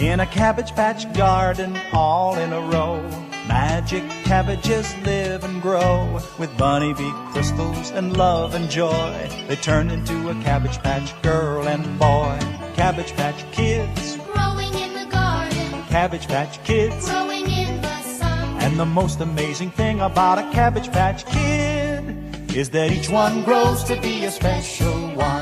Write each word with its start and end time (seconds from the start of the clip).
In 0.00 0.18
a 0.20 0.26
cabbage 0.26 0.74
patch 0.74 1.12
garden, 1.12 1.78
all 1.92 2.36
in 2.38 2.54
a 2.54 2.60
row. 2.60 3.02
Magic 3.46 4.02
cabbages 4.24 4.94
live 5.04 5.44
and 5.44 5.60
grow 5.60 6.18
with 6.38 6.56
bunny 6.56 6.94
bee 6.94 7.12
crystals 7.32 7.90
and 7.90 8.16
love 8.16 8.54
and 8.54 8.70
joy. 8.70 9.28
They 9.46 9.56
turn 9.56 9.90
into 9.90 10.30
a 10.30 10.34
cabbage 10.42 10.78
patch 10.78 11.10
girl 11.22 11.68
and 11.68 11.84
boy. 11.98 12.38
Cabbage 12.76 13.12
patch 13.12 13.44
kids, 13.52 14.16
Growing 14.32 14.72
in 14.74 14.94
the 14.94 15.06
garden, 15.10 15.82
cabbage 15.88 16.26
patch 16.28 16.62
kids. 16.64 17.06
growing 17.06 17.50
in 17.50 17.82
the 17.82 18.02
sun. 18.02 18.62
And 18.62 18.80
the 18.80 18.86
most 18.86 19.20
amazing 19.20 19.70
thing 19.72 20.00
about 20.00 20.38
a 20.38 20.50
cabbage 20.50 20.90
patch 20.90 21.26
kid 21.26 22.56
is 22.56 22.70
that 22.70 22.90
each 22.90 23.10
one 23.10 23.42
grows 23.44 23.84
to 23.84 24.00
be 24.00 24.24
a 24.24 24.30
special 24.30 24.98
one. 25.14 25.39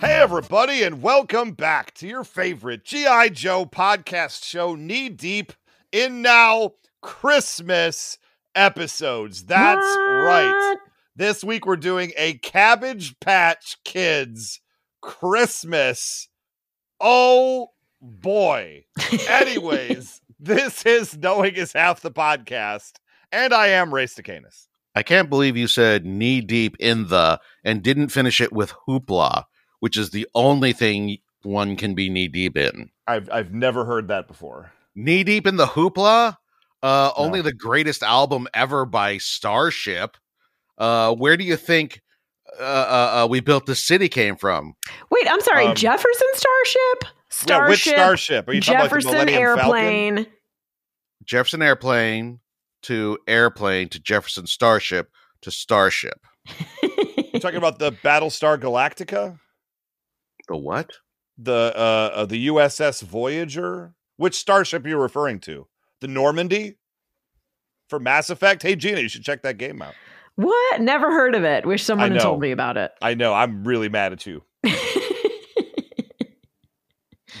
Hey, 0.00 0.14
everybody, 0.20 0.84
and 0.84 1.02
welcome 1.02 1.52
back 1.52 1.92
to 1.94 2.06
your 2.06 2.22
favorite 2.22 2.84
G.I. 2.84 3.30
Joe 3.30 3.66
podcast 3.66 4.44
show, 4.44 4.76
Knee 4.76 5.08
Deep 5.08 5.52
in 5.90 6.22
Now 6.22 6.74
Christmas 7.02 8.16
episodes. 8.54 9.44
That's 9.44 9.76
right. 9.76 10.76
This 11.16 11.42
week 11.42 11.66
we're 11.66 11.74
doing 11.74 12.12
a 12.16 12.34
Cabbage 12.34 13.18
Patch 13.18 13.76
Kids 13.84 14.60
Christmas. 15.02 16.28
Oh 17.00 17.70
boy. 18.00 18.84
Anyways, 19.28 20.20
this 20.38 20.86
is 20.86 21.18
Knowing 21.18 21.56
is 21.56 21.72
Half 21.72 22.02
the 22.02 22.12
Podcast, 22.12 22.92
and 23.32 23.52
I 23.52 23.68
am 23.68 23.92
Race 23.92 24.14
to 24.14 24.22
Canis. 24.22 24.68
I 24.94 25.02
can't 25.02 25.28
believe 25.28 25.56
you 25.56 25.66
said 25.66 26.06
knee 26.06 26.40
deep 26.40 26.76
in 26.78 27.08
the 27.08 27.40
and 27.64 27.82
didn't 27.82 28.08
finish 28.08 28.40
it 28.40 28.52
with 28.52 28.72
hoopla, 28.86 29.44
which 29.80 29.96
is 29.96 30.10
the 30.10 30.26
only 30.34 30.72
thing 30.72 31.18
one 31.42 31.76
can 31.76 31.94
be 31.94 32.08
knee 32.08 32.28
deep 32.28 32.56
in. 32.56 32.90
I've 33.06 33.30
I've 33.30 33.52
never 33.52 33.84
heard 33.84 34.08
that 34.08 34.26
before. 34.28 34.72
Knee 34.94 35.24
deep 35.24 35.46
in 35.46 35.56
the 35.56 35.66
hoopla? 35.66 36.36
Uh, 36.82 37.12
No. 37.16 37.24
only 37.24 37.40
the 37.42 37.52
greatest 37.52 38.02
album 38.02 38.46
ever 38.54 38.84
by 38.84 39.18
Starship. 39.18 40.16
Uh, 40.76 41.14
where 41.14 41.36
do 41.36 41.44
you 41.44 41.56
think 41.56 42.02
uh, 42.58 42.62
uh, 42.62 43.24
uh, 43.24 43.26
we 43.28 43.40
built 43.40 43.66
the 43.66 43.74
city 43.74 44.08
came 44.08 44.36
from? 44.36 44.74
Wait, 45.10 45.26
I'm 45.30 45.40
sorry. 45.40 45.66
Um, 45.66 45.74
Jefferson 45.74 46.28
Starship? 46.34 47.04
Yeah, 47.48 47.68
which 47.68 47.80
Starship. 47.82 47.94
starship? 47.94 48.48
Are 48.48 48.52
you 48.52 48.60
talking 48.60 48.74
about 48.76 48.84
the 48.84 48.88
Jefferson 49.00 49.10
Millennium 49.12 49.56
Falcon? 49.58 49.74
Airplane. 49.76 50.26
Jefferson 51.24 51.62
Airplane 51.62 52.40
to 52.82 53.18
airplane 53.26 53.88
to 53.90 54.00
Jefferson 54.00 54.46
Starship 54.46 55.10
to 55.42 55.50
Starship. 55.50 56.24
You're 56.82 57.40
talking 57.40 57.58
about 57.58 57.78
the 57.78 57.92
Battlestar 57.92 58.58
Galactica? 58.58 59.38
The 60.48 60.56
what? 60.56 60.90
the 61.40 61.72
uh, 61.76 62.10
uh 62.14 62.26
the 62.26 62.48
USS 62.48 63.02
Voyager. 63.02 63.94
Which 64.16 64.34
starship 64.34 64.84
are 64.84 64.88
you 64.88 64.98
referring 64.98 65.38
to? 65.40 65.68
The 66.00 66.08
Normandy 66.08 66.76
for 67.88 68.00
Mass 68.00 68.30
Effect. 68.30 68.62
Hey 68.62 68.74
Gina, 68.74 69.00
you 69.00 69.08
should 69.08 69.22
check 69.22 69.42
that 69.42 69.58
game 69.58 69.80
out. 69.82 69.94
what? 70.34 70.80
Never 70.80 71.10
heard 71.12 71.34
of 71.36 71.44
it. 71.44 71.64
Wish 71.66 71.84
someone 71.84 72.10
had 72.12 72.20
told 72.20 72.40
me 72.40 72.50
about 72.50 72.76
it. 72.76 72.90
I 73.00 73.14
know 73.14 73.32
I'm 73.34 73.62
really 73.64 73.88
mad 73.88 74.12
at 74.12 74.26
you. 74.26 74.42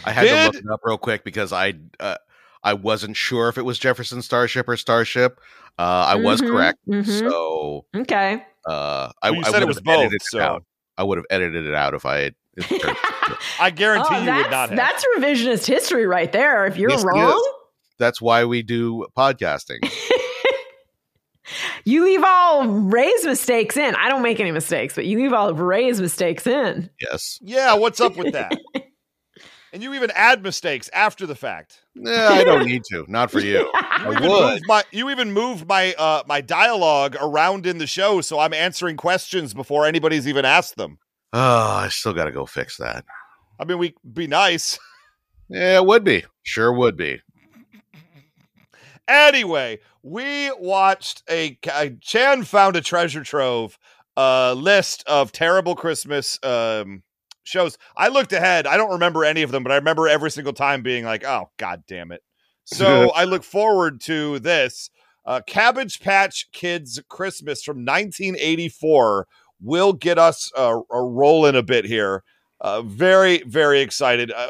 I 0.04 0.12
had 0.12 0.22
to 0.28 0.44
look 0.46 0.54
it 0.64 0.70
up 0.72 0.80
real 0.84 0.98
quick 0.98 1.24
because 1.24 1.52
I 1.52 1.74
uh, 1.98 2.16
I 2.62 2.74
wasn't 2.74 3.16
sure 3.16 3.48
if 3.48 3.58
it 3.58 3.62
was 3.64 3.78
Jefferson 3.78 4.22
Starship 4.22 4.68
or 4.68 4.76
Starship. 4.76 5.40
Uh, 5.78 6.06
I 6.08 6.14
was 6.16 6.40
Mhm, 6.40 6.48
correct, 6.48 6.78
mhm. 6.88 7.06
so 7.06 7.86
okay. 7.96 8.44
uh, 8.68 9.10
I, 9.22 9.30
Well, 9.30 9.40
you 9.40 9.46
I 9.46 9.50
said 9.50 9.62
it 9.62 9.66
would 9.66 9.68
was 9.68 9.76
have 9.78 9.86
edited 9.88 10.10
both, 10.10 10.14
it 10.14 10.22
so- 10.24 10.40
out. 10.40 10.64
I 10.96 11.04
would 11.04 11.18
have 11.18 11.26
edited 11.30 11.64
it 11.66 11.74
out 11.74 11.94
if 11.94 12.04
I 12.04 12.32
had. 12.62 12.70
if 12.70 12.72
it 12.72 12.82
turned- 12.82 13.38
I 13.60 13.70
guarantee 13.70 14.06
Oh, 14.10 14.18
you 14.20 14.26
that's, 14.26 14.42
would 14.44 14.50
not 14.50 14.68
have. 14.70 14.76
that's 14.76 15.04
revisionist 15.16 15.66
history 15.66 16.06
right 16.06 16.30
there. 16.32 16.66
If 16.66 16.76
you're 16.76 16.90
Yes, 16.90 17.04
wrong, 17.04 17.30
is. 17.36 17.42
That's 17.98 18.20
why 18.22 18.44
we 18.44 18.62
do 18.62 19.06
podcasting. 19.16 19.78
you 21.84 22.04
leave 22.04 22.22
all 22.24 22.66
Ray's 22.68 23.24
mistakes 23.24 23.76
in. 23.76 23.94
I 23.94 24.08
don't 24.08 24.22
make 24.22 24.38
any 24.40 24.50
mistakes, 24.50 24.94
but 24.94 25.06
you 25.06 25.18
leave 25.18 25.32
all 25.32 25.48
of 25.48 25.60
Ray's 25.60 26.00
mistakes 26.00 26.46
in. 26.46 26.90
yes. 27.00 27.38
yeah, 27.42 27.74
what's 27.74 28.00
up 28.00 28.16
with 28.16 28.32
that? 28.34 28.56
and 29.72 29.82
you 29.82 29.94
even 29.94 30.10
add 30.14 30.42
mistakes 30.42 30.90
after 30.92 31.26
the 31.26 31.34
fact. 31.34 31.80
Yeah, 31.94 32.28
I 32.30 32.44
don't 32.44 32.66
need 32.66 32.82
to. 32.90 33.04
Not 33.08 33.30
for 33.30 33.40
you. 33.40 33.70
You 33.98 34.04
I 34.04 34.12
even 34.16 34.30
would. 34.30 34.50
moved 34.52 34.64
my 34.68 34.84
you 34.92 35.10
even 35.10 35.32
moved 35.32 35.66
my 35.66 35.92
uh 35.94 36.22
my 36.28 36.40
dialogue 36.40 37.16
around 37.20 37.66
in 37.66 37.78
the 37.78 37.86
show, 37.88 38.20
so 38.20 38.38
I'm 38.38 38.54
answering 38.54 38.96
questions 38.96 39.54
before 39.54 39.86
anybody's 39.86 40.28
even 40.28 40.44
asked 40.44 40.76
them. 40.76 40.98
Oh, 41.32 41.70
I 41.70 41.88
still 41.88 42.14
got 42.14 42.24
to 42.24 42.32
go 42.32 42.46
fix 42.46 42.76
that. 42.78 43.04
I 43.60 43.64
mean, 43.64 43.78
we 43.78 43.94
be 44.12 44.26
nice. 44.26 44.78
Yeah, 45.50 45.78
it 45.78 45.86
would 45.86 46.04
be. 46.04 46.26
Sure 46.42 46.70
would 46.70 46.94
be. 46.98 47.22
Anyway, 49.08 49.78
we 50.02 50.52
watched 50.58 51.22
a, 51.30 51.58
a 51.72 51.90
Chan 52.02 52.44
found 52.44 52.76
a 52.76 52.82
treasure 52.82 53.24
trove 53.24 53.78
uh 54.16 54.52
list 54.52 55.04
of 55.06 55.32
terrible 55.32 55.74
Christmas 55.74 56.38
um 56.42 57.02
shows. 57.44 57.78
I 57.96 58.08
looked 58.08 58.34
ahead. 58.34 58.66
I 58.66 58.76
don't 58.76 58.90
remember 58.90 59.24
any 59.24 59.42
of 59.42 59.50
them, 59.50 59.62
but 59.62 59.72
I 59.72 59.76
remember 59.76 60.06
every 60.06 60.30
single 60.30 60.52
time 60.52 60.82
being 60.82 61.04
like, 61.06 61.24
"Oh 61.24 61.48
god 61.56 61.84
damn 61.88 62.12
it." 62.12 62.22
So, 62.64 63.10
I 63.16 63.24
look 63.24 63.42
forward 63.42 64.02
to 64.02 64.38
this 64.40 64.90
uh 65.24 65.40
Cabbage 65.46 66.00
Patch 66.00 66.50
Kids 66.52 67.00
Christmas 67.08 67.62
from 67.62 67.86
1984 67.86 69.26
will 69.62 69.92
get 69.92 70.18
us 70.18 70.52
uh, 70.56 70.80
a 70.90 71.02
rolling 71.02 71.56
a 71.56 71.62
bit 71.62 71.84
here. 71.84 72.22
Uh 72.60 72.82
very 72.82 73.42
very 73.42 73.80
excited. 73.80 74.32
Uh, 74.32 74.48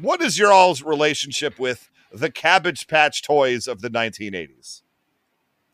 what 0.00 0.20
is 0.20 0.38
your 0.38 0.52
all's 0.52 0.82
relationship 0.82 1.58
with 1.58 1.90
the 2.12 2.30
Cabbage 2.30 2.86
Patch 2.86 3.22
toys 3.22 3.66
of 3.66 3.80
the 3.80 3.90
1980s? 3.90 4.82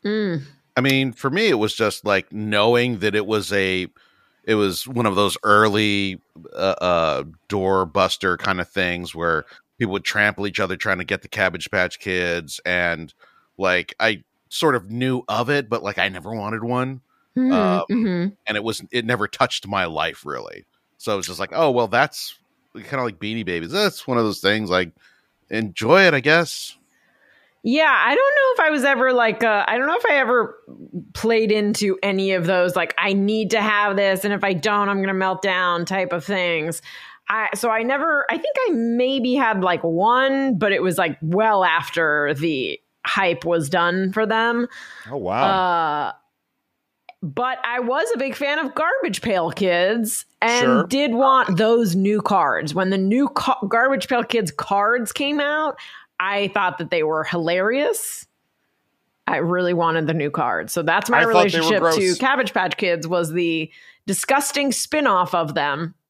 Mm. 0.03 0.43
I 0.77 0.81
mean, 0.81 1.11
for 1.13 1.29
me, 1.29 1.47
it 1.47 1.55
was 1.55 1.73
just 1.73 2.05
like 2.05 2.31
knowing 2.31 2.99
that 2.99 3.15
it 3.15 3.25
was 3.25 3.51
a, 3.53 3.87
it 4.43 4.55
was 4.55 4.87
one 4.87 5.05
of 5.05 5.15
those 5.15 5.37
early 5.43 6.21
uh, 6.53 6.75
uh, 6.81 7.23
door 7.47 7.85
buster 7.85 8.37
kind 8.37 8.59
of 8.59 8.69
things 8.69 9.15
where 9.15 9.45
people 9.79 9.93
would 9.93 10.03
trample 10.03 10.47
each 10.47 10.59
other 10.59 10.75
trying 10.75 10.97
to 10.99 11.03
get 11.05 11.21
the 11.21 11.27
Cabbage 11.27 11.71
Patch 11.71 11.99
Kids, 11.99 12.59
and 12.65 13.13
like 13.57 13.95
I 13.99 14.23
sort 14.49 14.75
of 14.75 14.91
knew 14.91 15.23
of 15.27 15.49
it, 15.49 15.69
but 15.69 15.83
like 15.83 15.97
I 15.97 16.09
never 16.09 16.33
wanted 16.33 16.63
one, 16.63 17.01
Mhm, 17.37 17.51
Um, 17.51 17.85
mhm. 17.89 18.37
and 18.47 18.57
it 18.57 18.63
was 18.63 18.81
it 18.91 19.05
never 19.05 19.27
touched 19.27 19.67
my 19.67 19.85
life 19.85 20.25
really. 20.25 20.65
So 20.97 21.13
it 21.13 21.17
was 21.17 21.27
just 21.27 21.39
like, 21.39 21.51
oh 21.53 21.71
well, 21.71 21.87
that's 21.87 22.35
kind 22.73 22.95
of 22.95 23.03
like 23.05 23.19
Beanie 23.19 23.45
Babies. 23.45 23.71
That's 23.71 24.07
one 24.07 24.17
of 24.17 24.23
those 24.23 24.39
things. 24.41 24.69
Like 24.69 24.91
enjoy 25.49 26.03
it, 26.03 26.13
I 26.13 26.19
guess. 26.19 26.77
Yeah, 27.67 27.91
I 27.91 28.13
don't 28.13 28.17
know 28.35 28.63
if 28.63 28.67
I 28.67 28.69
was 28.69 28.83
ever 28.83 29.11
like, 29.11 29.43
uh, 29.43 29.65
I 29.67 29.77
don't 29.79 29.87
know 29.87 29.95
if 29.97 30.05
I 30.05 30.17
ever 30.17 30.55
played 31.13 31.51
into 31.51 31.97
any 32.03 32.31
of 32.33 32.45
those, 32.45 32.75
like, 32.75 32.93
I 32.95 33.13
need 33.13 33.49
to 33.51 33.61
have 33.61 33.95
this, 33.95 34.23
and 34.23 34.31
if 34.35 34.43
I 34.43 34.53
don't, 34.53 34.87
I'm 34.87 34.97
going 34.97 35.07
to 35.07 35.15
melt 35.15 35.41
down 35.41 35.83
type 35.83 36.13
of 36.13 36.23
things. 36.23 36.83
I, 37.27 37.49
so 37.55 37.71
I 37.71 37.81
never, 37.81 38.27
I 38.29 38.37
think 38.37 38.55
I 38.67 38.71
maybe 38.73 39.33
had 39.33 39.63
like 39.63 39.83
one, 39.83 40.59
but 40.59 40.73
it 40.73 40.83
was 40.83 40.99
like 40.99 41.17
well 41.23 41.63
after 41.63 42.35
the 42.35 42.79
hype 43.03 43.45
was 43.45 43.67
done 43.67 44.11
for 44.13 44.27
them. 44.27 44.67
Oh 45.09 45.17
wow. 45.17 45.43
Uh, 45.43 46.11
but 47.23 47.57
I 47.63 47.79
was 47.79 48.07
a 48.13 48.17
big 48.17 48.35
fan 48.35 48.59
of 48.59 48.75
Garbage 48.75 49.21
Pail 49.21 49.51
Kids 49.51 50.25
and 50.41 50.61
Sure. 50.61 50.87
did 50.87 51.13
want 51.13 51.57
those 51.57 51.95
new 51.95 52.21
cards. 52.21 52.73
When 52.75 52.89
the 52.91 52.97
new 52.97 53.29
ca- 53.29 53.59
Garbage 53.67 54.07
Pail 54.07 54.23
Kids 54.23 54.51
cards 54.51 55.11
came 55.11 55.39
out, 55.39 55.77
I 56.19 56.49
thought 56.49 56.77
that 56.77 56.91
they 56.91 57.03
were 57.03 57.23
hilarious. 57.23 58.27
I 59.27 59.37
really 59.37 59.73
wanted 59.73 60.05
the 60.07 60.13
new 60.13 60.29
cards. 60.29 60.71
So 60.71 60.83
that's 60.83 61.09
my 61.09 61.17
I 61.17 61.21
thought 61.21 61.27
they 61.27 61.33
were 61.33 61.39
relationship 61.39 61.75
to 61.77 61.79
gross. 61.79 62.17
Cabbage 62.19 62.53
Patch 62.53 62.77
Kids 62.77 63.07
was 63.07 63.31
the 63.31 63.71
disgusting 64.05 64.71
spin-off 64.71 65.33
of 65.33 65.53
them. 65.55 65.95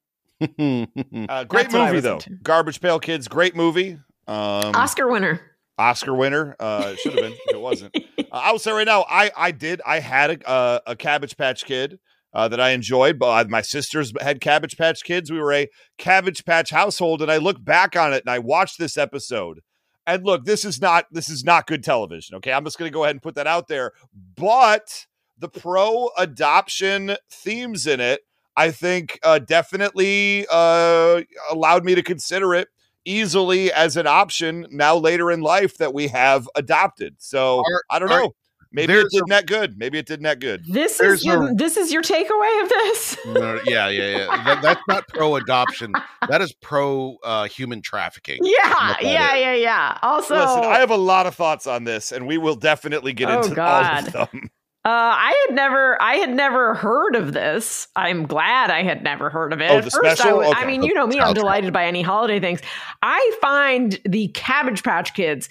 Uh, 1.30 1.44
great 1.46 1.70
That's 1.70 1.74
movie 1.74 2.00
though. 2.02 2.16
into. 2.16 2.32
Garbage 2.44 2.82
Pail 2.82 3.00
Kids, 3.00 3.28
great 3.30 3.56
movie. 3.56 3.94
Um, 4.28 4.76
Oscar 4.76 5.08
winner. 5.08 5.40
Oscar 5.78 6.14
winner. 6.14 6.56
Uh, 6.60 6.92
it 6.94 7.00
should 7.00 7.14
have 7.14 7.22
been 7.22 7.36
it 7.50 7.60
wasn't. 7.60 7.96
Uh, 7.96 8.24
I 8.32 8.52
will 8.52 8.60
say 8.60 8.72
right 8.72 8.86
now, 8.86 9.06
I 9.10 9.32
I 9.36 9.52
did. 9.52 9.82
I 9.86 10.00
had 10.00 10.30
a 10.42 10.50
uh, 10.50 10.80
a 10.88 10.96
Cabbage 10.96 11.38
Patch 11.38 11.66
Kid. 11.66 12.00
uh, 12.36 12.50
that 12.50 12.60
I 12.60 12.72
enjoyed. 12.72 13.18
But 13.18 13.50
my 13.50 13.62
sisters 13.62 14.14
had 14.22 14.42
Cabbage 14.42 14.78
Patch 14.78 15.04
Kids. 15.04 15.32
We 15.32 15.40
were 15.40 15.54
a 15.54 15.70
Cabbage 15.98 16.46
Patch 16.46 16.70
household, 16.70 17.22
and 17.22 17.32
I 17.32 17.38
look 17.38 17.64
back 17.64 17.96
on 17.96 18.14
it 18.14 18.24
and 18.24 18.30
I 18.30 18.40
watched 18.40 18.78
this 18.78 18.98
episode. 18.98 19.62
And 20.06 20.24
look, 20.24 20.46
this 20.46 20.66
is 20.66 20.80
not 20.80 21.06
this 21.12 21.30
is 21.30 21.44
not 21.44 21.66
good 21.66 21.84
television. 21.84 22.36
Okay, 22.36 22.52
I'm 22.52 22.64
just 22.64 22.78
going 22.78 22.92
to 22.92 22.94
go 22.94 23.06
ahead 23.06 23.16
and 23.16 23.24
put 23.24 23.36
that 23.36 23.48
out 23.48 23.68
there. 23.68 23.94
But 24.36 25.08
the 25.40 25.50
pro 25.50 26.10
adoption 26.18 27.16
themes 27.32 27.88
in 27.88 28.00
it, 28.00 28.22
I 28.56 28.70
think, 28.70 29.18
uh, 29.24 29.40
definitely 29.40 30.46
uh, 30.52 31.22
allowed 31.50 31.86
me 31.86 31.96
to 31.96 32.04
consider 32.04 32.54
it 32.54 32.68
easily 33.06 33.72
as 33.72 33.96
an 33.98 34.08
option 34.08 34.66
now 34.72 34.96
later 34.98 35.32
in 35.32 35.42
life 35.42 35.78
that 35.78 35.94
we 35.94 36.08
have 36.10 36.50
adopted. 36.56 37.16
So 37.20 37.60
Are- 37.60 37.84
I 37.90 38.00
don't 38.00 38.12
are- 38.12 38.22
know. 38.24 38.36
Maybe 38.72 38.92
it 38.94 39.08
didn't 39.10 39.30
net 39.30 39.46
good. 39.48 39.78
Maybe 39.78 39.98
it 40.00 40.06
didn't 40.06 40.24
net 40.24 40.42
good. 40.42 40.66
This 40.68 40.98
There's 40.98 41.20
is 41.20 41.26
your, 41.26 41.50
a- 41.50 41.54
this 41.56 41.78
is 41.78 41.94
your 41.94 42.02
takeaway 42.02 42.64
of 42.64 42.68
this. 42.68 43.18
No, 43.28 43.62
yeah, 43.66 43.88
yeah, 43.88 44.18
yeah. 44.18 44.44
That, 44.44 44.62
that's 44.62 44.82
not 44.90 45.08
pro 45.08 45.38
adoption. 45.38 45.94
That 46.28 46.42
is 46.42 46.52
pro 46.52 47.16
uh, 47.24 47.46
human 47.46 47.82
trafficking. 47.82 48.40
Yeah, 48.44 48.98
yeah, 49.00 49.36
it. 49.36 49.40
yeah, 49.40 49.54
yeah. 49.54 49.98
Also, 50.02 50.36
Listen, 50.36 50.66
I 50.66 50.80
have 50.80 50.92
a 50.92 50.98
lot 50.98 51.26
of 51.26 51.36
thoughts 51.36 51.68
on 51.68 51.86
this, 51.86 52.12
and 52.12 52.28
we 52.28 52.38
will 52.38 52.56
definitely 52.56 53.14
get 53.14 53.30
Oh, 53.30 53.44
into 53.44 53.56
God. 53.56 54.14
all 54.14 54.24
of 54.24 54.32
them. 54.32 54.50
Uh, 54.86 54.90
I 55.18 55.46
had 55.48 55.56
never, 55.56 56.00
I 56.00 56.18
had 56.18 56.30
never 56.30 56.76
heard 56.76 57.16
of 57.16 57.34
this. 57.34 57.88
I'm 57.96 58.28
glad 58.28 58.70
I 58.70 58.84
had 58.84 59.02
never 59.04 59.32
heard 59.32 59.52
of 59.52 59.60
it. 59.60 59.72
Oh, 59.72 59.78
At 59.80 59.84
the 59.84 59.90
first, 59.90 60.06
I, 60.06 60.14
special? 60.14 60.42
I 60.42 60.50
Okay. 60.50 60.66
mean, 60.68 60.84
you 60.84 60.94
know 60.94 61.08
me, 61.08 61.20
I'm 61.20 61.34
delighted 61.34 61.74
by 61.74 61.86
any 61.88 62.04
holiday 62.04 62.40
things. 62.40 62.62
I 63.02 63.36
find 63.42 64.00
the 64.06 64.28
Cabbage 64.30 64.84
Patch 64.84 65.16
Kids 65.16 65.50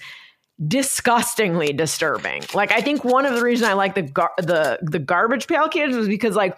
disgustingly 0.65 1.73
disturbing. 1.73 2.43
Like, 2.53 2.71
I 2.71 2.79
think 2.79 3.03
one 3.03 3.25
of 3.25 3.35
the 3.35 3.41
reasons 3.41 3.69
I 3.69 3.73
like 3.73 3.93
the 3.95 4.03
gar- 4.03 4.31
the 4.37 4.79
the 4.81 4.99
Garbage 4.99 5.47
Pail 5.47 5.67
Kids 5.67 5.97
was 5.97 6.07
because 6.07 6.37
like 6.37 6.57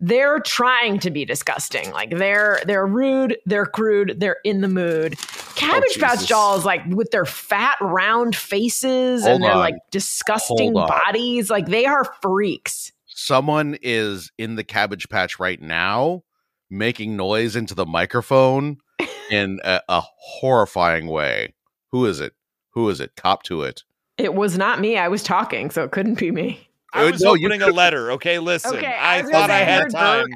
they're 0.00 0.40
trying 0.40 0.98
to 1.00 1.10
be 1.10 1.24
disgusting. 1.24 1.90
Like 1.92 2.10
they're 2.16 2.60
they're 2.66 2.86
rude, 2.86 3.38
they're 3.46 3.66
crude, 3.66 4.16
they're 4.18 4.38
in 4.44 4.60
the 4.60 4.68
mood. 4.68 5.18
Cabbage 5.54 5.96
oh, 5.96 6.00
Patch 6.00 6.26
Dolls, 6.26 6.64
like 6.64 6.82
with 6.86 7.10
their 7.10 7.24
fat, 7.24 7.76
round 7.80 8.36
faces 8.36 9.22
Hold 9.22 9.36
and 9.36 9.44
their 9.44 9.52
on. 9.52 9.58
like 9.58 9.76
disgusting 9.90 10.74
Hold 10.74 10.90
on. 10.90 10.98
bodies, 10.98 11.50
like 11.50 11.66
they 11.66 11.86
are 11.86 12.04
freaks. 12.20 12.92
Someone 13.06 13.78
is 13.80 14.30
in 14.36 14.56
the 14.56 14.64
cabbage 14.64 15.08
patch 15.08 15.38
right 15.38 15.60
now 15.60 16.22
making 16.68 17.16
noise 17.16 17.56
into 17.56 17.74
the 17.74 17.86
microphone 17.86 18.78
in 19.30 19.60
a, 19.64 19.80
a 19.88 20.02
horrifying 20.18 21.06
way. 21.06 21.54
Who 21.92 22.04
is 22.04 22.20
it? 22.20 22.34
Who 22.70 22.88
is 22.90 23.00
it? 23.00 23.16
Cop 23.16 23.42
to 23.44 23.62
it. 23.62 23.84
It 24.18 24.34
was 24.34 24.58
not 24.58 24.80
me. 24.80 24.96
I 24.96 25.08
was 25.08 25.22
talking, 25.22 25.70
so 25.70 25.84
it 25.84 25.92
couldn't 25.92 26.18
be 26.18 26.30
me. 26.30 26.68
I 26.92 27.04
Uh, 27.08 27.10
was 27.12 27.20
no, 27.22 27.30
opening 27.32 27.62
a 27.62 27.68
letter. 27.68 28.12
Okay, 28.12 28.38
listen. 28.38 28.76
Okay, 28.76 28.86
I 28.86 29.18
I, 29.18 29.22
thought 29.22 29.50
I 29.50 29.54
I 29.54 29.58
had 29.64 29.82
heard 29.82 29.92
time. 29.92 30.26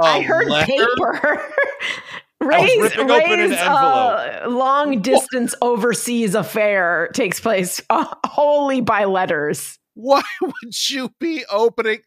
I 0.00 0.20
heard 0.22 0.48
letter? 0.48 0.66
paper. 0.66 1.44
Ray's, 2.40 2.80
ripping 2.80 3.10
open 3.10 3.32
an 3.32 3.50
Ray's 3.50 3.58
uh, 3.58 4.44
long 4.48 5.02
distance 5.02 5.56
overseas 5.60 6.36
affair 6.36 7.08
takes 7.12 7.40
place 7.40 7.82
uh, 7.90 8.06
wholly 8.26 8.80
by 8.80 9.04
letters. 9.04 9.78
Why 9.94 10.22
would 10.42 10.88
you 10.90 11.10
be 11.18 11.44
opening? 11.50 11.98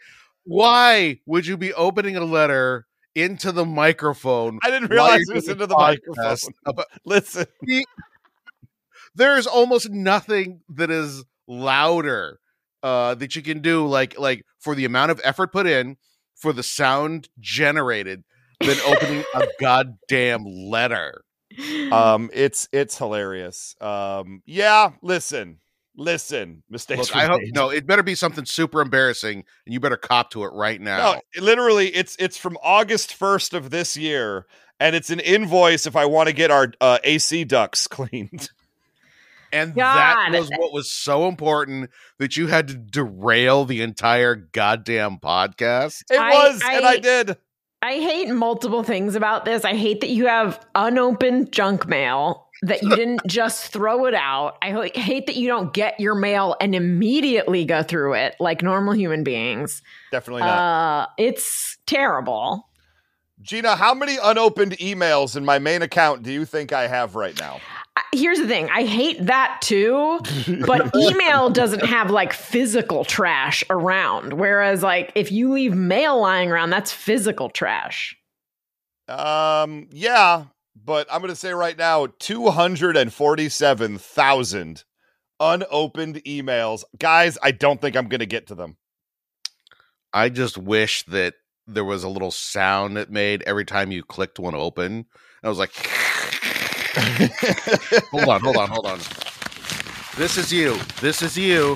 Why 0.46 1.20
would 1.26 1.46
you 1.46 1.58
be 1.58 1.74
opening 1.74 2.16
a 2.16 2.24
letter 2.24 2.88
into 3.14 3.52
the 3.52 3.66
microphone? 3.66 4.60
I 4.64 4.72
didn't 4.72 4.90
realize 4.90 5.22
you're 5.28 5.36
it 5.36 5.36
was 5.36 5.50
into 5.50 5.68
the 5.68 5.76
microphone. 5.78 6.38
about- 6.66 6.88
Listen, 7.06 7.46
there's 9.16 9.48
almost 9.48 9.90
nothing 9.90 10.62
that 10.70 10.90
is 10.90 11.24
louder 11.48 12.40
uh 12.84 13.16
that 13.16 13.36
you 13.36 13.42
can 13.42 13.62
do 13.62 13.86
like 13.88 14.20
like 14.20 14.44
for 14.60 14.76
the 14.76 14.86
amount 14.86 15.12
of 15.12 15.22
effort 15.24 15.52
put 15.52 15.68
in 15.68 15.98
for 16.36 16.54
the 16.54 16.64
sound 16.64 17.30
generated 17.40 18.24
than 18.60 18.78
opening 18.86 19.24
a 19.34 19.48
goddamn 19.60 20.44
letter 20.46 21.24
um, 21.92 22.30
it's 22.34 22.68
it's 22.72 22.98
hilarious. 22.98 23.76
Um, 23.82 24.42
yeah, 24.46 24.92
listen, 25.02 25.60
listen, 25.96 26.64
mistakes. 26.70 27.10
Look, 27.10 27.16
I 27.16 27.26
hope 27.26 27.42
no 27.54 27.70
it 27.70 27.86
better 27.86 28.04
be 28.04 28.16
something 28.16 28.46
super 28.46 28.82
embarrassing 28.82 29.44
and 29.66 29.74
you 29.74 29.80
better 29.80 29.98
cop 29.98 30.32
to 30.32 30.44
it 30.44 30.54
right 30.54 30.80
now 30.80 31.14
No, 31.14 31.42
literally, 31.42 31.88
it's 31.90 32.16
it's 32.20 32.38
from 32.38 32.58
August 32.64 33.14
first 33.14 33.54
of 33.54 33.70
this 33.70 33.98
year, 33.98 34.46
and 34.80 34.96
it's 34.96 35.10
an 35.10 35.20
invoice 35.20 35.86
if 35.86 35.96
I 35.96 36.06
want 36.06 36.28
to 36.28 36.34
get 36.34 36.52
our 36.52 36.72
uh, 36.80 37.00
AC 37.04 37.44
ducts 37.46 37.88
cleaned. 37.88 38.50
And 39.52 39.76
God. 39.76 40.32
that 40.34 40.40
was 40.40 40.50
what 40.58 40.72
was 40.74 40.90
so 40.90 41.28
important 41.28 41.90
that 42.20 42.38
you 42.38 42.48
had 42.48 42.68
to 42.70 42.74
derail 42.76 43.66
the 43.66 43.82
entire 43.82 44.36
goddamn 44.36 45.18
podcast 45.18 46.04
It 46.10 46.20
I- 46.20 46.30
was, 46.32 46.62
and 46.64 46.86
I 46.86 46.90
I- 46.92 46.98
did. 47.00 47.38
I 47.84 47.94
hate 47.94 48.30
multiple 48.30 48.84
things 48.84 49.16
about 49.16 49.44
this. 49.44 49.66
I 49.66 49.74
hate 49.76 50.02
that 50.02 50.12
you 50.12 50.28
have 50.28 50.64
unopened 50.76 51.52
junk 51.52 51.88
mail, 51.88 52.48
that 52.62 52.84
you 52.84 52.96
didn't 52.96 53.22
just 53.28 53.74
throw 53.74 54.06
it 54.06 54.14
out. 54.14 54.58
I 54.62 54.92
hate 54.94 55.26
that 55.26 55.36
you 55.36 55.48
don't 55.48 55.74
get 55.74 56.00
your 56.00 56.14
mail 56.14 56.56
and 56.62 56.76
immediately 56.76 57.66
go 57.66 57.82
through 57.82 58.14
it 58.14 58.36
like 58.40 58.62
normal 58.62 58.94
human 58.94 59.24
beings. 59.24 59.82
Definitely 60.12 60.42
not. 60.44 60.60
Uh, 60.60 61.08
it's 61.18 61.80
terrible. 61.88 62.68
Gina, 63.42 63.76
how 63.76 63.96
many 63.96 64.20
unopened 64.22 64.74
emails 64.74 65.36
in 65.36 65.44
my 65.44 65.58
main 65.58 65.82
account 65.82 66.22
do 66.22 66.32
you 66.32 66.46
think 66.46 66.72
I 66.74 66.86
have 66.86 67.16
right 67.16 67.38
now? 67.40 67.60
I- 68.02 68.18
Here's 68.18 68.40
the 68.40 68.48
thing 68.48 68.70
I 68.70 68.84
hate 68.84 69.26
that 69.26 69.60
too, 69.62 70.20
but 70.66 70.94
email 71.00 71.50
doesn't 71.50 71.86
have 71.86 72.12
like 72.12 72.34
physical 72.34 73.06
trash 73.06 73.64
around. 73.70 74.34
Whereas, 74.34 74.84
like, 74.84 75.12
if 75.16 75.32
you 75.32 75.52
leave 75.52 75.74
mail 75.74 76.20
lying 76.20 76.52
around, 76.52 76.72
that's 76.72 76.92
physical 76.92 77.50
trash. 77.50 78.16
Um, 79.08 79.88
yeah, 79.92 80.46
but 80.76 81.08
I'm 81.12 81.22
going 81.22 81.30
to 81.30 81.36
say 81.36 81.54
right 81.54 81.78
now 81.78 82.08
247,000 82.20 84.84
unopened 85.40 86.16
emails. 86.26 86.84
Guys, 87.00 87.38
I 87.42 87.52
don't 87.52 87.82
think 87.82 87.96
I'm 87.96 88.08
going 88.08 88.20
to 88.20 88.26
get 88.26 88.48
to 88.48 88.56
them. 88.56 88.78
I 90.14 90.30
just 90.30 90.58
wish 90.58 91.04
that 91.06 91.36
there 91.68 91.86
was 91.86 92.04
a 92.04 92.10
little 92.10 92.32
sound 92.32 92.98
it 92.98 93.10
made 93.10 93.44
every 93.44 93.66
time 93.66 93.92
you 93.92 94.04
clicked 94.04 94.40
one 94.40 94.56
open. 94.56 95.06
I 95.44 95.50
was 95.50 95.58
like, 95.58 95.72
hold 98.12 98.28
on, 98.28 98.42
hold 98.42 98.58
on, 98.58 98.70
hold 98.70 98.86
on. 98.86 99.00
This 100.18 100.38
is 100.38 100.52
you. 100.52 100.78
This 101.00 101.22
is 101.22 101.38
you. 101.38 101.76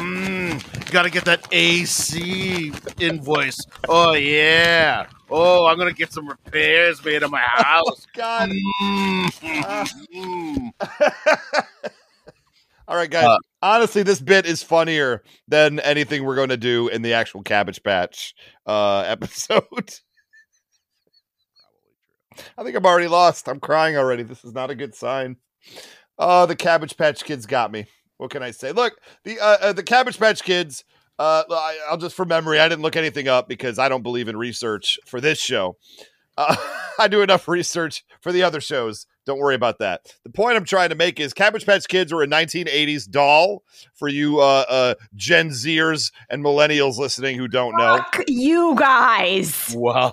Mm, 0.00 0.90
gotta 0.90 1.10
get 1.10 1.24
that 1.26 1.46
AC 1.52 2.72
invoice. 2.98 3.58
Oh 3.88 4.14
yeah. 4.14 5.06
Oh, 5.30 5.66
I'm 5.66 5.78
gonna 5.78 5.92
get 5.92 6.12
some 6.12 6.28
repairs 6.28 7.04
made 7.04 7.22
on 7.22 7.30
my 7.30 7.38
house. 7.42 8.06
God. 8.14 8.50
Mm, 8.82 9.26
mm. 10.14 10.70
All 12.88 12.96
right, 12.96 13.10
guys. 13.10 13.24
Uh, 13.26 13.38
Honestly, 13.62 14.02
this 14.02 14.20
bit 14.20 14.46
is 14.46 14.62
funnier 14.62 15.22
than 15.46 15.78
anything 15.80 16.24
we're 16.24 16.34
going 16.34 16.48
to 16.48 16.56
do 16.56 16.88
in 16.88 17.02
the 17.02 17.12
actual 17.12 17.42
Cabbage 17.42 17.82
Patch 17.82 18.34
uh, 18.66 19.00
episode. 19.06 19.94
I 22.56 22.64
think 22.64 22.76
I'm 22.76 22.86
already 22.86 23.08
lost. 23.08 23.48
I'm 23.48 23.60
crying 23.60 23.96
already. 23.96 24.22
This 24.22 24.44
is 24.44 24.52
not 24.52 24.70
a 24.70 24.74
good 24.74 24.94
sign. 24.94 25.36
Oh, 26.18 26.46
the 26.46 26.56
Cabbage 26.56 26.96
Patch 26.96 27.24
Kids 27.24 27.46
got 27.46 27.72
me. 27.72 27.86
What 28.18 28.30
can 28.30 28.42
I 28.42 28.50
say? 28.50 28.72
Look, 28.72 28.98
the 29.24 29.40
uh, 29.40 29.56
uh, 29.60 29.72
the 29.72 29.82
Cabbage 29.82 30.18
Patch 30.18 30.42
Kids. 30.42 30.84
Uh, 31.18 31.44
I, 31.50 31.78
I'll 31.90 31.98
just 31.98 32.16
from 32.16 32.28
memory. 32.28 32.58
I 32.58 32.68
didn't 32.68 32.82
look 32.82 32.96
anything 32.96 33.28
up 33.28 33.46
because 33.46 33.78
I 33.78 33.90
don't 33.90 34.02
believe 34.02 34.28
in 34.28 34.36
research 34.36 34.98
for 35.06 35.20
this 35.20 35.38
show. 35.38 35.76
Uh, 36.36 36.56
I 36.98 37.08
do 37.08 37.22
enough 37.22 37.48
research 37.48 38.04
for 38.20 38.30
the 38.30 38.42
other 38.42 38.60
shows. 38.60 39.06
Don't 39.26 39.38
worry 39.38 39.54
about 39.54 39.78
that. 39.78 40.12
The 40.24 40.30
point 40.30 40.56
I'm 40.56 40.64
trying 40.64 40.90
to 40.90 40.94
make 40.94 41.20
is 41.20 41.32
Cabbage 41.32 41.64
Patch 41.64 41.86
Kids 41.88 42.12
were 42.12 42.22
a 42.22 42.26
1980s 42.26 43.08
doll 43.08 43.62
for 43.94 44.08
you 44.08 44.40
uh, 44.40 44.64
uh, 44.68 44.94
Gen 45.14 45.50
Zers 45.50 46.12
and 46.28 46.44
millennials 46.44 46.98
listening 46.98 47.38
who 47.38 47.48
don't 47.48 47.76
know. 47.76 47.98
Fuck 47.98 48.24
you 48.28 48.74
guys. 48.76 49.72
Whoa, 49.72 50.10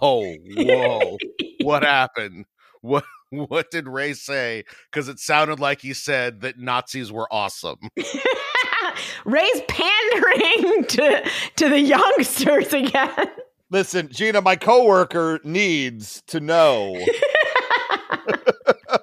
whoa. 0.56 1.18
what 1.62 1.84
happened? 1.84 2.46
What 2.82 3.06
what 3.30 3.72
did 3.72 3.88
Ray 3.88 4.14
say? 4.14 4.64
Because 4.92 5.10
it 5.10 5.20
sounded 5.20 5.60
like 5.60 5.82
he 5.82 5.94
said 5.94 6.42
that 6.42 6.58
Nazis 6.58 7.12
were 7.12 7.28
awesome. 7.32 7.80
Ray's 9.26 9.62
pandering 9.68 10.86
to 10.86 11.30
to 11.58 11.70
the 11.70 11.80
youngsters 11.80 12.74
again. 12.74 13.28
Listen, 13.70 14.10
Gina, 14.10 14.42
my 14.42 14.56
coworker 14.56 15.40
needs 15.44 16.24
to 16.28 16.40
know. 16.40 16.98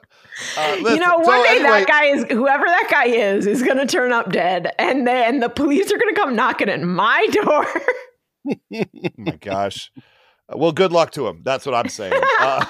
Uh, 0.56 0.76
you 0.78 0.98
know, 0.98 1.16
one 1.16 1.24
so 1.24 1.42
day 1.42 1.48
anyway- 1.50 1.68
that 1.80 1.86
guy 1.88 2.04
is 2.06 2.24
whoever 2.30 2.64
that 2.64 2.88
guy 2.90 3.06
is 3.06 3.46
is 3.46 3.62
going 3.62 3.76
to 3.76 3.86
turn 3.86 4.12
up 4.12 4.30
dead, 4.30 4.72
and 4.78 5.06
then 5.06 5.40
the 5.40 5.48
police 5.48 5.92
are 5.92 5.98
going 5.98 6.14
to 6.14 6.20
come 6.20 6.36
knocking 6.36 6.68
at 6.68 6.80
my 6.80 7.26
door. 7.32 7.66
Oh 8.48 8.84
my 9.16 9.36
gosh. 9.40 9.90
Uh, 10.48 10.56
well, 10.56 10.72
good 10.72 10.92
luck 10.92 11.12
to 11.12 11.26
him. 11.26 11.42
That's 11.44 11.66
what 11.66 11.74
I'm 11.74 11.88
saying. 11.88 12.20
Uh, 12.40 12.64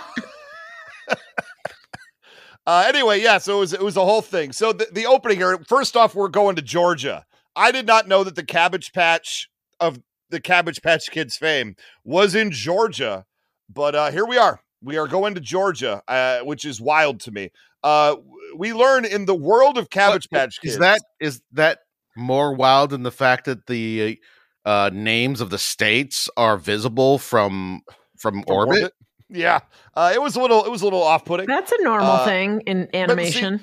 uh, 2.66 2.84
anyway, 2.86 3.20
yeah. 3.20 3.38
So 3.38 3.56
it 3.56 3.60
was 3.60 3.72
it 3.72 3.82
was 3.82 3.96
a 3.96 4.04
whole 4.04 4.22
thing. 4.22 4.52
So 4.52 4.72
the, 4.72 4.86
the 4.92 5.06
opening 5.06 5.38
here. 5.38 5.58
First 5.68 5.96
off, 5.96 6.14
we're 6.14 6.28
going 6.28 6.56
to 6.56 6.62
Georgia. 6.62 7.24
I 7.56 7.70
did 7.72 7.86
not 7.86 8.08
know 8.08 8.24
that 8.24 8.34
the 8.34 8.44
Cabbage 8.44 8.92
Patch 8.92 9.48
of 9.80 9.98
the 10.34 10.40
Cabbage 10.40 10.82
Patch 10.82 11.10
Kids 11.10 11.36
fame 11.36 11.76
was 12.04 12.34
in 12.34 12.50
Georgia, 12.50 13.24
but 13.72 13.94
uh, 13.94 14.10
here 14.10 14.26
we 14.26 14.36
are. 14.36 14.60
We 14.82 14.98
are 14.98 15.06
going 15.06 15.34
to 15.36 15.40
Georgia, 15.40 16.02
uh, 16.08 16.40
which 16.40 16.64
is 16.64 16.80
wild 16.80 17.20
to 17.20 17.30
me. 17.30 17.50
Uh, 17.82 18.16
we 18.56 18.72
learn 18.74 19.04
in 19.04 19.24
the 19.26 19.34
world 19.34 19.78
of 19.78 19.88
Cabbage 19.90 20.26
What- 20.30 20.38
Patch 20.40 20.60
Kids. 20.60 20.74
Is 20.74 20.80
that 20.80 21.00
is 21.20 21.40
that 21.52 21.78
more 22.16 22.54
wild 22.54 22.90
than 22.90 23.02
the 23.02 23.10
fact 23.10 23.46
that 23.46 23.66
the 23.66 24.18
uh, 24.64 24.90
names 24.92 25.40
of 25.40 25.50
the 25.50 25.58
states 25.58 26.28
are 26.36 26.56
visible 26.56 27.18
from 27.18 27.80
from, 28.18 28.42
from 28.42 28.44
orbit? 28.48 28.92
Yeah, 29.30 29.60
uh, 29.94 30.12
it 30.14 30.20
was 30.20 30.36
a 30.36 30.40
little. 30.40 30.64
It 30.64 30.70
was 30.70 30.82
a 30.82 30.84
little 30.84 31.02
off-putting. 31.02 31.46
That's 31.46 31.72
a 31.72 31.82
normal 31.82 32.10
Uh, 32.10 32.24
thing 32.24 32.60
in 32.66 32.88
see, 32.92 32.98
animation. 32.98 33.60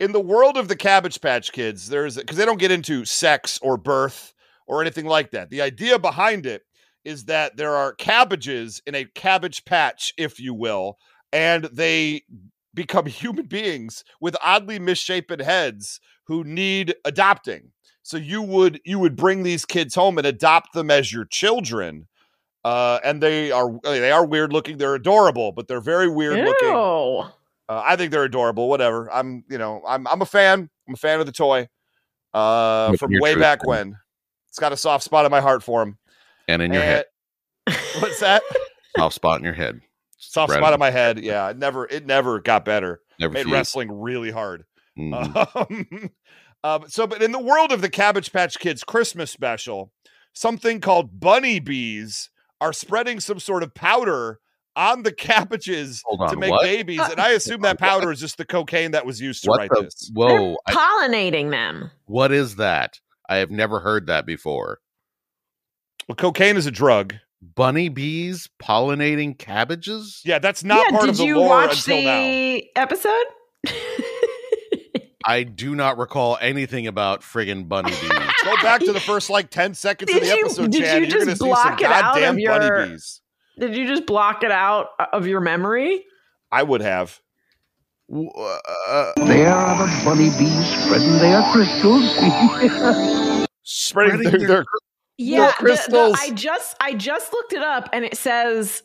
in 0.00 0.12
the 0.12 0.20
world 0.20 0.56
of 0.56 0.68
the 0.68 0.76
Cabbage 0.76 1.20
Patch 1.20 1.52
Kids, 1.52 1.88
there's 1.88 2.16
because 2.16 2.36
they 2.36 2.44
don't 2.44 2.58
get 2.58 2.70
into 2.72 3.04
sex 3.04 3.58
or 3.62 3.76
birth 3.76 4.32
or 4.66 4.80
anything 4.80 5.06
like 5.06 5.30
that. 5.30 5.50
The 5.50 5.62
idea 5.62 5.98
behind 5.98 6.46
it 6.46 6.62
is 7.04 7.26
that 7.26 7.56
there 7.56 7.74
are 7.74 7.94
cabbages 7.94 8.82
in 8.86 8.94
a 8.94 9.04
cabbage 9.04 9.64
patch, 9.64 10.12
if 10.18 10.40
you 10.40 10.52
will, 10.52 10.98
and 11.32 11.64
they 11.64 12.22
become 12.74 13.06
human 13.06 13.46
beings 13.46 14.04
with 14.20 14.36
oddly 14.42 14.78
misshapen 14.78 15.40
heads 15.40 16.00
who 16.26 16.44
need 16.44 16.94
adopting. 17.04 17.72
So 18.02 18.16
you 18.16 18.40
would 18.42 18.80
you 18.84 19.00
would 19.00 19.16
bring 19.16 19.42
these 19.42 19.64
kids 19.64 19.96
home 19.96 20.16
and 20.16 20.26
adopt 20.26 20.74
them 20.74 20.90
as 20.90 21.12
your 21.12 21.24
children. 21.24 22.06
Uh, 22.64 23.00
and 23.04 23.20
they 23.20 23.50
are 23.50 23.80
they 23.82 24.12
are 24.12 24.24
weird 24.24 24.52
looking. 24.52 24.76
They're 24.76 24.94
adorable, 24.94 25.52
but 25.52 25.66
they're 25.66 25.80
very 25.80 26.08
weird 26.08 26.44
looking. 26.44 26.68
Ew. 26.68 27.24
Uh, 27.68 27.82
I 27.84 27.96
think 27.96 28.12
they're 28.12 28.24
adorable. 28.24 28.68
Whatever. 28.68 29.10
I'm, 29.12 29.44
you 29.48 29.58
know, 29.58 29.82
I'm, 29.86 30.06
I'm 30.06 30.22
a 30.22 30.26
fan. 30.26 30.70
I'm 30.86 30.94
a 30.94 30.96
fan 30.96 31.20
of 31.20 31.26
the 31.26 31.32
toy. 31.32 31.68
Uh, 32.32 32.96
from 32.96 33.10
way 33.20 33.32
truth, 33.32 33.42
back 33.42 33.60
man. 33.66 33.68
when. 33.68 33.96
It's 34.56 34.60
got 34.62 34.72
a 34.72 34.76
soft 34.78 35.04
spot 35.04 35.26
in 35.26 35.30
my 35.30 35.42
heart 35.42 35.62
for 35.62 35.82
him. 35.82 35.98
and 36.48 36.62
in 36.62 36.72
your 36.72 36.80
head, 36.80 37.04
What's 37.98 38.20
that? 38.20 38.42
soft 38.96 39.14
spot 39.14 39.38
in 39.38 39.44
your 39.44 39.52
head. 39.52 39.82
soft 40.16 40.48
Right 40.50 40.56
spot 40.56 40.68
on. 40.68 40.74
in 40.76 40.80
my 40.80 40.90
head. 40.90 41.18
Yeah, 41.22 41.50
it 41.50 41.58
never, 41.58 41.84
it 41.86 42.06
never 42.06 42.40
got 42.40 42.64
better. 42.64 43.02
Never 43.20 43.34
Made 43.34 43.42
fused. 43.42 43.52
wrestling 43.52 43.92
really 44.00 44.30
hard. 44.30 44.64
Mhm. 44.98 45.90
Um, 45.92 46.10
um, 46.64 46.88
so, 46.88 47.06
but 47.06 47.22
in 47.22 47.32
the 47.32 47.38
world 47.38 47.70
of 47.70 47.82
the 47.82 47.90
Cabbage 47.90 48.32
Patch 48.32 48.58
Kids 48.58 48.82
Christmas 48.82 49.30
special, 49.30 49.92
something 50.32 50.80
called 50.80 51.20
bunny 51.20 51.60
bees 51.60 52.30
are 52.62 52.72
spreading 52.72 53.20
some 53.20 53.38
sort 53.38 53.62
of 53.62 53.74
powder 53.74 54.40
on 54.74 55.02
the 55.02 55.12
cabbages 55.12 56.02
Hold 56.06 56.30
to 56.30 56.36
make 56.38 56.50
what? 56.50 56.62
babies, 56.62 57.00
and 57.00 57.20
I 57.20 57.32
assume 57.32 57.60
that 57.60 57.78
powder 57.78 58.10
is 58.10 58.20
just 58.20 58.38
the 58.38 58.46
cocaine 58.46 58.92
that 58.92 59.04
was 59.04 59.20
used 59.20 59.44
to 59.44 59.50
What 59.50 59.58
write 59.58 59.70
the? 59.74 59.82
this. 59.82 60.10
Whoa! 60.14 60.56
I, 60.66 60.72
Pollinating 60.72 61.50
them. 61.50 61.90
what 62.06 62.32
is 62.32 62.56
that? 62.56 62.98
I 63.28 63.36
have 63.36 63.50
never 63.50 63.80
heard 63.80 64.06
that 64.06 64.26
before. 64.26 64.78
Well, 66.08 66.16
cocaine 66.16 66.56
is 66.56 66.66
a 66.66 66.70
drug. 66.70 67.14
Bunny 67.42 67.88
bees 67.88 68.48
pollinating 68.62 69.36
cabbages? 69.38 70.22
Yeah, 70.24 70.38
that's 70.38 70.64
not 70.64 70.84
yeah, 70.86 70.96
part 70.96 71.08
of 71.10 71.16
the 71.18 71.24
you 71.24 71.36
lore 71.38 71.48
watch 71.48 71.78
until 71.78 72.02
now. 72.02 72.20
the 72.20 72.64
episode? 72.76 73.24
I 75.24 75.42
do 75.54 75.74
not 75.74 75.98
recall 75.98 76.38
anything 76.40 76.86
about 76.86 77.20
friggin' 77.22 77.68
bunny 77.68 77.90
bees. 77.90 78.10
Go 78.44 78.54
back 78.62 78.80
to 78.82 78.92
the 78.92 79.00
first 79.00 79.28
like 79.30 79.50
ten 79.50 79.74
seconds 79.74 80.10
of 80.10 80.14
Did 80.20 80.22
the 80.22 80.36
you- 80.36 80.44
episode, 80.46 80.70
did 80.72 80.82
Chad. 80.84 81.02
you 81.02 81.08
You're 81.08 81.10
going 81.10 81.26
to 81.26 81.26
just 81.26 81.30
see 81.32 81.38
some 81.38 81.48
block 81.48 81.80
it 81.80 81.86
out 81.86 81.98
of 81.98 82.14
goddamn 82.14 82.38
your- 82.38 82.58
bunny 82.58 82.88
bees. 82.90 83.20
Did 83.58 83.74
you 83.76 83.86
just 83.86 84.06
block 84.06 84.42
it 84.44 84.50
out 84.50 84.88
uh, 84.98 85.06
of 85.12 85.26
your 85.26 85.40
memory? 85.40 86.04
I 86.52 86.62
would 86.62 86.82
have. 86.82 87.20
W- 88.08 88.30
uh, 88.30 89.12
There 89.26 89.48
are 89.48 89.86
the 89.86 90.04
bunny 90.04 90.30
bees 90.38 90.66
spreading 90.84 91.18
their 91.18 91.42
crystals. 91.52 92.04
Spreading 93.64 94.18
Spreading 94.22 94.22
their, 94.22 94.38
their 94.38 94.48
their 94.48 94.64
Yeah, 95.18 95.46
the- 95.46 95.46
the- 95.46 95.54
crystals. 95.58 96.18
I 96.20 96.30
just 96.30 96.76
I 96.80 96.94
just 96.94 97.32
looked 97.32 97.52
it 97.52 97.62
up 97.62 97.88
and 97.92 98.04
it 98.04 98.16
says 98.16 98.82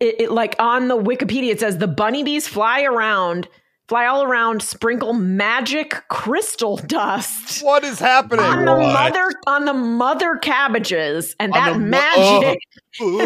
it, 0.00 0.20
it 0.22 0.30
like 0.32 0.56
on 0.58 0.88
the 0.88 0.96
Wikipedia 0.98 1.50
it 1.52 1.60
says 1.60 1.78
the 1.78 1.88
bunny 1.88 2.22
bees 2.24 2.46
fly 2.48 2.82
around, 2.82 3.48
fly 3.88 4.06
all 4.06 4.22
around, 4.22 4.62
sprinkle 4.62 5.12
magic 5.14 6.02
crystal 6.08 6.76
dust 6.76 7.62
what 7.64 7.82
is 7.84 7.98
happening? 7.98 8.44
on 8.44 8.64
the 8.64 8.72
What? 8.74 8.92
mother 8.92 9.30
on 9.46 9.64
the 9.64 9.72
mother 9.74 10.36
cabbages, 10.36 11.34
and 11.40 11.52
On 11.54 11.58
that 11.64 11.72
the 11.72 11.78
mo- 11.78 11.86
magic. 11.88 12.58
Ooh. 13.00 13.20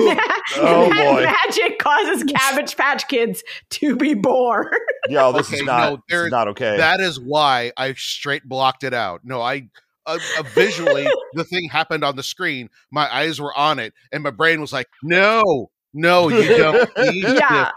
Oh, 0.56 0.88
that 0.90 1.36
magic 1.46 1.78
causes 1.78 2.24
Cabbage 2.36 2.76
Patch 2.76 3.08
Kids 3.08 3.42
to 3.70 3.96
be 3.96 4.14
born. 4.14 4.68
Yo, 5.08 5.32
this 5.32 5.48
Okay, 5.48 5.56
is 5.58 5.62
not. 5.64 5.90
no, 5.90 5.96
this 5.96 6.02
there- 6.08 6.26
is 6.26 6.30
not 6.30 6.48
okay. 6.48 6.76
That 6.76 7.00
is 7.00 7.18
why 7.18 7.72
I 7.76 7.94
straight 7.94 8.44
blocked 8.48 8.84
it 8.84 8.94
out. 8.94 9.22
No, 9.24 9.40
I 9.40 9.68
uh, 10.06 10.18
uh, 10.38 10.42
visually 10.54 11.06
the 11.34 11.44
thing 11.44 11.68
happened 11.70 12.04
on 12.04 12.16
the 12.16 12.22
screen. 12.22 12.68
My 12.90 13.12
eyes 13.14 13.40
were 13.40 13.56
on 13.56 13.78
it, 13.78 13.94
and 14.12 14.22
my 14.22 14.30
brain 14.30 14.60
was 14.60 14.72
like, 14.72 14.88
"No, 15.02 15.70
no, 15.94 16.28
you 16.28 16.56
don't 16.56 16.90
need 16.98 17.22
yeah. 17.24 17.70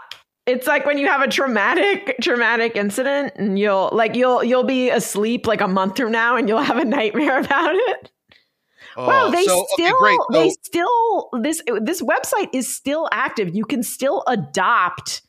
This." 0.46 0.56
It's 0.56 0.66
like 0.66 0.86
when 0.86 0.98
you 0.98 1.06
have 1.08 1.22
a 1.22 1.28
traumatic 1.28 2.16
traumatic 2.20 2.76
incident 2.76 3.32
and 3.36 3.58
you'll 3.58 3.90
like 3.92 4.14
you'll 4.14 4.42
you'll 4.44 4.64
be 4.64 4.90
asleep 4.90 5.46
like 5.46 5.60
a 5.60 5.68
month 5.68 5.96
from 5.96 6.12
now 6.12 6.36
and 6.36 6.48
you'll 6.48 6.62
have 6.62 6.78
a 6.78 6.84
nightmare 6.84 7.38
about 7.44 7.74
it. 7.74 8.10
wow, 8.96 9.26
Oh, 9.26 9.30
they 9.30 9.44
so, 9.44 9.66
still 9.74 9.96
okay, 9.96 10.16
they 10.32 10.50
still 10.62 11.28
this 11.42 11.62
this 11.80 12.02
website 12.02 12.48
is 12.52 12.72
still 12.72 13.08
active. 13.12 13.54
You 13.54 13.64
can 13.64 13.82
still 13.82 14.22
adopt. 14.26 15.22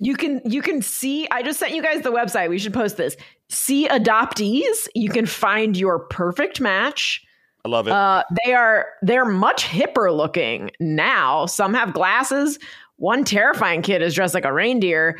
You 0.00 0.14
can 0.14 0.40
you 0.44 0.62
can 0.62 0.82
see 0.82 1.26
I 1.30 1.42
just 1.42 1.58
sent 1.58 1.72
you 1.72 1.82
guys 1.82 2.02
the 2.02 2.12
website. 2.12 2.48
We 2.50 2.58
should 2.58 2.74
post 2.74 2.96
this. 2.96 3.16
See 3.48 3.88
adoptees. 3.88 4.86
You 4.94 5.08
can 5.10 5.26
find 5.26 5.76
your 5.76 6.00
perfect 6.00 6.60
match. 6.60 7.24
I 7.64 7.68
love 7.68 7.88
it. 7.88 7.92
Uh, 7.92 8.22
they 8.44 8.52
are 8.54 8.86
they're 9.02 9.24
much 9.24 9.64
hipper 9.64 10.14
looking 10.16 10.70
now. 10.78 11.46
Some 11.46 11.74
have 11.74 11.92
glasses. 11.92 12.58
One 12.98 13.24
terrifying 13.24 13.82
kid 13.82 14.02
is 14.02 14.14
dressed 14.14 14.34
like 14.34 14.44
a 14.44 14.52
reindeer. 14.52 15.18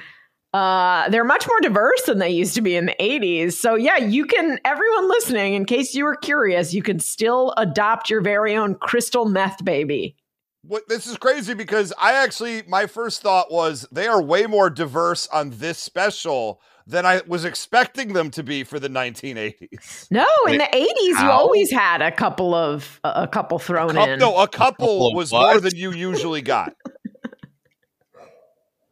Uh, 0.53 1.09
they're 1.11 1.25
much 1.25 1.47
more 1.47 1.61
diverse 1.61 2.03
than 2.07 2.19
they 2.19 2.31
used 2.31 2.55
to 2.55 2.63
be 2.63 2.75
in 2.75 2.87
the 2.87 2.97
80s. 2.99 3.53
So 3.53 3.75
yeah, 3.75 3.99
you 3.99 4.25
can 4.25 4.59
everyone 4.65 5.09
listening, 5.09 5.55
in 5.55 5.65
case 5.65 5.95
you 5.95 6.05
were 6.05 6.17
curious, 6.17 6.73
you 6.75 6.83
can 6.83 6.99
still 7.01 7.55
adopt 7.57 8.11
your 8.11 8.21
very 8.21 8.57
own 8.57 8.75
crystal 8.77 9.27
meth 9.27 9.65
baby. 9.65 10.17
what, 10.63 10.89
this 10.89 11.07
is 11.07 11.17
crazy 11.17 11.55
because 11.55 11.93
I 11.99 12.15
actually 12.15 12.63
my 12.67 12.87
first 12.87 13.23
thought 13.23 13.53
was 13.53 13.87
they 13.93 14.07
are 14.07 14.21
way 14.23 14.47
more 14.47 14.71
diverse 14.71 15.27
on 15.29 15.51
this 15.51 15.79
special 15.79 16.61
than 16.87 17.05
I 17.05 17.21
was 17.27 17.45
expecting 17.45 18.15
them 18.15 18.31
to 18.31 18.43
be 18.43 18.65
for 18.65 18.81
the 18.81 18.89
1980s. 18.89 20.07
No, 20.11 20.27
in 20.49 20.57
the 20.57 20.65
80s, 20.65 21.23
you 21.23 21.31
always 21.31 21.71
had 21.71 22.01
a 22.01 22.11
couple 22.11 22.55
of 22.55 22.99
a 23.05 23.25
a 23.25 23.29
couple 23.29 23.59
thrown 23.59 23.91
Coup- 23.91 24.01
in. 24.03 24.19
no, 24.19 24.39
a 24.39 24.49
couple, 24.49 24.87
couple 24.87 25.15
was 25.15 25.31
what? 25.31 25.53
more 25.53 25.61
than 25.61 25.77
you 25.77 25.93
usually 25.93 26.41
got. 26.41 26.73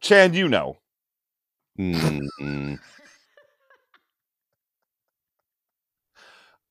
Chan, 0.01 0.33
you 0.33 0.47
know. 0.47 0.77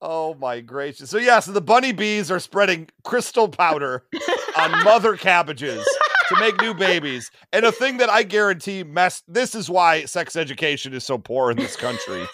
Oh 0.03 0.35
my 0.35 0.61
gracious. 0.61 1.11
So 1.11 1.19
yeah, 1.19 1.41
so 1.41 1.53
the 1.53 1.61
bunny 1.61 1.93
bees 1.93 2.31
are 2.31 2.39
spreading 2.39 2.89
crystal 3.03 3.49
powder 3.49 4.05
on 4.59 4.85
mother 4.85 5.17
cabbages 5.17 5.85
to 6.29 6.37
make 6.39 6.61
new 6.61 6.75
babies. 6.75 7.31
And 7.53 7.65
a 7.65 7.73
thing 7.73 7.97
that 7.99 8.11
I 8.11 8.23
guarantee 8.23 8.85
mess 8.85 9.23
this 9.27 9.55
is 9.55 9.71
why 9.71 10.05
sex 10.05 10.37
education 10.37 10.93
is 10.93 11.05
so 11.05 11.17
poor 11.17 11.51
in 11.51 11.57
this 11.57 11.77
country. 11.77 12.25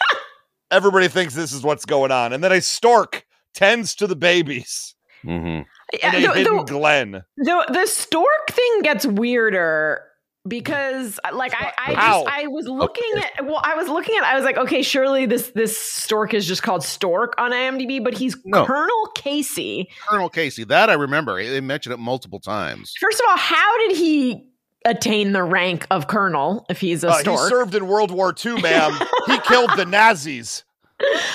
Everybody 0.72 1.06
thinks 1.06 1.34
this 1.34 1.52
is 1.52 1.62
what's 1.62 1.84
going 1.84 2.10
on. 2.10 2.32
And 2.32 2.42
then 2.42 2.50
a 2.52 2.60
stork 2.60 3.24
tends 3.54 3.94
to 3.96 4.06
the 4.06 4.16
babies 4.16 4.94
Mhm. 5.24 5.64
Yeah, 5.92 6.08
in 6.16 6.24
a 6.24 6.26
the- 6.26 6.34
hidden 6.34 6.56
the- 6.56 6.62
glen. 6.64 7.22
the 7.36 7.66
the 7.72 7.86
stork 7.86 8.48
thing 8.50 8.82
gets 8.82 9.06
weirder 9.06 10.02
because 10.48 11.20
like 11.32 11.54
I 11.54 11.72
I, 11.78 11.94
How? 11.94 12.24
just, 12.24 12.34
I 12.36 12.46
was 12.48 12.66
looking 12.66 13.10
at 13.16 13.46
well 13.46 13.60
I 13.62 13.74
was 13.76 13.88
looking 13.88 14.16
at 14.16 14.24
I 14.24 14.34
was 14.34 14.44
like 14.44 14.56
okay 14.56 14.82
surely 14.82 15.24
this 15.26 15.50
this 15.54 15.78
stork 15.78 16.34
is 16.34 16.46
just 16.46 16.62
called 16.62 16.82
stork 16.82 17.34
on 17.38 17.52
IMDb 17.52 18.02
but 18.02 18.14
he's 18.14 18.36
No. 18.44 18.66
Colonel 18.66 19.06
Casey. 19.14 19.88
Colonel 20.08 20.28
Casey, 20.28 20.64
that 20.64 20.90
I 20.90 20.94
remember. 20.94 21.42
They 21.42 21.60
mentioned 21.60 21.92
it 21.94 21.98
multiple 21.98 22.40
times. 22.40 22.94
First 22.98 23.20
of 23.20 23.26
all, 23.30 23.36
how 23.36 23.78
did 23.88 23.96
he 23.96 24.48
attain 24.84 25.30
the 25.32 25.44
rank 25.44 25.86
of 25.92 26.08
colonel 26.08 26.66
if 26.68 26.80
he's 26.80 27.04
a 27.04 27.08
Uh, 27.10 27.16
he 27.18 27.22
stork? 27.22 27.48
served 27.48 27.74
in 27.76 27.86
World 27.86 28.10
War 28.10 28.34
II, 28.44 28.60
ma'am. 28.62 28.92
he 29.26 29.38
killed 29.40 29.70
the 29.76 29.84
Nazis. 29.86 30.64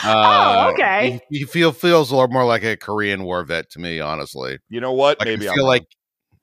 Uh, 0.03 0.69
okay. 0.73 1.21
He, 1.29 1.39
he 1.39 1.43
feel 1.45 1.71
feels 1.71 2.11
a 2.11 2.15
lot 2.15 2.29
more 2.29 2.45
like 2.45 2.63
a 2.63 2.75
Korean 2.77 3.23
War 3.23 3.43
vet 3.45 3.69
to 3.71 3.79
me, 3.79 3.99
honestly. 3.99 4.59
You 4.69 4.79
know 4.81 4.93
what? 4.93 5.19
Like, 5.19 5.27
Maybe 5.27 5.47
I 5.47 5.51
I'm 5.51 5.55
feel 5.55 5.63
wrong. 5.63 5.69
like, 5.71 5.87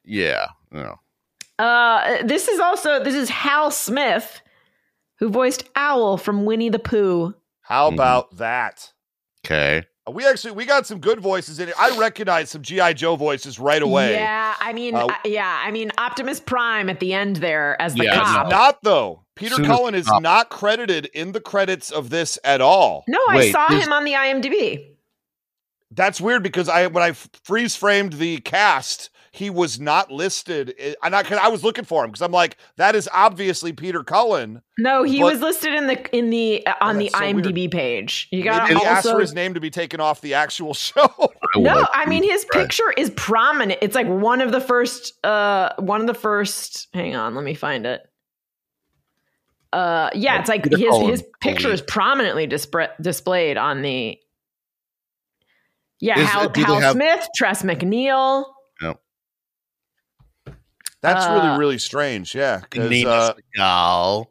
yeah, 0.05 0.47
you 0.73 0.81
know. 0.81 0.97
Uh, 1.59 2.23
this 2.25 2.49
is 2.49 2.59
also 2.61 3.03
this 3.03 3.15
is 3.15 3.29
Hal 3.31 3.71
Smith, 3.71 4.41
who 5.19 5.29
voiced 5.29 5.65
Owl 5.77 6.17
from 6.17 6.45
Winnie 6.45 6.69
the 6.69 6.79
Pooh. 6.79 7.35
How 7.63 7.91
Mhm. 7.91 7.95
about 7.95 8.37
that? 8.39 8.93
Okay. 9.47 9.85
Uh, 10.07 10.11
We 10.11 10.27
actually 10.27 10.53
we 10.53 10.65
got 10.67 10.87
some 10.87 10.99
good 10.99 11.21
voices 11.21 11.61
in 11.61 11.69
it. 11.69 11.75
I 11.79 11.97
recognize 11.97 12.51
some 12.51 12.63
GI 12.63 12.93
Joe 12.95 13.17
voices 13.17 13.59
right 13.59 13.81
away. 13.81 14.15
Yeah, 14.15 14.55
I 14.61 14.73
mean, 14.73 14.95
Uh, 14.97 15.07
uh, 15.07 15.15
yeah, 15.25 15.61
I 15.65 15.71
mean 15.71 15.93
Optimus 15.97 16.41
Prime 16.41 16.89
at 16.91 16.99
the 17.01 17.15
end 17.15 17.37
there 17.37 17.81
as 17.81 17.95
the 17.95 18.05
Yeah, 18.05 18.17
cop. 18.17 18.47
He's 18.47 18.51
not 18.51 18.83
though. 18.83 19.21
Peter 19.37 19.55
Soon 19.57 19.65
Cullen 19.67 19.95
is 19.95 20.07
cop. 20.07 20.23
not 20.23 20.49
credited 20.51 21.07
in 21.07 21.33
the 21.33 21.41
credits 21.41 21.91
of 21.91 22.11
this 22.11 22.39
at 22.45 22.61
all. 22.61 23.05
No, 23.09 23.19
I 23.29 23.37
Wait, 23.37 23.53
saw 23.53 23.73
is- 23.73 23.85
him 23.85 23.93
on 23.93 24.05
the 24.05 24.15
IMDb. 24.15 24.91
That's 25.91 26.21
weird 26.21 26.43
because 26.43 26.69
I 26.69 26.89
when 26.89 27.03
I 27.05 27.13
freeze 27.45 27.77
framed 27.77 28.15
the 28.15 28.39
cast, 28.41 29.11
he 29.37 29.51
was 29.51 29.81
not 29.81 30.13
listed. 30.13 30.75
I- 30.81 30.95
And 31.03 31.17
I, 31.17 31.25
'cause 31.25 31.39
I 31.43 31.49
was 31.49 31.65
looking 31.65 31.85
for 31.85 32.05
him 32.05 32.11
because 32.13 32.23
I'm 32.23 32.31
like, 32.31 32.57
that 32.77 32.95
is 32.95 33.09
obviously 33.13 33.73
Peter 33.73 34.05
Cullen. 34.05 34.63
No, 34.79 35.03
he 35.03 35.19
But- 35.19 35.33
was 35.33 35.41
listed 35.41 35.75
in 35.75 35.89
the 35.89 36.17
in 36.17 36.31
the 36.31 36.65
uh, 36.67 36.75
on 36.81 36.99
the 36.99 37.07
that's 37.13 37.19
so 37.19 37.33
weird. 37.33 37.45
IMDb 37.47 37.69
page. 37.71 38.29
You 38.31 38.45
got 38.45 38.69
Maybe 38.69 38.79
he 38.79 38.87
asked 38.87 39.09
for 39.11 39.19
his 39.21 39.35
name 39.35 39.55
to 39.55 39.61
be 39.61 39.71
taken 39.71 39.99
off 40.01 40.21
the 40.21 40.35
actual 40.35 40.73
show. 40.75 41.09
No, 41.57 41.85
I 41.93 42.07
mean 42.07 42.23
his 42.23 42.45
picture 42.53 42.93
is 42.97 43.11
prominent. 43.17 43.81
It's 43.83 43.97
like 43.97 44.07
one 44.07 44.41
of 44.41 44.53
the 44.53 44.61
first 44.61 45.15
uh 45.25 45.71
one 45.81 46.01
of 46.01 46.07
the 46.07 46.15
first 46.15 46.87
hang 46.95 47.17
on, 47.17 47.35
let 47.35 47.43
me 47.43 47.55
find 47.55 47.87
it. 47.87 48.03
Uh 49.73 50.11
yeah, 50.15 50.39
it's 50.39 50.49
like 50.49 50.63
Peter 50.63 50.77
his 50.79 50.89
Cullen, 50.89 51.09
his 51.09 51.25
picture 51.41 51.73
is 51.73 51.83
prominently 51.83 52.47
dispre- 52.47 52.93
displayed 53.01 53.57
on 53.57 53.83
the 53.83 54.17
Yeah, 55.99 56.21
Is- 56.21 56.29
Hal, 56.29 56.53
Hal 56.55 56.81
have- 56.81 56.93
Smith, 56.93 57.27
Tress 57.37 57.63
MacNeille. 57.65 58.45
That's 61.05 61.27
Uh, 61.27 61.35
really 61.35 61.59
really 61.59 61.79
strange. 61.79 62.35
Yeah, 62.35 62.63
Nina 62.75 63.11
uh, 63.11 63.35
Segal. 63.57 64.27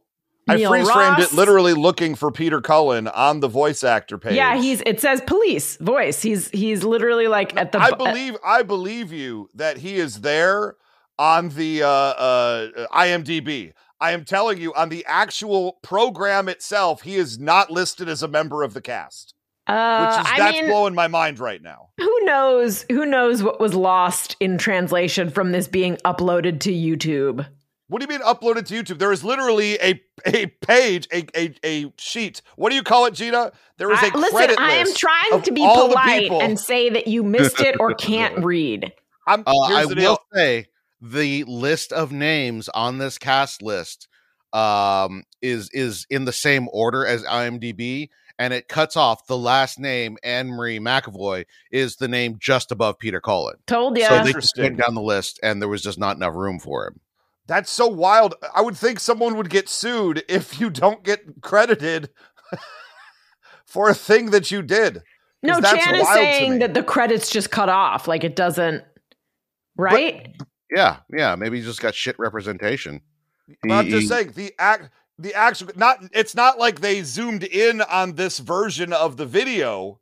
I 0.47 0.55
Neil 0.55 0.71
freeze 0.71 0.89
framed 0.89 1.19
it 1.19 1.31
literally 1.31 1.73
looking 1.73 2.15
for 2.15 2.31
Peter 2.31 2.59
Cullen 2.59 3.07
on 3.07 3.39
the 3.39 3.47
voice 3.47 3.83
actor 3.83 4.17
page. 4.17 4.33
Yeah, 4.33 4.59
he's 4.59 4.81
it 4.85 4.99
says 4.99 5.21
police 5.25 5.77
voice. 5.77 6.21
He's 6.21 6.49
he's 6.49 6.83
literally 6.83 7.27
like 7.27 7.55
at 7.55 7.71
the 7.71 7.79
I 7.79 7.91
believe 7.91 8.35
I 8.43 8.63
believe 8.63 9.13
you 9.13 9.49
that 9.53 9.77
he 9.77 9.95
is 9.97 10.21
there 10.21 10.75
on 11.19 11.49
the 11.49 11.83
uh, 11.83 11.87
uh, 11.87 12.87
IMDb. 12.91 13.73
I 14.01 14.11
am 14.11 14.25
telling 14.25 14.59
you, 14.59 14.73
on 14.73 14.89
the 14.89 15.05
actual 15.07 15.77
program 15.81 16.49
itself, 16.49 17.03
he 17.03 17.15
is 17.15 17.39
not 17.39 17.71
listed 17.71 18.09
as 18.09 18.21
a 18.21 18.27
member 18.27 18.63
of 18.63 18.73
the 18.73 18.81
cast, 18.81 19.33
uh, 19.67 20.15
which 20.17 20.25
is 20.25 20.31
I 20.33 20.37
that's 20.39 20.57
mean, 20.61 20.69
blowing 20.69 20.93
my 20.95 21.07
mind 21.07 21.39
right 21.39 21.61
now. 21.61 21.89
who 21.97 22.19
knows 22.25 22.85
who 22.89 23.05
knows 23.05 23.41
what 23.43 23.59
was 23.59 23.73
lost 23.73 24.35
in 24.39 24.57
translation 24.57 25.29
from 25.29 25.51
this 25.51 25.67
being 25.67 25.97
uploaded 26.05 26.59
to 26.61 26.71
YouTube. 26.71 27.45
What 27.87 27.99
do 28.01 28.05
you 28.11 28.17
mean 28.19 28.25
uploaded 28.25 28.65
to 28.67 28.73
YouTube? 28.83 28.97
There 28.97 29.11
is 29.11 29.23
literally 29.23 29.75
a 29.79 30.01
a 30.25 30.47
page, 30.47 31.07
a 31.13 31.25
a, 31.37 31.53
a 31.63 31.93
sheet. 31.97 32.41
What 32.55 32.69
do 32.71 32.75
you 32.75 32.83
call 32.83 33.05
it, 33.05 33.13
Gina? 33.13 33.51
There 33.77 33.91
is 33.91 33.99
a 34.01 34.05
I- 34.05 34.17
listen, 34.17 34.35
credit 34.37 34.59
I 34.59 34.71
am 34.75 34.93
trying 34.95 35.41
to 35.43 35.51
be 35.51 35.61
polite 35.61 36.31
and 36.31 36.59
say 36.59 36.89
that 36.89 37.07
you 37.07 37.23
missed 37.23 37.59
it 37.59 37.75
or 37.79 37.93
can't 37.95 38.43
read. 38.43 38.91
I'm, 39.27 39.43
Uh, 39.45 39.51
I 39.71 39.85
will 39.85 39.95
deal. 39.95 40.17
say 40.33 40.67
the 41.01 41.43
list 41.45 41.91
of 41.93 42.11
names 42.11 42.67
on 42.69 42.97
this 42.97 43.17
cast 43.17 43.61
list 43.61 44.07
um, 44.53 45.23
is 45.41 45.69
is 45.71 46.05
in 46.09 46.25
the 46.25 46.33
same 46.33 46.67
order 46.71 47.05
as 47.05 47.23
IMDb, 47.23 48.09
and 48.39 48.53
it 48.53 48.67
cuts 48.67 48.97
off 48.97 49.27
the 49.27 49.37
last 49.37 49.79
name 49.79 50.17
Anne 50.23 50.47
Marie 50.49 50.79
McAvoy 50.79 51.45
is 51.71 51.95
the 51.97 52.07
name 52.07 52.37
just 52.39 52.71
above 52.71 52.97
Peter 52.99 53.21
Cullen. 53.21 53.55
Told 53.67 53.97
you. 53.97 54.05
So 54.05 54.23
they 54.23 54.33
just 54.33 54.57
went 54.57 54.77
down 54.77 54.95
the 54.95 55.01
list, 55.01 55.39
and 55.43 55.61
there 55.61 55.69
was 55.69 55.81
just 55.81 55.99
not 55.99 56.15
enough 56.15 56.33
room 56.35 56.59
for 56.59 56.87
him. 56.87 56.99
That's 57.45 57.69
so 57.69 57.87
wild. 57.87 58.35
I 58.55 58.61
would 58.61 58.77
think 58.77 58.99
someone 58.99 59.35
would 59.37 59.49
get 59.49 59.67
sued 59.69 60.23
if 60.29 60.59
you 60.59 60.69
don't 60.69 61.03
get 61.03 61.41
credited 61.41 62.09
for 63.65 63.89
a 63.89 63.93
thing 63.93 64.31
that 64.31 64.51
you 64.51 64.61
did. 64.61 65.01
No, 65.41 65.59
that's 65.59 65.83
Chan 65.83 65.95
is 65.95 66.03
wild 66.03 66.15
to 66.17 66.23
me. 66.23 66.31
saying 66.31 66.59
that 66.59 66.73
the 66.73 66.83
credits 66.83 67.29
just 67.29 67.51
cut 67.51 67.67
off. 67.69 68.07
Like 68.07 68.23
it 68.23 68.35
doesn't. 68.35 68.83
Right? 69.75 70.33
Yeah, 70.73 70.97
yeah, 71.11 71.35
maybe 71.35 71.59
he 71.59 71.65
just 71.65 71.81
got 71.81 71.93
shit 71.95 72.17
representation. 72.17 73.01
But 73.61 73.71
I'm 73.73 73.85
He- 73.85 73.91
just 73.91 74.07
saying 74.07 74.31
the 74.35 74.53
act 74.57 74.89
the 75.19 75.33
actual 75.33 75.69
not 75.75 75.97
it's 76.11 76.35
not 76.35 76.57
like 76.59 76.81
they 76.81 77.01
zoomed 77.03 77.43
in 77.43 77.81
on 77.81 78.15
this 78.15 78.39
version 78.39 78.91
of 78.93 79.17
the 79.17 79.25
video. 79.25 79.99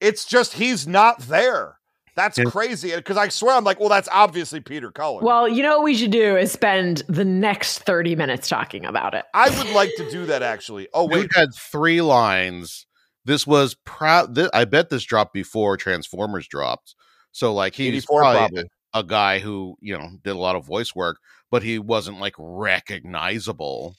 It's 0.00 0.24
just 0.24 0.54
he's 0.54 0.86
not 0.86 1.20
there. 1.20 1.78
That's 2.16 2.38
Yeah. 2.38 2.44
crazy. 2.44 2.94
Because 2.94 3.16
I 3.16 3.26
swear 3.28 3.56
I'm 3.56 3.64
like, 3.64 3.80
well, 3.80 3.88
that's 3.88 4.08
obviously 4.12 4.60
Peter 4.60 4.92
Cullen. 4.92 5.24
well, 5.24 5.48
you 5.48 5.62
know 5.64 5.78
what 5.78 5.84
we 5.84 5.96
should 5.96 6.12
do 6.12 6.36
is 6.36 6.52
spend 6.52 7.02
the 7.08 7.24
next 7.24 7.80
30 7.80 8.14
minutes 8.14 8.48
talking 8.48 8.84
about 8.84 9.14
it. 9.14 9.24
I 9.34 9.50
would 9.50 9.70
like 9.74 9.90
to 9.96 10.08
do 10.10 10.26
that 10.26 10.42
actually. 10.42 10.86
Oh 10.94 11.06
we 11.06 11.20
wait, 11.22 11.34
had 11.34 11.48
three 11.54 12.00
lines. 12.00 12.86
This 13.24 13.46
was 13.46 13.74
proud. 13.84 14.34
Th- 14.36 14.50
I 14.54 14.64
bet 14.66 14.90
this 14.90 15.02
dropped 15.02 15.32
before 15.32 15.76
Transformers 15.76 16.46
dropped. 16.46 16.94
So 17.32 17.52
like 17.52 17.74
he's 17.74 18.06
probably 18.06 18.36
probably. 18.38 18.64
a 18.92 19.02
guy 19.02 19.40
who 19.40 19.76
you 19.80 19.98
know 19.98 20.10
did 20.22 20.36
a 20.36 20.38
lot 20.38 20.54
of 20.54 20.64
voice 20.66 20.94
work, 20.94 21.18
but 21.50 21.64
he 21.64 21.80
wasn't 21.80 22.20
like 22.20 22.34
recognizable. 22.38 23.96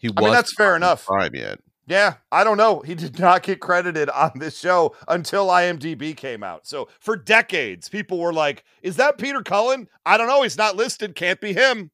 He 0.00 0.08
was. 0.08 0.16
I 0.16 0.22
mean, 0.22 0.32
that's 0.32 0.54
fair 0.54 0.74
enough. 0.74 1.06
Prime 1.06 1.34
yet. 1.34 1.60
Yeah, 1.86 2.14
I 2.32 2.42
don't 2.42 2.56
know. 2.56 2.80
He 2.80 2.94
did 2.94 3.18
not 3.18 3.42
get 3.42 3.60
credited 3.60 4.08
on 4.10 4.32
this 4.36 4.58
show 4.58 4.94
until 5.08 5.48
IMDb 5.48 6.16
came 6.16 6.42
out. 6.42 6.66
So 6.66 6.88
for 7.00 7.16
decades, 7.16 7.88
people 7.88 8.18
were 8.18 8.32
like, 8.32 8.64
"Is 8.82 8.96
that 8.96 9.18
Peter 9.18 9.42
Cullen?" 9.42 9.88
I 10.06 10.16
don't 10.16 10.26
know. 10.26 10.42
He's 10.42 10.56
not 10.56 10.76
listed. 10.76 11.14
Can't 11.14 11.40
be 11.40 11.52
him. 11.52 11.90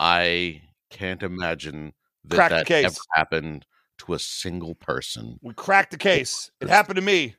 I 0.00 0.62
can't 0.90 1.22
imagine 1.22 1.92
that 2.24 2.36
Crack 2.36 2.50
that 2.50 2.66
case. 2.66 2.86
ever 2.86 2.96
happened 3.12 3.66
to 3.98 4.14
a 4.14 4.18
single 4.18 4.74
person. 4.74 5.38
We 5.42 5.52
cracked 5.52 5.90
the 5.90 5.98
case. 5.98 6.50
It 6.60 6.68
happened 6.68 6.96
to 6.96 7.02
me 7.02 7.34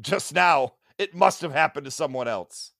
just 0.00 0.34
now. 0.34 0.74
It 0.98 1.14
must 1.14 1.42
have 1.42 1.52
happened 1.52 1.84
to 1.84 1.90
someone 1.90 2.26
else. 2.26 2.72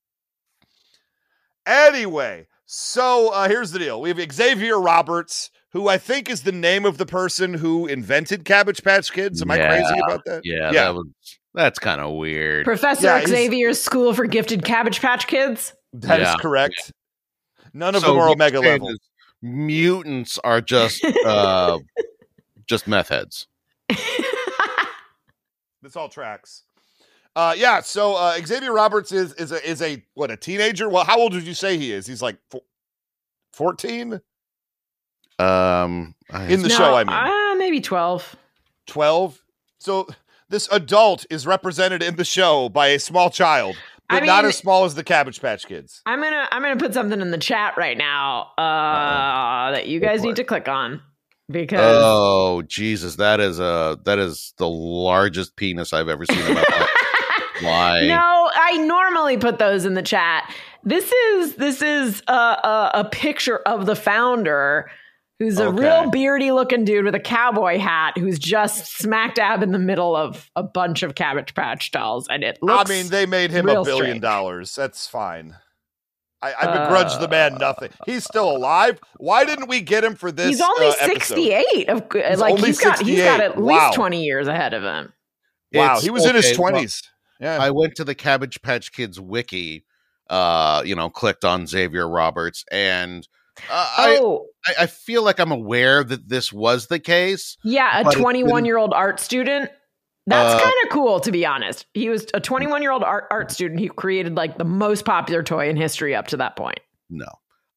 Anyway, 1.66 2.46
so 2.66 3.30
uh, 3.30 3.48
here's 3.48 3.70
the 3.70 3.78
deal. 3.78 4.00
We 4.00 4.10
have 4.10 4.32
Xavier 4.32 4.78
Roberts, 4.80 5.50
who 5.72 5.88
I 5.88 5.98
think 5.98 6.28
is 6.28 6.42
the 6.42 6.52
name 6.52 6.84
of 6.84 6.98
the 6.98 7.06
person 7.06 7.54
who 7.54 7.86
invented 7.86 8.44
Cabbage 8.44 8.82
Patch 8.82 9.12
Kids. 9.12 9.40
Am 9.42 9.50
I 9.50 9.56
crazy 9.58 9.98
about 10.06 10.24
that? 10.26 10.42
Yeah, 10.44 10.72
Yeah. 10.72 10.84
that 10.84 10.94
was 10.94 11.06
that's 11.54 11.78
kind 11.78 12.00
of 12.00 12.12
weird. 12.14 12.64
Professor 12.66 13.06
Yeah, 13.06 13.24
Xavier's 13.24 13.80
School 13.80 14.12
for 14.12 14.26
Gifted 14.26 14.62
Cabbage 14.64 15.00
Patch 15.00 15.26
Kids. 15.26 15.72
That 15.94 16.20
is 16.20 16.26
Yeah. 16.26 16.34
correct. 16.40 16.92
None 17.72 17.94
of 17.94 18.02
So 18.02 18.08
them 18.08 18.18
are 18.18 18.28
Omega 18.30 18.60
level. 18.60 18.90
is 18.90 18.98
Mutants 19.42 20.38
are 20.44 20.60
just 20.60 21.04
uh 21.24 21.78
just 22.66 22.86
meth 22.88 23.08
heads. 23.10 23.46
This 25.82 25.94
all 25.94 26.08
tracks. 26.08 26.64
Uh, 27.36 27.54
yeah. 27.56 27.80
So 27.82 28.14
uh, 28.16 28.38
Xavier 28.44 28.72
Roberts 28.72 29.12
is 29.12 29.34
is 29.34 29.52
a 29.52 29.64
is 29.68 29.82
a 29.82 30.02
what 30.14 30.30
a 30.30 30.36
teenager. 30.36 30.88
Well, 30.88 31.04
how 31.04 31.20
old 31.20 31.32
did 31.32 31.44
you 31.44 31.54
say 31.54 31.76
he 31.76 31.92
is? 31.92 32.06
He's 32.06 32.22
like 32.22 32.38
fourteen 33.52 34.14
Um, 35.38 36.14
I- 36.32 36.46
in 36.46 36.62
the 36.62 36.70
show. 36.70 36.94
I 36.94 37.04
mean, 37.04 37.14
uh, 37.14 37.54
maybe 37.58 37.80
12. 37.80 38.36
12 38.86 39.42
so 39.80 40.06
this 40.48 40.68
adult 40.70 41.26
is 41.28 41.44
represented 41.46 42.02
in 42.02 42.14
the 42.14 42.24
show 42.24 42.68
by 42.68 42.86
a 42.88 42.98
small 43.00 43.30
child 43.30 43.76
I 44.08 44.20
but 44.20 44.26
not 44.26 44.44
as 44.44 44.56
small 44.56 44.84
as 44.84 44.94
the 44.94 45.02
cabbage 45.02 45.40
patch 45.40 45.66
kids 45.66 46.02
I'm 46.06 46.20
gonna 46.22 46.46
I'm 46.52 46.62
gonna 46.62 46.76
put 46.76 46.94
something 46.94 47.20
in 47.20 47.32
the 47.32 47.38
chat 47.38 47.76
right 47.76 47.98
now 47.98 48.52
uh, 48.56 49.72
that 49.72 49.88
you 49.88 49.98
guys 49.98 50.22
need 50.22 50.36
to 50.36 50.44
click 50.44 50.68
on 50.68 51.02
because 51.50 51.80
oh 52.00 52.62
Jesus, 52.62 53.16
that 53.16 53.40
is 53.40 53.58
a 53.58 53.98
that 54.04 54.18
is 54.20 54.54
the 54.56 54.68
largest 54.68 55.56
penis 55.56 55.92
I've 55.92 56.08
ever 56.08 56.24
seen 56.24 56.38
in 56.38 56.54
my 56.54 56.60
life. 56.70 56.90
Why? 57.62 58.06
No, 58.06 58.50
I 58.54 58.76
normally 58.78 59.36
put 59.36 59.58
those 59.58 59.84
in 59.84 59.94
the 59.94 60.02
chat. 60.02 60.52
This 60.84 61.10
is 61.10 61.56
this 61.56 61.82
is 61.82 62.22
a, 62.28 62.32
a, 62.32 62.90
a 62.94 63.04
picture 63.10 63.58
of 63.58 63.86
the 63.86 63.96
founder, 63.96 64.90
who's 65.38 65.58
a 65.58 65.66
Okay. 65.66 65.82
real 65.82 66.10
beardy 66.10 66.52
looking 66.52 66.84
dude 66.84 67.04
with 67.04 67.14
a 67.14 67.20
cowboy 67.20 67.78
hat, 67.78 68.16
who's 68.18 68.38
just 68.38 68.96
smack 68.98 69.34
dab 69.34 69.62
in 69.62 69.72
the 69.72 69.78
middle 69.78 70.14
of 70.14 70.50
a 70.54 70.62
bunch 70.62 71.02
of 71.02 71.14
Cabbage 71.14 71.54
Patch 71.54 71.90
dolls, 71.90 72.28
and 72.28 72.44
it 72.44 72.58
looks. 72.62 72.88
i 72.90 72.92
mean 72.94 73.08
they 73.08 73.26
made 73.26 73.50
him 73.50 73.68
a 73.68 73.82
billion 73.82 74.04
strange. 74.06 74.22
dollars 74.22 74.74
that's 74.74 75.06
fine 75.06 75.56
I, 76.42 76.52
I 76.60 76.66
begrudge 76.66 77.18
the 77.18 77.28
man 77.28 77.54
nothing. 77.54 77.88
He's 78.04 78.22
still 78.22 78.54
alive. 78.54 79.00
Why 79.16 79.44
didn't 79.46 79.68
we 79.68 79.80
get 79.80 80.04
him 80.04 80.14
for 80.14 80.30
this? 80.30 80.48
he's 80.48 80.60
only 80.60 80.88
uh, 80.88 80.92
68. 80.92 81.88
Of 81.88 82.04
like 82.38 82.58
he's 82.58 82.78
got 82.78 82.98
he's 83.00 83.22
got 83.24 83.38
68. 83.40 83.40
at 83.40 83.56
Wow. 83.56 83.86
least 83.86 83.94
20 83.96 84.22
years 84.24 84.46
ahead 84.46 84.74
of 84.74 84.82
him. 84.82 85.12
Wow, 85.72 85.84
It's- 85.84 86.02
he 86.04 86.10
was 86.10 86.26
in 86.26 86.36
his 86.36 86.44
okay, 86.44 86.56
well, 86.58 86.70
twenties. 86.72 87.02
Yeah, 87.40 87.58
I 87.60 87.70
went 87.70 87.94
to 87.96 88.04
the 88.04 88.14
Cabbage 88.14 88.60
Patch 88.62 88.92
Kids 88.92 89.20
wiki, 89.20 89.84
uh, 90.30 90.82
you 90.84 90.94
know, 90.94 91.10
clicked 91.10 91.44
on 91.44 91.66
Xavier 91.66 92.08
Roberts, 92.08 92.64
and 92.70 93.26
uh, 93.70 93.94
I, 93.98 94.18
Oh, 94.20 94.46
I 94.66 94.82
I 94.82 94.86
feel 94.86 95.22
like 95.22 95.38
I'm 95.40 95.52
aware 95.52 96.04
that 96.04 96.28
this 96.28 96.52
was 96.52 96.86
the 96.88 96.98
case. 96.98 97.56
yeah, 97.64 98.00
a 98.00 98.04
but 98.04 98.08
it's 98.10 98.16
been- 98.16 98.22
21 98.24 98.64
year 98.64 98.76
old 98.78 98.92
art 98.92 99.20
student. 99.20 99.70
That's 100.28 100.54
Uh, 100.54 100.58
kind 100.58 100.74
of 100.84 100.90
cool, 100.90 101.20
to 101.20 101.30
be 101.30 101.46
honest. 101.46 101.86
He 101.94 102.08
was 102.08 102.26
a 102.34 102.40
21 102.40 102.82
year 102.82 102.90
old 102.90 103.04
art 103.04 103.26
art 103.30 103.52
student. 103.52 103.78
He 103.78 103.88
created 103.88 104.34
like 104.36 104.58
the 104.58 104.64
most 104.64 105.04
popular 105.04 105.42
toy 105.44 105.68
in 105.68 105.76
history 105.76 106.16
up 106.16 106.26
to 106.28 106.36
that 106.38 106.56
point. 106.56 106.80
No, 107.08 107.26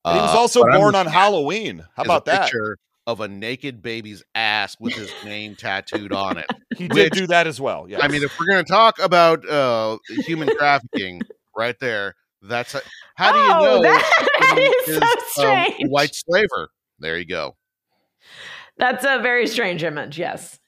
And 0.03 0.15
he 0.15 0.21
was 0.21 0.33
Uh, 0.33 0.37
also 0.39 0.61
what 0.61 0.73
I'm 0.73 0.79
born 0.81 0.95
on 0.95 1.05
Halloween. 1.21 1.85
How 1.95 2.03
about 2.03 2.25
that? 2.25 2.45
Picture 2.45 2.77
of 3.09 3.21
a 3.21 3.27
naked 3.27 3.81
baby's 3.81 4.23
ass 4.35 4.77
with 4.79 4.93
his 4.93 5.11
name 5.25 5.55
tattooed 5.55 6.13
on 6.13 6.37
it. 6.37 6.45
He 6.77 6.87
did 6.87 6.93
Which- 6.93 7.13
do 7.13 7.27
that 7.27 7.47
as 7.47 7.59
well. 7.59 7.87
Yeah. 7.89 7.99
I 8.01 8.07
mean, 8.07 8.21
if 8.23 8.37
we're 8.39 8.45
gonna 8.45 8.63
talk 8.63 8.99
about 8.99 9.47
uh, 9.49 9.97
human 10.25 10.55
trafficking, 10.55 11.21
right 11.57 11.75
there, 11.79 12.15
that's 12.43 12.75
a, 12.75 12.81
how 13.15 13.31
do 13.33 13.39
you 13.39 13.51
Oh, 13.51 13.63
know 13.63 13.81
that- 13.81 14.27
that 14.39 14.83
is 14.87 14.97
so 15.33 15.49
um, 15.51 15.65
strange. 15.65 15.89
white 15.89 16.13
slaver? 16.13 16.69
There 16.99 17.17
you 17.17 17.25
go. 17.25 17.55
That's 18.77 19.03
a 19.03 19.19
very 19.21 19.47
strange 19.47 19.83
image. 19.83 20.17
Yes. 20.19 20.59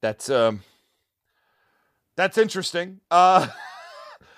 That's 0.00 0.30
um 0.30 0.62
That's 2.16 2.38
interesting. 2.38 3.00
Uh, 3.10 3.48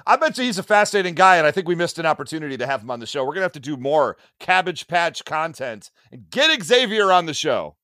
I 0.06 0.16
bet 0.16 0.36
you 0.38 0.44
he's 0.44 0.58
a 0.58 0.62
fascinating 0.62 1.14
guy, 1.14 1.36
and 1.36 1.46
I 1.46 1.50
think 1.50 1.66
we 1.68 1.74
missed 1.74 1.98
an 1.98 2.06
opportunity 2.06 2.56
to 2.56 2.66
have 2.66 2.82
him 2.82 2.90
on 2.90 3.00
the 3.00 3.06
show. 3.06 3.24
We're 3.24 3.32
gonna 3.34 3.42
have 3.44 3.52
to 3.52 3.60
do 3.60 3.76
more 3.76 4.16
Cabbage 4.38 4.86
Patch 4.88 5.24
content 5.24 5.90
and 6.12 6.28
get 6.30 6.62
Xavier 6.62 7.10
on 7.12 7.26
the 7.26 7.34
show. 7.34 7.76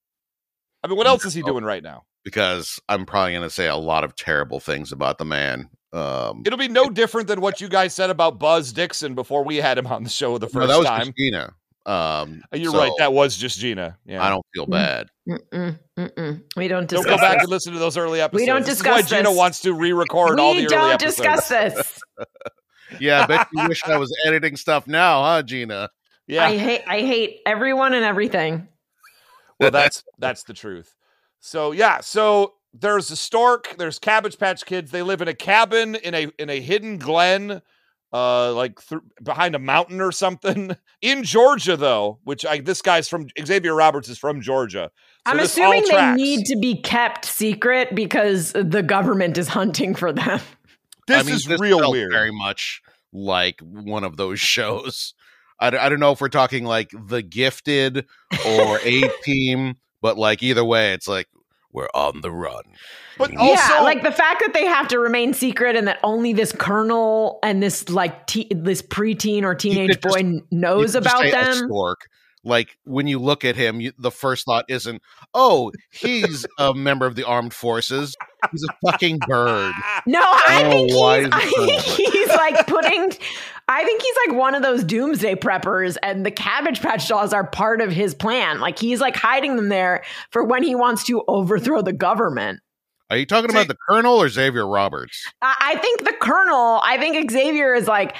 I 0.85 0.89
mean, 0.89 0.97
what 0.97 1.07
else 1.07 1.25
is 1.25 1.35
he 1.35 1.43
doing 1.43 1.65
right 1.65 1.83
now? 1.83 2.05
because 2.25 2.81
I'm 2.89 3.07
probably 3.07 3.35
going 3.35 3.45
to 3.45 3.51
say 3.51 3.69
a 3.69 3.77
lot 3.77 4.03
of 4.03 4.17
terrible 4.17 4.59
things 4.59 4.91
about 4.91 5.19
the 5.19 5.25
man. 5.25 5.71
Um, 5.93 6.43
It'll 6.45 6.59
be 6.59 6.67
no 6.67 6.91
different 6.91 7.29
than 7.29 7.41
what 7.41 7.61
you 7.61 7.69
guys 7.69 7.95
said 7.95 8.11
about 8.11 8.41
Buzz 8.41 8.73
Dixon 8.73 9.15
before 9.15 9.45
we 9.45 9.59
had 9.59 9.79
him 9.79 9.87
on 9.87 10.03
the 10.03 10.11
show 10.11 10.37
the 10.37 10.47
no, 10.47 10.51
first 10.51 10.69
that 10.69 10.77
was 10.77 10.87
time. 10.89 11.03
Christina. 11.13 11.55
Um, 11.87 12.43
You're 12.53 12.73
so 12.73 12.79
right. 12.79 12.91
That 12.99 13.13
was 13.13 13.37
just 13.37 13.61
Gina. 13.61 13.97
Yeah. 14.05 14.25
I 14.25 14.29
don't 14.31 14.45
feel 14.53 14.67
bad. 14.67 15.07
Mm-mm, 15.29 15.79
mm-mm. 15.97 16.43
We 16.57 16.67
don't 16.67 16.89
Don't 16.89 17.05
discuss 17.05 17.05
go 17.07 17.17
back 17.17 17.35
this. 17.35 17.43
and 17.45 17.51
listen 17.51 17.73
to 17.75 17.79
those 17.79 17.97
early 17.97 18.21
episodes. 18.21 18.43
We 18.43 18.47
don't 18.47 18.67
This 18.67 18.71
discuss 18.79 19.05
is 19.07 19.13
why 19.13 19.19
Gina 19.19 19.29
this. 19.29 19.39
wants 19.39 19.61
to 19.61 19.73
re-record 19.73 20.41
all 20.41 20.53
the 20.55 20.63
We 20.63 20.65
early 20.67 20.75
don't 20.75 20.91
episodes. 20.95 21.17
discuss 21.17 21.49
this. 21.49 22.01
Yeah, 23.01 23.23
I 23.23 23.27
bet 23.27 23.49
you 23.53 23.69
wish 23.69 23.83
I 23.85 23.97
was 23.99 24.17
editing 24.27 24.57
stuff 24.57 24.87
now, 24.87 25.23
huh, 25.23 25.43
Gina? 25.43 25.91
Yeah. 26.27 26.45
I 26.45 26.57
hate 26.57 26.83
I 26.87 27.01
hate 27.01 27.41
everyone 27.47 27.95
and 27.95 28.05
everything. 28.05 28.69
well, 29.61 29.71
that's 29.71 30.05
that's 30.19 30.45
the 30.45 30.55
truth. 30.55 30.95
So 31.41 31.73
yeah, 31.73 32.01
so 32.01 32.55
there's 32.73 33.11
a 33.11 33.17
stork. 33.17 33.77
There's 33.79 33.99
Cabbage 33.99 34.39
Patch 34.39 34.65
Kids. 34.67 34.91
They 34.91 35.03
live 35.03 35.23
in 35.23 35.29
a 35.29 35.35
cabin 35.35 35.95
in 35.97 36.15
a 36.15 36.29
in 36.39 36.51
a 36.51 36.61
hidden 36.61 36.99
glen, 36.99 37.63
uh, 38.13 38.53
like 38.53 38.85
th- 38.87 39.01
behind 39.23 39.55
a 39.55 39.59
mountain 39.59 40.01
or 40.01 40.13
something 40.13 40.77
in 41.03 41.23
Georgia, 41.23 41.77
though. 41.77 42.19
Which 42.25 42.45
I 42.45 42.61
this 42.61 42.83
guy's 42.83 43.09
from 43.09 43.29
Xavier 43.41 43.75
Roberts 43.75 44.09
is 44.09 44.19
from 44.19 44.41
Georgia. 44.41 44.91
So 45.27 45.33
I'm 45.33 45.41
assuming 45.41 45.85
they 45.91 46.13
need 46.15 46.47
to 46.47 46.57
be 46.57 46.81
kept 46.83 47.25
secret 47.25 47.95
because 47.95 48.53
the 48.53 48.83
government 48.83 49.39
is 49.39 49.49
hunting 49.49 49.95
for 49.95 50.13
them. 50.13 50.41
This 51.07 51.21
I 51.21 51.23
mean, 51.25 51.35
is 51.35 51.45
this 51.45 51.61
real 51.61 51.79
felt 51.79 51.93
weird. 51.93 52.13
Very 52.13 52.33
much 52.33 52.81
like 53.13 53.61
one 53.61 54.05
of 54.05 54.17
those 54.17 54.41
shows. 54.55 55.15
I, 55.61 55.69
I 55.69 55.89
don't 55.89 56.01
know 56.01 56.13
if 56.13 56.21
we're 56.21 56.29
talking 56.29 56.65
like 56.65 56.91
The 56.93 57.23
Gifted 57.23 58.07
or 58.47 58.79
A 58.83 59.09
Team, 59.25 59.77
but 60.03 60.19
like 60.19 60.43
either 60.43 60.65
way, 60.65 60.93
it's 60.93 61.09
like 61.09 61.29
we're 61.73 61.89
on 61.95 62.21
the 62.23 62.31
run. 62.31 62.63
But 63.19 63.31
We- 63.31 63.37
also, 63.39 63.75
yeah, 63.75 63.81
like 63.81 64.03
the 64.03 64.13
fact 64.13 64.43
that 64.45 64.53
they 64.55 64.65
have 64.67 64.89
to 64.89 64.99
remain 64.99 65.33
secret 65.35 65.77
and 65.77 65.89
that 65.89 65.99
only 66.03 66.33
this 66.33 66.53
colonel 66.53 67.39
and 67.43 67.63
this 67.63 67.89
like 67.89 68.27
te- 68.27 68.51
this 68.51 68.83
preteen 68.83 69.43
or 69.45 69.55
teenage 69.55 69.91
could 69.91 70.03
just- 70.03 70.15
boy 70.15 70.41
knows 70.51 70.95
about 70.95 71.21
say 71.21 71.31
them. 71.31 71.71
Like 72.45 72.79
when 72.85 73.09
you 73.09 73.19
look 73.19 73.45
at 73.45 73.57
him, 73.57 73.81
you, 73.81 73.93
the 73.99 74.11
first 74.13 74.45
thought 74.47 74.67
isn't, 74.69 75.03
"Oh, 75.35 75.73
he's 75.91 76.47
a 76.59 76.73
member 76.75 77.05
of 77.05 77.17
the 77.17 77.25
armed 77.25 77.53
forces." 77.53 78.15
He's 78.53 78.65
a 78.65 78.75
fucking 78.91 79.19
bird. 79.27 79.75
No, 80.07 80.21
I 80.23 80.63
Oh, 80.67 80.71
think 80.71 80.91
he's, 80.91 81.29
I 81.33 81.67
think 81.67 81.83
he's 81.83 82.29
like 82.29 82.67
putting. 82.67 83.13
I 83.69 83.83
think 83.85 84.01
he's 84.01 84.15
like 84.29 84.37
one 84.39 84.55
of 84.55 84.63
those 84.63 84.85
doomsday 84.85 85.35
preppers, 85.35 85.97
and 86.03 86.25
the 86.25 86.31
Cabbage 86.31 86.81
Patch 86.81 87.09
Dolls 87.09 87.33
are 87.33 87.45
part 87.47 87.81
of 87.81 87.91
his 87.91 88.15
plan. 88.15 88.61
Like 88.61 88.79
he's 88.79 89.01
like 89.01 89.17
hiding 89.17 89.57
them 89.57 89.69
there 89.69 90.05
for 90.31 90.45
when 90.45 90.63
he 90.63 90.75
wants 90.77 91.03
to 91.05 91.25
overthrow 91.27 91.83
the 91.83 91.93
government. 91.93 92.61
Are 93.11 93.17
you 93.17 93.27
talking 93.27 93.51
about 93.51 93.69
the 93.69 93.77
Colonel 93.89 94.17
or 94.23 94.29
Xavier 94.29 94.67
Roberts? 94.69 95.25
I, 95.43 95.55
I 95.75 95.79
think 95.79 96.05
the 96.05 96.15
Colonel. 96.21 96.81
I 96.85 96.99
think 96.99 97.31
Xavier 97.31 97.75
is 97.75 97.89
like 97.89 98.17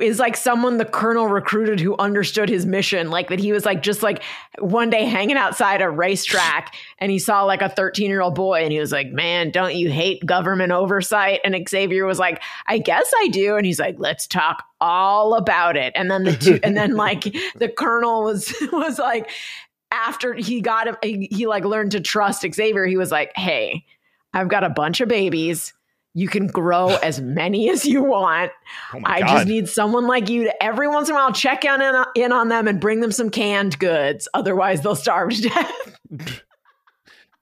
is 0.00 0.18
like 0.18 0.36
someone 0.36 0.78
the 0.78 0.84
colonel 0.84 1.26
recruited 1.28 1.80
who 1.80 1.96
understood 1.98 2.48
his 2.48 2.66
mission 2.66 3.10
like 3.10 3.28
that 3.28 3.38
he 3.38 3.52
was 3.52 3.64
like 3.64 3.82
just 3.82 4.02
like 4.02 4.22
one 4.58 4.90
day 4.90 5.04
hanging 5.04 5.36
outside 5.36 5.82
a 5.82 5.90
racetrack 5.90 6.74
and 6.98 7.10
he 7.10 7.18
saw 7.18 7.44
like 7.44 7.62
a 7.62 7.68
13 7.68 8.10
year 8.10 8.20
old 8.20 8.34
boy 8.34 8.62
and 8.62 8.72
he 8.72 8.78
was 8.78 8.92
like 8.92 9.10
man 9.10 9.50
don't 9.50 9.74
you 9.74 9.90
hate 9.90 10.24
government 10.24 10.72
oversight? 10.72 11.40
And 11.44 11.56
xavier 11.68 12.06
was 12.06 12.18
like 12.18 12.42
i 12.66 12.78
guess 12.78 13.10
i 13.18 13.28
do. 13.28 13.56
And 13.56 13.66
he's 13.66 13.80
like 13.80 13.96
let's 13.98 14.26
talk 14.26 14.64
all 14.80 15.34
about 15.34 15.76
it. 15.76 15.92
And 15.96 16.10
then 16.10 16.24
the 16.24 16.36
two 16.36 16.60
and 16.62 16.76
then 16.76 16.94
like 16.96 17.24
the 17.56 17.68
colonel 17.68 18.24
was 18.24 18.54
was 18.72 18.98
like 18.98 19.30
after 19.90 20.34
he 20.34 20.60
got 20.60 20.88
him 20.88 20.96
he, 21.02 21.28
he 21.30 21.46
like 21.46 21.64
learned 21.64 21.92
to 21.92 22.00
trust 22.00 22.44
xavier 22.52 22.86
he 22.86 22.96
was 22.96 23.12
like 23.12 23.30
hey 23.36 23.84
i've 24.34 24.48
got 24.48 24.64
a 24.64 24.68
bunch 24.68 25.00
of 25.00 25.08
babies 25.08 25.72
you 26.16 26.28
can 26.28 26.46
grow 26.46 26.88
as 27.02 27.20
many 27.20 27.68
as 27.68 27.84
you 27.84 28.02
want. 28.02 28.50
oh 28.94 29.00
I 29.04 29.20
God. 29.20 29.28
just 29.28 29.46
need 29.46 29.68
someone 29.68 30.06
like 30.06 30.30
you 30.30 30.44
to 30.44 30.62
every 30.62 30.88
once 30.88 31.10
in 31.10 31.14
a 31.14 31.18
while 31.18 31.30
check 31.32 31.62
in, 31.64 31.80
in 32.14 32.32
on 32.32 32.48
them 32.48 32.66
and 32.66 32.80
bring 32.80 33.00
them 33.00 33.12
some 33.12 33.28
canned 33.28 33.78
goods. 33.78 34.26
Otherwise, 34.32 34.80
they'll 34.80 34.96
starve 34.96 35.30
to 35.34 35.42
death. 35.42 35.98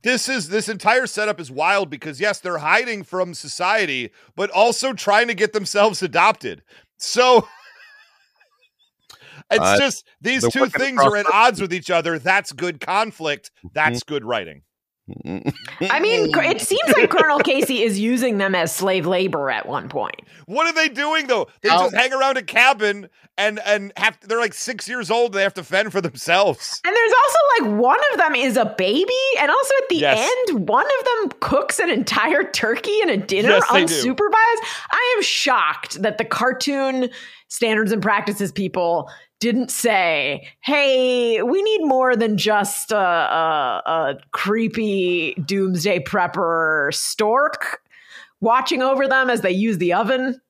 this 0.02 0.28
is 0.28 0.48
this 0.48 0.68
entire 0.68 1.06
setup 1.06 1.38
is 1.38 1.52
wild 1.52 1.88
because 1.88 2.20
yes, 2.20 2.40
they're 2.40 2.58
hiding 2.58 3.04
from 3.04 3.32
society, 3.32 4.10
but 4.34 4.50
also 4.50 4.92
trying 4.92 5.28
to 5.28 5.34
get 5.34 5.52
themselves 5.52 6.02
adopted. 6.02 6.62
So 6.98 7.46
it's 9.52 9.60
Uh, 9.60 9.78
just 9.78 10.04
these 10.20 10.42
they're 10.42 10.50
two 10.50 10.66
things 10.66 11.00
are 11.00 11.16
at 11.16 11.26
odds 11.32 11.60
with 11.60 11.72
each 11.72 11.90
other. 11.92 12.18
That's 12.18 12.50
good 12.52 12.80
conflict. 12.80 13.52
That's 13.72 14.02
good 14.02 14.24
writing. 14.24 14.62
I 15.08 16.00
mean, 16.00 16.30
it 16.38 16.60
seems 16.60 16.96
like 16.96 17.10
Colonel 17.10 17.38
Casey 17.40 17.82
is 17.82 17.98
using 17.98 18.38
them 18.38 18.54
as 18.54 18.74
slave 18.74 19.06
labor 19.06 19.50
at 19.50 19.66
one 19.66 19.88
point. 19.88 20.16
What 20.46 20.66
are 20.66 20.72
they 20.72 20.88
doing 20.88 21.26
though? 21.26 21.48
They 21.62 21.68
How- 21.68 21.84
just 21.84 21.94
hang 21.94 22.12
around 22.12 22.38
a 22.38 22.42
cabin 22.42 23.08
and 23.36 23.58
and 23.66 23.92
have 23.96 24.18
they're 24.22 24.38
like 24.40 24.54
six 24.54 24.88
years 24.88 25.10
old. 25.10 25.32
And 25.32 25.34
they 25.40 25.42
have 25.42 25.54
to 25.54 25.64
fend 25.64 25.92
for 25.92 26.00
themselves. 26.00 26.80
And 26.86 26.94
there's 26.96 27.12
also 27.12 27.38
like 27.72 27.80
one 27.80 27.98
of 28.12 28.18
them 28.18 28.34
is 28.34 28.56
a 28.56 28.64
baby, 28.64 29.12
and 29.40 29.50
also 29.50 29.74
at 29.82 29.88
the 29.90 29.96
Yes. 29.96 30.30
end, 30.48 30.68
one 30.68 30.86
of 30.86 31.04
them 31.30 31.38
cooks 31.40 31.78
an 31.78 31.90
entire 31.90 32.44
turkey 32.44 33.00
and 33.02 33.10
a 33.10 33.16
dinner 33.16 33.50
Yes, 33.50 33.64
they 33.72 33.84
do. 33.84 34.14
unsupervised. 34.14 34.64
I 34.90 35.14
am 35.16 35.22
shocked 35.22 36.00
that 36.02 36.18
the 36.18 36.24
cartoon 36.24 37.10
standards 37.48 37.92
and 37.92 38.00
practices 38.02 38.50
people 38.52 39.10
didn't 39.44 39.70
say, 39.70 40.48
"Hey, 40.62 41.42
we 41.42 41.62
need 41.62 41.84
more 41.84 42.16
than 42.16 42.38
just 42.38 42.92
a, 42.92 42.96
a, 42.96 43.82
a 43.84 44.14
creepy 44.32 45.34
doomsday 45.34 46.00
prepper 46.00 46.92
stork." 46.94 47.82
Watching 48.40 48.82
over 48.82 49.06
them 49.06 49.28
as 49.30 49.42
they 49.42 49.50
use 49.52 49.78
the 49.78 49.92
oven. 49.92 50.40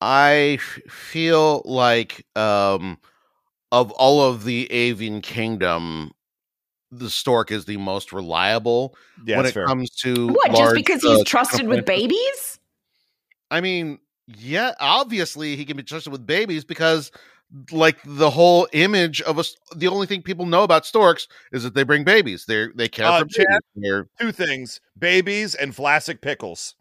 I 0.00 0.58
f- 0.60 0.80
feel 0.90 1.62
like 1.64 2.26
um, 2.36 2.98
of 3.70 3.90
all 3.92 4.22
of 4.22 4.44
the 4.44 4.70
avian 4.70 5.20
kingdom, 5.22 6.12
the 6.90 7.08
stork 7.10 7.50
is 7.50 7.64
the 7.64 7.76
most 7.78 8.12
reliable 8.12 8.94
Yeah, 9.26 9.38
when 9.38 9.46
it 9.46 9.54
fair. 9.54 9.66
comes 9.66 9.90
to 10.02 10.28
What? 10.28 10.50
Just 10.50 10.60
large, 10.60 10.74
because 10.74 11.04
uh, 11.04 11.08
he's 11.08 11.24
trusted 11.24 11.66
with 11.66 11.84
babies? 11.86 12.58
I 13.50 13.60
mean, 13.60 13.98
yeah, 14.26 14.74
obviously 14.80 15.56
he 15.56 15.64
can 15.64 15.76
be 15.76 15.82
trusted 15.82 16.12
with 16.12 16.26
babies 16.26 16.64
because 16.64 17.10
like 17.70 17.98
the 18.04 18.30
whole 18.30 18.66
image 18.72 19.20
of 19.22 19.38
us 19.38 19.54
the 19.76 19.88
only 19.88 20.06
thing 20.06 20.22
people 20.22 20.46
know 20.46 20.62
about 20.62 20.86
storks 20.86 21.28
is 21.52 21.62
that 21.64 21.74
they 21.74 21.82
bring 21.82 22.04
babies. 22.04 22.44
They 22.46 22.68
they 22.74 22.88
care 22.88 23.08
Uh, 23.08 23.18
for 23.18 23.26
Chad? 23.26 23.46
babies. 23.46 23.60
They're, 23.74 24.08
Two 24.20 24.32
things: 24.32 24.80
babies 24.98 25.54
and 25.54 25.74
flaccid 25.74 26.20
pickles. 26.22 26.74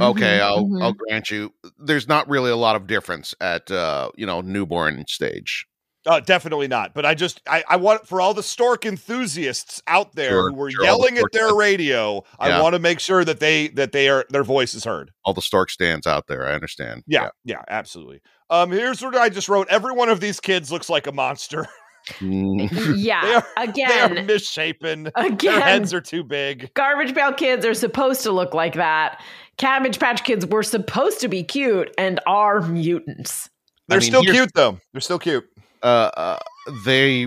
okay, 0.00 0.38
Mhm, 0.38 0.42
I'll 0.42 0.66
mhm. 0.66 0.82
I'll 0.82 0.92
grant 0.92 1.30
you 1.30 1.52
there's 1.78 2.08
not 2.08 2.28
really 2.28 2.50
a 2.50 2.56
lot 2.56 2.76
of 2.76 2.86
difference 2.86 3.34
at 3.40 3.70
uh, 3.70 4.10
you 4.16 4.26
know, 4.26 4.40
newborn 4.40 5.04
stage. 5.08 5.66
Uh, 6.08 6.20
definitely 6.20 6.66
not. 6.68 6.94
But 6.94 7.04
I 7.06 7.14
just 7.14 7.40
I, 7.46 7.62
I 7.68 7.76
want 7.76 8.06
for 8.08 8.20
all 8.20 8.32
the 8.34 8.42
stork 8.42 8.86
enthusiasts 8.86 9.82
out 9.86 10.14
there 10.14 10.30
Sure, 10.30 10.50
who 10.50 10.56
were 10.56 10.70
sure, 10.70 10.86
all 10.88 10.98
the 10.98 11.04
yelling 11.04 11.18
at 11.18 11.24
their 11.32 11.48
fans. 11.48 11.58
radio. 11.58 12.24
I 12.40 12.60
want 12.60 12.74
to 12.74 12.78
make 12.78 12.98
sure 12.98 13.24
that 13.24 13.40
they 13.40 13.68
that 13.68 13.92
they 13.92 14.08
are 14.08 14.24
their 14.30 14.42
voice 14.44 14.74
is 14.74 14.84
heard. 14.84 15.10
All 15.24 15.34
the 15.34 15.42
stork 15.42 15.70
stands 15.70 16.06
out 16.06 16.26
there, 16.26 16.46
I 16.48 16.54
understand. 16.54 17.04
Yeah, 17.06 17.28
yeah, 17.44 17.62
absolutely. 17.68 18.20
Um, 18.50 18.70
here's 18.70 19.02
what 19.02 19.14
I 19.14 19.28
just 19.28 19.48
wrote. 19.50 19.68
Every 19.68 19.92
one 19.92 20.08
of 20.08 20.20
these 20.20 20.40
kids 20.40 20.72
looks 20.72 20.88
like 20.88 21.06
a 21.06 21.12
monster. 21.12 21.66
Mm, 22.20 22.94
Yeah. 22.96 23.20
They 23.22 23.34
are- 23.34 23.42
they 23.74 23.82
are 23.82 24.04
again, 24.06 24.26
misshapen. 24.26 25.02
Their 25.14 25.26
again, 25.26 25.60
heads 25.60 25.92
are 25.92 26.00
too 26.00 26.24
big. 26.24 26.72
Garbage 26.72 27.14
Pail 27.14 27.34
Kids 27.34 27.66
are 27.66 27.74
supposed 27.74 28.22
to 28.22 28.32
look 28.32 28.54
like 28.54 28.74
that. 28.74 29.20
Cabbage 29.58 29.98
Patch 29.98 30.24
Kids 30.24 30.46
were 30.46 30.62
supposed 30.62 31.20
to 31.20 31.28
be 31.28 31.42
cute 31.42 31.92
and 31.98 32.18
are 32.26 32.62
mutants. 32.62 33.50
They're 33.88 33.98
mean, 34.00 34.06
still 34.08 34.22
cute 34.22 34.52
though. 34.54 34.78
They're 34.92 35.02
still 35.02 35.18
cute. 35.18 35.46
Uh, 35.82 36.10
uh 36.16 36.38
they 36.84 37.26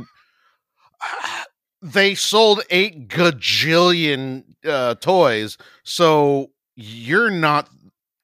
they 1.81 2.15
sold 2.15 2.61
8 2.69 3.07
gajillion 3.07 4.43
uh 4.65 4.95
toys, 4.95 5.57
so 5.83 6.51
you're 6.75 7.31
not 7.31 7.69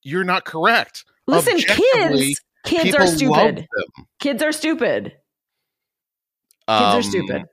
you're 0.03 0.23
not 0.23 0.45
correct. 0.45 1.05
Listen, 1.27 1.57
kids, 1.57 2.41
kids 2.63 2.95
are 2.95 3.07
stupid. 3.07 3.67
Kids 4.19 4.41
are 4.41 4.51
stupid. 4.51 5.05
Kids 5.05 5.15
Um, 6.67 6.99
are 6.99 7.01
stupid. 7.01 7.43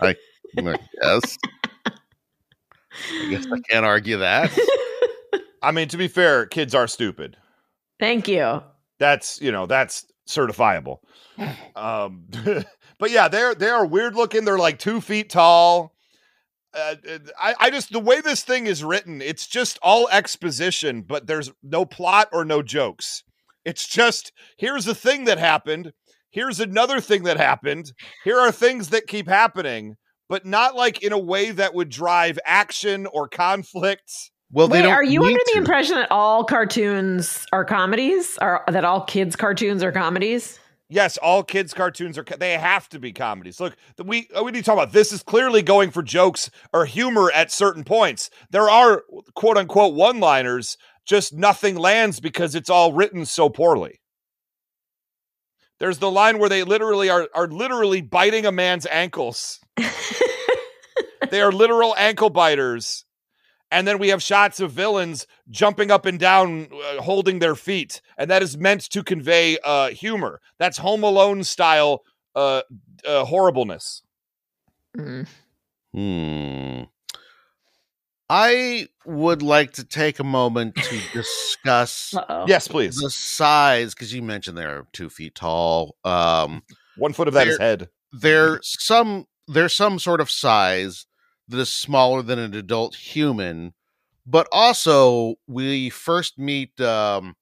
I, 0.00 0.16
I 0.58 0.76
guess. 1.02 1.38
I 2.94 3.30
guess 3.30 3.46
I 3.52 3.60
can't 3.70 3.86
argue 3.86 4.18
that. 4.18 4.50
I 5.62 5.70
mean, 5.70 5.88
to 5.88 5.96
be 5.96 6.08
fair, 6.08 6.46
kids 6.46 6.74
are 6.74 6.86
stupid. 6.86 7.36
Thank 8.00 8.28
you. 8.28 8.62
That's 8.98 9.40
you 9.40 9.52
know 9.52 9.66
that's 9.66 10.06
certifiable. 10.34 10.98
Um, 11.74 12.26
but 12.98 13.10
yeah, 13.10 13.28
they're 13.28 13.54
they 13.54 13.70
are 13.70 13.86
weird 13.86 14.14
looking. 14.14 14.44
They're 14.44 14.58
like 14.58 14.78
two 14.78 15.00
feet 15.00 15.30
tall. 15.30 15.94
uh, 16.74 16.96
I, 17.38 17.54
I 17.58 17.70
just 17.70 17.90
the 17.90 17.98
way 17.98 18.20
this 18.20 18.42
thing 18.42 18.66
is 18.66 18.84
written, 18.84 19.22
it's 19.22 19.46
just 19.46 19.78
all 19.82 20.08
exposition, 20.10 21.02
but 21.02 21.26
there's 21.26 21.50
no 21.62 21.86
plot 21.86 22.28
or 22.32 22.44
no 22.44 22.62
jokes. 22.62 23.24
It's 23.64 23.88
just 23.88 24.32
here's 24.58 24.86
a 24.86 24.94
thing 24.94 25.24
that 25.24 25.38
happened. 25.38 25.92
Here's 26.30 26.60
another 26.60 27.00
thing 27.00 27.24
that 27.24 27.38
happened. 27.38 27.92
Here 28.24 28.38
are 28.38 28.52
things 28.52 28.88
that 28.90 29.06
keep 29.06 29.28
happening, 29.28 29.96
but 30.28 30.46
not 30.46 30.74
like 30.74 31.02
in 31.02 31.12
a 31.12 31.18
way 31.18 31.50
that 31.50 31.74
would 31.74 31.88
drive 31.88 32.38
action 32.44 33.06
or 33.06 33.28
conflict. 33.28 34.30
Well, 34.52 34.68
Wait, 34.68 34.84
are 34.84 35.02
you 35.02 35.24
under 35.24 35.40
the 35.52 35.58
impression 35.58 35.96
that 35.96 36.10
all 36.10 36.44
cartoons 36.44 37.46
are 37.52 37.64
comedies? 37.64 38.38
Or 38.42 38.62
that 38.68 38.84
all 38.84 39.02
kids' 39.04 39.34
cartoons 39.34 39.82
are 39.82 39.92
comedies? 39.92 40.60
Yes, 40.90 41.16
all 41.16 41.42
kids' 41.42 41.72
cartoons 41.72 42.18
are 42.18 42.24
they 42.38 42.58
have 42.58 42.86
to 42.90 42.98
be 42.98 43.14
comedies. 43.14 43.60
Look, 43.60 43.76
we 44.04 44.28
uh, 44.36 44.44
we 44.44 44.52
need 44.52 44.58
to 44.58 44.64
talk 44.64 44.74
about 44.74 44.92
this. 44.92 45.10
Is 45.10 45.22
clearly 45.22 45.62
going 45.62 45.90
for 45.90 46.02
jokes 46.02 46.50
or 46.70 46.84
humor 46.84 47.32
at 47.32 47.50
certain 47.50 47.82
points. 47.82 48.28
There 48.50 48.68
are 48.68 49.02
quote 49.34 49.56
unquote 49.56 49.94
one 49.94 50.20
liners. 50.20 50.76
Just 51.06 51.32
nothing 51.32 51.76
lands 51.76 52.20
because 52.20 52.54
it's 52.54 52.68
all 52.68 52.92
written 52.92 53.24
so 53.24 53.48
poorly. 53.48 54.02
There's 55.80 55.98
the 55.98 56.10
line 56.10 56.38
where 56.38 56.50
they 56.50 56.62
literally 56.62 57.08
are 57.08 57.26
are 57.34 57.48
literally 57.48 58.02
biting 58.02 58.44
a 58.44 58.52
man's 58.52 58.86
ankles. 58.86 59.60
they 61.30 61.40
are 61.40 61.52
literal 61.52 61.94
ankle 61.96 62.28
biters. 62.28 63.06
And 63.72 63.88
then 63.88 63.98
we 63.98 64.08
have 64.10 64.22
shots 64.22 64.60
of 64.60 64.70
villains 64.70 65.26
jumping 65.50 65.90
up 65.90 66.04
and 66.06 66.18
down, 66.20 66.68
uh, 66.72 67.00
holding 67.02 67.38
their 67.40 67.54
feet, 67.56 68.00
and 68.18 68.30
that 68.30 68.42
is 68.42 68.56
meant 68.56 68.82
to 68.90 69.02
convey 69.02 69.56
uh, 69.64 69.88
humor. 69.88 70.40
That's 70.58 70.76
Home 70.78 71.02
Alone 71.02 71.42
style 71.42 72.02
uh, 72.36 72.62
uh, 73.06 73.24
horribleness. 73.24 74.02
Mm. 74.96 75.26
Hmm. 75.94 76.82
I 78.28 78.88
would 79.04 79.42
like 79.42 79.72
to 79.72 79.84
take 79.84 80.18
a 80.18 80.24
moment 80.24 80.74
to 80.76 80.98
discuss 81.12 82.14
Yes, 82.46 82.68
please. 82.68 82.96
the 82.96 83.10
size 83.10 83.94
because 83.94 84.12
you 84.14 84.22
mentioned 84.22 84.56
they're 84.56 84.86
two 84.92 85.10
feet 85.10 85.34
tall. 85.34 85.96
Um, 86.04 86.62
One 86.96 87.12
foot 87.12 87.28
of 87.28 87.34
that 87.34 87.48
is 87.48 87.58
There- 87.58 87.66
head. 87.66 87.88
there's 88.12 88.76
some 88.82 89.26
there's 89.48 89.74
some 89.74 89.98
sort 89.98 90.20
of 90.20 90.30
size 90.30 91.06
that 91.48 91.58
is 91.58 91.68
smaller 91.70 92.22
than 92.22 92.38
an 92.38 92.54
adult 92.54 92.94
human, 92.94 93.74
but 94.26 94.48
also 94.52 95.34
we 95.46 95.90
first 95.90 96.38
meet 96.38 96.80
um, 96.80 97.34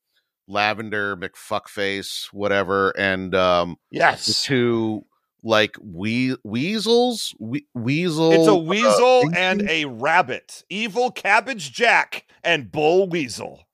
Lavender 0.48 1.16
McFuckface, 1.16 2.32
whatever, 2.32 2.90
and 2.98 3.34
um, 3.34 3.76
the 3.90 3.98
Yes, 3.98 4.42
two 4.42 5.04
like 5.42 5.74
we 5.82 6.36
weasels, 6.44 7.34
we- 7.38 7.66
weasel. 7.74 8.32
it's 8.32 8.46
a 8.48 8.52
uh, 8.52 8.56
weasel 8.56 9.22
thing- 9.22 9.34
and 9.36 9.62
a 9.70 9.84
rabbit. 9.86 10.64
Evil 10.68 11.10
Cabbage 11.10 11.72
Jack 11.72 12.26
and 12.44 12.70
Bull 12.70 13.08
Weasel. 13.08 13.64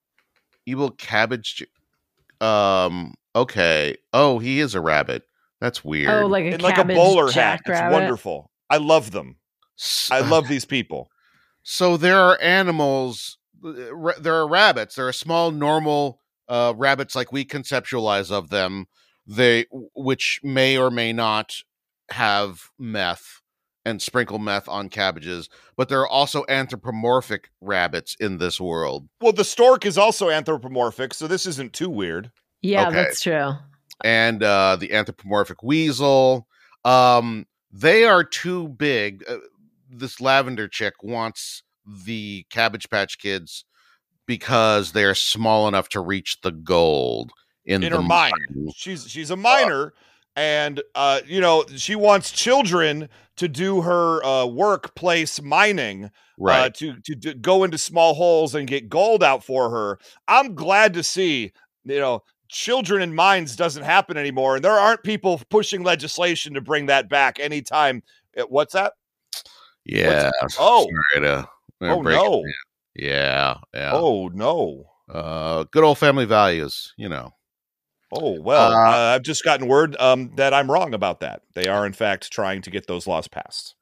evil 0.66 0.90
cabbage. 0.90 1.56
J- 1.56 2.46
Um. 2.46 3.14
Okay. 3.34 3.96
Oh, 4.12 4.38
he 4.38 4.60
is 4.60 4.74
a 4.74 4.80
rabbit. 4.80 5.22
That's 5.60 5.84
weird. 5.84 6.10
Oh, 6.10 6.26
like 6.26 6.44
a 6.44 6.56
like 6.58 6.74
a 6.74 6.76
cabbage 6.78 6.96
bowler 6.96 7.26
hat. 7.26 7.34
jack 7.34 7.60
It's 7.66 7.92
wonderful. 7.92 8.50
I 8.70 8.76
love 8.78 9.10
them. 9.10 9.36
S- 9.78 10.08
I 10.12 10.20
love 10.20 10.48
these 10.48 10.64
people. 10.64 11.10
So 11.62 11.96
there 11.96 12.18
are 12.18 12.40
animals. 12.40 13.38
There 13.62 14.34
are 14.34 14.48
rabbits. 14.48 14.94
There 14.94 15.08
are 15.08 15.12
small, 15.12 15.50
normal 15.50 16.20
uh, 16.48 16.74
rabbits, 16.76 17.14
like 17.16 17.32
we 17.32 17.44
conceptualize 17.44 18.30
of 18.30 18.50
them. 18.50 18.86
They, 19.26 19.66
which 19.94 20.40
may 20.44 20.78
or 20.78 20.90
may 20.90 21.12
not 21.12 21.56
have 22.10 22.70
meth 22.78 23.40
and 23.84 24.00
sprinkle 24.00 24.38
meth 24.38 24.68
on 24.68 24.88
cabbages. 24.88 25.48
But 25.76 25.88
there 25.88 26.00
are 26.00 26.08
also 26.08 26.44
anthropomorphic 26.48 27.50
rabbits 27.60 28.16
in 28.20 28.38
this 28.38 28.60
world, 28.60 29.08
Well, 29.20 29.32
the 29.32 29.44
stork 29.44 29.84
is 29.86 29.96
also 29.98 30.28
anthropomorphic, 30.30 31.14
so 31.14 31.26
this 31.26 31.46
isn't 31.46 31.72
too 31.72 31.90
weird. 31.90 32.30
Yeah, 32.62 32.86
Okay. 32.88 32.94
that's 32.96 33.20
true. 33.22 33.52
and 34.04 34.42
uh, 34.42 34.76
the 34.76 34.92
anthropomorphic 34.92 35.62
weasel. 35.62 36.46
Um, 36.84 37.46
they 37.72 38.04
are 38.04 38.22
too 38.24 38.68
big. 38.68 39.24
Uh, 39.28 39.36
this 39.90 40.20
lavender 40.20 40.68
chick 40.68 40.94
wants 41.02 41.62
the 41.86 42.44
Cabbage 42.50 42.88
Patch 42.90 43.18
Kids 43.18 43.64
because 44.26 44.92
they 44.92 45.04
are 45.04 45.14
small 45.14 45.68
enough 45.68 45.88
to 45.90 46.00
reach 46.00 46.38
the 46.42 46.50
gold 46.52 47.30
in, 47.64 47.82
in 47.84 47.92
the 47.92 47.98
her 47.98 48.02
mind. 48.02 48.34
mine. 48.48 48.68
She's 48.74 49.08
she's 49.08 49.30
a 49.30 49.36
minor, 49.36 49.92
and 50.34 50.82
uh, 50.94 51.20
you 51.26 51.40
know 51.40 51.64
she 51.76 51.94
wants 51.94 52.30
children 52.30 53.08
to 53.36 53.48
do 53.48 53.82
her 53.82 54.24
uh, 54.24 54.46
workplace 54.46 55.40
mining, 55.40 56.04
uh, 56.04 56.10
Right. 56.38 56.74
to, 56.74 56.94
to 57.04 57.14
to 57.16 57.34
go 57.34 57.64
into 57.64 57.78
small 57.78 58.14
holes 58.14 58.54
and 58.54 58.66
get 58.66 58.88
gold 58.88 59.22
out 59.22 59.44
for 59.44 59.70
her. 59.70 59.98
I'm 60.26 60.54
glad 60.54 60.94
to 60.94 61.02
see 61.02 61.52
you 61.84 61.98
know 62.00 62.22
children 62.48 63.02
in 63.02 63.14
mines 63.14 63.56
doesn't 63.56 63.82
happen 63.84 64.16
anymore, 64.16 64.56
and 64.56 64.64
there 64.64 64.72
aren't 64.72 65.02
people 65.02 65.40
pushing 65.50 65.82
legislation 65.82 66.54
to 66.54 66.60
bring 66.60 66.86
that 66.86 67.08
back 67.08 67.38
anytime. 67.38 68.02
uh, 68.38 68.42
What's 68.48 68.72
that? 68.74 68.92
Yeah. 69.86 70.30
Oh. 70.58 70.86
To, 71.14 71.48
Oh 71.82 72.02
no! 72.02 72.42
Yeah. 72.94 73.58
Yeah. 73.74 73.92
Oh 73.94 74.28
no! 74.28 74.84
Uh, 75.08 75.64
good 75.70 75.84
old 75.84 75.98
family 75.98 76.24
values, 76.24 76.92
you 76.96 77.08
know. 77.08 77.32
Oh 78.12 78.40
well, 78.40 78.72
Uh, 78.72 78.90
uh, 78.90 79.14
I've 79.14 79.22
just 79.22 79.44
gotten 79.44 79.66
word 79.68 79.96
um, 80.00 80.30
that 80.36 80.54
I'm 80.54 80.70
wrong 80.70 80.94
about 80.94 81.20
that. 81.20 81.42
They 81.54 81.66
are 81.66 81.84
in 81.84 81.92
fact 81.92 82.30
trying 82.32 82.62
to 82.62 82.70
get 82.70 82.86
those 82.86 83.06
laws 83.06 83.28
passed 83.28 83.74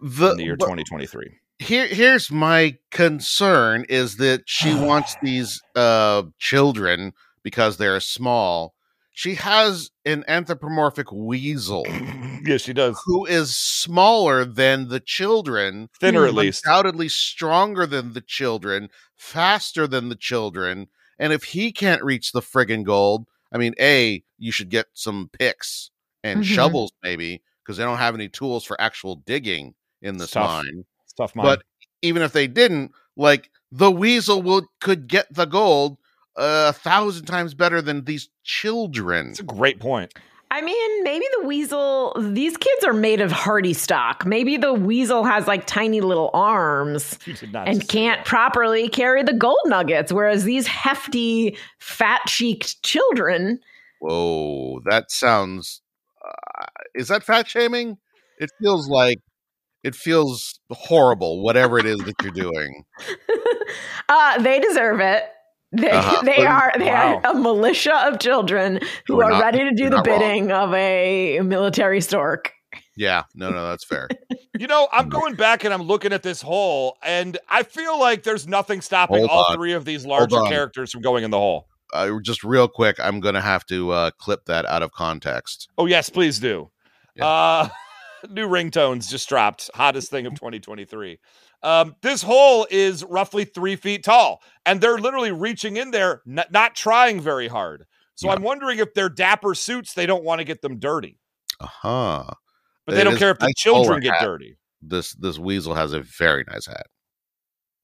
The, 0.00 0.30
in 0.30 0.36
the 0.38 0.44
year 0.44 0.56
2023. 0.56 1.38
here 1.58 1.86
here's 1.86 2.30
my 2.30 2.76
concern 2.90 3.84
is 3.88 4.16
that 4.16 4.42
she 4.46 4.74
wants 4.80 5.16
these 5.22 5.60
uh 5.74 6.22
children 6.38 7.12
because 7.42 7.76
they're 7.76 8.00
small 8.00 8.74
she 9.16 9.34
has 9.36 9.90
an 10.04 10.22
anthropomorphic 10.28 11.10
weasel 11.10 11.84
yes, 12.44 12.60
she 12.60 12.74
does. 12.74 13.00
who 13.06 13.24
is 13.24 13.56
smaller 13.56 14.44
than 14.44 14.88
the 14.88 15.00
children 15.00 15.88
Thinner 15.98 16.26
at 16.26 16.34
least. 16.34 16.64
undoubtedly 16.66 17.08
stronger 17.08 17.86
than 17.86 18.12
the 18.12 18.20
children 18.20 18.90
faster 19.16 19.86
than 19.86 20.10
the 20.10 20.16
children 20.16 20.88
and 21.18 21.32
if 21.32 21.44
he 21.44 21.72
can't 21.72 22.04
reach 22.04 22.32
the 22.32 22.42
friggin 22.42 22.84
gold 22.84 23.26
i 23.52 23.56
mean 23.58 23.74
a 23.80 24.22
you 24.38 24.52
should 24.52 24.68
get 24.68 24.86
some 24.92 25.30
picks 25.38 25.90
and 26.22 26.40
Mhm. 26.42 26.44
shovels 26.44 26.92
maybe 27.02 27.42
because 27.64 27.78
they 27.78 27.84
don't 27.84 27.98
have 27.98 28.14
any 28.14 28.28
tools 28.28 28.64
for 28.64 28.78
actual 28.80 29.16
digging 29.16 29.74
in 30.02 30.18
this 30.18 30.32
Tough. 30.32 30.62
mine 30.62 30.84
It's 31.04 31.14
tough 31.14 31.34
mind. 31.34 31.46
but 31.46 31.62
even 32.02 32.20
if 32.20 32.32
they 32.32 32.46
didn't, 32.46 32.92
like 33.16 33.50
the 33.72 33.90
weasel 33.90 34.42
will 34.42 34.66
could 34.82 35.08
get 35.08 35.26
the 35.32 35.46
gold 35.46 35.96
a 36.36 36.72
thousand 36.72 37.26
times 37.26 37.54
better 37.54 37.80
than 37.82 38.04
these 38.04 38.28
children. 38.44 39.30
It's 39.30 39.40
a 39.40 39.44
great 39.44 39.80
point. 39.80 40.12
I 40.50 40.62
mean, 40.62 41.02
maybe 41.02 41.24
the 41.40 41.46
weasel, 41.46 42.14
these 42.32 42.56
kids 42.56 42.84
are 42.84 42.92
made 42.92 43.20
of 43.20 43.32
hardy 43.32 43.72
stock. 43.72 44.24
Maybe 44.24 44.56
the 44.56 44.72
weasel 44.72 45.24
has 45.24 45.48
like 45.48 45.66
tiny 45.66 46.00
little 46.00 46.30
arms 46.32 47.18
You 47.26 47.34
did 47.34 47.52
not 47.52 47.68
and 47.68 47.86
can't 47.88 48.20
that. 48.20 48.26
properly 48.26 48.88
carry 48.88 49.22
the 49.24 49.32
gold 49.32 49.58
nuggets, 49.66 50.12
whereas 50.12 50.44
these 50.44 50.66
hefty, 50.66 51.56
fat 51.80 52.22
cheeked 52.28 52.82
children. 52.84 53.58
Whoa, 54.00 54.80
that 54.88 55.10
sounds. 55.10 55.82
Uh, 56.24 56.66
is 56.94 57.08
that 57.08 57.24
fat 57.24 57.48
shaming? 57.48 57.98
It 58.38 58.50
feels 58.60 58.88
like 58.88 59.18
it 59.82 59.94
feels 59.94 60.60
horrible. 60.70 61.42
Whatever 61.42 61.78
it 61.78 61.86
is 61.86 61.98
that 61.98 62.14
you're 62.22 62.32
doing. 62.32 62.84
uh, 64.08 64.40
they 64.42 64.60
deserve 64.60 65.00
it. 65.00 65.24
They, 65.72 65.90
Uh-huh. 65.90 66.22
they 66.24 66.44
are 66.46 66.72
they 66.78 66.86
wow. 66.86 67.20
are 67.24 67.30
a 67.32 67.34
militia 67.34 67.94
of 68.08 68.18
children 68.18 68.80
who 69.06 69.14
You're 69.16 69.24
are 69.24 69.30
not- 69.32 69.42
ready 69.42 69.58
to 69.64 69.72
do 69.72 69.84
the 69.84 69.96
not 69.96 70.06
wrong. 70.06 70.18
bidding 70.18 70.52
of 70.52 70.72
a 70.74 71.40
military 71.40 72.00
stork. 72.00 72.52
Yeah, 72.96 73.24
no, 73.34 73.50
no, 73.50 73.68
that's 73.68 73.84
fair. 73.84 74.08
You 74.58 74.66
know, 74.66 74.88
I'm 74.90 75.10
going 75.10 75.34
back 75.34 75.64
and 75.64 75.74
I'm 75.74 75.82
looking 75.82 76.14
at 76.14 76.22
this 76.22 76.40
hole, 76.40 76.96
and 77.02 77.36
I 77.50 77.62
feel 77.62 78.00
like 78.00 78.22
there's 78.22 78.48
nothing 78.48 78.80
stopping 78.80 79.18
Hold 79.18 79.28
all 79.28 79.44
on. 79.50 79.54
three 79.54 79.74
of 79.74 79.84
these 79.84 80.06
larger 80.06 80.40
characters 80.48 80.90
from 80.92 81.02
going 81.02 81.24
in 81.24 81.30
the 81.30 81.36
hole. 81.36 81.66
Uh, 81.92 82.18
just 82.22 82.42
real 82.42 82.66
quick, 82.66 82.96
I'm 82.98 83.20
gonna 83.20 83.42
have 83.42 83.66
to 83.66 83.90
uh, 83.90 84.10
clip 84.18 84.46
that 84.46 84.64
out 84.64 84.82
of 84.82 84.92
context. 84.92 85.68
Oh 85.76 85.84
yes, 85.84 86.08
please 86.08 86.38
do. 86.38 86.70
Yeah. 87.14 87.26
Uh 87.26 87.68
new 88.30 88.48
ringtones 88.48 89.10
just 89.10 89.28
dropped. 89.28 89.68
Hottest 89.74 90.10
thing 90.10 90.24
of 90.24 90.32
2023. 90.36 91.18
Um, 91.66 91.96
this 92.00 92.22
hole 92.22 92.66
is 92.70 93.02
roughly 93.04 93.44
three 93.44 93.74
feet 93.76 94.04
tall, 94.04 94.40
and 94.64 94.80
they're 94.80 94.98
literally 94.98 95.32
reaching 95.32 95.76
in 95.76 95.90
there, 95.90 96.22
n- 96.26 96.44
not 96.50 96.76
trying 96.76 97.20
very 97.20 97.48
hard. 97.48 97.84
So 98.14 98.28
Yeah. 98.28 98.34
I'm 98.34 98.42
wondering 98.42 98.78
if 98.78 98.94
they're 98.94 99.08
dapper 99.08 99.54
suits, 99.54 99.92
they 99.92 100.06
don't 100.06 100.22
want 100.24 100.38
to 100.38 100.44
get 100.44 100.62
them 100.62 100.78
dirty, 100.78 101.18
Uh 101.60 101.66
huh. 101.66 102.24
but 102.86 102.94
they 102.94 103.00
It 103.00 103.04
don't 103.04 103.16
care 103.18 103.30
if 103.32 103.38
the 103.40 103.46
nice 103.46 103.54
children 103.56 104.00
get 104.00 104.14
hat. 104.14 104.24
dirty. 104.24 104.56
This 104.80 105.12
this 105.14 105.38
weasel 105.38 105.74
has 105.74 105.92
a 105.92 106.00
very 106.00 106.44
nice 106.48 106.66
hat. 106.66 106.86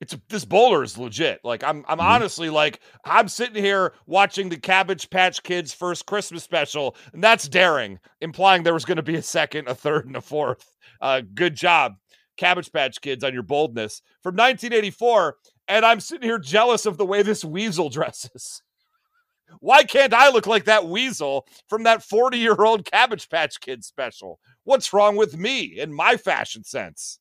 It's 0.00 0.16
this 0.28 0.44
bowler 0.44 0.82
is 0.82 0.96
legit. 0.98 1.40
Like 1.44 1.62
I'm, 1.64 1.84
I'm 1.88 1.98
Mhm. 1.98 2.02
honestly 2.04 2.50
like 2.50 2.80
I'm 3.04 3.28
sitting 3.28 3.62
here 3.62 3.94
watching 4.06 4.48
the 4.48 4.56
Cabbage 4.58 5.10
Patch 5.10 5.42
Kids 5.42 5.72
first 5.74 6.06
Christmas 6.06 6.42
special, 6.44 6.96
and 7.12 7.22
that's 7.22 7.48
daring, 7.48 7.98
implying 8.20 8.62
there 8.62 8.74
was 8.74 8.84
going 8.84 8.96
to 8.96 9.02
be 9.02 9.16
a 9.16 9.22
second, 9.22 9.68
a 9.68 9.74
third, 9.74 10.06
and 10.06 10.16
a 10.16 10.20
fourth. 10.20 10.72
Uh, 11.00 11.22
good 11.34 11.54
job. 11.56 11.94
Cabbage 12.36 12.72
Patch 12.72 13.00
Kids 13.00 13.22
on 13.24 13.32
your 13.34 13.42
boldness 13.42 14.02
from 14.22 14.34
1984, 14.34 15.36
and 15.68 15.84
I'm 15.84 16.00
sitting 16.00 16.28
here 16.28 16.38
jealous 16.38 16.86
of 16.86 16.96
the 16.98 17.06
way 17.06 17.22
this 17.22 17.44
weasel 17.44 17.88
dresses. 17.90 18.62
Why 19.60 19.82
can't 19.84 20.14
I 20.14 20.30
look 20.30 20.46
like 20.46 20.64
that 20.64 20.86
weasel 20.86 21.46
from 21.68 21.82
that 21.82 22.02
40 22.02 22.38
year 22.38 22.56
old 22.58 22.84
Cabbage 22.90 23.28
Patch 23.28 23.60
Kid 23.60 23.84
special? 23.84 24.40
What's 24.64 24.92
wrong 24.92 25.16
with 25.16 25.36
me 25.36 25.78
and 25.78 25.94
my 25.94 26.16
fashion 26.16 26.64
sense? 26.64 27.18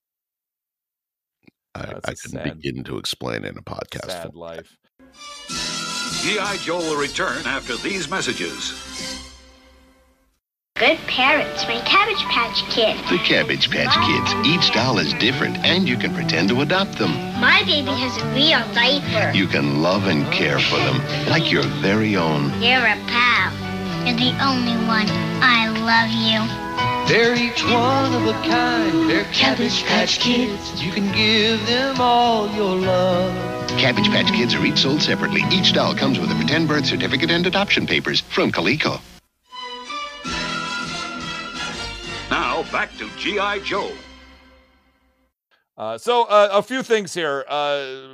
I, 1.75 1.85
That's 1.87 2.09
I 2.09 2.11
a 2.11 2.15
couldn't 2.15 2.43
sad- 2.45 2.61
begin 2.61 2.83
to 2.85 2.97
explain 2.97 3.43
in 3.43 3.57
a 3.57 3.61
podcast. 3.61 4.07
Sad 4.07 4.35
life. 4.35 4.77
G.I. 6.21 6.57
Joe 6.57 6.77
will 6.77 6.97
return 6.99 7.45
after 7.45 7.75
these 7.77 8.09
messages. 8.09 8.90
Good 10.81 10.97
parents 11.05 11.63
my 11.67 11.79
Cabbage 11.81 12.23
Patch 12.25 12.63
Kids. 12.71 12.99
The 13.07 13.19
Cabbage 13.19 13.69
Patch 13.69 13.93
Kids. 14.01 14.47
Each 14.47 14.73
doll 14.73 14.97
is 14.97 15.13
different, 15.13 15.57
and 15.57 15.87
you 15.87 15.95
can 15.95 16.11
pretend 16.11 16.49
to 16.49 16.61
adopt 16.61 16.97
them. 16.97 17.11
My 17.39 17.61
baby 17.67 17.91
has 17.91 18.17
a 18.17 18.25
real 18.33 18.65
diaper. 18.73 19.37
You 19.37 19.45
can 19.45 19.83
love 19.83 20.07
and 20.07 20.25
care 20.33 20.57
for 20.57 20.77
them 20.77 20.97
like 21.29 21.51
your 21.51 21.61
very 21.61 22.15
own. 22.15 22.45
You're 22.59 22.81
a 22.81 22.97
pal. 23.05 23.53
You're 24.07 24.17
the 24.17 24.33
only 24.41 24.73
one. 24.89 25.05
I 25.45 25.69
love 25.85 26.09
you. 26.17 26.41
They're 27.07 27.35
each 27.35 27.63
one 27.63 28.15
of 28.15 28.25
a 28.25 28.33
kind. 28.41 29.07
They're 29.07 29.25
Cabbage 29.25 29.83
Patch 29.83 30.17
Kids. 30.17 30.83
You 30.83 30.91
can 30.91 31.11
give 31.13 31.63
them 31.67 32.01
all 32.01 32.49
your 32.55 32.75
love. 32.75 33.69
Cabbage 33.77 34.09
Patch 34.09 34.33
Kids 34.33 34.55
are 34.55 34.65
each 34.65 34.79
sold 34.79 35.03
separately. 35.03 35.43
Each 35.51 35.73
doll 35.73 35.93
comes 35.93 36.17
with 36.17 36.31
a 36.31 36.35
pretend 36.35 36.67
birth 36.67 36.87
certificate 36.87 37.29
and 37.29 37.45
adoption 37.45 37.85
papers 37.85 38.21
from 38.21 38.51
Coleco. 38.51 38.99
Now, 42.61 42.71
back 42.71 42.95
to 42.97 43.09
G.I. 43.17 43.59
Joe. 43.59 43.91
Uh, 45.77 45.97
so 45.97 46.25
uh, 46.25 46.49
a 46.51 46.61
few 46.61 46.83
things 46.83 47.11
here. 47.11 47.43
Uh, 47.49 47.53
uh, 47.53 48.13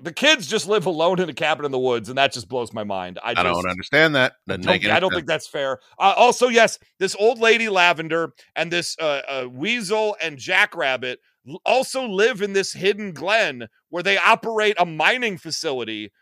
the 0.00 0.12
kids 0.12 0.46
just 0.46 0.68
live 0.68 0.86
alone 0.86 1.18
in 1.18 1.28
a 1.28 1.34
cabin 1.34 1.64
in 1.64 1.72
the 1.72 1.78
woods, 1.78 2.08
and 2.08 2.16
that 2.18 2.32
just 2.32 2.48
blows 2.48 2.72
my 2.72 2.84
mind. 2.84 3.18
I, 3.24 3.30
I 3.30 3.34
just, 3.34 3.44
don't 3.46 3.68
understand 3.68 4.14
that. 4.14 4.34
I 4.48 4.56
Doesn't 4.58 4.62
don't, 4.62 4.90
I 4.92 5.00
don't 5.00 5.10
sense. 5.10 5.16
think 5.16 5.26
that's 5.26 5.48
fair. 5.48 5.80
Uh, 5.98 6.14
also, 6.16 6.46
yes, 6.46 6.78
this 7.00 7.16
old 7.18 7.40
lady 7.40 7.68
Lavender 7.68 8.32
and 8.54 8.70
this 8.70 8.96
uh, 9.00 9.22
uh, 9.28 9.48
Weasel 9.50 10.16
and 10.22 10.38
Jackrabbit 10.38 11.18
also 11.66 12.06
live 12.06 12.42
in 12.42 12.52
this 12.52 12.72
hidden 12.72 13.12
glen 13.12 13.66
where 13.88 14.04
they 14.04 14.18
operate 14.18 14.76
a 14.78 14.86
mining 14.86 15.36
facility. 15.36 16.12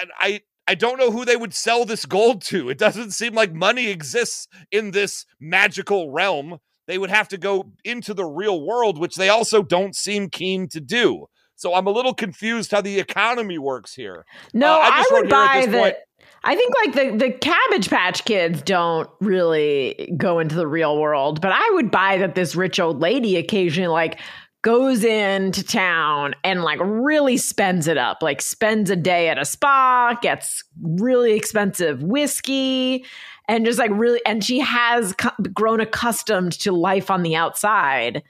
And 0.00 0.10
I 0.18 0.42
I 0.70 0.74
don't 0.76 0.98
know 1.00 1.10
who 1.10 1.24
they 1.24 1.36
would 1.36 1.52
sell 1.52 1.84
this 1.84 2.06
gold 2.06 2.42
to. 2.42 2.68
It 2.70 2.78
doesn't 2.78 3.10
seem 3.10 3.34
like 3.34 3.52
money 3.52 3.88
exists 3.88 4.46
in 4.70 4.92
this 4.92 5.26
magical 5.40 6.12
realm. 6.12 6.58
They 6.86 6.96
would 6.96 7.10
have 7.10 7.26
to 7.28 7.38
go 7.38 7.72
into 7.84 8.14
the 8.14 8.24
real 8.24 8.64
world, 8.64 8.96
which 8.96 9.16
they 9.16 9.28
also 9.28 9.64
don't 9.64 9.96
seem 9.96 10.28
keen 10.30 10.68
to 10.68 10.80
do. 10.80 11.26
So 11.56 11.74
I'm 11.74 11.88
a 11.88 11.90
little 11.90 12.14
confused 12.14 12.70
how 12.70 12.82
the 12.82 13.00
economy 13.00 13.58
works 13.58 13.94
here. 13.94 14.24
No, 14.54 14.74
Uh, 14.74 14.78
I 14.80 15.04
I, 15.10 15.14
would 15.14 15.28
buy 15.28 15.60
point- 15.62 15.72
that. 15.72 15.96
I 16.44 16.54
think 16.54 16.72
like 16.84 16.94
the 16.94 17.26
the 17.26 17.32
Cabbage 17.32 17.90
Patch 17.90 18.24
Kids 18.24 18.62
don't 18.62 19.10
really 19.20 20.14
go 20.16 20.38
into 20.38 20.54
the 20.54 20.66
real 20.68 20.98
world, 20.98 21.40
but 21.40 21.52
I 21.52 21.70
would 21.74 21.90
buy 21.90 22.16
that 22.18 22.34
this 22.34 22.54
rich 22.54 22.78
old 22.78 23.00
lady 23.00 23.36
occasionally 23.36 23.88
like 23.88 24.20
goes 24.62 25.04
into 25.04 25.64
town 25.64 26.34
and 26.44 26.62
like 26.62 26.78
really 26.82 27.36
spends 27.36 27.86
it 27.86 27.96
up, 27.96 28.22
like 28.22 28.42
spends 28.42 28.90
a 28.90 28.96
day 28.96 29.28
at 29.28 29.38
a 29.38 29.44
spa, 29.44 30.18
gets 30.20 30.62
really 30.82 31.32
expensive 31.32 32.02
whiskey, 32.02 33.04
and 33.48 33.64
just 33.64 33.78
like 33.78 33.90
really, 33.94 34.20
and 34.26 34.44
she 34.44 34.60
has 34.60 35.14
cu- 35.14 35.42
grown 35.54 35.80
accustomed 35.80 36.52
to 36.60 36.72
life 36.72 37.10
on 37.10 37.22
the 37.22 37.36
outside, 37.36 38.22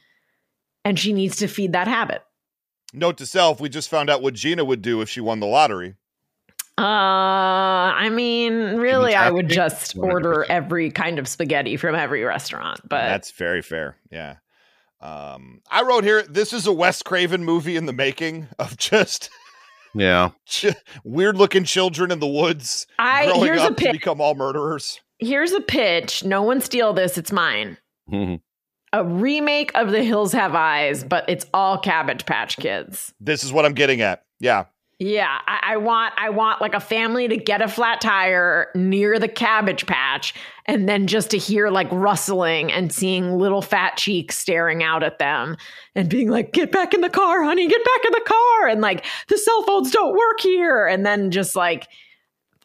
and 0.85 0.99
she 0.99 1.13
needs 1.13 1.37
to 1.37 1.49
feed 1.49 1.73
that 1.73 1.89
habit. 1.89 2.23
Note 2.93 3.19
to 3.19 3.27
self: 3.27 3.61
We 3.61 3.69
just 3.69 3.89
found 3.89 4.11
out 4.11 4.23
what 4.23 4.35
Gina 4.35 4.65
would 4.65 4.83
do 4.83 5.01
if 5.01 5.09
she 5.09 5.21
won 5.21 5.41
the 5.41 5.47
lottery. 5.47 5.95
Uh, 6.79 7.93
I 7.93 8.09
mean, 8.09 8.77
really, 8.79 9.15
I 9.15 9.31
would 9.31 9.49
just 9.49 9.99
order 9.99 10.47
100%. 10.49 10.51
every 10.51 10.91
kind 10.91 11.19
of 11.19 11.29
spaghetti 11.29 11.77
from 11.77 11.95
every 11.95 12.23
restaurant. 12.23 12.81
But 12.89 13.03
That's 13.03 13.33
very 13.33 13.61
fair. 13.61 13.97
Yeah. 14.11 14.37
Um, 15.01 15.63
I 15.71 15.83
wrote 15.83 16.05
here. 16.05 16.23
This 16.23 16.53
is 16.53 16.67
a 16.67 16.73
Wes 16.73 17.03
Craven 17.03 17.45
movie 17.45 17.77
in 17.77 17.87
the 17.87 17.93
making 17.93 18.49
of 18.59 18.77
just 18.77 19.31
Yeah. 19.95 20.31
ch- 20.47 20.67
weird-looking 21.05 21.65
children 21.65 22.11
in 22.11 22.21
the 22.21 22.27
woods 22.27 22.87
I 22.99 23.27
growing 23.27 23.43
here's 23.47 23.61
a 23.61 23.65
up 23.65 23.77
to 23.77 23.85
pitch. 23.85 23.93
become 23.93 24.21
all 24.21 24.35
murderers. 24.35 25.01
Here's 25.19 25.53
a 25.53 25.61
pitch. 25.61 26.25
No 26.25 26.43
one 26.43 26.61
steal 26.61 26.93
this. 26.93 27.19
It's 27.19 27.33
mine. 27.33 27.77
Mhm. 28.11 28.41
A 28.93 29.05
remake 29.05 29.71
of 29.75 29.91
The 29.91 30.03
Hills 30.03 30.33
Have 30.33 30.55
Eyes, 30.55 31.05
but 31.05 31.25
it's 31.29 31.47
all 31.55 31.79
Cabbage 31.79 32.27
Patch 32.27 32.57
Kids. 32.57 33.13
This 33.21 33.43
is 33.45 33.53
what 33.53 33.65
I'm 33.65 33.75
getting 33.75 34.01
at. 34.01 34.23
Yeah. 34.41 34.65
Yeah, 35.03 35.39
I, 35.47 35.61
I 35.63 35.77
want 35.79 36.13
I 36.19 36.29
want 36.29 36.61
like 36.61 36.75
a 36.75 36.81
family 36.81 37.27
to 37.27 37.39
get 37.39 37.63
a 37.63 37.69
flat 37.69 38.03
tire 38.03 38.69
near 38.75 39.19
the 39.19 39.29
cabbage 39.29 39.87
patch 39.87 40.35
and 40.67 40.87
then 40.87 41.07
just 41.07 41.31
to 41.31 41.39
hear 41.39 41.71
like 41.71 41.89
rustling 41.91 42.71
and 42.71 42.93
seeing 42.93 43.39
little 43.39 43.63
fat 43.63 43.97
cheeks 43.97 44.37
staring 44.37 44.83
out 44.83 45.03
at 45.03 45.19
them 45.19 45.57
and 45.95 46.11
being 46.11 46.29
like, 46.29 46.53
get 46.53 46.71
back 46.71 46.93
in 46.93 47.01
the 47.01 47.09
car, 47.09 47.43
honey, 47.43 47.67
get 47.67 47.83
back 47.83 48.05
in 48.05 48.13
the 48.13 48.25
car. 48.27 48.69
And 48.69 48.83
like 48.83 49.07
the 49.29 49.39
cell 49.39 49.63
phones 49.63 49.91
don't 49.91 50.15
work 50.15 50.39
here. 50.41 50.87
And 50.87 51.07
then 51.07 51.31
just 51.31 51.57
like 51.57 51.89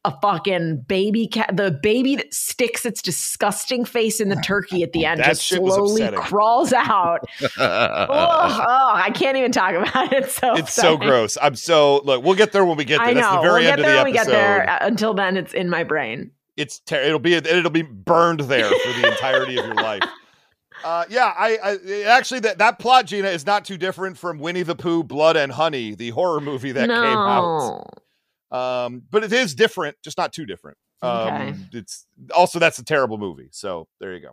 a 0.05 0.17
fucking 0.21 0.77
baby 0.87 1.27
cat, 1.27 1.57
the 1.57 1.71
baby 1.71 2.15
that 2.15 2.33
sticks 2.33 2.85
its 2.85 3.01
disgusting 3.01 3.83
face 3.83 4.21
in 4.21 4.29
the 4.29 4.35
turkey 4.45 4.83
at 4.83 4.93
the 4.93 5.03
end 5.03 5.19
That 5.19 5.29
just 5.29 5.47
slowly 5.47 6.07
crawls 6.11 6.71
out. 6.71 7.25
oh, 7.41 7.47
oh, 7.59 8.91
I 8.93 9.09
can't 9.13 9.35
even 9.35 9.51
talk 9.51 9.73
about 9.73 10.13
it. 10.13 10.23
It's 10.23 10.35
so 10.39 10.53
It's 10.53 10.73
so 10.73 10.95
gross. 10.95 11.37
I'm 11.41 11.55
so 11.55 12.01
look. 12.05 12.23
We'll 12.23 12.35
get 12.35 12.51
there 12.51 12.65
when 12.65 12.77
we 12.77 12.85
get 12.85 12.99
there. 12.99 13.07
I 13.07 13.13
know. 13.13 13.21
That's 13.21 13.35
the 13.35 13.41
very 13.41 13.63
we'll 13.63 13.71
end 13.71 13.81
of 13.81 13.87
the 13.87 13.95
when 13.95 14.05
we 14.05 14.17
episode. 14.17 14.31
get 14.31 14.37
there. 14.37 14.69
Uh, 14.69 14.77
Until 14.81 15.13
then, 15.13 15.37
it's 15.37 15.53
in 15.53 15.69
my 15.69 15.83
brain. 15.83 16.31
It's 16.55 16.79
ter- 16.79 17.01
it'll 17.01 17.19
be 17.19 17.33
it'll 17.33 17.71
be 17.71 17.81
burned 17.81 18.41
there 18.41 18.69
for 18.69 19.01
the 19.01 19.09
entirety 19.09 19.57
of 19.57 19.65
your 19.65 19.75
life. 19.75 20.03
Uh, 20.83 21.03
yeah, 21.09 21.33
I, 21.35 21.57
I 21.63 22.03
actually 22.03 22.41
that 22.41 22.59
that 22.59 22.77
plot, 22.79 23.07
Gina, 23.07 23.29
is 23.29 23.45
not 23.45 23.65
too 23.65 23.77
different 23.77 24.17
from 24.17 24.37
Winnie 24.39 24.61
the 24.61 24.75
Pooh, 24.75 25.03
Blood 25.03 25.35
and 25.35 25.51
Honey, 25.51 25.95
the 25.95 26.11
horror 26.11 26.39
movie 26.39 26.71
that 26.73 26.87
no. 26.87 27.01
came 27.01 27.17
out. 27.17 28.04
Um, 28.55 29.03
but 29.09 29.23
it 29.23 29.33
is 29.33 29.55
different, 29.55 29.97
just 30.03 30.17
not 30.17 30.33
too 30.33 30.45
different. 30.45 30.77
Um, 31.01 31.09
Okay. 31.11 31.55
It's 31.73 32.05
also 32.35 32.59
that's 32.59 32.79
a 32.79 32.83
terrible 32.85 33.17
movie. 33.17 33.49
So 33.51 33.87
there 33.99 34.13
you 34.13 34.21
go. 34.21 34.31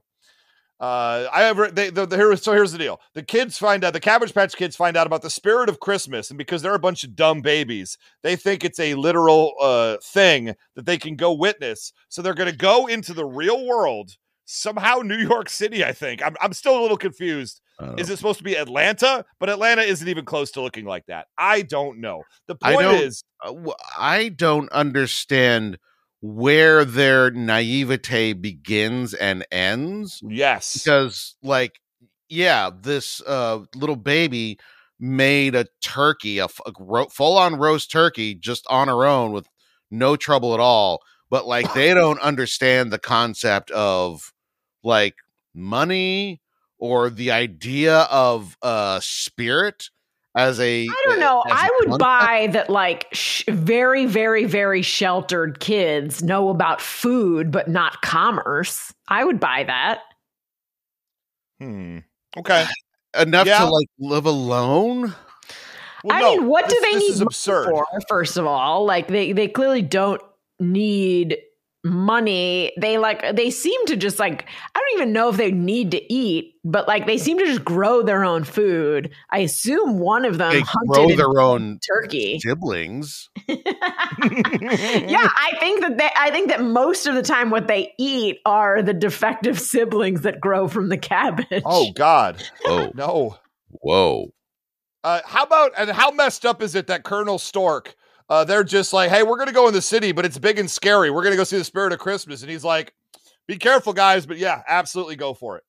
Uh, 0.80 1.28
I 1.32 1.44
ever 1.44 1.70
they 1.70 1.90
the, 1.90 2.06
the 2.06 2.16
here, 2.16 2.34
so 2.36 2.52
here's 2.52 2.72
the 2.72 2.78
deal. 2.78 3.00
The 3.14 3.22
kids 3.22 3.56
find 3.56 3.84
out 3.84 3.92
the 3.92 4.00
Cabbage 4.00 4.34
Patch 4.34 4.56
Kids 4.56 4.74
find 4.74 4.96
out 4.96 5.06
about 5.06 5.22
the 5.22 5.30
spirit 5.30 5.68
of 5.68 5.78
Christmas, 5.78 6.30
and 6.30 6.36
because 6.38 6.60
they're 6.60 6.74
a 6.74 6.78
bunch 6.80 7.04
of 7.04 7.14
dumb 7.14 7.40
babies, 7.40 7.96
they 8.24 8.34
think 8.34 8.64
it's 8.64 8.80
a 8.80 8.94
literal 8.94 9.52
uh 9.60 9.98
thing 10.02 10.54
that 10.74 10.84
they 10.86 10.98
can 10.98 11.14
go 11.14 11.32
witness. 11.32 11.92
So 12.08 12.20
they're 12.20 12.34
gonna 12.34 12.50
go 12.50 12.88
into 12.88 13.14
the 13.14 13.24
real 13.24 13.64
world. 13.64 14.16
Somehow 14.44 14.98
New 15.04 15.16
York 15.16 15.48
City, 15.48 15.84
I 15.84 15.92
think. 15.92 16.24
I'm 16.24 16.36
I'm 16.40 16.52
still 16.52 16.78
a 16.78 16.82
little 16.82 16.96
confused. 16.96 17.60
Uh, 17.78 17.94
Is 17.96 18.10
it 18.10 18.16
supposed 18.16 18.38
to 18.38 18.44
be 18.44 18.54
Atlanta? 18.56 19.24
But 19.40 19.48
Atlanta 19.48 19.82
isn't 19.82 20.06
even 20.06 20.24
close 20.24 20.50
to 20.52 20.60
looking 20.60 20.84
like 20.84 21.06
that. 21.06 21.26
I 21.38 21.62
don't 21.62 22.00
know. 22.00 22.22
The 22.46 22.54
point 22.56 22.80
don't- 22.80 23.02
is 23.02 23.24
I 23.98 24.28
don't 24.28 24.70
understand 24.72 25.78
where 26.20 26.84
their 26.84 27.30
naivete 27.32 28.32
begins 28.34 29.12
and 29.12 29.44
ends 29.50 30.22
yes. 30.24 30.74
because 30.74 31.34
like 31.42 31.80
yeah 32.28 32.70
this 32.80 33.20
uh 33.26 33.58
little 33.74 33.96
baby 33.96 34.56
made 35.00 35.56
a 35.56 35.66
turkey 35.82 36.38
a 36.38 36.46
ro- 36.78 37.08
full-on 37.08 37.56
roast 37.56 37.90
turkey 37.90 38.36
just 38.36 38.64
on 38.70 38.86
her 38.86 39.04
own 39.04 39.32
with 39.32 39.48
no 39.90 40.14
trouble 40.14 40.54
at 40.54 40.60
all 40.60 41.00
but 41.32 41.46
like 41.46 41.72
they 41.72 41.94
don't 41.94 42.20
understand 42.20 42.92
the 42.92 42.98
concept 42.98 43.70
of 43.72 44.32
like 44.84 45.14
money 45.54 46.40
or 46.78 47.08
the 47.10 47.30
idea 47.30 48.00
of 48.10 48.56
uh 48.62 49.00
spirit 49.02 49.88
as 50.34 50.60
a 50.60 50.84
I 50.86 51.02
don't 51.06 51.20
know. 51.20 51.42
I 51.46 51.68
would 51.80 51.88
concept. 51.90 52.00
buy 52.00 52.48
that 52.52 52.70
like 52.70 53.06
sh- 53.12 53.44
very, 53.48 54.06
very, 54.06 54.44
very 54.46 54.80
sheltered 54.82 55.58
kids 55.60 56.22
know 56.22 56.48
about 56.50 56.80
food, 56.80 57.50
but 57.50 57.68
not 57.68 58.00
commerce. 58.02 58.92
I 59.08 59.24
would 59.24 59.38
buy 59.40 59.64
that. 59.64 60.00
Hmm. 61.60 61.98
Okay. 62.36 62.64
enough 63.18 63.46
Yeah. 63.46 63.58
to 63.60 63.66
like 63.66 63.88
live 63.98 64.24
alone 64.26 65.14
Well, 66.02 66.16
I 66.16 66.20
no, 66.20 66.30
mean, 66.36 66.46
what 66.46 66.68
this- 66.68 66.80
do 66.80 66.90
they 66.92 66.98
need 66.98 67.22
absurd. 67.22 67.68
for? 67.70 67.86
First 68.08 68.36
of 68.36 68.46
all, 68.46 68.84
like 68.84 69.08
they 69.08 69.32
they 69.32 69.48
clearly 69.48 69.82
don't 69.82 70.20
need 70.62 71.38
money. 71.84 72.72
They 72.78 72.98
like 72.98 73.34
they 73.34 73.50
seem 73.50 73.86
to 73.86 73.96
just 73.96 74.18
like 74.18 74.46
I 74.74 74.78
don't 74.78 75.00
even 75.00 75.12
know 75.12 75.28
if 75.28 75.36
they 75.36 75.50
need 75.50 75.90
to 75.92 76.12
eat, 76.12 76.54
but 76.64 76.86
like 76.86 77.06
they 77.06 77.18
seem 77.18 77.38
to 77.38 77.46
just 77.46 77.64
grow 77.64 78.02
their 78.02 78.24
own 78.24 78.44
food. 78.44 79.10
I 79.30 79.38
assume 79.38 79.98
one 79.98 80.24
of 80.24 80.38
them 80.38 80.52
they 80.52 80.60
hunted 80.60 80.88
grow 80.88 81.16
their 81.16 81.40
own 81.40 81.80
turkey. 81.86 82.38
siblings 82.38 83.28
yeah, 83.48 83.58
I 83.58 85.52
think 85.58 85.80
that 85.80 85.98
they, 85.98 86.10
I 86.16 86.30
think 86.30 86.48
that 86.48 86.62
most 86.62 87.06
of 87.06 87.14
the 87.14 87.22
time 87.22 87.50
what 87.50 87.66
they 87.66 87.92
eat 87.98 88.38
are 88.46 88.82
the 88.82 88.94
defective 88.94 89.58
siblings 89.58 90.22
that 90.22 90.40
grow 90.40 90.68
from 90.68 90.88
the 90.88 90.98
cabbage. 90.98 91.62
Oh 91.64 91.90
God. 91.92 92.42
oh 92.64 92.92
No. 92.94 93.36
Whoa. 93.70 94.32
Uh, 95.04 95.20
how 95.24 95.42
about 95.42 95.72
and 95.76 95.90
how 95.90 96.12
messed 96.12 96.46
up 96.46 96.62
is 96.62 96.76
it 96.76 96.86
that 96.86 97.02
Colonel 97.02 97.38
Stork? 97.38 97.96
Uh, 98.32 98.44
they're 98.44 98.64
just 98.64 98.94
like, 98.94 99.10
hey, 99.10 99.22
we're 99.22 99.36
gonna 99.36 99.52
go 99.52 99.68
in 99.68 99.74
the 99.74 99.82
city, 99.82 100.10
but 100.10 100.24
it's 100.24 100.38
big 100.38 100.58
and 100.58 100.70
scary. 100.70 101.10
We're 101.10 101.22
gonna 101.22 101.36
go 101.36 101.44
see 101.44 101.58
the 101.58 101.64
Spirit 101.64 101.92
of 101.92 101.98
Christmas, 101.98 102.40
and 102.40 102.50
he's 102.50 102.64
like, 102.64 102.94
be 103.46 103.58
careful, 103.58 103.92
guys, 103.92 104.24
but 104.24 104.38
yeah, 104.38 104.62
absolutely 104.66 105.16
go 105.16 105.34
for 105.34 105.58
it. 105.58 105.64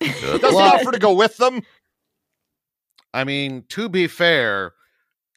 Doesn't 0.00 0.52
luck. 0.54 0.74
offer 0.74 0.90
to 0.90 0.98
go 0.98 1.12
with 1.14 1.36
them. 1.36 1.62
I 3.12 3.22
mean, 3.22 3.62
to 3.68 3.88
be 3.88 4.08
fair, 4.08 4.72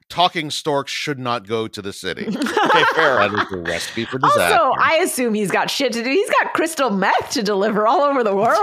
talking 0.10 0.50
storks 0.50 0.92
should 0.92 1.20
not 1.20 1.48
go 1.48 1.68
to 1.68 1.80
the 1.80 1.94
city. 1.94 2.26
Okay, 2.68 2.84
fair. 2.96 3.16
that 3.16 3.32
is 3.34 3.54
a 3.54 3.58
recipe 3.60 4.04
for 4.06 4.18
disaster. 4.20 4.60
Also, 4.60 4.78
I 4.82 4.96
assume 4.98 5.34
he's 5.34 5.52
got 5.52 5.70
shit 5.70 5.94
to 5.94 6.04
do. 6.04 6.10
He's 6.10 6.30
got 6.30 6.54
crystal 6.54 6.90
meth 6.90 7.30
to 7.32 7.42
deliver 7.42 7.88
all 7.88 8.02
over 8.02 8.24
the 8.26 8.36
world. 8.36 8.60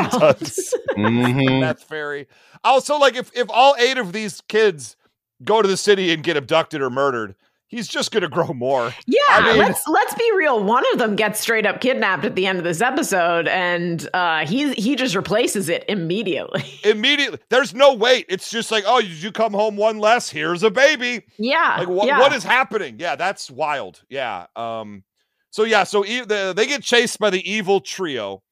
Mhm. 0.97 1.61
Meth 1.61 1.83
fairy. 1.85 2.27
Also, 2.65 2.99
like 2.99 3.15
if 3.17 3.31
if 3.35 3.47
all 3.51 3.75
eight 3.79 3.97
of 3.99 4.13
these 4.13 4.43
kids 4.49 4.97
go 5.43 5.63
to 5.63 5.69
the 5.69 5.77
city 5.79 6.13
and 6.13 6.23
get 6.23 6.37
abducted 6.37 6.83
or 6.83 6.91
murdered, 6.91 7.35
he's 7.69 7.89
just 7.89 8.11
gonna 8.13 8.29
grow 8.29 8.49
more. 8.55 8.93
Yeah, 9.07 9.19
I 9.29 9.49
mean- 9.53 9.59
let's 9.59 9.87
let's 9.89 10.15
be 10.15 10.31
real. 10.37 10.63
One 10.63 10.85
of 10.93 10.99
them 10.99 11.17
gets 11.17 11.41
straight 11.41 11.67
up 11.67 11.81
kidnapped 11.81 12.25
at 12.25 12.35
the 12.37 12.47
end 12.47 12.59
of 12.59 12.65
this 12.65 12.81
episode, 12.81 13.49
and 13.49 14.09
uh, 14.15 14.47
he 14.47 14.73
he 14.75 14.97
just 14.97 15.15
replaces 15.15 15.69
it 15.69 15.85
immediately. 15.89 16.65
Immediately, 16.85 17.39
there's 17.51 17.75
no 17.75 17.95
wait. 17.95 18.27
It's 18.29 18.51
just 18.51 18.71
like, 18.71 18.85
oh, 18.87 19.01
did 19.01 19.11
you 19.23 19.33
come 19.33 19.53
home 19.53 19.77
one 19.77 19.99
less? 19.99 20.31
Here's 20.31 20.63
a 20.63 20.71
baby. 20.71 21.25
Yeah, 21.39 21.77
Like 21.79 21.89
what? 21.89 22.07
yeah. 22.07 22.21
What 22.21 22.33
is 22.35 22.45
happening? 22.45 22.97
Yeah, 22.99 23.17
that's 23.17 23.51
wild. 23.51 24.03
Yeah. 24.09 24.47
Um. 24.57 25.05
So 25.51 25.65
yeah. 25.65 25.85
So 25.85 26.05
e- 26.05 26.21
the, 26.25 26.53
they 26.57 26.67
get 26.67 26.83
chased 26.83 27.19
by 27.19 27.31
the 27.31 27.49
evil 27.51 27.81
trio, 27.81 28.43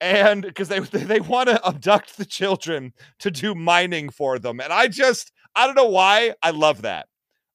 and 0.00 0.42
because 0.42 0.68
they 0.68 0.80
they 0.80 1.20
want 1.20 1.48
to 1.48 1.60
abduct 1.66 2.16
the 2.18 2.24
children 2.24 2.92
to 3.20 3.30
do 3.30 3.54
mining 3.54 4.10
for 4.10 4.38
them, 4.38 4.60
and 4.60 4.72
I 4.72 4.88
just 4.88 5.32
I 5.54 5.66
don't 5.66 5.74
know 5.76 5.88
why 5.88 6.34
I 6.42 6.50
love 6.50 6.82
that. 6.82 7.06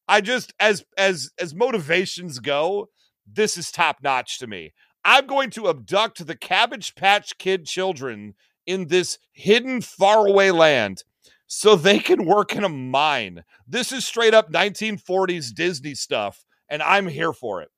I 0.08 0.22
just 0.22 0.54
as 0.60 0.84
as 0.97 1.32
as 1.39 1.54
motivations 1.54 2.39
go, 2.39 2.89
this 3.26 3.58
is 3.58 3.72
top 3.72 3.97
notch 4.04 4.39
to 4.39 4.47
me. 4.47 4.74
I'm 5.06 5.28
going 5.28 5.49
to 5.51 5.68
abduct 5.68 6.26
the 6.26 6.36
Cabbage 6.36 6.95
Patch 6.95 7.38
Kid 7.38 7.66
children 7.66 8.36
in 8.66 8.88
this 8.88 9.18
hidden 9.34 9.82
faraway 9.82 10.51
land 10.51 11.04
so 11.47 11.76
they 11.76 11.99
can 11.99 12.26
work 12.26 12.56
in 12.56 12.64
a 12.64 12.70
mine. 12.70 13.43
This 13.68 13.91
is 13.91 14.06
straight 14.06 14.34
up 14.34 14.51
1940s 14.51 15.54
Disney 15.54 15.93
stuff, 15.93 16.45
and 16.70 16.82
I'm 16.82 17.08
here 17.08 17.34
for 17.34 17.62
it. 17.62 17.70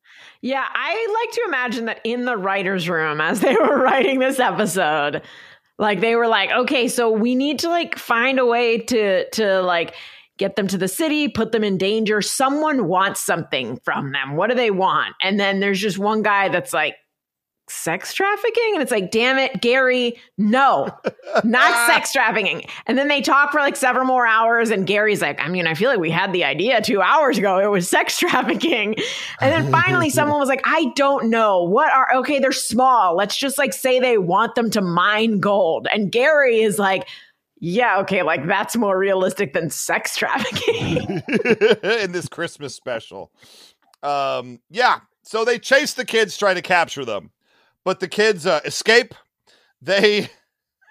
Yeah, 0.41 0.65
I 0.67 1.23
like 1.23 1.33
to 1.33 1.43
imagine 1.47 1.85
that 1.85 1.99
in 2.03 2.25
the 2.25 2.37
writer's 2.37 2.87
room 2.87 3.19
as 3.19 3.41
they 3.41 3.55
were 3.59 3.81
writing 3.81 4.19
this 4.19 4.39
episode, 4.39 5.23
like 5.77 5.99
they 5.99 6.15
were 6.15 6.27
like, 6.27 6.51
okay, 6.51 6.87
so 6.87 7.09
we 7.11 7.35
need 7.35 7.59
to 7.59 7.69
like 7.69 7.97
find 7.97 8.39
a 8.39 8.45
way 8.45 8.77
to 8.77 9.29
to 9.31 9.61
like 9.61 9.95
get 10.37 10.55
them 10.55 10.67
to 10.67 10.77
the 10.77 10.87
city, 10.87 11.27
put 11.27 11.51
them 11.51 11.63
in 11.63 11.77
danger. 11.77 12.21
Someone 12.21 12.87
wants 12.87 13.21
something 13.21 13.79
from 13.83 14.11
them. 14.11 14.35
What 14.35 14.49
do 14.49 14.55
they 14.55 14.71
want? 14.71 15.15
And 15.21 15.39
then 15.39 15.59
there's 15.59 15.79
just 15.79 15.97
one 15.97 16.21
guy 16.21 16.49
that's 16.49 16.73
like 16.73 16.95
sex 17.67 18.13
trafficking? 18.13 18.73
And 18.73 18.81
it's 18.81 18.91
like 18.91 19.11
damn 19.11 19.39
it 19.39 19.61
gary 19.61 20.19
no 20.37 20.89
not 21.43 21.87
sex 21.87 22.11
trafficking. 22.11 22.63
And 22.85 22.97
then 22.97 23.07
they 23.07 23.21
talk 23.21 23.51
for 23.51 23.59
like 23.59 23.75
several 23.75 24.05
more 24.05 24.27
hours 24.27 24.69
and 24.69 24.85
gary's 24.85 25.21
like 25.21 25.39
i 25.41 25.47
mean 25.47 25.65
i 25.65 25.73
feel 25.73 25.89
like 25.89 25.99
we 25.99 26.11
had 26.11 26.31
the 26.31 26.43
idea 26.43 26.81
two 26.81 27.01
hours 27.01 27.37
ago. 27.37 27.57
It 27.57 27.69
was 27.71 27.89
sex 27.89 28.19
trafficking. 28.19 28.95
And 29.41 29.51
then 29.51 29.71
finally 29.71 30.09
someone 30.11 30.39
was 30.39 30.49
like 30.49 30.61
i 30.65 30.91
don't 30.95 31.29
know. 31.29 31.63
What 31.63 31.91
are 31.91 32.07
okay 32.17 32.39
they're 32.39 32.51
small. 32.51 33.15
Let's 33.15 33.35
just 33.35 33.57
like 33.57 33.73
say 33.73 33.99
they 33.99 34.17
want 34.17 34.55
them 34.55 34.69
to 34.71 34.81
mine 34.81 35.39
gold. 35.39 35.87
And 35.91 36.11
gary 36.11 36.61
is 36.61 36.77
like 36.77 37.07
yeah 37.59 37.99
okay 37.99 38.21
like 38.21 38.45
that's 38.47 38.75
more 38.75 38.97
realistic 38.97 39.53
than 39.53 39.69
sex 39.69 40.17
trafficking 40.17 41.21
in 41.83 42.11
this 42.11 42.27
Christmas 42.27 42.75
special. 42.75 43.31
Um, 44.03 44.59
yeah. 44.69 44.99
So 45.23 45.43
they 45.43 45.57
chase 45.57 45.93
the 45.93 46.05
kids, 46.05 46.37
try 46.37 46.53
to 46.53 46.61
capture 46.61 47.03
them, 47.03 47.31
but 47.83 47.99
the 47.99 48.07
kids 48.07 48.45
uh, 48.45 48.61
escape. 48.63 49.15
They 49.81 50.29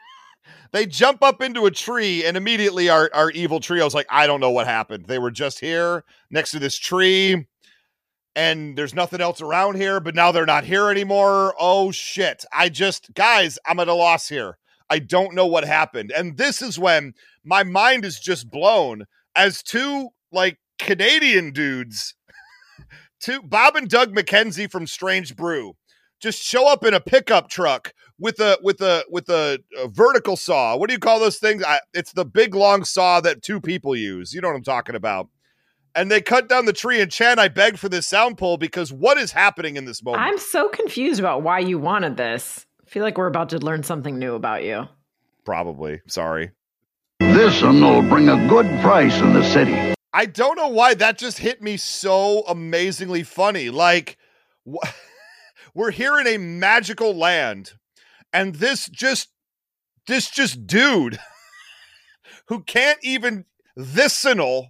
they 0.72 0.86
jump 0.86 1.22
up 1.22 1.40
into 1.40 1.66
a 1.66 1.70
tree, 1.70 2.24
and 2.24 2.36
immediately 2.36 2.88
our 2.88 3.10
our 3.14 3.30
evil 3.30 3.60
trio's 3.60 3.94
like, 3.94 4.06
I 4.10 4.26
don't 4.26 4.40
know 4.40 4.50
what 4.50 4.66
happened. 4.66 5.06
They 5.06 5.18
were 5.18 5.30
just 5.30 5.60
here 5.60 6.04
next 6.30 6.50
to 6.50 6.58
this 6.58 6.76
tree, 6.76 7.46
and 8.34 8.76
there's 8.76 8.94
nothing 8.94 9.20
else 9.20 9.40
around 9.40 9.76
here. 9.76 10.00
But 10.00 10.16
now 10.16 10.32
they're 10.32 10.46
not 10.46 10.64
here 10.64 10.90
anymore. 10.90 11.54
Oh 11.58 11.92
shit! 11.92 12.44
I 12.52 12.68
just 12.68 13.14
guys, 13.14 13.58
I'm 13.66 13.78
at 13.78 13.88
a 13.88 13.94
loss 13.94 14.28
here. 14.28 14.58
I 14.94 15.00
don't 15.00 15.34
know 15.34 15.46
what 15.46 15.64
happened, 15.64 16.12
and 16.12 16.36
this 16.36 16.62
is 16.62 16.78
when 16.78 17.14
my 17.44 17.64
mind 17.64 18.04
is 18.04 18.20
just 18.20 18.48
blown 18.48 19.06
as 19.34 19.60
two 19.60 20.10
like 20.30 20.58
Canadian 20.78 21.50
dudes, 21.50 22.14
two 23.20 23.42
Bob 23.42 23.74
and 23.74 23.88
Doug 23.88 24.14
McKenzie 24.14 24.70
from 24.70 24.86
Strange 24.86 25.34
Brew, 25.34 25.72
just 26.20 26.40
show 26.40 26.68
up 26.68 26.84
in 26.84 26.94
a 26.94 27.00
pickup 27.00 27.48
truck 27.48 27.92
with 28.20 28.38
a 28.38 28.56
with 28.62 28.80
a 28.82 29.04
with 29.10 29.28
a, 29.30 29.58
a 29.76 29.88
vertical 29.88 30.36
saw. 30.36 30.76
What 30.76 30.88
do 30.88 30.94
you 30.94 31.00
call 31.00 31.18
those 31.18 31.38
things? 31.38 31.64
I, 31.64 31.80
it's 31.92 32.12
the 32.12 32.24
big 32.24 32.54
long 32.54 32.84
saw 32.84 33.20
that 33.22 33.42
two 33.42 33.60
people 33.60 33.96
use. 33.96 34.32
You 34.32 34.42
know 34.42 34.48
what 34.48 34.56
I'm 34.56 34.62
talking 34.62 34.94
about. 34.94 35.28
And 35.96 36.08
they 36.08 36.20
cut 36.20 36.48
down 36.48 36.66
the 36.66 36.72
tree. 36.72 37.00
And 37.00 37.10
Chan, 37.10 37.40
I 37.40 37.48
begged 37.48 37.80
for 37.80 37.88
this 37.88 38.06
sound 38.06 38.38
pull 38.38 38.58
because 38.58 38.92
what 38.92 39.18
is 39.18 39.32
happening 39.32 39.76
in 39.76 39.86
this 39.86 40.04
moment? 40.04 40.22
i'm 40.22 40.38
so 40.38 40.68
confused 40.68 41.18
about 41.18 41.42
why 41.42 41.58
you 41.58 41.80
wanted 41.80 42.16
this 42.16 42.64
feel 42.94 43.02
like 43.02 43.18
we're 43.18 43.26
about 43.26 43.48
to 43.48 43.58
learn 43.58 43.82
something 43.82 44.20
new 44.20 44.36
about 44.36 44.62
you 44.62 44.86
Probably 45.44 46.00
sorry. 46.06 46.52
This 47.18 47.60
one 47.60 47.80
will 47.80 48.02
bring 48.02 48.28
a 48.28 48.48
good 48.48 48.66
price 48.80 49.18
in 49.20 49.34
the 49.34 49.42
city. 49.42 49.94
I 50.12 50.26
don't 50.26 50.56
know 50.56 50.68
why 50.68 50.94
that 50.94 51.18
just 51.18 51.38
hit 51.38 51.60
me 51.60 51.76
so 51.76 52.44
amazingly 52.46 53.24
funny. 53.24 53.68
Like, 53.68 54.16
wh- 54.64 54.88
we're 55.74 55.90
here 55.90 56.18
in 56.18 56.26
a 56.26 56.38
magical 56.38 57.14
land, 57.14 57.72
and 58.32 58.54
this 58.54 58.88
just, 58.88 59.28
this 60.06 60.30
just 60.30 60.66
dude 60.66 61.18
who 62.48 62.62
can't 62.62 63.00
even 63.02 63.44
vicinal. 63.76 64.68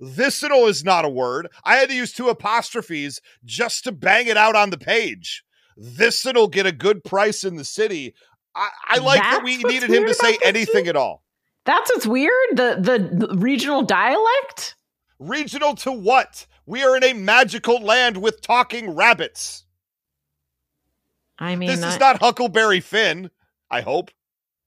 Vicinal 0.00 0.66
is 0.66 0.84
not 0.84 1.04
a 1.04 1.10
word. 1.10 1.48
I 1.64 1.76
had 1.76 1.88
to 1.88 1.94
use 1.94 2.12
two 2.12 2.28
apostrophes 2.28 3.20
just 3.44 3.84
to 3.84 3.92
bang 3.92 4.28
it 4.28 4.36
out 4.36 4.54
on 4.54 4.70
the 4.70 4.78
page. 4.78 5.42
Vicinal 5.76 6.48
get 6.48 6.66
a 6.66 6.72
good 6.72 7.04
price 7.04 7.44
in 7.44 7.56
the 7.56 7.64
city. 7.64 8.14
I, 8.54 8.70
I 8.86 8.98
like 8.98 9.20
that 9.20 9.44
we 9.44 9.58
needed 9.58 9.90
him 9.90 10.06
to 10.06 10.14
say 10.14 10.30
about 10.30 10.40
this 10.40 10.48
anything 10.48 10.88
at 10.88 10.96
all. 10.96 11.22
That's 11.66 11.90
what's 11.90 12.06
weird. 12.06 12.32
The, 12.52 12.78
the 12.80 13.26
the 13.26 13.36
regional 13.36 13.82
dialect. 13.82 14.76
Regional 15.18 15.74
to 15.76 15.92
what? 15.92 16.46
We 16.64 16.82
are 16.82 16.96
in 16.96 17.04
a 17.04 17.12
magical 17.12 17.80
land 17.80 18.16
with 18.16 18.40
talking 18.40 18.90
rabbits. 18.90 19.64
I 21.38 21.56
mean, 21.56 21.68
this 21.68 21.82
I- 21.82 21.88
is 21.90 22.00
not 22.00 22.20
Huckleberry 22.20 22.80
Finn, 22.80 23.30
I 23.70 23.82
hope. 23.82 24.10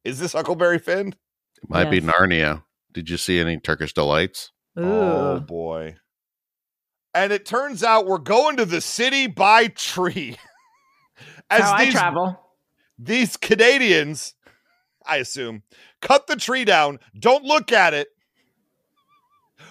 Is 0.03 0.20
this 0.20 0.34
Huckleberry 0.34 0.80
Finn? 0.80 1.16
It 1.62 1.70
might 1.70 1.89
be 1.89 1.99
Narnia. 1.99 2.64
Did 2.91 3.10
you 3.10 3.18
see 3.18 3.39
any 3.39 3.57
Turkish 3.57 3.93
delights? 3.93 4.51
Oh 4.76 5.39
boy. 5.39 5.95
And 7.14 7.34
it 7.34 7.45
turns 7.45 7.84
out 7.84 8.05
we're 8.05 8.18
going 8.20 8.57
to 8.57 8.66
the 8.66 8.82
city 8.82 9.28
by 9.28 9.68
tree. 9.68 10.38
As 11.50 11.62
how 11.62 11.78
these, 11.78 11.95
I 11.95 12.00
travel. 12.00 12.39
these 12.97 13.38
Canadians, 13.38 14.34
I 15.06 15.18
assume, 15.18 15.64
cut 16.02 16.28
the 16.28 16.36
tree 16.36 16.66
down, 16.66 17.00
don't 17.20 17.43
look 17.43 17.72
at 17.72 17.93
it, 17.93 18.10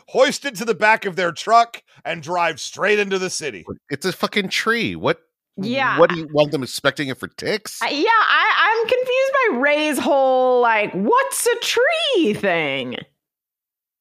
hoist 0.09 0.45
it 0.45 0.55
to 0.57 0.65
the 0.65 0.75
back 0.75 1.05
of 1.05 1.17
their 1.17 1.33
truck, 1.33 1.83
and 2.05 2.23
drive 2.23 2.61
straight 2.61 2.99
into 2.99 3.19
the 3.19 3.31
city. 3.31 3.65
It's 3.91 4.07
a 4.07 4.13
fucking 4.13 4.49
tree. 4.49 4.97
What? 4.97 5.21
Yeah. 5.61 5.99
What 5.99 6.11
do 6.11 6.17
you 6.17 6.29
want 6.33 6.53
them 6.53 6.63
expecting 6.63 7.09
it 7.09 7.19
for 7.19 7.27
ticks? 7.29 7.81
I- 7.83 7.89
yeah, 7.91 8.05
I, 8.09 8.81
I'm 8.81 8.89
confused 8.89 9.33
by 9.53 9.59
Ray's 9.59 9.99
whole 9.99 10.61
like, 10.63 10.93
what's 10.93 11.47
a 11.47 11.57
tree 11.57 12.35
thing? 12.35 12.97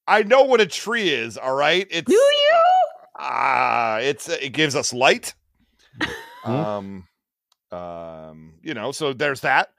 I 0.06 0.22
know 0.22 0.44
what 0.44 0.60
a 0.60 0.66
tree 0.66 1.10
is, 1.10 1.36
all 1.36 1.54
right? 1.54 1.86
It's 1.90 2.06
Do 2.08 2.14
you? 2.14 2.62
Ah, 3.18 3.98
it's 3.98 4.28
it 4.28 4.52
gives 4.52 4.74
us 4.76 4.92
light. 4.92 5.34
um, 6.44 7.06
um, 7.72 8.54
you 8.62 8.74
know, 8.74 8.92
so 8.92 9.12
there's 9.12 9.40
that. 9.40 9.70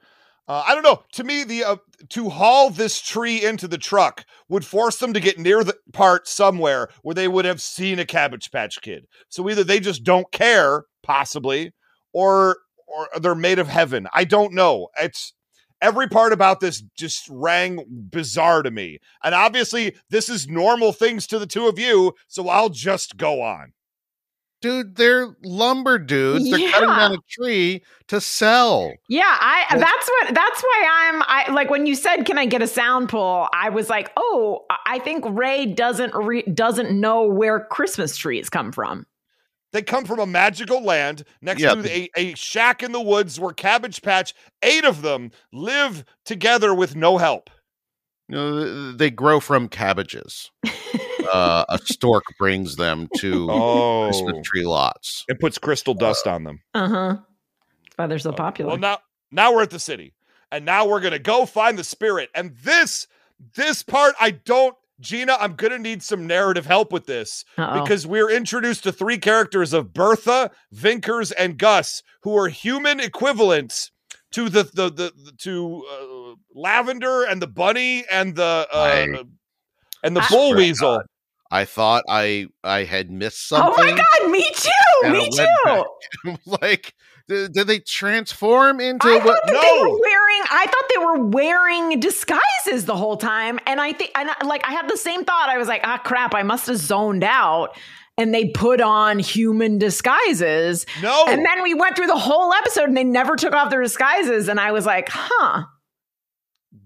Uh, 0.48 0.64
I 0.68 0.74
don't 0.74 0.84
know. 0.84 1.04
To 1.14 1.24
me, 1.24 1.44
the 1.44 1.64
uh, 1.64 1.76
to 2.10 2.30
haul 2.30 2.72
this 2.72 3.00
tree 3.00 3.46
into 3.46 3.68
the 3.68 3.78
truck 3.78 4.26
would 4.50 4.66
force 4.66 4.98
them 4.98 5.14
to 5.14 5.20
get 5.20 5.38
near 5.38 5.64
the 5.64 5.76
part 5.94 6.28
somewhere 6.28 6.90
where 7.04 7.14
they 7.14 7.28
would 7.28 7.46
have 7.46 7.62
seen 7.62 8.00
a 8.00 8.06
Cabbage 8.06 8.50
Patch 8.52 8.82
Kid. 8.82 9.06
So 9.30 9.48
either 9.48 9.64
they 9.64 9.80
just 9.80 10.04
don't 10.04 10.32
care, 10.32 10.86
possibly, 11.04 11.74
or 12.14 12.58
or 12.88 13.10
they're 13.20 13.36
made 13.36 13.60
of 13.60 13.68
heaven. 13.68 14.08
I 14.12 14.24
don't 14.24 14.54
know. 14.54 14.88
It's 15.00 15.34
every 15.82 16.08
part 16.08 16.34
about 16.34 16.60
this 16.60 16.84
just 16.98 17.28
rang 17.30 17.86
bizarre 17.88 18.64
to 18.64 18.72
me. 18.72 18.98
And 19.24 19.36
obviously, 19.36 19.96
this 20.10 20.30
is 20.30 20.48
normal 20.48 20.94
things 20.94 21.28
to 21.28 21.38
the 21.38 21.46
two 21.46 21.68
of 21.68 21.78
you, 21.78 22.14
so 22.28 22.50
I'll 22.50 22.70
just 22.70 23.18
go 23.18 23.44
on. 23.44 23.74
Dude, 24.62 24.96
they're 24.96 25.36
lumber 25.44 25.98
dudes. 26.00 26.50
They're 26.50 26.70
cutting 26.72 26.90
down 26.90 27.14
a 27.14 27.18
tree 27.30 27.84
to 28.08 28.20
sell. 28.22 28.92
Yeah, 29.08 29.24
I 29.26 29.66
Well- 29.72 29.80
that's 29.80 30.08
what 30.10 30.36
that's 30.36 30.62
why 30.62 30.88
I'm 31.12 31.24
I 31.28 31.52
like 31.54 31.70
when 31.70 31.86
you 31.86 31.96
said 31.96 32.24
can 32.26 32.38
I 32.38 32.46
get 32.46 32.62
a 32.62 32.68
sound 32.68 33.10
pull, 33.10 33.48
I 33.54 33.70
was 33.70 33.90
like, 33.90 34.12
"Oh, 34.18 34.66
I 34.86 35.00
think 35.00 35.24
Ray 35.28 35.66
doesn't 35.66 36.14
re- 36.16 36.44
doesn't 36.44 36.92
know 36.92 37.24
where 37.24 37.62
Christmas 37.72 38.16
trees 38.18 38.50
come 38.50 38.72
from." 38.72 39.06
They 39.72 39.84
come 39.84 40.06
from 40.06 40.20
a 40.20 40.26
magical 40.26 40.84
land 40.84 41.24
next 41.44 41.62
Yeah. 41.62 41.76
to 41.76 41.88
a, 41.88 42.10
a 42.18 42.34
shack 42.34 42.82
in 42.82 42.92
the 42.92 43.00
woods 43.02 43.40
where 43.40 43.54
Cabbage 43.54 44.02
Patch, 44.02 44.34
eight 44.64 44.84
of 44.84 45.04
them, 45.04 45.30
live 45.54 46.04
together 46.26 46.74
with 46.74 46.96
no 46.96 47.20
help. 47.20 47.52
You 48.28 48.36
know, 48.36 48.92
they 48.94 49.12
grow 49.12 49.40
from 49.40 49.68
cabbages. 49.70 50.50
uh, 51.32 51.66
a 51.70 51.78
stork 51.86 52.24
brings 52.38 52.76
them 52.76 53.08
to 53.18 53.48
Oh. 53.52 54.06
Christmas 54.06 54.46
tree 54.48 54.66
lots. 54.66 55.26
It 55.28 55.40
puts 55.40 55.58
crystal 55.58 55.94
dust 55.94 56.28
on 56.28 56.44
them. 56.44 56.60
Uh-huh. 56.74 57.18
Why 57.96 58.08
they're 58.08 58.20
so 58.20 58.32
popular. 58.32 58.70
Well, 58.72 58.78
now 58.80 59.00
now 59.32 59.54
we're 59.54 59.64
at 59.64 59.70
the 59.70 59.80
city, 59.80 60.14
and 60.52 60.66
now 60.66 60.88
we're 60.88 61.02
gonna 61.02 61.20
go 61.20 61.46
find 61.46 61.78
the 61.78 61.84
spirit. 61.84 62.30
And 62.34 62.56
this 62.64 63.08
this 63.56 63.84
part, 63.84 64.16
I 64.20 64.32
don't, 64.32 64.76
Gina. 65.00 65.38
I'm 65.40 65.56
gonna 65.56 65.80
need 65.80 66.02
some 66.04 66.26
narrative 66.28 66.66
help 66.66 66.92
with 66.92 67.06
this 67.06 67.44
Uh-oh. 67.58 67.82
because 67.84 68.06
we're 68.08 68.30
introduced 68.32 68.84
to 68.84 68.92
three 68.92 69.18
characters 69.18 69.74
of 69.74 69.94
Bertha, 69.94 70.52
Vinkers, 70.74 71.32
and 71.38 71.58
Gus, 71.58 72.02
who 72.24 72.38
are 72.38 72.48
human 72.50 73.00
equivalents 73.00 73.92
to 74.32 74.48
the 74.50 74.64
the 74.64 74.90
the, 74.90 75.12
the- 75.16 75.32
to 75.40 75.84
uh, 75.92 76.36
Lavender 76.54 77.24
and 77.24 77.42
the 77.42 77.48
bunny 77.48 78.06
and 78.12 78.36
the 78.36 78.68
uh, 78.72 78.78
I- 78.78 79.24
and 80.04 80.16
the 80.16 80.22
I- 80.22 80.30
bull 80.30 80.48
Swear 80.50 80.56
to 80.56 80.58
weasel. 80.58 81.02
I 81.52 81.66
thought 81.66 82.04
I 82.08 82.48
I 82.64 82.84
had 82.84 83.10
missed 83.10 83.48
something. 83.48 83.74
oh 83.76 83.84
my 83.84 83.92
god, 83.92 84.32
me 84.32 84.48
too. 84.54 85.12
Me 85.12 85.30
too. 85.30 86.38
like, 86.62 86.94
did, 87.28 87.54
did 87.54 87.68
they 87.68 87.80
transform 87.80 88.80
into 88.80 89.08
I 89.08 89.18
what? 89.18 89.24
thought 89.24 89.42
that 89.46 89.62
they 89.62 89.82
were 89.82 90.00
wearing. 90.00 90.42
I 90.52 90.66
thought 90.68 90.90
they 90.94 91.06
were 91.06 91.26
wearing 91.28 92.00
disguises 92.00 92.86
the 92.86 92.96
whole 92.96 93.18
time, 93.18 93.60
and 93.66 93.80
I 93.82 93.94
think, 93.94 94.12
and 94.16 94.30
I, 94.30 94.46
like, 94.46 94.66
I 94.68 94.72
had 94.72 94.90
the 94.90 94.98
same 94.98 95.26
thought. 95.26 95.50
I 95.50 95.58
was 95.58 95.68
like, 95.68 95.82
ah, 95.84 95.98
crap, 95.98 96.34
I 96.36 96.44
must 96.44 96.68
have 96.68 96.78
zoned 96.78 97.24
out. 97.24 97.78
And 98.18 98.34
they 98.34 98.50
put 98.50 98.82
on 98.82 99.18
human 99.18 99.78
disguises, 99.78 100.86
No, 101.02 101.26
and 101.30 101.46
then 101.46 101.64
we 101.64 101.74
went 101.74 101.96
through 101.96 102.08
the 102.08 102.18
whole 102.18 102.52
episode, 102.54 102.90
and 102.90 102.98
they 102.98 103.06
never 103.06 103.38
took 103.38 103.54
off 103.54 103.70
their 103.70 103.82
disguises. 103.82 104.50
And 104.50 104.60
I 104.60 104.74
was 104.74 104.86
like, 104.86 105.08
huh. 105.10 105.64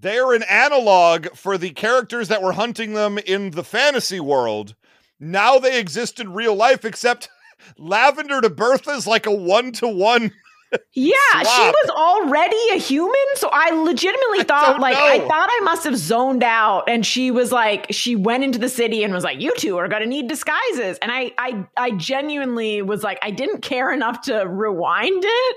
They're 0.04 0.34
an 0.34 0.44
analog 0.44 1.30
for 1.34 1.58
the 1.58 1.72
characters 1.72 2.28
that 2.28 2.44
were 2.44 2.52
hunting 2.52 2.94
them 2.94 3.18
in 3.18 3.52
the 3.52 3.64
fantasy 3.64 4.20
world. 4.20 4.76
Now 5.20 5.58
they 5.58 5.80
exist 5.80 6.20
in 6.20 6.34
real 6.34 6.54
life, 6.54 6.86
except 6.86 7.30
Lavender 7.78 8.42
to 8.42 8.50
Bertha 8.50 8.92
is 8.92 9.08
like 9.08 9.26
a 9.26 9.34
one 9.34 9.72
to 9.74 9.88
one. 9.88 10.32
Yeah, 10.94 11.14
she 11.40 11.62
was 11.62 11.90
already 11.92 12.58
a 12.74 12.80
human, 12.80 13.14
so 13.36 13.48
I 13.54 13.70
legitimately 13.70 14.44
thought 14.44 14.72
don't 14.72 14.82
like 14.82 14.98
I 14.98 15.20
thought 15.20 15.50
I 15.52 15.60
must 15.64 15.84
have 15.84 15.96
zoned 15.96 16.44
out 16.44 16.90
and 16.90 17.06
she 17.06 17.30
was 17.30 17.52
like 17.52 17.86
she 17.92 18.16
went 18.16 18.44
into 18.44 18.58
the 18.58 18.70
city 18.70 19.04
and 19.04 19.14
was 19.14 19.24
like 19.24 19.40
you 19.40 19.54
two 19.56 19.78
are 19.78 19.88
going 19.88 20.02
to 20.02 20.08
need 20.08 20.28
disguises 20.28 20.98
and 20.98 21.12
I 21.12 21.32
I 21.38 21.68
I 21.78 21.92
genuinely 21.92 22.82
was 22.82 23.04
like 23.04 23.20
I 23.22 23.30
didn't 23.30 23.62
care 23.62 23.94
enough 23.94 24.22
to 24.22 24.46
rewind 24.48 25.24
it 25.24 25.56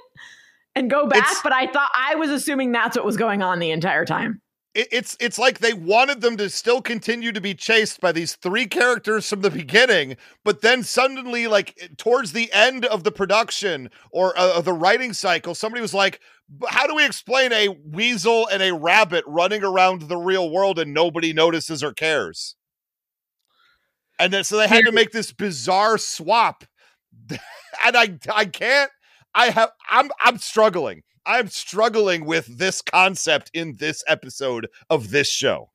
and 0.76 0.88
go 0.90 1.06
back, 1.08 1.18
It's- 1.18 1.40
but 1.42 1.52
I 1.52 1.66
thought 1.66 1.90
I 1.94 2.14
was 2.14 2.30
assuming 2.30 2.70
that's 2.70 2.96
what 2.96 3.04
was 3.04 3.16
going 3.16 3.42
on 3.42 3.58
the 3.58 3.70
entire 3.72 4.04
time. 4.04 4.40
It, 4.74 4.88
it's 4.92 5.16
it's 5.18 5.38
like 5.38 5.58
they 5.58 5.72
wanted 5.72 6.20
them 6.20 6.36
to 6.36 6.50
still 6.50 6.82
continue 6.82 7.32
to 7.32 7.40
be 7.40 7.54
chased 7.54 8.00
by 8.00 8.12
these 8.12 8.36
three 8.36 8.66
characters 8.66 9.28
from 9.28 9.40
the 9.40 9.50
beginning, 9.50 10.16
but 10.44 10.60
then 10.60 10.82
suddenly, 10.82 11.46
like 11.46 11.92
towards 11.96 12.32
the 12.32 12.52
end 12.52 12.84
of 12.84 13.02
the 13.02 13.10
production 13.10 13.90
or 14.10 14.38
uh, 14.38 14.60
the 14.60 14.74
writing 14.74 15.14
cycle, 15.14 15.54
somebody 15.54 15.80
was 15.80 15.94
like, 15.94 16.20
"How 16.68 16.86
do 16.86 16.94
we 16.94 17.06
explain 17.06 17.54
a 17.54 17.68
weasel 17.68 18.46
and 18.48 18.62
a 18.62 18.74
rabbit 18.74 19.24
running 19.26 19.64
around 19.64 20.02
the 20.02 20.18
real 20.18 20.50
world 20.50 20.78
and 20.78 20.92
nobody 20.92 21.32
notices 21.32 21.82
or 21.82 21.94
cares?" 21.94 22.54
And 24.18 24.30
then 24.30 24.44
so 24.44 24.58
they 24.58 24.68
had 24.68 24.84
to 24.84 24.92
make 24.92 25.10
this 25.10 25.32
bizarre 25.32 25.96
swap, 25.96 26.64
and 27.30 27.96
I 27.96 28.18
I 28.30 28.44
can't. 28.44 28.90
I 29.36 29.50
have 29.50 29.70
I'm 29.88 30.10
I'm 30.24 30.38
struggling. 30.38 31.02
I'm 31.26 31.48
struggling 31.48 32.24
with 32.24 32.58
this 32.58 32.82
concept 32.82 33.50
in 33.52 33.76
this 33.78 34.02
episode 34.08 34.68
of 34.90 35.10
this 35.10 35.28
show. 35.30 35.70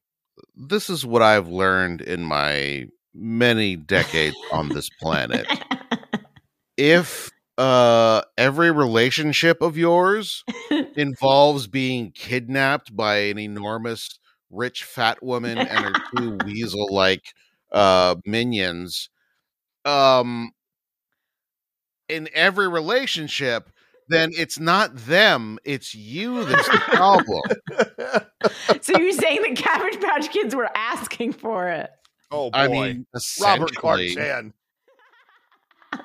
This 0.56 0.90
is 0.90 1.06
what 1.06 1.22
I've 1.22 1.48
learned 1.48 2.02
in 2.02 2.24
my 2.24 2.88
many 3.14 3.76
decades 3.76 4.36
on 4.52 4.70
this 4.70 4.90
planet. 5.02 5.48
If 6.78 7.30
uh 7.60 8.22
every 8.40 8.72
relationship 8.72 9.62
of 9.62 9.78
yours 9.78 10.44
involves 10.96 11.68
being 11.68 12.12
kidnapped 12.12 12.96
by 12.96 13.18
an 13.18 13.38
enormous 13.38 14.18
rich 14.50 14.84
fat 14.84 15.22
woman 15.22 15.60
and 15.60 15.70
her 15.70 15.94
two 16.16 16.38
weasel 16.46 16.88
like 16.92 17.34
uh 17.72 18.16
minions 18.26 19.10
um 19.86 20.52
in 22.12 22.30
every 22.34 22.68
relationship 22.68 23.72
then 24.10 24.30
it's 24.38 24.60
not 24.60 24.96
them 24.96 25.58
it's 25.64 25.96
you 25.96 26.44
that's 26.46 26.68
the 26.68 26.78
problem 26.78 27.42
so 28.82 28.98
you're 28.98 29.12
saying 29.12 29.42
the 29.42 29.56
Cabbage 29.56 30.00
Patch 30.02 30.30
Kids 30.30 30.56
were 30.56 30.70
asking 30.76 31.34
for 31.34 31.70
it. 31.70 31.90
Oh 32.32 32.50
boy, 32.50 32.58
i 32.58 32.68
mean 32.68 33.06
Robert 33.42 33.74
Clark 33.76 34.02
Chan. 34.02 34.54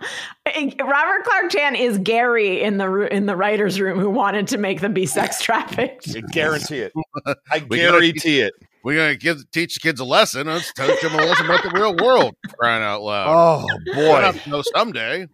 Robert 0.84 1.24
Clark 1.24 1.50
Chan 1.50 1.76
is 1.76 1.98
Gary 1.98 2.62
in 2.62 2.78
the 2.78 3.12
in 3.14 3.26
the 3.26 3.36
writers' 3.36 3.80
room 3.80 3.98
who 4.00 4.10
wanted 4.10 4.48
to 4.48 4.58
make 4.58 4.80
them 4.80 4.92
be 4.92 5.06
sex 5.06 5.40
trafficked. 5.40 6.16
I 6.16 6.20
guarantee 6.32 6.80
it. 6.80 6.92
I 7.50 7.58
guarantee 7.70 8.40
it. 8.40 8.52
We're 8.86 8.94
gonna 8.94 9.16
give 9.16 9.50
teach 9.50 9.74
the 9.74 9.80
kids 9.80 9.98
a 9.98 10.04
lesson. 10.04 10.46
Let's 10.46 10.72
teach 10.72 11.00
them 11.00 11.14
a 11.14 11.16
lesson 11.16 11.46
about 11.46 11.64
the 11.64 11.70
real 11.74 11.96
world 11.96 12.36
crying 12.56 12.84
out 12.84 13.02
loud. 13.02 13.66
Oh 13.66 13.92
boy, 13.92 14.30
to 14.30 14.48
know 14.48 14.62
someday. 14.72 15.26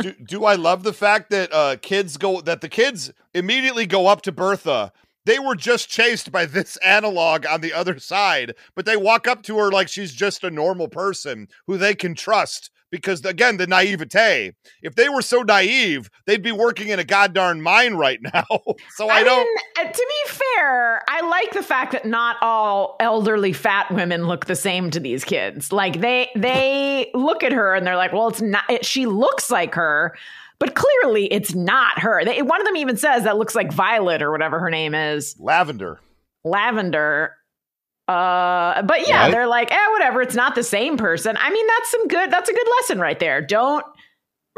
Do, 0.00 0.12
do 0.26 0.44
I 0.44 0.56
love 0.56 0.82
the 0.82 0.92
fact 0.92 1.30
that 1.30 1.52
uh 1.52 1.76
kids 1.80 2.16
go 2.16 2.40
that 2.40 2.62
the 2.62 2.68
kids 2.68 3.12
immediately 3.32 3.86
go 3.86 4.08
up 4.08 4.22
to 4.22 4.32
Bertha. 4.32 4.92
They 5.24 5.38
were 5.38 5.54
just 5.54 5.88
chased 5.88 6.32
by 6.32 6.46
this 6.46 6.78
analog 6.78 7.46
on 7.46 7.60
the 7.60 7.72
other 7.72 8.00
side, 8.00 8.56
but 8.74 8.84
they 8.84 8.96
walk 8.96 9.28
up 9.28 9.44
to 9.44 9.58
her 9.58 9.70
like 9.70 9.86
she's 9.86 10.12
just 10.12 10.42
a 10.42 10.50
normal 10.50 10.88
person 10.88 11.46
who 11.68 11.78
they 11.78 11.94
can 11.94 12.16
trust 12.16 12.70
because 12.90 13.24
again, 13.24 13.56
the 13.56 13.66
naivete. 13.66 14.52
If 14.82 14.94
they 14.94 15.08
were 15.08 15.22
so 15.22 15.42
naive, 15.42 16.10
they'd 16.26 16.42
be 16.42 16.52
working 16.52 16.88
in 16.88 16.98
a 16.98 17.04
goddamn 17.04 17.60
mine 17.60 17.94
right 17.94 18.20
now. 18.34 18.44
so 18.96 19.08
I, 19.08 19.22
don't 19.22 19.44
mean, 19.44 19.56
uh, 19.86 19.90
to 19.92 20.06
be 20.26 20.32
fair, 20.32 21.02
I 21.08 21.28
like 21.28 21.52
the 21.52 21.62
fact 21.62 21.92
that 21.92 22.06
not 22.06 22.36
all 22.40 22.96
elderly 23.00 23.52
fat 23.52 23.90
women 23.90 24.26
look 24.26 24.46
the 24.46 24.56
same 24.56 24.90
to 24.90 25.00
these 25.00 25.24
kids. 25.24 25.72
Like 25.72 26.00
they 26.00 26.30
they 26.36 27.10
look 27.14 27.42
at 27.42 27.52
her 27.52 27.74
and 27.74 27.86
they're 27.86 27.96
like, 27.96 28.12
"Well, 28.12 28.28
it's 28.28 28.40
not. 28.42 28.64
It, 28.70 28.84
she 28.84 29.06
looks 29.06 29.50
like 29.50 29.74
her." 29.74 30.16
But 30.60 30.74
clearly, 30.74 31.32
it's 31.32 31.54
not 31.54 32.00
her. 32.00 32.24
They, 32.24 32.42
one 32.42 32.60
of 32.60 32.66
them 32.66 32.76
even 32.76 32.96
says 32.96 33.22
that 33.22 33.38
looks 33.38 33.54
like 33.54 33.72
Violet 33.72 34.22
or 34.22 34.32
whatever 34.32 34.58
her 34.58 34.70
name 34.70 34.92
is. 34.92 35.36
lavender. 35.38 36.00
lavender. 36.42 37.36
Uh, 38.08 38.82
but 38.82 39.06
yeah, 39.06 39.22
Right. 39.24 39.30
they're 39.32 39.46
like, 39.46 39.70
eh, 39.70 39.88
whatever. 39.92 40.22
It's 40.22 40.34
not 40.34 40.54
the 40.54 40.62
same 40.64 40.96
person. 40.96 41.36
I 41.38 41.50
mean, 41.50 41.66
that's 41.66 41.90
some 41.90 42.08
good. 42.08 42.30
That's 42.30 42.48
a 42.48 42.52
good 42.54 42.66
lesson 42.80 42.98
right 42.98 43.18
there. 43.20 43.42
Don't 43.42 43.84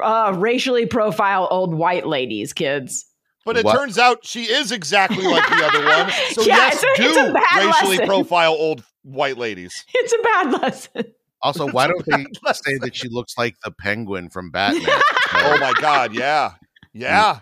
uh, 0.02 0.32
racially 0.38 0.86
profile 0.86 1.48
old 1.50 1.74
white 1.74 2.06
ladies, 2.06 2.52
kids. 2.52 3.04
But 3.44 3.56
it 3.56 3.64
What? 3.64 3.76
turns 3.76 3.98
out 3.98 4.24
she 4.24 4.44
is 4.44 4.70
exactly 4.70 5.24
like 5.26 5.48
the 5.48 5.64
other 5.66 5.84
one. 5.84 6.12
So 6.32 6.42
Yeah, 6.42 6.56
yes, 6.56 6.74
it's 6.82 7.00
a- 7.00 7.02
it's 7.02 7.16
a 7.16 7.26
do 7.26 7.32
bad 7.34 7.66
racially 7.66 7.96
lesson. 7.98 8.06
profile 8.06 8.52
old 8.52 8.84
white 9.02 9.36
ladies. 9.38 9.74
It's 9.94 10.12
a 10.12 10.22
bad 10.22 10.62
lesson. 10.62 11.04
also 11.42 11.66
why 11.68 11.86
don't 11.88 12.04
they 12.06 12.24
say 12.52 12.78
that 12.78 12.94
she 12.94 13.08
looks 13.08 13.36
like 13.38 13.56
the 13.64 13.70
penguin 13.72 14.28
from 14.30 14.50
batman 14.50 14.84
Oh 15.34 15.56
my 15.58 15.72
god, 15.80 16.14
yeah. 16.14 16.52
Yeah. 16.92 17.40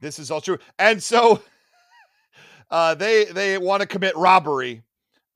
This 0.00 0.18
is 0.18 0.30
all 0.30 0.40
true. 0.40 0.58
And 0.78 1.02
so 1.02 1.42
uh 2.70 2.94
they 2.94 3.24
they 3.26 3.58
want 3.58 3.80
to 3.82 3.86
commit 3.86 4.16
robbery. 4.16 4.82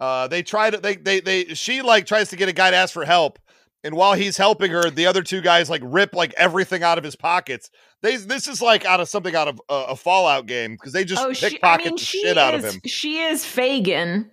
Uh 0.01 0.29
they 0.29 0.43
try 0.43 0.71
to 0.71 0.79
they 0.79 0.97
they 0.97 1.21
they 1.21 1.45
she 1.55 1.83
like 1.83 2.07
tries 2.07 2.31
to 2.31 2.37
get 2.37 2.49
a 2.49 2.53
guy 2.53 2.71
to 2.71 2.77
ask 2.77 2.93
for 2.93 3.05
help. 3.05 3.39
And 3.85 3.97
while 3.97 4.15
he's 4.15 4.37
helping 4.37 4.71
her, 4.71 4.91
the 4.91 5.07
other 5.07 5.23
two 5.23 5.41
guys 5.41 5.69
like 5.69 5.83
rip 5.85 6.15
like 6.15 6.33
everything 6.37 6.85
out 6.85 6.99
of 6.99 7.05
his 7.05 7.17
pockets. 7.17 7.69
They 8.01 8.17
this 8.17 8.47
is 8.47 8.63
like 8.63 8.85
out 8.85 9.01
of 9.01 9.09
something 9.09 9.35
out 9.35 9.49
of 9.49 9.61
a, 9.69 9.75
a 9.91 9.97
Fallout 9.97 10.47
game 10.47 10.73
because 10.75 10.93
they 10.93 11.05
just 11.05 11.21
oh, 11.23 11.33
pickpocket 11.35 11.87
I 11.87 11.89
mean, 11.91 11.97
the 11.97 12.03
she 12.03 12.23
shit 12.23 12.39
out 12.39 12.55
of 12.55 12.63
him. 12.65 12.81
she 12.87 13.19
is 13.19 13.45
Fagin, 13.45 14.31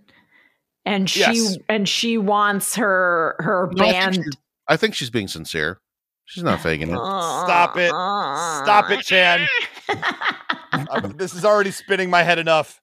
and 0.85 1.09
she 1.09 1.19
Yes. 1.21 1.57
and 1.67 1.89
she 1.89 2.17
wants 2.19 2.75
her 2.75 3.35
her 3.39 3.71
No, 3.73 3.85
I 3.85 3.91
think 3.91 4.15
band. 4.25 4.37
i 4.67 4.77
think 4.77 4.93
she's 4.95 5.09
being 5.09 5.27
sincere 5.27 5.79
she's 6.29 6.43
not 6.43 6.61
faking 6.61 6.89
it 6.89 6.95
Stop 6.95 7.77
it. 7.77 7.89
Stop 7.89 8.89
it, 8.91 9.01
Chan. 9.01 9.47
This 11.17 11.33
is 11.33 11.43
already 11.43 11.71
spinning 11.71 12.09
my 12.09 12.23
head 12.23 12.39
enough. 12.39 12.79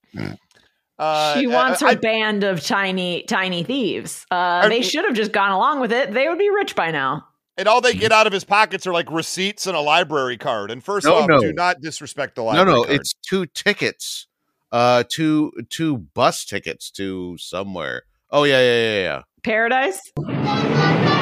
Uh, 0.99 1.39
she 1.39 1.47
wants 1.47 1.81
her 1.81 1.87
I- 1.89 1.95
band 1.95 2.43
of 2.43 2.63
tiny 2.63 3.23
tiny 3.23 3.63
thieves. 3.63 4.25
Uh, 4.31 4.67
they 4.67 4.81
should 4.81 5.05
have 5.05 5.13
just 5.15 5.31
gone 5.31 5.51
along 5.51 5.79
with 5.79 5.91
it. 5.91 6.11
They 6.13 6.27
would 6.27 6.39
be 6.39 6.49
rich 6.49 6.75
by 6.75 6.91
now. 6.91 7.25
And 7.59 7.67
all 7.67 7.81
they 7.81 7.93
get 7.93 8.11
out 8.11 8.27
of 8.27 8.33
his 8.33 8.43
pockets 8.43 8.85
are 8.85 8.93
like 8.93 9.09
receipts 9.11 9.65
and 9.65 9.75
a 9.75 9.79
library 9.79 10.37
card. 10.37 10.69
And 10.69 10.83
first 10.83 11.05
No, 11.07 11.15
off, 11.15 11.27
no. 11.29 11.39
do 11.39 11.53
not 11.53 11.81
disrespect 11.81 12.35
the 12.35 12.41
No, 12.41 12.47
library. 12.47 12.71
no, 12.71 12.83
card. 12.83 12.95
it's 12.95 13.13
two 13.27 13.45
tickets. 13.47 14.27
Uh 14.71 15.03
two 15.09 15.51
two 15.69 15.97
bus 15.97 16.45
tickets 16.45 16.91
to 16.91 17.37
somewhere. 17.39 18.03
Oh 18.29 18.43
yeah, 18.43 18.59
yeah, 18.59 18.75
yeah, 18.83 18.99
yeah. 19.01 19.21
Paradise? 19.47 20.11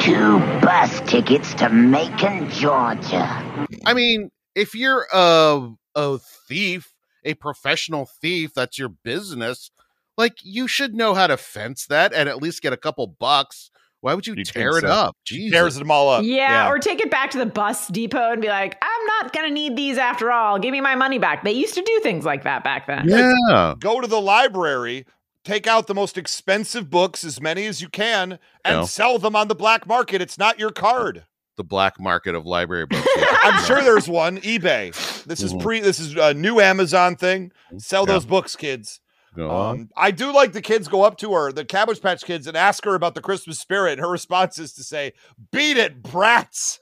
Two 0.02 0.38
bus 0.60 1.00
tickets 1.02 1.54
to 1.54 1.68
Macon, 1.68 2.50
Georgia. 2.50 3.68
I 3.84 3.94
mean, 3.94 4.30
if 4.56 4.74
you're 4.74 5.06
a 5.12 5.70
a 5.94 6.18
thief, 6.48 6.92
a 7.24 7.34
professional 7.34 8.08
thief, 8.20 8.50
that's 8.52 8.80
your 8.80 8.88
business. 8.88 9.70
Like 10.18 10.38
you 10.42 10.66
should 10.66 10.92
know 10.92 11.14
how 11.14 11.28
to 11.28 11.36
fence 11.36 11.86
that 11.86 12.12
and 12.12 12.28
at 12.28 12.42
least 12.42 12.62
get 12.62 12.72
a 12.72 12.76
couple 12.76 13.06
bucks. 13.06 13.70
Why 14.00 14.14
would 14.14 14.26
you, 14.26 14.34
You 14.36 14.44
tear 14.44 14.76
it 14.76 14.82
so? 14.82 14.88
up? 14.88 15.16
Jesus. 15.24 15.52
tears 15.52 15.74
them 15.76 15.90
all 15.92 16.08
up. 16.08 16.24
Yeah, 16.24 16.68
or 16.68 16.78
take 16.80 17.00
it 17.00 17.10
back 17.10 17.30
to 17.30 17.38
the 17.38 17.46
bus 17.46 17.86
depot 17.88 18.32
and 18.32 18.42
be 18.42 18.48
like, 18.48 18.76
I'm 18.82 19.06
not 19.06 19.32
going 19.32 19.46
to 19.48 19.52
need 19.52 19.76
these 19.76 19.98
after 19.98 20.30
all. 20.30 20.58
Give 20.58 20.72
me 20.72 20.80
my 20.80 20.94
money 20.96 21.18
back. 21.18 21.44
They 21.44 21.52
used 21.52 21.74
to 21.74 21.82
do 21.82 22.00
things 22.02 22.24
like 22.24 22.42
that 22.44 22.62
back 22.64 22.86
then. 22.88 23.08
yeah. 23.08 23.74
go 23.78 24.00
to 24.00 24.06
the 24.06 24.20
library, 24.20 25.06
take 25.46 25.66
out 25.66 25.86
the 25.86 25.94
most 25.94 26.18
expensive 26.18 26.90
books, 26.90 27.22
as 27.24 27.40
many 27.40 27.66
as 27.66 27.80
you 27.80 27.88
can, 27.88 28.38
and 28.64 28.78
No. 28.78 28.84
sell 28.84 29.18
them 29.18 29.36
on 29.36 29.46
the 29.48 29.54
black 29.54 29.86
market. 29.86 30.20
It's 30.20 30.38
not 30.38 30.58
your 30.58 30.70
card. 30.72 31.24
The 31.56 31.64
black 31.64 31.98
market 32.00 32.34
of 32.34 32.44
library 32.44 32.86
books. 32.86 33.06
I'm 33.42 33.64
sure 33.64 33.80
there's 33.80 34.08
one. 34.08 34.38
eBay. 34.40 34.92
This 35.24 35.40
is 35.42 35.54
Mhm. 35.54 35.62
pre. 35.62 35.80
This 35.80 36.00
is 36.00 36.14
a 36.16 36.34
new 36.34 36.60
Amazon 36.60 37.16
thing. 37.16 37.52
Sell 37.78 38.02
Yeah. 38.06 38.14
those 38.14 38.26
books, 38.26 38.56
kids. 38.56 39.00
Go 39.36 39.50
on. 39.50 39.70
Um, 39.80 39.88
I 39.96 40.10
do 40.10 40.32
like 40.32 40.52
the 40.52 40.62
kids 40.62 40.88
go 40.88 41.02
up 41.02 41.16
to 41.18 41.32
her, 41.34 41.52
the 41.52 41.64
Cabbage 41.64 42.00
Patch 42.02 42.24
Kids, 42.24 42.46
and 42.46 42.56
ask 42.56 42.84
her 42.84 42.94
about 42.94 43.14
the 43.14 43.20
Christmas 43.20 43.58
spirit. 43.60 43.92
And 43.92 44.00
her 44.00 44.08
response 44.10 44.58
is 44.58 44.72
to 44.74 44.82
say, 44.82 45.12
"Beat 45.52 45.76
it, 45.76 46.02
brats." 46.02 46.80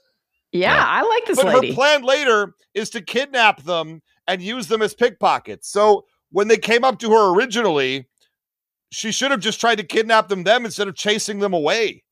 Yeah, 0.51 0.73
Yeah. 0.73 0.85
I 0.87 1.01
like 1.03 1.25
this 1.25 1.37
but 1.37 1.53
lady. 1.53 1.67
her 1.69 1.73
plan 1.73 2.01
later 2.03 2.55
is 2.73 2.89
to 2.91 3.01
kidnap 3.01 3.63
them 3.63 4.01
and 4.27 4.41
use 4.41 4.67
them 4.67 4.81
as 4.81 4.93
pickpockets. 4.95 5.69
So 5.69 6.05
when 6.31 6.47
they 6.47 6.57
came 6.57 6.83
up 6.85 6.97
to 6.99 7.11
her 7.11 7.33
originally, 7.33 8.07
she 8.95 9.11
should 9.11 9.31
have 9.31 9.41
just 9.41 9.59
tried 9.59 9.75
to 9.75 9.83
kidnap 9.83 10.29
them 10.29 10.43
them 10.43 10.63
instead 10.65 10.87
of 10.87 10.95
chasing 10.95 11.39
them 11.39 11.53
away. 11.53 12.03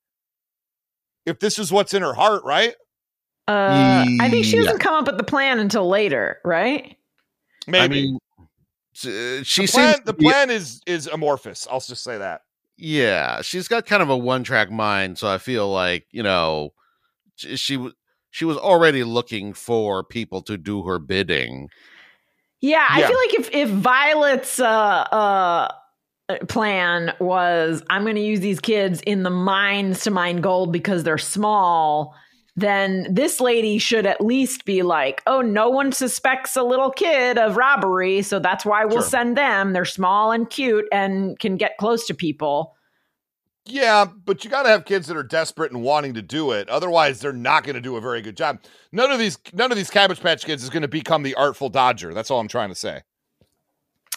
If 1.26 1.40
this 1.40 1.58
is 1.58 1.72
what's 1.72 1.94
in 1.94 2.02
her 2.02 2.14
heart, 2.14 2.44
right? 2.44 2.76
uh, 3.48 4.06
I 4.20 4.30
think 4.30 4.46
she 4.46 4.58
Yeah. 4.58 4.64
doesn't 4.64 4.80
come 4.80 4.94
up 4.94 5.06
with 5.08 5.18
the 5.18 5.24
plan 5.24 5.60
until 5.60 5.88
later, 5.88 6.40
right? 6.46 6.98
Maybe. 7.68 7.84
I 7.84 7.88
mean, 7.88 8.20
uh, 8.42 9.44
she 9.44 9.66
the 9.66 9.72
plan, 9.72 9.94
seems 9.94 9.96
to 10.00 10.04
the 10.06 10.14
be- 10.14 10.26
plan 10.26 10.50
is 10.50 10.82
is 10.86 11.08
amorphous. 11.08 11.68
I'll 11.72 11.80
just 11.80 12.04
say 12.04 12.18
that. 12.18 12.42
yeah, 12.78 13.42
she's 13.42 13.68
got 13.68 13.86
kind 13.86 14.02
of 14.04 14.10
a 14.10 14.18
one 14.18 14.44
track 14.44 14.70
mind, 14.72 15.18
so 15.18 15.28
I 15.28 15.38
feel 15.38 15.72
like 15.72 16.06
you 16.12 16.24
know 16.24 16.74
she 17.36 17.56
she, 17.56 17.92
she 18.32 18.46
was 18.46 18.58
already 18.58 19.04
looking 19.04 19.54
for 19.54 20.04
people 20.04 20.42
to 20.44 20.58
do 20.58 20.84
her 20.84 21.00
bidding. 21.00 21.70
Yeah, 22.62 22.86
I 22.90 23.00
Yeah. 23.02 23.08
feel 23.08 23.18
like 23.18 23.34
if 23.36 23.50
if 23.52 23.70
Violet's 23.70 24.60
uh 24.60 24.68
uh 24.68 25.68
plan 26.48 27.14
was 27.20 27.84
I'm 27.90 28.04
going 28.04 28.16
to 28.16 28.22
use 28.22 28.40
these 28.40 28.60
kids 28.60 29.02
in 29.02 29.24
the 29.24 29.30
mines 29.30 30.02
to 30.02 30.12
mine 30.12 30.38
gold 30.42 30.72
because 30.72 31.04
they're 31.04 31.18
small, 31.18 32.16
then 32.56 33.08
this 33.10 33.42
lady 33.42 33.78
should 33.78 34.06
at 34.06 34.22
least 34.22 34.66
be 34.66 34.84
like, 34.84 35.22
"Oh, 35.28 35.42
no 35.42 35.70
one 35.70 35.92
suspects 35.92 36.56
a 36.56 36.64
little 36.64 36.92
kid 36.92 37.38
of 37.38 37.58
robbery, 37.58 38.22
so 38.22 38.40
that's 38.40 38.66
why 38.66 38.86
we'll 38.86 39.02
Sure. 39.02 39.10
send 39.10 39.38
them. 39.38 39.74
They're 39.74 39.86
small 39.86 40.32
and 40.32 40.50
cute 40.50 40.86
and 40.92 41.38
can 41.40 41.58
get 41.58 41.78
close 41.78 42.06
to 42.08 42.14
people." 42.14 42.76
Yeah, 43.66 44.06
but 44.26 44.44
you 44.44 44.50
got 44.50 44.64
to 44.64 44.70
have 44.70 44.84
kids 44.84 45.08
that 45.08 45.16
are 45.16 45.24
desperate 45.24 45.72
and 45.72 45.82
wanting 45.84 46.14
to 46.16 46.22
do 46.22 46.52
it. 46.52 46.68
Otherwise, 46.68 47.22
they're 47.22 47.32
not 47.32 47.64
going 47.64 47.76
to 47.76 47.82
do 47.82 47.96
a 47.96 48.02
very 48.02 48.22
good 48.22 48.36
job. 48.36 48.60
None 48.92 49.10
of 49.10 49.20
these 49.20 49.38
none 49.54 49.72
of 49.72 49.78
these 49.78 49.90
Cabbage 49.90 50.20
Patch 50.20 50.46
Kids 50.46 50.64
is 50.64 50.70
going 50.70 50.82
to 50.82 50.88
become 50.88 51.24
the 51.24 51.36
artful 51.36 51.70
dodger. 51.70 52.14
That's 52.14 52.30
all 52.30 52.40
I'm 52.40 52.48
trying 52.50 52.70
to 52.70 52.76
say. 52.76 53.02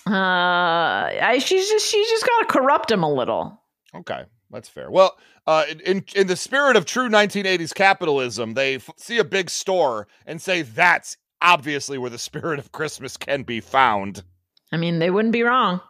Uh, 0.07 0.11
I, 0.11 1.39
she's 1.45 1.69
just 1.69 1.87
she's 1.91 2.09
just 2.09 2.27
got 2.27 2.41
to 2.41 2.47
corrupt 2.47 2.91
him 2.91 3.03
a 3.03 3.13
little. 3.13 3.61
Okay, 3.95 4.25
that's 4.51 4.69
fair. 4.69 4.91
Well, 4.91 5.17
uh, 5.47 5.65
in 5.85 6.05
in 6.15 6.27
the 6.27 6.37
spirit 6.37 6.77
of 6.77 6.85
true 6.87 7.09
1980s 7.09 7.75
capitalism, 7.75 8.55
they 8.55 8.77
f- 8.77 8.91
see 8.97 9.19
a 9.19 9.25
big 9.25 9.51
store 9.51 10.07
and 10.27 10.41
say 10.41 10.63
that's 10.63 11.17
obviously 11.43 11.99
where 11.99 12.11
the 12.11 12.19
spirit 12.19 12.59
of 12.59 12.73
Christmas 12.73 13.17
can 13.17 13.43
be 13.43 13.61
found, 13.61 14.23
I 14.73 14.77
mean, 14.77 14.99
they 15.01 15.11
wouldn't 15.11 15.33
be 15.33 15.43
wrong. 15.43 15.81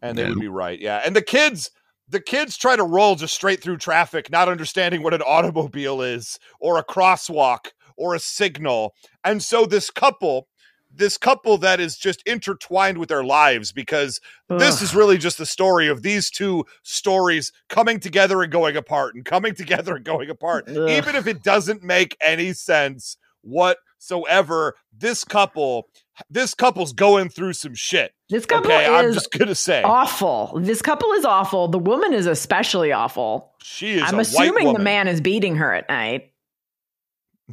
and 0.00 0.16
they 0.18 0.22
Yeah. 0.22 0.28
would 0.30 0.40
be 0.40 0.48
right. 0.48 0.78
Yeah, 0.80 1.02
and 1.04 1.14
the 1.16 1.22
kids. 1.22 1.70
The 2.08 2.20
kids 2.20 2.58
try 2.58 2.76
to 2.76 2.82
roll 2.84 3.14
just 3.14 3.32
straight 3.32 3.62
through 3.62 3.78
traffic, 3.78 4.30
not 4.30 4.46
understanding 4.46 5.02
what 5.02 5.14
an 5.14 5.22
automobile 5.22 6.02
is, 6.02 6.38
or 6.60 6.76
a 6.76 6.84
crosswalk, 6.84 7.68
or 7.96 8.14
a 8.14 8.18
signal. 8.18 8.94
And 9.24 9.42
so 9.42 9.64
this 9.64 9.88
couple, 9.88 10.46
this 10.94 11.16
couple 11.16 11.58
that 11.58 11.80
is 11.80 11.96
just 11.96 12.22
intertwined 12.26 12.98
with 12.98 13.08
their 13.08 13.24
lives 13.24 13.72
because 13.72 14.20
this 14.48 14.82
is 14.82 14.94
really 14.94 15.16
just 15.16 15.38
the 15.38 15.46
story 15.46 15.88
of 15.88 16.02
these 16.02 16.30
two 16.30 16.64
stories 16.82 17.52
coming 17.68 17.98
together 17.98 18.42
and 18.42 18.52
going 18.52 18.76
apart 18.76 19.14
and 19.14 19.24
coming 19.24 19.54
together 19.56 19.96
and 19.96 20.04
going 20.04 20.28
apart. 20.28 20.68
Ugh. 20.68 20.88
Even 20.90 21.16
if 21.16 21.26
it 21.26 21.42
doesn't 21.42 21.82
make 21.82 22.16
any 22.20 22.52
sense 22.52 23.16
whatsoever, 23.40 24.74
this 24.96 25.24
couple, 25.24 25.88
this 26.28 26.54
couple's 26.54 26.92
going 26.92 27.28
through 27.28 27.54
some 27.54 27.74
shit. 27.74 28.12
This 28.28 28.46
couple 28.46 28.70
Okay, 28.70 28.86
I'm 28.86 29.06
is 29.06 29.14
just 29.14 29.32
gonna 29.32 29.54
say 29.54 29.82
awful. 29.82 30.58
This 30.60 30.82
couple 30.82 31.12
is 31.12 31.24
awful. 31.24 31.68
The 31.68 31.78
woman 31.78 32.12
is 32.12 32.26
especially 32.26 32.92
awful. 32.92 33.52
she 33.62 33.92
is. 33.94 34.02
I'm 34.02 34.14
a 34.14 34.16
white 34.18 34.26
assuming 34.26 34.72
the 34.72 34.78
man 34.78 35.08
is 35.08 35.20
beating 35.20 35.56
her 35.56 35.72
at 35.72 35.88
night. 35.88 36.32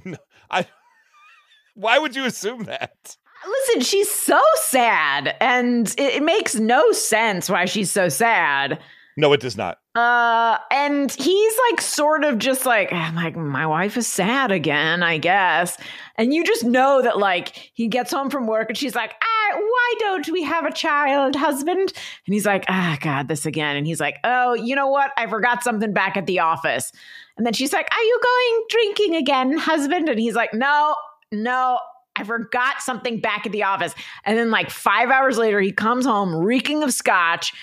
I. 0.52 0.66
Why 1.76 1.98
would 1.98 2.14
you 2.16 2.26
assume 2.26 2.64
that? 2.64 3.16
Listen, 3.50 3.82
she's 3.82 4.12
so 4.12 4.40
sad, 4.56 5.36
and 5.42 5.88
it, 5.98 6.16
it 6.16 6.24
makes 6.24 6.56
no 6.56 6.92
sense 6.92 7.50
why 7.50 7.66
she's 7.66 7.92
so 7.92 8.10
sad. 8.10 8.80
No, 9.18 9.34
it 9.34 9.42
does 9.42 9.58
not. 9.58 9.80
Uh, 9.96 10.58
and 10.72 11.12
he's 11.12 11.54
like, 11.70 11.82
sort 11.82 12.24
of 12.24 12.38
just 12.38 12.66
like, 12.66 12.88
"Ah, 12.94 13.12
like, 13.16 13.36
my 13.36 13.66
wife 13.66 13.98
is 13.98 14.08
sad 14.08 14.50
again, 14.50 15.04
I 15.04 15.18
guess. 15.18 15.78
And 16.16 16.34
you 16.34 16.46
just 16.46 16.64
know 16.64 17.02
that, 17.02 17.18
like, 17.18 17.72
he 17.74 17.88
gets 17.90 18.12
home 18.12 18.30
from 18.30 18.48
work 18.48 18.70
and 18.70 18.78
she's 18.78 18.96
like, 18.96 19.14
ah, 19.22 19.58
why 19.58 19.94
don't 20.00 20.30
we 20.30 20.44
have 20.44 20.64
a 20.66 20.72
child, 20.72 21.36
husband? 21.36 21.80
And 21.80 22.34
he's 22.34 22.46
like, 22.46 22.64
ah, 22.70 22.98
God, 23.02 23.28
this 23.28 23.46
again. 23.46 23.76
And 23.76 23.86
he's 23.86 24.00
like, 24.00 24.20
oh, 24.24 24.54
you 24.54 24.74
know 24.74 24.88
what? 24.88 25.12
I 25.18 25.28
forgot 25.28 25.64
something 25.64 25.92
back 25.92 26.16
at 26.16 26.26
the 26.26 26.40
office. 26.40 26.94
And 27.36 27.46
then 27.46 27.54
she's 27.54 27.74
like, 27.74 27.90
are 27.92 28.04
you 28.04 28.20
going 28.24 28.66
drinking 28.70 29.16
again, 29.16 29.58
husband? 29.58 30.08
And 30.08 30.20
he's 30.20 30.36
like, 30.36 30.54
no, 30.54 30.96
no, 31.32 31.80
I 32.20 32.24
forgot 32.24 32.82
something 32.82 33.20
back 33.20 33.46
at 33.46 33.52
the 33.52 33.64
office. 33.64 33.96
And 34.26 34.38
then, 34.38 34.52
like, 34.52 34.70
five 34.70 35.10
hours 35.10 35.38
later, 35.38 35.62
he 35.62 35.72
comes 35.72 36.06
home 36.06 36.36
reeking 36.36 36.84
of 36.84 36.94
scotch. 36.94 37.54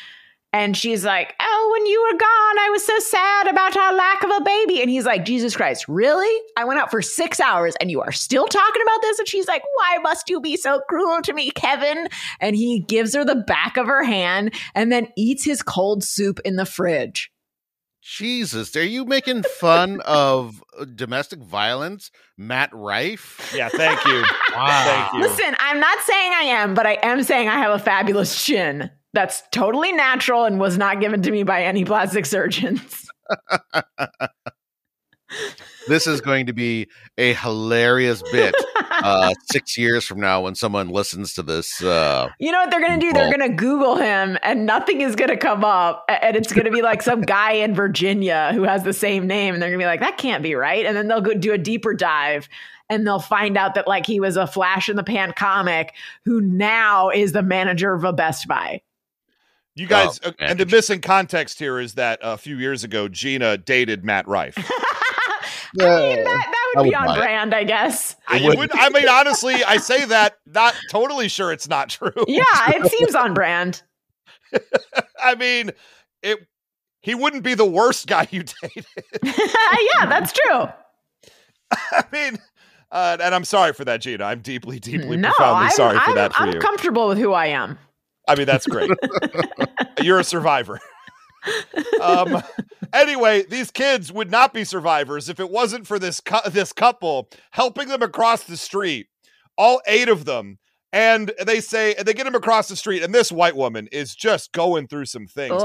And 0.52 0.74
she's 0.74 1.04
like, 1.04 1.34
Oh, 1.38 1.70
when 1.72 1.86
you 1.86 2.00
were 2.00 2.18
gone, 2.18 2.58
I 2.58 2.70
was 2.70 2.86
so 2.86 2.98
sad 2.98 3.48
about 3.48 3.76
our 3.76 3.92
lack 3.92 4.22
of 4.22 4.30
a 4.30 4.40
baby. 4.40 4.80
And 4.80 4.88
he's 4.88 5.04
like, 5.04 5.26
Jesus 5.26 5.54
Christ, 5.54 5.86
really? 5.86 6.42
I 6.56 6.64
went 6.64 6.80
out 6.80 6.90
for 6.90 7.02
six 7.02 7.40
hours 7.40 7.74
and 7.78 7.90
you 7.90 8.00
are 8.00 8.12
still 8.12 8.46
talking 8.46 8.80
about 8.80 9.02
this? 9.02 9.18
And 9.18 9.28
she's 9.28 9.48
like, 9.48 9.62
Why 9.74 9.98
must 9.98 10.30
you 10.30 10.40
be 10.40 10.56
so 10.56 10.80
cruel 10.88 11.20
to 11.22 11.34
me, 11.34 11.50
Kevin? 11.50 12.08
And 12.40 12.56
he 12.56 12.80
gives 12.80 13.14
her 13.14 13.24
the 13.24 13.34
back 13.34 13.76
of 13.76 13.86
her 13.86 14.02
hand 14.02 14.54
and 14.74 14.90
then 14.90 15.08
eats 15.16 15.44
his 15.44 15.62
cold 15.62 16.02
soup 16.02 16.40
in 16.44 16.56
the 16.56 16.64
fridge. 16.64 17.30
Jesus, 18.08 18.76
are 18.76 18.84
you 18.84 19.04
making 19.04 19.42
fun 19.42 20.00
of 20.02 20.62
uh, 20.78 20.84
domestic 20.84 21.40
violence, 21.40 22.12
Matt 22.38 22.70
Rife? 22.72 23.52
Yeah, 23.52 23.68
thank 23.68 24.04
you. 24.06 24.22
wow. 24.54 24.84
Thank 24.84 25.12
you. 25.12 25.28
Listen, 25.28 25.56
I'm 25.58 25.80
not 25.80 25.98
saying 26.02 26.32
I 26.32 26.42
am, 26.42 26.74
but 26.74 26.86
I 26.86 26.98
am 27.02 27.24
saying 27.24 27.48
I 27.48 27.58
have 27.58 27.72
a 27.72 27.82
fabulous 27.82 28.44
chin. 28.44 28.90
That's 29.12 29.42
totally 29.50 29.90
natural 29.90 30.44
and 30.44 30.60
was 30.60 30.78
not 30.78 31.00
given 31.00 31.20
to 31.22 31.32
me 31.32 31.42
by 31.42 31.64
any 31.64 31.84
plastic 31.84 32.26
surgeons. 32.26 33.08
This 35.88 36.06
is 36.06 36.20
going 36.20 36.46
to 36.46 36.52
be 36.52 36.88
a 37.18 37.34
hilarious 37.34 38.22
bit 38.32 38.54
uh, 38.90 39.32
six 39.50 39.76
years 39.78 40.04
from 40.04 40.20
now 40.20 40.42
when 40.42 40.54
someone 40.54 40.88
listens 40.88 41.34
to 41.34 41.42
this. 41.42 41.82
Uh, 41.82 42.28
You 42.38 42.52
know 42.52 42.58
what 42.60 42.70
they're 42.70 42.80
going 42.80 42.98
to 42.98 43.06
do? 43.06 43.12
They're 43.12 43.36
going 43.36 43.48
to 43.50 43.54
Google 43.56 43.96
him 43.96 44.38
and 44.42 44.66
nothing 44.66 45.00
is 45.00 45.14
going 45.16 45.30
to 45.30 45.36
come 45.36 45.64
up. 45.64 46.04
And 46.08 46.36
it's 46.36 46.52
going 46.52 46.64
to 46.64 46.70
be 46.70 46.82
like 46.82 47.02
some 47.02 47.20
guy 47.22 47.52
in 47.52 47.74
Virginia 47.74 48.50
who 48.54 48.64
has 48.64 48.82
the 48.84 48.92
same 48.92 49.26
name. 49.26 49.54
And 49.54 49.62
they're 49.62 49.70
going 49.70 49.78
to 49.78 49.82
be 49.84 49.86
like, 49.88 50.00
that 50.00 50.18
can't 50.18 50.42
be 50.42 50.54
right. 50.54 50.84
And 50.86 50.96
then 50.96 51.08
they'll 51.08 51.20
go 51.20 51.34
do 51.34 51.52
a 51.52 51.58
deeper 51.58 51.94
dive 51.94 52.48
and 52.88 53.06
they'll 53.06 53.18
find 53.18 53.56
out 53.56 53.74
that 53.74 53.88
like 53.88 54.06
he 54.06 54.20
was 54.20 54.36
a 54.36 54.46
flash 54.46 54.88
in 54.88 54.96
the 54.96 55.04
pan 55.04 55.32
comic 55.36 55.92
who 56.24 56.40
now 56.40 57.10
is 57.10 57.32
the 57.32 57.42
manager 57.42 57.92
of 57.94 58.04
a 58.04 58.12
Best 58.12 58.46
Buy. 58.48 58.82
You 59.74 59.86
guys, 59.86 60.18
Oh, 60.24 60.30
uh, 60.30 60.32
and 60.38 60.58
the 60.58 60.64
missing 60.64 61.00
context 61.02 61.58
here 61.58 61.78
is 61.78 61.94
that 61.94 62.18
a 62.22 62.38
few 62.38 62.56
years 62.56 62.82
ago, 62.82 63.08
Gina 63.08 63.58
dated 63.58 64.04
Matt 64.04 64.26
Rife. 64.26 64.56
I 65.80 65.98
mean, 65.98 66.16
that, 66.16 66.24
that 66.24 66.72
I 66.76 66.80
would 66.80 66.88
be 66.88 66.94
on 66.94 67.06
buy 67.06 67.14
it. 67.14 67.18
brand, 67.18 67.54
I 67.54 67.64
guess. 67.64 68.16
I, 68.28 68.40
would, 68.46 68.70
I 68.74 68.88
mean, 68.90 69.08
honestly, 69.08 69.62
I 69.64 69.76
say 69.78 70.04
that 70.06 70.38
not 70.46 70.74
totally 70.90 71.28
sure 71.28 71.52
it's 71.52 71.68
not 71.68 71.88
true. 71.88 72.12
Yeah, 72.28 72.42
it 72.68 72.90
seems 72.90 73.14
on 73.14 73.34
brand. 73.34 73.82
I 75.22 75.34
mean, 75.34 75.72
it. 76.22 76.46
He 77.00 77.14
wouldn't 77.14 77.44
be 77.44 77.54
the 77.54 77.64
worst 77.64 78.08
guy 78.08 78.26
you 78.30 78.42
dated. 78.62 78.84
yeah, 79.22 80.06
that's 80.06 80.32
true. 80.32 80.66
I 81.70 82.04
mean, 82.12 82.38
uh, 82.90 83.16
and 83.20 83.34
I'm 83.34 83.44
sorry 83.44 83.72
for 83.72 83.84
that, 83.84 84.00
Gina. 84.00 84.24
I'm 84.24 84.40
deeply, 84.40 84.80
deeply, 84.80 85.16
no, 85.16 85.30
profoundly 85.30 85.66
I'm, 85.66 85.70
sorry 85.70 85.98
for 86.00 86.10
I'm, 86.10 86.14
that 86.16 86.34
for 86.34 86.42
I'm 86.42 86.52
you. 86.54 86.58
comfortable 86.58 87.06
with 87.08 87.18
who 87.18 87.32
I 87.32 87.46
am. 87.46 87.78
I 88.28 88.34
mean, 88.34 88.46
that's 88.46 88.66
great. 88.66 88.90
You're 90.02 90.18
a 90.18 90.24
survivor. 90.24 90.80
Um, 92.02 92.42
anyway, 92.92 93.44
these 93.48 93.70
kids 93.70 94.12
would 94.12 94.30
not 94.30 94.52
be 94.52 94.64
survivors 94.64 95.28
if 95.28 95.40
it 95.40 95.50
wasn't 95.50 95.86
for 95.86 95.98
this 95.98 96.20
cou- 96.20 96.48
this 96.50 96.72
couple 96.72 97.28
helping 97.50 97.88
them 97.88 98.02
across 98.02 98.44
the 98.44 98.56
street. 98.56 99.08
All 99.58 99.80
eight 99.86 100.08
of 100.08 100.24
them, 100.26 100.58
and 100.92 101.32
they 101.46 101.60
say 101.60 101.94
they 101.94 102.12
get 102.14 102.24
them 102.24 102.34
across 102.34 102.68
the 102.68 102.76
street, 102.76 103.02
and 103.02 103.14
this 103.14 103.32
white 103.32 103.56
woman 103.56 103.88
is 103.90 104.14
just 104.14 104.52
going 104.52 104.86
through 104.86 105.06
some 105.06 105.26
things. 105.26 105.62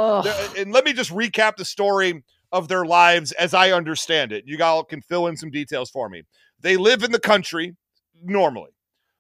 And 0.58 0.72
let 0.72 0.86
me 0.86 0.94
just 0.94 1.12
recap 1.12 1.58
the 1.58 1.66
story 1.66 2.24
of 2.52 2.68
their 2.68 2.86
lives 2.86 3.32
as 3.34 3.54
I 3.54 3.72
understand 3.72 4.32
it. 4.32 4.44
You 4.46 4.62
all 4.64 4.84
can 4.84 5.02
fill 5.02 5.28
in 5.28 5.38
some 5.38 5.52
details 5.52 5.90
for 5.90 6.10
me. 6.10 6.24
They 6.60 6.78
live 6.78 7.04
in 7.04 7.12
the 7.12 7.20
country 7.20 7.76
normally 8.24 8.72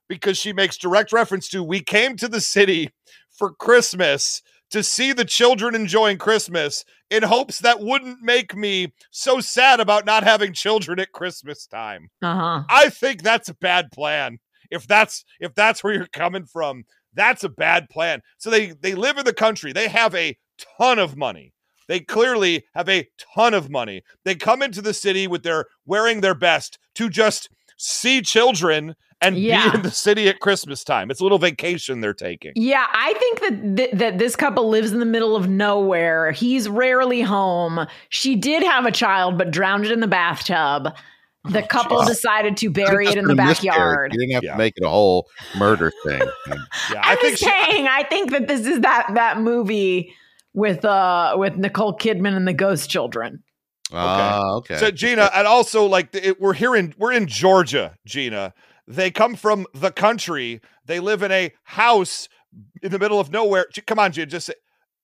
because 0.08 0.38
she 0.38 0.52
makes 0.54 0.78
direct 0.78 1.14
reference 1.14 1.48
to 1.50 1.64
we 1.64 1.82
came 1.82 2.18
to 2.18 2.28
the 2.28 2.42
city 2.42 2.90
for 3.30 3.52
Christmas 3.54 4.42
to 4.72 4.84
see 4.84 5.14
the 5.14 5.26
children 5.26 5.76
enjoying 5.76 6.18
Christmas 6.18 6.84
in 7.10 7.24
hopes 7.24 7.60
that 7.60 7.80
wouldn't 7.80 8.22
make 8.22 8.56
me 8.56 8.94
so 9.12 9.40
sad 9.40 9.80
about 9.80 10.06
not 10.06 10.24
having 10.24 10.54
children 10.54 11.00
at 11.00 11.12
Christmas 11.12 11.68
time. 11.68 12.10
Uh 12.22 12.36
huh. 12.36 12.64
I 12.70 12.90
think 12.90 13.22
that's 13.22 13.50
a 13.50 13.56
bad 13.56 13.92
plan. 13.92 14.40
If 14.70 14.88
that's 14.88 15.24
if 15.40 15.54
that's 15.54 15.84
where 15.84 15.94
you're 15.94 16.08
coming 16.08 16.46
from, 16.46 16.86
that's 17.14 17.44
a 17.44 17.50
bad 17.50 17.90
plan. 17.90 18.22
So 18.38 18.50
they 18.50 18.72
they 18.72 18.96
live 18.96 19.18
in 19.18 19.26
the 19.26 19.34
country. 19.34 19.74
They 19.74 19.90
have 19.90 20.16
a 20.16 20.38
ton 20.80 21.00
of 21.00 21.18
money. 21.18 21.54
They 21.88 22.00
clearly 22.00 22.64
have 22.74 22.88
a 22.88 23.08
ton 23.36 23.54
of 23.54 23.70
money. 23.70 24.04
They 24.24 24.36
come 24.36 24.62
into 24.62 24.82
the 24.82 24.94
city 24.94 25.28
with 25.28 25.44
their 25.44 25.66
wearing 25.86 26.22
their 26.22 26.36
best 26.36 26.80
to 26.96 27.10
just 27.10 27.50
see 27.78 28.22
children 28.22 28.96
and 29.22 29.38
Yeah. 29.38 29.70
be 29.72 29.78
in 29.78 29.82
the 29.84 29.92
city 29.92 30.28
at 30.28 30.40
Christmas 30.40 30.84
time. 30.84 31.12
It's 31.12 31.20
a 31.20 31.24
little 31.24 31.38
vacation 31.38 32.02
they're 32.02 32.14
taking. 32.14 32.54
Yeah, 32.56 32.86
I 32.92 33.14
think 33.14 33.40
that 33.42 33.78
th- 33.78 33.92
that 33.94 34.18
this 34.18 34.36
couple 34.36 34.70
lives 34.70 34.92
in 34.92 35.00
the 35.00 35.06
middle 35.06 35.36
of 35.36 35.48
nowhere. 35.48 36.32
He's 36.32 36.68
rarely 36.68 37.22
home. 37.22 37.86
She 38.10 38.36
did 38.36 38.64
have 38.64 38.86
a 38.86 38.92
child, 38.92 39.38
but 39.38 39.52
drowned 39.52 39.86
it 39.86 39.92
in 39.92 40.00
the 40.00 40.08
bathtub. 40.08 40.94
The 41.46 41.64
couple 41.64 41.98
jeez. 42.02 42.08
decided 42.08 42.56
to 42.58 42.70
bury 42.70 43.08
it 43.08 43.18
in 43.18 43.26
the 43.26 43.36
been 43.36 43.46
a 43.46 43.50
miscarriage. 43.50 43.74
backyard. 43.76 44.14
You 44.14 44.20
didn't 44.20 44.34
have 44.36 44.44
Yeah. 44.44 44.52
to 44.52 44.58
make 44.60 44.74
it 44.78 44.84
a 44.86 44.90
whole 44.90 45.28
murder 45.58 45.92
thing. 46.06 46.22
Yeah, 46.48 46.56
I 47.02 47.14
I'm 47.14 47.18
think 47.18 47.38
just 47.40 47.44
she, 47.44 47.50
saying. 47.50 47.88
I 47.88 48.04
think 48.04 48.30
that 48.32 48.48
this 48.48 48.68
is 48.68 48.82
that 48.82 49.08
that 49.16 49.40
movie 49.40 50.14
with 50.54 50.86
uh 50.86 51.34
with 51.38 51.56
Nicole 51.58 51.98
Kidman 51.98 52.36
and 52.36 52.48
the 52.48 52.54
Ghost 52.54 52.90
Children. 52.92 53.42
Ah, 53.92 54.52
okay. 54.58 54.78
So 54.78 54.92
Gina, 54.92 55.30
and 55.34 55.48
also 55.48 55.86
like 55.86 56.14
it, 56.14 56.40
we're 56.40 56.54
here 56.54 56.76
in 56.76 56.94
we're 56.98 57.12
in 57.12 57.26
Georgia, 57.28 57.96
Gina. 58.06 58.54
They 58.92 59.12
come 59.12 59.36
from 59.36 59.66
the 59.74 59.92
country. 59.92 60.62
They 60.86 61.00
live 61.00 61.24
in 61.24 61.32
a 61.32 61.52
house 61.64 62.28
in 62.82 62.92
the 62.92 63.00
middle 63.00 63.20
of 63.20 63.32
nowhere. 63.32 63.66
Come 63.88 64.00
on, 64.00 64.12
Gina, 64.12 64.26
just 64.28 64.48
say 64.48 64.54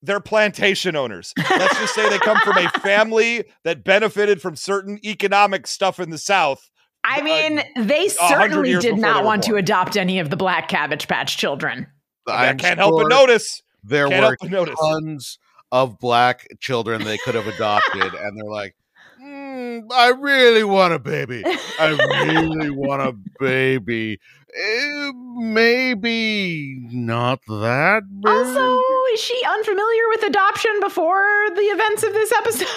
they're 0.02 0.20
plantation 0.20 0.94
owners. 0.94 1.32
Let's 1.36 1.78
just 1.78 1.94
say 1.94 2.08
they 2.08 2.18
come 2.18 2.38
from 2.40 2.58
a 2.58 2.68
family 2.80 3.44
that 3.64 3.84
benefited 3.84 4.40
from 4.42 4.56
certain 4.56 4.98
economic 5.04 5.66
stuff 5.66 5.98
in 5.98 6.10
the 6.10 6.18
South. 6.18 6.70
I 7.04 7.20
Uh, 7.20 7.24
mean, 7.24 7.62
they 7.76 8.08
certainly 8.08 8.78
did 8.78 8.98
not 8.98 9.20
were 9.22 9.26
want 9.26 9.42
to 9.44 9.56
adopt 9.56 9.96
any 9.96 10.18
of 10.18 10.30
the 10.30 10.36
Black 10.36 10.68
Cabbage 10.68 11.08
Patch 11.08 11.36
children. 11.36 11.86
I, 12.26 12.30
mean, 12.32 12.40
I 12.40 12.48
I'm 12.50 12.58
can't 12.58 12.78
help 12.78 13.00
but 13.00 13.08
notice. 13.08 13.62
there 13.82 14.08
Can't 14.08 14.36
were 14.42 14.48
notice. 14.48 14.78
tons 14.78 15.38
of 15.72 15.98
black 15.98 16.46
children 16.60 17.04
they 17.04 17.18
could 17.18 17.34
have 17.34 17.46
adopted, 17.46 18.14
and 18.14 18.36
they're 18.36 18.50
like, 18.50 18.74
"Mm, 19.68 19.92
I 19.92 20.08
really 20.08 20.64
want 20.64 20.94
a 20.94 20.98
baby. 20.98 21.42
I 21.78 21.88
really 22.26 22.70
want 22.70 23.02
a 23.02 23.14
baby. 23.38 24.18
Eh, 24.54 25.12
maybe 25.36 26.78
not 26.90 27.40
that. 27.46 28.02
Big. 28.22 28.32
Also, 28.32 28.82
is 29.12 29.20
she 29.20 29.40
unfamiliar 29.48 30.02
with 30.08 30.22
adoption 30.24 30.70
before 30.80 31.26
the 31.54 31.62
events 31.62 32.02
of 32.02 32.12
this 32.12 32.32
episode? 32.32 32.68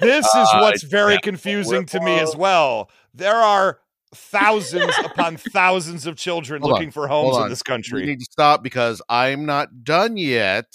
This 0.00 0.26
is 0.26 0.34
Uh, 0.34 0.58
what's 0.60 0.82
very 0.82 1.18
confusing 1.22 1.86
to 1.86 2.00
me 2.00 2.18
as 2.18 2.34
well. 2.34 2.90
There 3.14 3.36
are 3.36 3.78
thousands 4.14 4.92
upon 5.04 5.36
thousands 5.36 6.06
of 6.06 6.16
children 6.16 6.60
Hold 6.62 6.72
on, 6.72 6.78
looking 6.78 6.90
for 6.90 7.06
homes 7.08 7.36
in 7.36 7.48
this 7.48 7.62
country. 7.62 8.00
We 8.00 8.06
need 8.08 8.18
to 8.20 8.26
stop 8.30 8.62
because 8.62 9.00
I'm 9.08 9.46
not 9.46 9.84
done 9.84 10.16
yet 10.16 10.66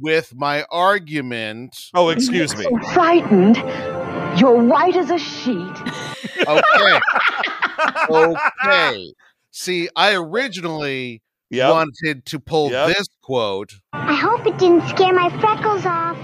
with 0.00 0.34
my 0.34 0.64
argument. 0.70 1.76
Oh, 1.94 2.08
excuse 2.08 2.56
me. 2.56 2.64
So 2.64 2.78
frightened. 2.92 3.56
You're 4.36 4.62
white 4.62 4.96
as 4.96 5.10
a 5.10 5.18
sheet. 5.18 5.76
Okay. 6.46 7.00
okay. 8.10 9.12
See, 9.50 9.88
I 9.96 10.14
originally 10.14 11.22
Yep. 11.50 11.70
wanted 11.72 12.26
to 12.26 12.38
pull 12.38 12.70
Yep. 12.70 12.88
this 12.96 13.06
quote. 13.22 13.72
I 13.92 14.14
hope 14.14 14.46
it 14.46 14.56
didn't 14.58 14.86
scare 14.88 15.12
my 15.12 15.28
freckles 15.40 15.84
off. 15.84 16.16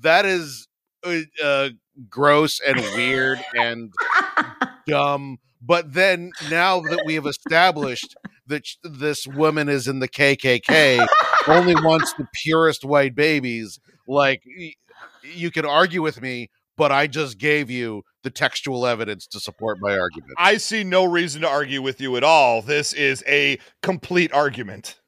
That 0.00 0.26
is 0.26 0.68
uh, 1.04 1.20
uh, 1.42 1.68
gross 2.10 2.60
and 2.60 2.78
weird 2.94 3.38
and 3.54 3.92
dumb. 4.86 5.38
But 5.62 5.94
then 5.94 6.32
now 6.50 6.80
that 6.80 7.00
we 7.06 7.14
have 7.14 7.26
established 7.26 8.14
that 8.46 8.66
sh- 8.66 8.76
this 8.84 9.26
woman 9.26 9.68
is 9.70 9.88
in 9.88 10.00
the 10.00 10.08
KKK, 10.08 11.06
only 11.48 11.74
wants 11.74 12.12
the 12.18 12.26
purest 12.44 12.84
white 12.84 13.14
babies, 13.14 13.80
like 14.06 14.42
y- 14.46 14.74
you 15.22 15.50
can 15.50 15.64
argue 15.64 16.02
with 16.02 16.20
me, 16.20 16.50
but 16.76 16.92
I 16.92 17.06
just 17.06 17.38
gave 17.38 17.70
you 17.70 18.02
the 18.22 18.30
textual 18.30 18.86
evidence 18.86 19.26
to 19.28 19.40
support 19.40 19.78
my 19.80 19.98
argument. 19.98 20.32
I 20.36 20.56
see 20.56 20.84
no 20.84 21.04
reason 21.04 21.42
to 21.42 21.48
argue 21.48 21.82
with 21.82 22.00
you 22.00 22.16
at 22.16 22.24
all. 22.24 22.62
This 22.62 22.92
is 22.92 23.22
a 23.26 23.58
complete 23.82 24.32
argument. 24.32 25.00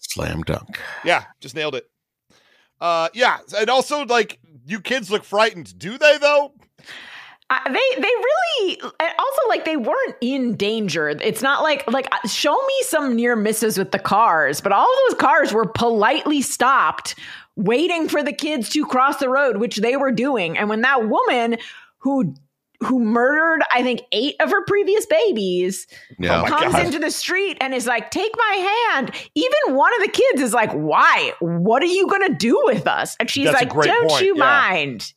Slam 0.00 0.42
dunk. 0.42 0.78
Yeah, 1.04 1.24
just 1.40 1.54
nailed 1.54 1.74
it. 1.74 1.88
Uh 2.80 3.08
yeah, 3.14 3.38
and 3.56 3.68
also 3.68 4.04
like 4.04 4.38
you 4.66 4.80
kids 4.80 5.10
look 5.10 5.24
frightened. 5.24 5.78
Do 5.78 5.98
they 5.98 6.18
though? 6.18 6.52
Uh, 7.50 7.58
they 7.64 8.00
they 8.00 8.02
really 8.02 8.80
also 8.82 9.48
like 9.48 9.64
they 9.64 9.78
weren't 9.78 10.16
in 10.20 10.54
danger. 10.54 11.08
It's 11.08 11.40
not 11.40 11.62
like 11.62 11.90
like 11.90 12.06
uh, 12.12 12.28
show 12.28 12.52
me 12.52 12.74
some 12.82 13.16
near 13.16 13.36
misses 13.36 13.78
with 13.78 13.90
the 13.90 13.98
cars, 13.98 14.60
but 14.60 14.70
all 14.70 14.86
those 15.08 15.18
cars 15.18 15.52
were 15.52 15.64
politely 15.64 16.42
stopped 16.42 17.14
waiting 17.58 18.08
for 18.08 18.22
the 18.22 18.32
kids 18.32 18.70
to 18.70 18.86
cross 18.86 19.18
the 19.18 19.28
road, 19.28 19.58
which 19.58 19.76
they 19.76 19.96
were 19.96 20.12
doing. 20.12 20.56
And 20.56 20.68
when 20.68 20.80
that 20.82 21.08
woman 21.08 21.58
who 21.98 22.34
who 22.80 23.00
murdered 23.00 23.60
I 23.72 23.82
think 23.82 24.02
8 24.12 24.36
of 24.38 24.50
her 24.50 24.64
previous 24.64 25.04
babies 25.04 25.88
Yeah. 26.16 26.42
Oh 26.42 26.46
comes 26.46 26.76
into 26.76 27.00
the 27.00 27.10
street 27.10 27.58
and 27.60 27.74
is 27.74 27.88
like, 27.88 28.12
"Take 28.12 28.32
my 28.36 28.92
hand." 28.92 29.10
Even 29.34 29.74
one 29.74 29.92
of 29.96 30.06
the 30.06 30.12
kids 30.12 30.40
is 30.40 30.54
like, 30.54 30.70
"Why? 30.72 31.32
What 31.40 31.82
are 31.82 31.86
you 31.86 32.06
going 32.06 32.28
to 32.28 32.34
do 32.34 32.56
with 32.66 32.86
us?" 32.86 33.16
And 33.18 33.28
she's 33.28 33.46
That's 33.46 33.60
like, 33.60 33.72
"Don't 33.72 34.08
point, 34.08 34.24
you 34.24 34.36
yeah. 34.36 34.44
mind?" 34.44 35.12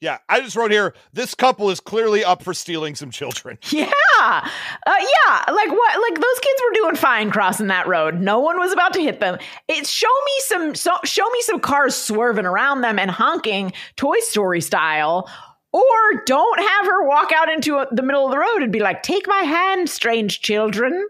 Yeah, 0.00 0.18
I 0.28 0.40
just 0.40 0.56
wrote 0.56 0.70
here 0.70 0.94
this 1.12 1.34
couple 1.34 1.70
is 1.70 1.80
clearly 1.80 2.22
up 2.24 2.42
for 2.42 2.52
stealing 2.54 2.94
some 2.94 3.10
children. 3.10 3.58
Yeah. 3.70 3.90
Uh, 4.18 4.40
yeah. 4.86 5.44
Like 5.52 5.70
what 5.70 6.00
like 6.00 6.14
those 6.14 6.38
kids 6.40 6.62
were 6.66 6.74
doing 6.74 6.96
fine 6.96 7.30
crossing 7.30 7.66
that 7.66 7.86
road. 7.86 8.18
No 8.18 8.38
one 8.40 8.58
was 8.58 8.72
about 8.72 8.94
to 8.94 9.02
hit 9.02 9.20
them. 9.20 9.38
It's 9.68 9.90
show 9.90 10.06
me 10.06 10.32
some 10.38 10.74
so, 10.74 10.96
show 11.04 11.28
me 11.28 11.42
some 11.42 11.60
cars 11.60 11.94
swerving 11.94 12.46
around 12.46 12.80
them 12.80 12.98
and 12.98 13.10
honking 13.10 13.74
Toy 13.96 14.18
Story 14.20 14.62
style. 14.62 15.28
Or 15.72 16.22
don't 16.24 16.60
have 16.60 16.86
her 16.86 17.06
walk 17.06 17.30
out 17.32 17.50
into 17.50 17.76
a, 17.76 17.86
the 17.94 18.02
middle 18.02 18.24
of 18.24 18.30
the 18.30 18.38
road 18.38 18.62
and 18.62 18.72
be 18.72 18.80
like, 18.80 19.02
"Take 19.02 19.28
my 19.28 19.40
hand, 19.42 19.90
strange 19.90 20.40
children." 20.40 21.06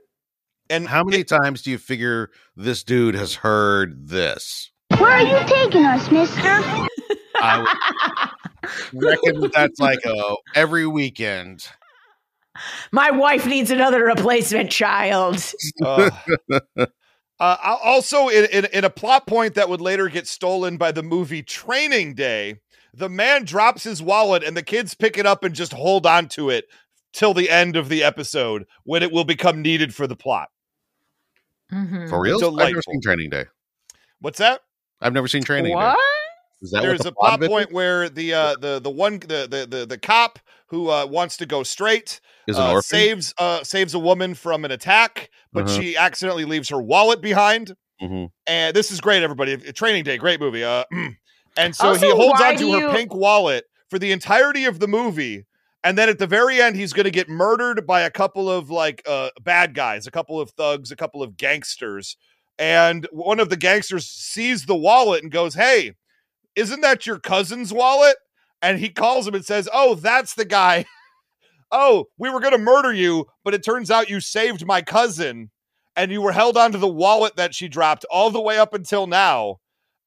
And 0.68 0.88
How 0.88 1.04
many 1.04 1.22
times 1.22 1.62
do 1.62 1.70
you 1.70 1.78
figure 1.78 2.30
this 2.56 2.82
dude 2.82 3.14
has 3.14 3.34
heard 3.36 4.08
this? 4.08 4.72
Where 4.98 5.10
are 5.10 5.22
you 5.22 5.38
taking 5.46 5.84
us, 5.84 6.10
mister? 6.10 6.42
I 7.40 7.58
would 7.58 8.30
reckon 8.92 9.50
that's 9.52 9.80
like 9.80 10.04
a 10.04 10.34
every 10.54 10.86
weekend. 10.86 11.66
My 12.90 13.10
wife 13.10 13.46
needs 13.46 13.70
another 13.70 14.02
replacement 14.04 14.70
child. 14.70 15.42
Uh, 15.84 16.10
uh, 17.38 17.76
also, 17.84 18.28
in, 18.28 18.46
in, 18.46 18.64
in 18.72 18.84
a 18.84 18.90
plot 18.90 19.26
point 19.26 19.54
that 19.54 19.68
would 19.68 19.80
later 19.80 20.08
get 20.08 20.26
stolen 20.26 20.78
by 20.78 20.90
the 20.90 21.02
movie 21.02 21.42
Training 21.42 22.14
Day, 22.14 22.56
the 22.94 23.10
man 23.10 23.44
drops 23.44 23.84
his 23.84 24.02
wallet 24.02 24.42
and 24.42 24.56
the 24.56 24.62
kids 24.62 24.94
pick 24.94 25.18
it 25.18 25.26
up 25.26 25.44
and 25.44 25.54
just 25.54 25.74
hold 25.74 26.06
on 26.06 26.28
to 26.28 26.48
it 26.48 26.64
till 27.12 27.34
the 27.34 27.50
end 27.50 27.76
of 27.76 27.90
the 27.90 28.02
episode 28.02 28.64
when 28.84 29.02
it 29.02 29.12
will 29.12 29.24
become 29.24 29.60
needed 29.60 29.94
for 29.94 30.06
the 30.06 30.16
plot. 30.16 30.48
Mhm. 31.72 32.08
For 32.08 32.20
real? 32.20 32.36
I've 32.58 32.70
never 32.70 32.82
seen 32.82 33.00
Training 33.02 33.30
Day. 33.30 33.44
What's 34.20 34.38
that? 34.38 34.62
I've 35.00 35.12
never 35.12 35.28
seen 35.28 35.42
Training 35.42 35.74
What? 35.74 35.94
Day. 35.94 36.00
Is 36.62 36.70
that 36.70 36.82
There's 36.82 37.00
the 37.00 37.08
a 37.08 37.12
plot 37.12 37.42
of 37.42 37.48
point 37.48 37.72
where 37.72 38.08
the 38.08 38.32
uh, 38.34 38.56
the 38.60 38.80
the 38.80 38.90
one 38.90 39.18
the 39.20 39.46
the 39.50 39.66
the, 39.68 39.86
the 39.86 39.98
cop 39.98 40.38
who 40.68 40.90
uh, 40.90 41.06
wants 41.06 41.36
to 41.38 41.46
go 41.46 41.62
straight 41.62 42.20
is 42.48 42.56
an 42.56 42.62
uh, 42.64 42.72
orphan? 42.72 42.82
saves 42.82 43.34
uh, 43.38 43.62
saves 43.62 43.94
a 43.94 43.98
woman 43.98 44.34
from 44.34 44.64
an 44.64 44.70
attack, 44.70 45.30
but 45.52 45.64
Uh-huh. 45.64 45.80
she 45.80 45.96
accidentally 45.96 46.44
leaves 46.44 46.68
her 46.70 46.80
wallet 46.80 47.20
behind. 47.20 47.74
Mhm. 48.02 48.30
And 48.46 48.74
this 48.76 48.90
is 48.90 49.00
great, 49.00 49.22
everybody. 49.22 49.56
Training 49.72 50.04
Day, 50.04 50.16
great 50.18 50.40
movie. 50.40 50.64
Uh, 50.64 50.84
and 51.56 51.74
so 51.76 51.88
Also, 51.88 52.06
he 52.06 52.12
holds 52.12 52.40
why 52.40 52.48
on 52.48 52.52
to 52.54 52.58
do 52.58 52.72
her 52.72 52.80
you- 52.80 52.90
pink 52.90 53.14
wallet 53.14 53.64
for 53.90 53.98
the 53.98 54.12
entirety 54.12 54.64
of 54.64 54.80
the 54.80 54.88
movie. 54.88 55.44
And 55.84 55.96
then 55.96 56.08
at 56.08 56.18
the 56.18 56.26
very 56.26 56.60
end, 56.60 56.74
he's 56.76 56.92
going 56.92 57.04
to 57.04 57.10
get 57.12 57.28
murdered 57.28 57.86
by 57.86 58.00
a 58.00 58.10
couple 58.10 58.50
of 58.50 58.70
like 58.70 59.02
uh, 59.06 59.30
bad 59.40 59.72
guys, 59.74 60.06
a 60.06 60.10
couple 60.10 60.40
of 60.40 60.50
thugs, 60.50 60.90
a 60.90 60.96
couple 60.96 61.22
of 61.22 61.36
gangsters. 61.36 62.16
And 62.58 63.06
one 63.12 63.38
of 63.40 63.50
the 63.50 63.56
gangsters 63.56 64.08
sees 64.08 64.64
the 64.66 64.74
wallet 64.74 65.22
and 65.22 65.30
goes, 65.30 65.54
Hey, 65.54 65.92
isn't 66.56 66.80
that 66.80 67.06
your 67.06 67.18
cousin's 67.18 67.72
wallet? 67.72 68.16
And 68.62 68.78
he 68.78 68.88
calls 68.88 69.28
him 69.28 69.34
and 69.34 69.44
says, 69.44 69.68
Oh, 69.72 69.94
that's 69.94 70.34
the 70.34 70.44
guy. 70.46 70.86
oh, 71.70 72.06
we 72.18 72.30
were 72.30 72.40
going 72.40 72.52
to 72.52 72.58
murder 72.58 72.92
you, 72.92 73.26
but 73.44 73.54
it 73.54 73.62
turns 73.64 73.90
out 73.90 74.08
you 74.10 74.20
saved 74.20 74.66
my 74.66 74.82
cousin 74.82 75.50
and 75.94 76.10
you 76.10 76.20
were 76.22 76.32
held 76.32 76.56
onto 76.56 76.78
the 76.78 76.88
wallet 76.88 77.36
that 77.36 77.54
she 77.54 77.68
dropped 77.68 78.04
all 78.10 78.30
the 78.30 78.40
way 78.40 78.58
up 78.58 78.74
until 78.74 79.06
now. 79.06 79.56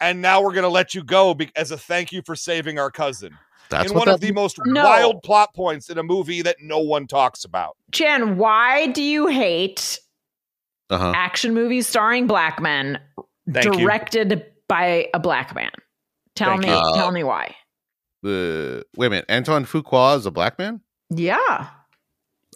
And 0.01 0.21
now 0.21 0.41
we're 0.41 0.53
going 0.53 0.63
to 0.63 0.69
let 0.69 0.93
you 0.95 1.03
go 1.03 1.33
be- 1.33 1.51
as 1.55 1.71
a 1.71 1.77
thank 1.77 2.11
you 2.11 2.21
for 2.25 2.35
saving 2.35 2.79
our 2.79 2.89
cousin. 2.91 3.37
That's 3.69 3.91
in 3.91 3.97
what 3.97 4.07
one 4.07 4.15
of 4.15 4.21
the 4.21 4.31
most 4.31 4.57
No. 4.65 4.83
wild 4.83 5.21
plot 5.23 5.53
points 5.53 5.89
in 5.89 5.97
a 5.99 6.03
movie 6.03 6.41
that 6.41 6.55
no 6.61 6.79
one 6.79 7.05
talks 7.05 7.43
about. 7.43 7.75
Jen, 7.91 8.37
why 8.37 8.87
do 8.87 9.03
you 9.03 9.27
hate 9.27 9.99
Uh-huh. 10.89 11.11
action 11.15 11.53
movies 11.53 11.85
starring 11.87 12.25
black 12.27 12.59
men 12.61 12.99
Thank 13.51 13.65
you. 13.65 13.73
directed 13.73 14.43
by 14.67 15.07
a 15.13 15.19
black 15.19 15.53
man? 15.53 15.71
Tell 16.39 16.51
Thank 16.51 16.61
me, 16.61 16.69
you. 16.69 16.73
Uh, 16.75 16.95
tell 16.95 17.11
me 17.11 17.23
why. 17.25 17.53
Uh, 18.25 18.79
wait 18.95 19.07
a 19.07 19.09
minute. 19.09 19.25
Antoine 19.29 19.65
Fuqua 19.65 20.15
is 20.15 20.25
a 20.25 20.31
black 20.31 20.57
man? 20.57 20.79
Yeah. 21.09 21.67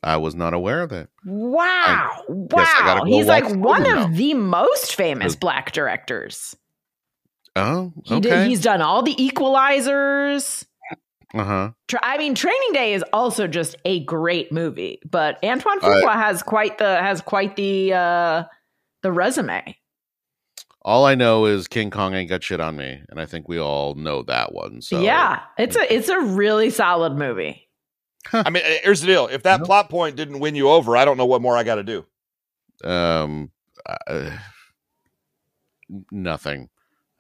I 0.02 0.16
was 0.18 0.36
not 0.36 0.54
aware 0.54 0.82
of 0.84 0.90
that. 0.92 1.10
Wow. 1.26 1.66
I 1.68 2.24
wow. 2.30 3.00
go 3.00 3.06
He's 3.06 3.26
like 3.26 3.44
one 3.54 3.82
of 3.82 3.88
now. 3.94 4.08
the 4.08 4.36
most 4.36 4.96
famous 4.96 5.36
black 5.36 5.74
directors. 5.74 6.56
Oh, 7.58 7.92
He 8.06 8.22
did 8.22 8.48
he's 8.48 8.62
done 8.62 8.82
all 8.82 9.04
the 9.04 9.16
equalizers. 9.16 10.66
uh 11.34 11.44
huh. 11.44 11.72
I 12.02 12.18
mean, 12.18 12.36
Training 12.36 12.72
Day 12.72 12.94
is 12.94 13.04
also 13.12 13.48
just 13.48 13.76
a 13.84 14.00
great 14.06 14.50
movie, 14.54 15.00
but 15.10 15.44
Antoine 15.44 15.80
I- 15.82 15.88
Fuqua 15.88 16.14
has 16.14 16.42
quite 16.42 16.78
the 16.78 17.02
has 17.02 17.20
quite 17.22 17.58
the 17.58 17.94
uh 17.94 18.44
the 19.02 19.12
resume. 19.12 19.76
All 20.86 21.06
I 21.06 21.16
know 21.16 21.46
is 21.46 21.68
King 21.68 21.90
Kong 21.92 22.14
ain't 22.14 22.30
got 22.30 22.44
shit 22.44 22.60
on 22.60 22.76
me, 22.76 23.02
and 23.10 23.20
I 23.20 23.26
think 23.26 23.48
we 23.48 23.58
all 23.60 23.96
know 23.96 24.22
that 24.24 24.54
one. 24.54 24.82
So 24.82 25.00
yeah, 25.00 25.42
it's 25.58 25.76
a 25.78 25.94
it's 25.94 26.10
a 26.10 26.20
really 26.20 26.70
solid 26.70 27.14
movie. 27.14 27.70
I 28.34 28.50
mean, 28.50 28.64
here's 28.84 29.02
the 29.02 29.08
deal: 29.08 29.28
if 29.28 29.44
that 29.44 29.64
plot 29.64 29.90
point 29.90 30.16
didn't 30.18 30.40
win 30.40 30.56
you 30.56 30.70
over, 30.70 30.98
I 30.98 31.06
don't 31.06 31.18
know 31.18 31.26
what 31.26 31.42
more 31.42 31.56
I 31.58 31.64
got 31.64 31.76
to 31.76 31.84
do. 31.84 32.06
um, 32.84 33.50
uh, 33.86 34.32
nothing. 36.12 36.62
You- 36.62 36.68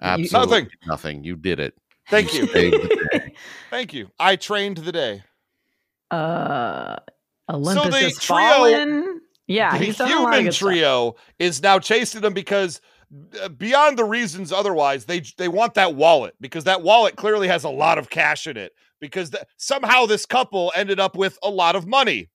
Absolutely 0.01 0.61
Nothing. 0.64 0.70
nothing. 0.88 1.24
You 1.24 1.36
did 1.38 1.59
it. 1.61 1.74
Thank 2.09 2.34
you. 2.34 2.47
saved 2.47 2.74
the 2.84 3.07
day. 3.14 3.34
Thank 3.70 3.93
you. 3.93 4.09
I 4.20 4.36
trained 4.36 4.78
the 4.78 4.91
day. 4.91 5.24
Uh 6.11 6.97
Olympus 7.49 7.93
the 7.93 7.99
has 8.01 8.18
trio- 8.20 8.38
fallen. 8.38 9.22
Yeah, 9.47 9.78
the 9.78 9.86
he's 9.86 9.97
done 9.97 10.11
a 10.11 10.16
lot 10.16 10.20
of 10.20 10.30
human 10.34 10.43
good 10.45 10.53
stuff. 10.53 10.68
trio 10.70 11.16
is 11.39 11.61
now 11.61 11.80
chasing 11.80 12.22
them 12.22 12.34
because 12.34 12.82
beyond 13.57 13.97
the 13.97 14.03
reasons 14.03 14.51
otherwise 14.51 15.05
they 15.05 15.22
they 15.38 15.47
want 15.47 15.76
that 15.76 15.95
wallet 15.95 16.36
because 16.41 16.64
that 16.64 16.82
wallet 16.82 17.16
clearly 17.16 17.47
has 17.47 17.64
a 17.64 17.70
lot 17.70 17.97
of 17.97 18.09
cash 18.09 18.47
in 18.47 18.57
it 18.57 18.74
because 18.99 19.32
somehow 19.57 20.05
this 20.05 20.26
couple 20.26 20.72
ended 20.76 20.99
up 20.99 21.16
with 21.16 21.38
a 21.43 21.49
lot 21.49 21.76
of 21.76 21.86
money. 21.86 22.30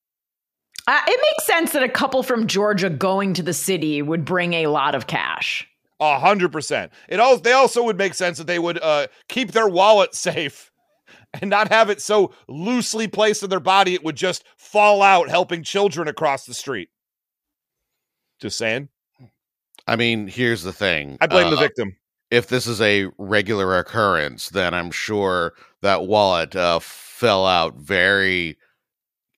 Uh, 0.86 1.00
it 1.06 1.20
makes 1.20 1.46
sense 1.46 1.72
that 1.72 1.82
a 1.82 1.88
couple 1.88 2.22
from 2.22 2.46
Georgia 2.46 2.88
going 2.88 3.34
to 3.34 3.42
the 3.42 3.52
city 3.52 4.00
would 4.02 4.24
bring 4.24 4.52
a 4.54 4.68
lot 4.68 4.94
of 4.94 5.06
cash. 5.06 5.66
a 6.00 6.18
hundred 6.18 6.52
percent. 6.52 6.92
It 7.08 7.20
all 7.20 7.36
they 7.38 7.52
also 7.52 7.82
would 7.84 7.98
make 7.98 8.14
sense 8.14 8.38
that 8.38 8.46
they 8.46 8.58
would 8.58 8.80
uh 8.82 9.08
keep 9.28 9.52
their 9.52 9.68
wallet 9.68 10.14
safe 10.14 10.70
and 11.40 11.50
not 11.50 11.68
have 11.72 11.90
it 11.90 12.00
so 12.00 12.32
loosely 12.46 13.08
placed 13.08 13.42
in 13.42 13.50
their 13.50 13.60
body 13.60 13.94
it 13.94 14.04
would 14.04 14.16
just 14.16 14.44
fall 14.56 15.02
out 15.02 15.28
helping 15.28 15.62
children 15.62 16.06
across 16.06 16.46
the 16.46 16.54
street. 16.54 16.90
Just 18.40 18.56
saying 18.56 18.88
I 19.88 19.96
mean, 19.96 20.28
here's 20.28 20.62
the 20.62 20.72
thing. 20.72 21.18
i 21.20 21.26
blame 21.26 21.50
the 21.50 21.56
Uh, 21.56 21.60
victim 21.60 21.96
if 22.30 22.48
this 22.48 22.66
is 22.66 22.80
a 22.82 23.06
regular 23.18 23.78
occurrence, 23.78 24.50
then 24.50 24.74
I'm 24.74 24.90
sure 24.90 25.54
that 25.80 26.06
wallet 26.06 26.54
uh, 26.54 26.78
fell 26.80 27.46
out 27.46 27.76
very, 27.76 28.58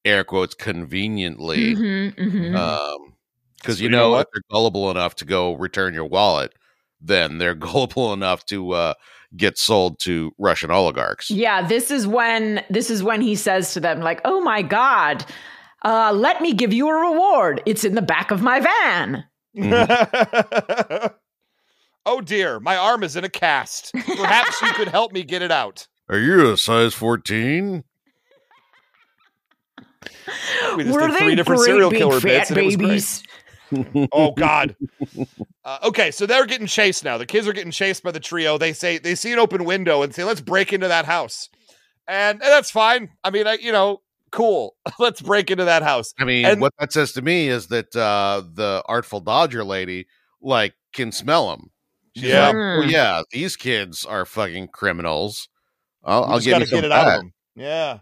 air 0.04 0.24
quotes, 0.24 0.54
conveniently. 0.54 1.74
Mhm, 1.76 2.14
mhm. 2.16 2.56
Um, 2.56 3.14
because 3.58 3.80
you 3.80 3.84
You 3.84 3.90
know 3.90 3.98
know, 4.04 4.10
what? 4.12 4.20
if 4.22 4.26
they're 4.32 4.42
gullible 4.50 4.90
enough 4.90 5.14
to 5.16 5.24
go 5.24 5.54
return 5.54 5.94
your 5.94 6.06
wallet, 6.06 6.52
then 7.00 7.38
they're 7.38 7.54
gullible 7.54 8.12
enough 8.12 8.44
to 8.46 8.72
uh, 8.72 8.94
get 9.36 9.58
sold 9.58 9.98
to 10.00 10.32
Russian 10.38 10.70
oligarchs. 10.70 11.30
Yeah, 11.30 11.66
this 11.66 11.90
is 11.90 12.06
when 12.06 12.64
this 12.70 12.90
is 12.90 13.02
when 13.02 13.20
he 13.20 13.34
says 13.36 13.72
to 13.74 13.80
them 13.80 14.00
like, 14.00 14.20
"Oh 14.24 14.40
my 14.40 14.62
god, 14.62 15.24
uh, 15.84 16.12
let 16.14 16.40
me 16.40 16.54
give 16.54 16.72
you 16.72 16.88
a 16.88 16.94
reward. 17.10 17.62
It's 17.66 17.84
in 17.84 17.94
the 17.94 18.02
back 18.02 18.30
of 18.30 18.42
my 18.42 18.60
van." 18.60 19.24
oh 22.06 22.20
dear, 22.22 22.60
my 22.60 22.76
arm 22.76 23.02
is 23.02 23.16
in 23.16 23.24
a 23.24 23.28
cast. 23.28 23.92
Perhaps 23.92 24.62
you 24.62 24.72
could 24.74 24.88
help 24.88 25.12
me 25.12 25.22
get 25.24 25.42
it 25.42 25.50
out. 25.50 25.88
Are 26.08 26.18
you 26.18 26.52
a 26.52 26.56
size 26.56 26.94
14? 26.94 27.84
We 30.76 30.84
just 30.84 30.98
did 30.98 31.18
three 31.18 31.34
different 31.34 31.62
serial 31.62 31.90
killer 31.90 32.20
bits, 32.20 32.50
and 32.50 32.58
it 32.58 32.64
was 32.64 32.76
great. 32.76 34.08
Oh 34.12 34.32
God. 34.36 34.76
Uh, 35.64 35.78
okay, 35.84 36.10
so 36.10 36.26
they're 36.26 36.46
getting 36.46 36.66
chased 36.66 37.04
now. 37.04 37.18
The 37.18 37.26
kids 37.26 37.46
are 37.46 37.52
getting 37.52 37.70
chased 37.70 38.02
by 38.02 38.10
the 38.10 38.20
trio. 38.20 38.58
They 38.58 38.72
say 38.72 38.98
they 38.98 39.14
see 39.14 39.32
an 39.32 39.38
open 39.38 39.64
window 39.64 40.02
and 40.02 40.14
say, 40.14 40.24
"Let's 40.24 40.40
break 40.40 40.72
into 40.72 40.88
that 40.88 41.04
house," 41.04 41.48
and, 42.08 42.42
and 42.42 42.50
that's 42.50 42.70
fine. 42.70 43.10
I 43.22 43.30
mean, 43.30 43.46
I, 43.46 43.54
you 43.54 43.72
know, 43.72 44.00
cool. 44.30 44.76
Let's 44.98 45.20
break 45.20 45.50
into 45.50 45.64
that 45.64 45.82
house. 45.82 46.12
I 46.18 46.24
mean, 46.24 46.44
And- 46.44 46.60
what 46.60 46.72
that 46.78 46.92
says 46.92 47.12
to 47.12 47.22
me 47.22 47.48
is 47.48 47.68
that 47.68 47.94
uh, 47.96 48.42
the 48.54 48.82
Artful 48.86 49.20
Dodger 49.20 49.64
lady, 49.64 50.06
like, 50.40 50.74
can 50.92 51.12
smell 51.12 51.50
them. 51.50 51.70
She's 52.16 52.24
Yeah. 52.30 52.46
like, 52.48 52.56
"Oh, 52.56 52.82
yeah, 52.82 53.22
these 53.30 53.56
kids 53.56 54.04
are 54.04 54.24
fucking 54.24 54.68
criminals. 54.68 55.48
I'll, 56.04 56.22
You 56.22 56.26
I'll 56.26 56.38
just 56.38 56.46
give 56.46 56.58
you 56.60 56.66
some 56.66 56.76
get 56.78 56.84
it 56.84 56.92
out 56.92 57.06
of 57.08 57.20
them. 57.20 57.32
Yeah. 57.54 57.98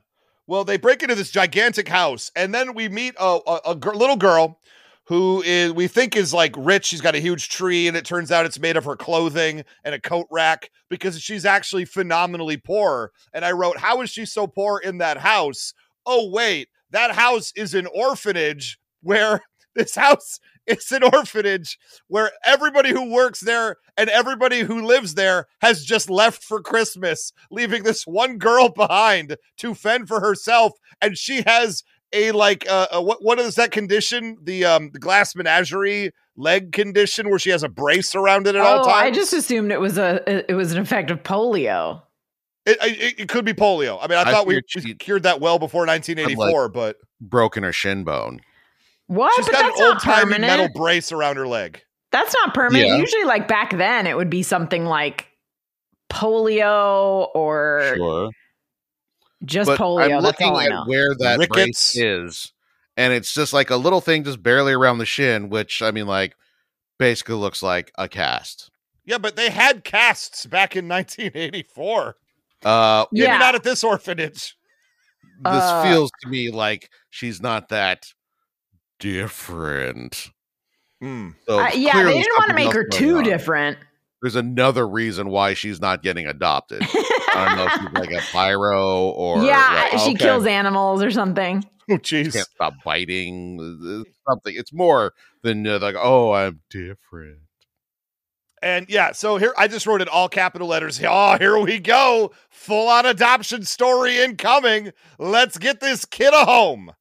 Well, 0.46 0.64
they 0.64 0.78
break 0.78 1.02
into 1.02 1.14
this 1.14 1.30
gigantic 1.30 1.88
house, 1.88 2.30
and 2.34 2.54
then 2.54 2.72
we 2.72 2.88
meet 2.88 3.14
a, 3.20 3.38
a, 3.46 3.60
a 3.66 3.76
gir- 3.76 3.94
little 3.94 4.16
girl 4.16 4.58
who 5.04 5.42
is 5.44 5.72
we 5.72 5.88
think 5.88 6.16
is 6.16 6.32
like 6.32 6.54
rich. 6.56 6.86
She's 6.86 7.02
got 7.02 7.14
a 7.14 7.18
huge 7.20 7.50
tree, 7.50 7.86
and 7.86 7.96
it 7.98 8.06
turns 8.06 8.32
out 8.32 8.46
it's 8.46 8.58
made 8.58 8.78
of 8.78 8.84
her 8.86 8.96
clothing 8.96 9.62
and 9.84 9.94
a 9.94 10.00
coat 10.00 10.26
rack 10.30 10.70
because 10.88 11.20
she's 11.20 11.44
actually 11.44 11.84
phenomenally 11.84 12.56
poor. 12.56 13.12
And 13.34 13.44
I 13.44 13.52
wrote, 13.52 13.76
"How 13.76 14.00
is 14.00 14.08
she 14.08 14.24
so 14.24 14.46
poor 14.46 14.78
in 14.78 14.98
that 14.98 15.18
house?" 15.18 15.74
Oh 16.10 16.30
wait, 16.30 16.68
that 16.90 17.10
house 17.12 17.52
is 17.54 17.74
an 17.74 17.86
orphanage 17.94 18.78
where 19.02 19.42
this 19.74 19.94
house 19.94 20.40
is 20.66 20.90
an 20.90 21.02
orphanage 21.02 21.78
where 22.08 22.32
everybody 22.44 22.90
who 22.90 23.12
works 23.12 23.40
there 23.40 23.76
and 23.96 24.08
everybody 24.10 24.60
who 24.60 24.82
lives 24.84 25.14
there 25.14 25.46
has 25.60 25.84
just 25.84 26.08
left 26.10 26.42
for 26.42 26.62
Christmas, 26.62 27.32
leaving 27.50 27.82
this 27.82 28.04
one 28.06 28.38
girl 28.38 28.68
behind 28.74 29.36
to 29.58 29.74
fend 29.74 30.08
for 30.08 30.20
herself. 30.20 30.72
And 31.00 31.16
she 31.16 31.42
has 31.46 31.84
a 32.12 32.32
like 32.32 32.66
uh, 32.68 32.86
a, 32.90 33.02
what 33.02 33.22
what 33.22 33.38
is 33.38 33.56
that 33.56 33.70
condition? 33.70 34.38
The 34.42 34.64
um 34.64 34.90
the 34.92 34.98
glass 34.98 35.36
menagerie 35.36 36.12
leg 36.36 36.72
condition 36.72 37.28
where 37.28 37.38
she 37.38 37.50
has 37.50 37.62
a 37.62 37.68
brace 37.68 38.14
around 38.14 38.46
it 38.46 38.54
at 38.54 38.62
all 38.62 38.80
Oh, 38.80 38.84
times. 38.84 38.94
I 38.94 39.10
just 39.10 39.34
assumed 39.34 39.72
it 39.72 39.80
was 39.80 39.98
a 39.98 40.50
it 40.50 40.54
was 40.54 40.72
an 40.72 40.80
effect 40.80 41.10
of 41.10 41.22
polio. 41.22 42.00
It, 42.68 42.78
it, 42.82 43.20
it 43.20 43.28
could 43.28 43.44
be 43.44 43.52
polio. 43.52 43.98
I 44.00 44.06
mean, 44.08 44.18
I, 44.18 44.22
I 44.22 44.30
thought 44.32 44.46
we, 44.46 44.56
we 44.56 44.62
she- 44.66 44.94
cured 44.94 45.22
that 45.24 45.40
well 45.40 45.58
before 45.58 45.86
1984, 45.86 46.68
but 46.68 46.96
Broken 47.20 47.62
her 47.64 47.72
shin 47.72 48.04
bone. 48.04 48.40
What? 49.08 49.32
she's 49.36 49.46
But 49.46 49.52
got 49.52 49.60
an 49.64 49.66
that's 49.70 49.80
not 49.80 49.88
old 49.94 49.98
timey 50.02 50.22
permanent. 50.24 50.42
metal 50.42 50.68
brace 50.74 51.10
around 51.12 51.36
her 51.36 51.48
leg. 51.48 51.82
That's 52.12 52.34
not 52.34 52.54
permanent. 52.54 52.88
Yeah. 52.88 52.96
Usually, 52.96 53.24
like 53.24 53.48
back 53.48 53.76
then, 53.76 54.06
it 54.06 54.16
would 54.16 54.30
be 54.30 54.42
something 54.42 54.84
like 54.84 55.26
polio 56.10 57.28
or 57.34 57.92
Sure. 57.96 58.30
just 59.44 59.68
but 59.68 59.78
polio. 59.78 60.04
I'm 60.04 60.10
That's 60.10 60.24
looking 60.24 60.46
all 60.48 60.56
I 60.56 60.64
at 60.64 60.70
know. 60.70 60.84
where 60.86 61.14
that 61.18 61.38
Rickets. 61.38 61.92
brace 61.94 61.96
is, 61.96 62.52
and 62.96 63.12
it's 63.12 63.32
just 63.34 63.52
like 63.52 63.70
a 63.70 63.76
little 63.76 64.00
thing 64.00 64.24
just 64.24 64.42
barely 64.42 64.72
around 64.72 64.98
the 64.98 65.06
shin, 65.06 65.48
which 65.48 65.82
I 65.82 65.90
mean, 65.90 66.06
like, 66.06 66.34
basically 66.98 67.34
looks 67.36 67.62
like 67.62 67.92
a 67.98 68.08
cast. 68.08 68.70
Yeah, 69.04 69.18
but 69.18 69.36
they 69.36 69.50
had 69.50 69.84
casts 69.84 70.44
back 70.46 70.76
in 70.76 70.86
1984. 70.88 72.16
Uh, 72.64 73.06
Maybe 73.12 73.24
Yeah. 73.24 73.38
not 73.38 73.54
at 73.54 73.62
this 73.62 73.84
orphanage. 73.84 74.56
this 75.40 75.62
Uh, 75.62 75.82
feels 75.84 76.10
to 76.22 76.28
me 76.28 76.50
like 76.50 76.90
she's 77.10 77.40
not 77.40 77.68
that 77.68 78.06
different. 78.98 80.30
Hmm. 81.00 81.30
So 81.46 81.60
Uh, 81.60 81.70
yeah, 81.74 82.02
they 82.02 82.14
didn't 82.20 82.36
want 82.38 82.48
to 82.50 82.54
make 82.54 82.72
her 82.72 82.84
too 82.88 83.18
on. 83.18 83.24
different. 83.24 83.78
There's 84.20 84.34
another 84.36 84.86
reason 84.88 85.28
why 85.28 85.54
she's 85.54 85.80
not 85.80 86.02
getting 86.02 86.26
adopted. 86.26 86.82
I 86.82 87.44
don't 87.46 87.56
know 87.56 87.66
if 87.66 87.72
she's 87.72 87.92
like 87.92 88.10
a 88.10 88.26
pyro 88.32 89.10
or 89.10 89.44
yeah, 89.44 89.88
like, 89.92 90.00
she 90.00 90.10
okay. 90.10 90.14
kills 90.16 90.44
animals 90.46 91.02
or 91.02 91.10
something. 91.12 91.64
Oh, 91.90 91.94
jeez. 91.98 92.32
can't 92.32 92.48
stop 92.48 92.74
biting. 92.84 94.04
Something. 94.28 94.54
It's 94.56 94.72
more 94.72 95.14
than 95.42 95.64
uh, 95.66 95.78
like, 95.80 95.94
oh, 95.96 96.32
I'm 96.32 96.60
different. 96.68 97.38
And 98.62 98.86
yeah, 98.88 99.12
so 99.12 99.36
here 99.36 99.54
I 99.56 99.68
just 99.68 99.86
wrote 99.86 100.02
in 100.02 100.08
all 100.08 100.28
capital 100.28 100.68
letters. 100.68 101.00
Oh, 101.10 101.38
here 101.38 101.58
we 101.58 101.78
go. 101.78 102.32
Full 102.50 102.88
on 102.88 103.06
adoption 103.06 103.64
story 103.64 104.18
incoming. 104.18 104.92
Let's 105.18 105.58
get 105.58 105.80
this 105.80 106.04
kid 106.04 106.34
a 106.34 106.44
home. 106.44 106.92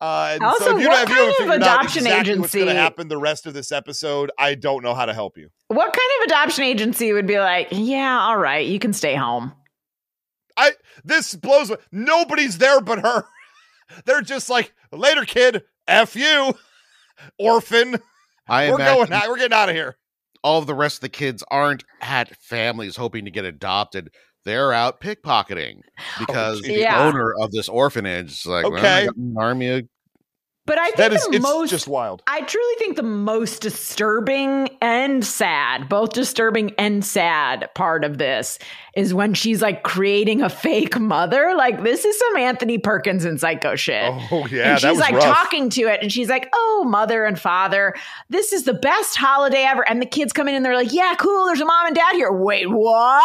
Uh, 0.00 0.30
and 0.34 0.42
Also, 0.42 0.64
so 0.64 0.76
if 0.76 0.82
you, 0.82 0.88
what 0.88 1.02
if 1.04 1.08
you 1.08 1.14
haven't 1.14 1.16
kind 1.16 1.30
of 1.30 1.36
figured 1.36 1.62
out 1.62 1.80
adoption 1.80 2.06
exactly 2.06 2.38
what's 2.38 2.54
going 2.54 2.66
to 2.66 2.74
happen 2.74 3.08
the 3.08 3.16
rest 3.16 3.46
of 3.46 3.54
this 3.54 3.70
episode, 3.72 4.30
I 4.38 4.54
don't 4.54 4.82
know 4.82 4.94
how 4.94 5.06
to 5.06 5.14
help 5.14 5.38
you. 5.38 5.48
What 5.68 5.92
kind 5.92 6.10
of 6.20 6.26
adoption 6.26 6.64
agency 6.64 7.12
would 7.12 7.26
be 7.26 7.38
like, 7.38 7.68
yeah, 7.70 8.20
all 8.20 8.36
right, 8.36 8.66
you 8.66 8.78
can 8.78 8.92
stay 8.92 9.14
home? 9.14 9.52
I 10.56 10.72
this 11.04 11.34
blows. 11.34 11.72
Nobody's 11.90 12.58
there 12.58 12.80
but 12.80 13.00
her. 13.00 13.24
They're 14.04 14.20
just 14.20 14.50
like 14.50 14.72
later, 14.92 15.24
kid. 15.24 15.62
F 15.86 16.16
you, 16.16 16.54
orphan. 17.38 17.96
I 18.48 18.68
we're 18.68 18.76
imagine 18.76 19.06
going. 19.08 19.12
Out, 19.12 19.28
we're 19.28 19.36
getting 19.36 19.56
out 19.56 19.68
of 19.68 19.74
here. 19.74 19.96
All 20.44 20.58
of 20.60 20.66
the 20.66 20.74
rest 20.74 20.98
of 20.98 21.00
the 21.00 21.08
kids 21.08 21.42
aren't 21.50 21.84
at 22.02 22.36
families 22.36 22.94
hoping 22.96 23.24
to 23.24 23.30
get 23.30 23.44
adopted. 23.46 24.10
They're 24.44 24.74
out 24.74 25.00
pickpocketing 25.00 25.80
oh, 25.98 26.02
because 26.18 26.60
the 26.60 26.80
Yeah. 26.80 27.02
owner 27.08 27.32
of 27.40 27.50
this 27.50 27.68
orphanage 27.68 28.32
is 28.32 28.46
like, 28.46 28.66
Okay. 28.66 29.06
an 29.08 29.34
army 29.38 29.68
of 29.68 29.88
But 30.66 30.78
I 30.78 30.84
think 30.86 30.96
That 30.96 31.12
is 31.12 31.26
the 31.26 31.34
it's 31.36 31.42
most 31.42 31.68
just 31.70 31.86
wild. 31.86 32.22
I 32.26 32.40
truly 32.40 32.74
think 32.78 32.96
the 32.96 33.02
most 33.02 33.60
disturbing 33.60 34.70
and 34.80 35.22
sad, 35.22 35.90
both 35.90 36.12
disturbing 36.14 36.72
and 36.78 37.04
sad 37.04 37.68
part 37.74 38.02
of 38.02 38.16
this 38.16 38.58
is 38.96 39.12
when 39.12 39.34
she's 39.34 39.60
like 39.60 39.82
creating 39.82 40.40
a 40.40 40.48
fake 40.48 40.98
mother. 40.98 41.52
Like 41.54 41.82
this 41.82 42.06
is 42.06 42.18
some 42.18 42.36
Anthony 42.38 42.78
Perkins 42.78 43.26
and 43.26 43.38
psycho 43.38 43.76
shit. 43.76 44.10
Oh 44.32 44.46
yeah, 44.50 44.70
and 44.72 44.80
she's 44.80 44.98
like 44.98 45.14
rough. 45.14 45.24
talking 45.24 45.68
to 45.70 45.82
it 45.82 46.00
and 46.00 46.10
she's 46.10 46.30
like, 46.30 46.48
Oh, 46.54 46.86
mother 46.88 47.24
and 47.26 47.38
father, 47.38 47.94
this 48.30 48.52
is 48.54 48.64
the 48.64 48.74
best 48.74 49.16
holiday 49.16 49.64
ever. 49.64 49.86
And 49.86 50.00
the 50.00 50.06
kids 50.06 50.32
come 50.32 50.48
in 50.48 50.54
and 50.54 50.64
they're 50.64 50.74
like, 50.76 50.94
Yeah, 50.94 51.14
cool, 51.18 51.44
there's 51.44 51.60
a 51.60 51.66
mom 51.66 51.88
and 51.88 51.94
dad 51.94 52.14
here. 52.14 52.32
Wait, 52.32 52.70
what? 52.70 53.22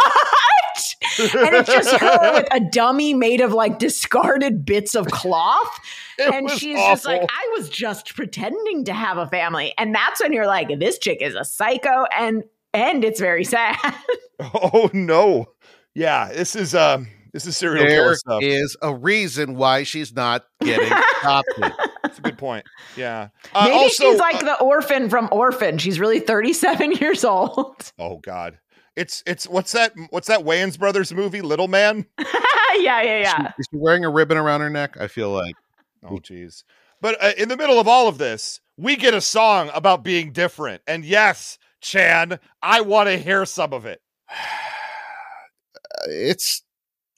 and 1.19 1.55
it's 1.55 1.69
just 1.71 1.91
her 1.95 2.33
with 2.33 2.47
a 2.51 2.59
dummy 2.59 3.13
made 3.13 3.39
of 3.41 3.53
like 3.53 3.79
discarded 3.79 4.65
bits 4.65 4.93
of 4.95 5.07
cloth. 5.07 5.79
It 6.28 6.34
and 6.34 6.45
was 6.45 6.59
she's 6.59 6.78
just 6.78 7.05
like. 7.05 7.22
I 7.22 7.55
was 7.57 7.70
just 7.70 8.15
pretending 8.15 8.86
to 8.86 8.93
have 8.93 9.17
a 9.17 9.28
family. 9.28 9.74
And 9.78 9.93
that's 9.95 10.22
when 10.22 10.34
you're 10.34 10.47
like, 10.47 10.80
this 10.80 10.97
chick 10.97 11.22
is 11.22 11.36
a 11.36 11.45
psycho 11.45 12.05
and 12.17 12.43
and 12.74 13.03
it's 13.03 13.20
very 13.20 13.43
sad. 13.43 13.78
Oh 14.41 14.89
no. 14.93 15.47
Yeah, 15.93 16.32
this 16.32 16.55
is 16.55 16.74
um 16.74 17.07
this 17.34 17.45
is 17.45 17.57
serial 17.57 17.86
killer 17.86 18.15
stuff. 18.15 18.41
is 18.41 18.78
a 18.82 18.95
reason 18.95 19.55
why 19.55 19.84
she's 19.84 20.13
not 20.13 20.45
getting 20.61 20.88
adopted. 21.22 21.74
That's 22.03 22.20
a 22.20 22.22
good 22.22 22.38
point. 22.38 22.65
Yeah. 22.95 23.30
Uh, 23.53 23.65
Maybe 23.65 23.74
also, 23.76 24.11
she's 24.11 24.17
like 24.17 24.36
uh, 24.36 24.43
the 24.43 24.59
orphan 24.61 25.09
from 25.09 25.28
Orphan. 25.32 25.78
She's 25.78 25.99
really 25.99 26.22
37 26.22 26.93
years 26.93 27.26
old. 27.26 27.91
oh 27.99 28.20
god. 28.20 28.59
It's 28.95 29.24
it's 29.26 29.45
what's 29.47 29.74
that 29.74 29.93
what's 30.09 30.28
that 30.28 30.39
Wayans 30.41 30.80
brothers 30.80 31.13
movie 31.13 31.41
Little 31.41 31.67
Man? 31.67 32.05
yeah, 32.17 33.01
yeah, 33.01 33.20
yeah. 33.20 33.51
Is 33.57 33.67
she 33.72 33.78
wearing 33.78 34.05
a 34.05 34.09
ribbon 34.09 34.38
around 34.38 34.61
her 34.61 34.70
neck? 34.70 34.95
I 34.99 35.07
feel 35.07 35.32
like 35.32 35.55
Oh 36.03 36.17
jeez. 36.17 36.63
But 37.01 37.21
uh, 37.23 37.31
in 37.37 37.49
the 37.49 37.57
middle 37.57 37.79
of 37.79 37.87
all 37.87 38.07
of 38.07 38.17
this, 38.17 38.59
we 38.77 38.95
get 38.95 39.13
a 39.13 39.21
song 39.21 39.69
about 39.73 40.03
being 40.03 40.31
different. 40.31 40.81
And 40.87 41.05
yes, 41.05 41.57
Chan, 41.81 42.39
I 42.61 42.81
want 42.81 43.07
to 43.09 43.17
hear 43.17 43.45
some 43.45 43.73
of 43.73 43.85
it. 43.85 44.01
it's 46.07 46.63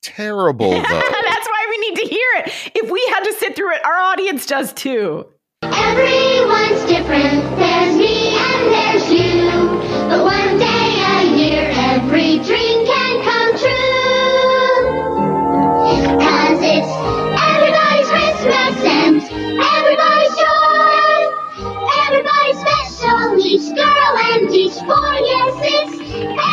terrible 0.01 0.71
though. 0.71 0.81
That's 0.81 1.47
why 1.47 1.67
we 1.69 1.77
need 1.89 1.95
to 1.97 2.05
hear 2.07 2.27
it. 2.37 2.71
If 2.75 2.89
we 2.89 3.05
had 3.13 3.23
to 3.23 3.33
sit 3.33 3.55
through 3.55 3.73
it, 3.75 3.85
our 3.85 3.97
audience 3.97 4.45
does 4.45 4.73
too. 4.73 5.27
Everyone's 5.63 6.83
different. 6.85 7.57
There's 7.57 7.97
me 7.97 8.35
and 8.37 8.73
there's 8.73 9.09
you. 9.11 9.51
But 10.09 10.23
one 10.23 10.57
day 10.57 10.70
and 24.71 24.77
each 24.77 24.87
boy. 24.87 25.17
Yes, 25.21 25.55
it's 25.63 25.95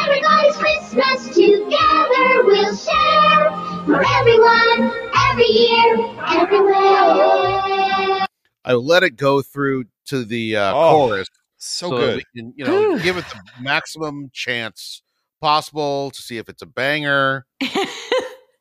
everybody's 0.03 0.57
Christmas 0.57 1.35
together. 1.35 2.45
We'll 2.45 2.77
share 2.77 3.51
for 3.87 4.03
everyone, 4.05 4.93
every 5.31 5.47
year, 5.47 5.99
everywhere. 6.29 8.27
I 8.65 8.73
let 8.75 9.03
it 9.03 9.17
go 9.17 9.41
through 9.43 9.85
to 10.07 10.25
the 10.25 10.57
uh, 10.57 10.75
Oh, 10.75 10.91
chorus 10.91 11.29
So 11.57 11.91
that 11.91 11.97
good. 11.97 12.17
we 12.17 12.25
can, 12.37 12.53
you 12.57 12.65
know, 12.65 12.99
give 13.03 13.17
it 13.17 13.25
the 13.25 13.41
maximum 13.63 14.31
chance 14.33 15.03
possible 15.41 16.11
to 16.11 16.23
see 16.23 16.39
if 16.39 16.49
it's 16.49 16.63
a 16.63 16.67
banger. 16.67 17.47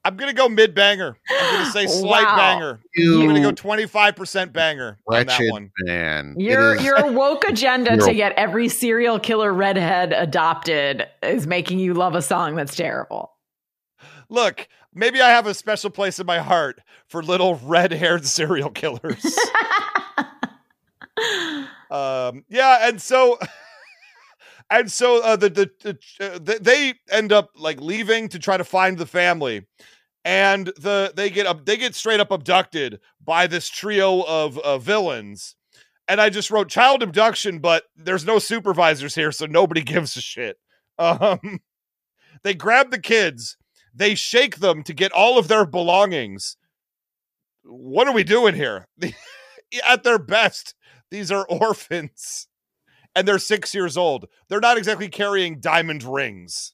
I'm 0.07 0.15
gonna 0.15 0.31
go 0.33 0.47
mid 0.47 0.73
banger. 0.73 1.17
I'm 1.29 1.53
gonna 1.59 1.71
say 1.71 1.85
slight 2.01 2.23
Wow. 2.23 2.35
banger. 2.37 2.79
You 2.95 3.19
I'm 3.21 3.27
gonna 3.27 3.41
go 3.41 3.51
25% 3.51 4.53
banger 4.53 4.97
on 5.05 5.25
that 5.25 5.41
one. 5.51 5.69
man. 5.79 6.35
Your 6.37 6.75
is- 6.75 6.83
your 6.83 7.11
woke 7.11 7.43
agenda 7.43 7.97
to 7.97 8.13
get 8.13 8.31
every 8.37 8.69
serial 8.69 9.19
killer 9.19 9.53
redhead 9.53 10.13
adopted 10.13 11.07
is 11.21 11.45
making 11.45 11.79
you 11.79 11.93
love 11.93 12.15
a 12.15 12.21
song 12.21 12.55
that's 12.55 12.73
terrible. 12.75 13.33
Look, 14.29 14.69
maybe 14.93 15.21
I 15.21 15.29
have 15.29 15.45
a 15.45 15.53
special 15.53 15.89
place 15.89 16.19
in 16.19 16.25
my 16.25 16.39
heart 16.39 16.79
for 17.09 17.21
little 17.21 17.55
red-haired 17.63 18.25
serial 18.25 18.69
killers. 18.69 19.25
um, 21.91 22.45
yeah, 22.49 22.87
and 22.87 23.01
so 23.01 23.39
and 24.69 24.91
so 24.91 25.21
uh, 25.23 25.35
the 25.35 25.49
the, 25.49 25.71
the 26.19 26.33
uh, 26.35 26.57
they 26.61 26.93
end 27.09 27.31
up 27.31 27.51
like 27.55 27.79
leaving 27.81 28.29
to 28.29 28.39
try 28.39 28.57
to 28.57 28.63
find 28.63 28.97
the 28.97 29.05
family, 29.05 29.65
and 30.27 30.67
the 30.77 31.13
they 31.15 31.29
get 31.29 31.47
up 31.47 31.65
they 31.65 31.77
get 31.77 31.95
straight 31.95 32.19
up 32.19 32.31
abducted 32.31 32.99
by 33.23 33.47
this 33.47 33.69
trio 33.69 34.23
of 34.23 34.57
uh, 34.59 34.77
villains. 34.77 35.55
And 36.09 36.19
I 36.19 36.29
just 36.29 36.51
wrote 36.51 36.69
child 36.69 37.01
abduction, 37.01 37.59
but 37.59 37.83
there's 37.95 38.25
no 38.25 38.37
supervisors 38.37 39.15
here, 39.15 39.31
so 39.31 39.45
nobody 39.45 39.81
gives 39.93 40.17
a 40.17 40.21
shit. 40.21 40.57
Um, 40.99 41.61
they 42.43 42.53
grab 42.53 42.91
the 42.91 42.99
kids, 42.99 43.55
they 43.95 44.15
shake 44.15 44.57
them 44.57 44.83
to 44.83 44.93
get 44.93 45.13
all 45.13 45.39
of 45.39 45.47
their 45.47 45.65
belongings. 45.65 46.57
What 47.63 48.07
are 48.07 48.13
we 48.13 48.25
doing 48.25 48.53
here? 48.53 48.87
At 49.87 50.03
their 50.03 50.19
best, 50.19 50.75
these 51.09 51.31
are 51.31 51.45
orphans 51.49 52.47
and 53.15 53.25
they're 53.27 53.39
six 53.39 53.73
years 53.73 53.95
old. 53.95 54.25
They're 54.49 54.59
not 54.59 54.77
exactly 54.77 55.07
carrying 55.07 55.59
diamond 55.59 56.03
rings. 56.03 56.73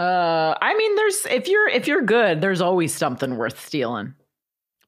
Uh, 0.00 0.56
I 0.62 0.74
mean, 0.74 0.96
there's 0.96 1.26
if 1.26 1.46
you're 1.46 1.68
if 1.68 1.86
you're 1.86 2.00
good, 2.00 2.40
there's 2.40 2.62
always 2.62 2.94
something 2.94 3.36
worth 3.36 3.60
stealing. 3.60 4.14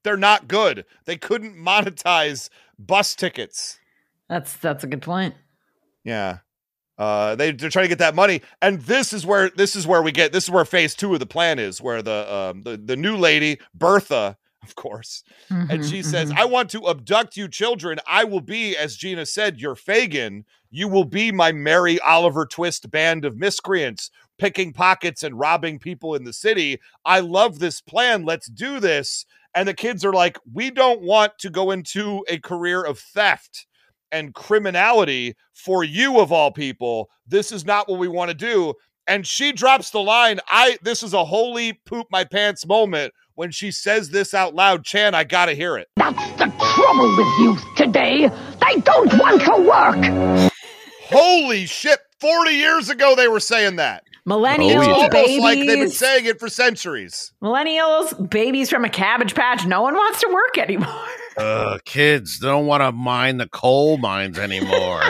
They're 0.05 0.17
not 0.17 0.49
good. 0.49 0.87
They 1.05 1.17
couldn't 1.19 1.55
monetize 1.55 2.49
bus 2.79 3.15
tickets. 3.15 3.79
That's 4.31 4.57
that's 4.57 4.85
a 4.85 4.87
good 4.87 5.03
point. 5.03 5.35
Yeah. 6.03 6.39
Uh, 6.97 7.35
they 7.35 7.53
they're 7.53 7.69
trying 7.69 7.85
to 7.85 7.89
get 7.91 7.99
that 7.99 8.15
money, 8.15 8.41
and 8.63 8.81
this 8.81 9.13
is 9.13 9.27
where 9.27 9.51
this 9.51 9.77
is 9.77 9.87
where 9.87 10.03
we 10.03 10.13
get 10.13 10.33
this 10.33 10.45
is 10.45 10.51
where 10.51 10.65
phase 10.65 10.95
two 10.95 11.13
of 11.13 11.21
the 11.21 11.27
plan 11.27 11.59
is, 11.59 11.81
where 11.83 12.01
the 12.01 12.35
um 12.35 12.63
the, 12.63 12.79
the 12.79 12.97
new 12.97 13.17
lady 13.17 13.59
Bertha, 13.75 14.39
of 14.63 14.75
course, 14.77 15.25
and 15.51 15.69
Mhm, 15.69 15.91
she 15.91 16.03
says, 16.03 16.31
mhm. 16.31 16.39
"I 16.39 16.47
want 16.47 16.71
to 16.71 16.89
abduct 16.89 17.37
you, 17.37 17.49
children. 17.49 17.99
I 18.07 18.25
will 18.25 18.41
be, 18.41 18.77
as 18.77 18.97
Gina 18.97 19.27
said, 19.27 19.61
your 19.61 19.75
Fagin. 19.75 20.45
You 20.71 20.89
will 20.89 21.05
be 21.05 21.33
my 21.33 21.53
merry 21.53 22.01
Oliver 22.01 22.47
Twist 22.47 22.91
band 22.91 23.25
of 23.27 23.37
miscreants, 23.37 24.11
picking 24.43 24.73
pockets 24.73 25.23
and 25.23 25.39
robbing 25.39 25.79
people 25.79 26.17
in 26.17 26.25
the 26.25 26.33
city. 26.33 26.81
I 27.05 27.21
love 27.21 27.61
this 27.61 27.81
plan. 27.81 28.25
Let's 28.25 28.51
do 28.51 28.81
this." 28.81 29.25
And 29.55 29.69
the 29.69 29.75
kids 29.75 30.05
are 30.05 30.13
like, 30.13 30.37
"We 30.53 30.71
don't 30.71 31.01
want 31.01 31.39
to 31.39 31.51
go 31.51 31.71
into 31.71 32.25
a 32.29 32.39
career 32.39 32.83
of 32.83 32.99
theft." 32.99 33.67
and 34.13 34.35
criminality 34.35 35.35
for 35.55 35.83
you 35.83 36.21
of 36.21 36.31
all 36.31 36.51
people. 36.53 37.09
This 37.27 37.51
is 37.51 37.65
not 37.65 37.89
what 37.89 37.99
we 37.99 38.09
want 38.09 38.29
to 38.29 38.35
do. 38.35 38.75
And 39.07 39.27
she 39.27 39.53
drops 39.53 39.91
the 39.91 40.01
line. 40.03 40.39
I 40.49 40.79
this 40.83 41.03
is 41.03 41.15
a 41.15 41.25
holy 41.25 41.73
poop 41.87 42.07
my 42.11 42.25
pants 42.25 42.67
moment 42.67 43.15
when 43.35 43.51
she 43.51 43.71
says 43.71 44.11
this 44.11 44.35
out 44.35 44.55
loud. 44.55 44.85
Chan, 44.85 45.15
I 45.15 45.25
gotta 45.25 45.55
hear 45.55 45.77
it. 45.77 45.89
That's 45.97 46.31
the 46.39 46.53
trouble 46.75 47.17
with 47.17 47.27
youth 47.41 47.65
today. 47.77 48.29
They 48.61 48.81
don't 48.81 49.13
want 49.19 49.41
to 49.43 49.57
work. 49.67 50.51
Holy 51.09 51.67
shit! 51.67 51.99
Forty 52.21 52.53
years 52.53 52.91
ago 52.91 53.17
they 53.17 53.29
were 53.29 53.41
saying 53.41 53.77
that. 53.77 54.05
Millennials, 54.29 54.79
It's 54.79 54.89
almost 54.89 55.11
babies, 55.11 55.41
like 55.41 55.59
they've 55.59 55.79
been 55.81 55.91
saying 55.91 56.27
it 56.27 56.39
for 56.39 56.49
centuries. 56.49 57.33
millennials, 57.43 58.31
babies 58.31 58.71
from 58.71 58.85
a 58.85 58.89
cabbage 58.89 59.35
patch. 59.35 59.67
No 59.67 59.83
one 59.83 59.95
wants 59.95 60.21
to 60.21 60.29
work 60.33 60.59
anymore. 60.59 61.07
uh, 61.37 61.79
kids 61.85 62.39
don't 62.39 62.67
want 62.67 62.83
to 62.83 62.93
mine 62.93 63.39
the 63.39 63.49
coal 63.49 63.99
mines 63.99 64.39
anymore. 64.39 65.03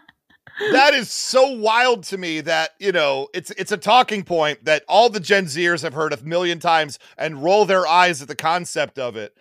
that 0.72 0.94
is 0.94 1.10
so 1.10 1.52
wild 1.52 2.04
to 2.04 2.16
me 2.16 2.40
that 2.40 2.70
you 2.78 2.92
know 2.92 3.28
it's 3.34 3.50
it's 3.52 3.72
a 3.72 3.76
talking 3.76 4.22
point 4.22 4.64
that 4.64 4.84
all 4.88 5.10
the 5.10 5.20
Gen 5.20 5.44
Zers 5.44 5.82
have 5.82 5.92
heard 5.92 6.14
a 6.14 6.24
million 6.24 6.58
times 6.58 6.98
and 7.18 7.42
roll 7.42 7.66
their 7.66 7.86
eyes 7.86 8.22
at 8.22 8.28
the 8.28 8.34
concept 8.34 8.98
of 8.98 9.16
it, 9.16 9.34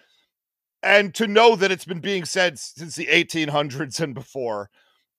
and 0.84 1.14
to 1.16 1.26
know 1.26 1.56
that 1.56 1.72
it's 1.72 1.86
been 1.86 2.02
being 2.02 2.26
said 2.26 2.60
since 2.60 2.96
the 2.96 3.06
1800s 3.08 4.02
and 4.02 4.14
before, 4.14 4.70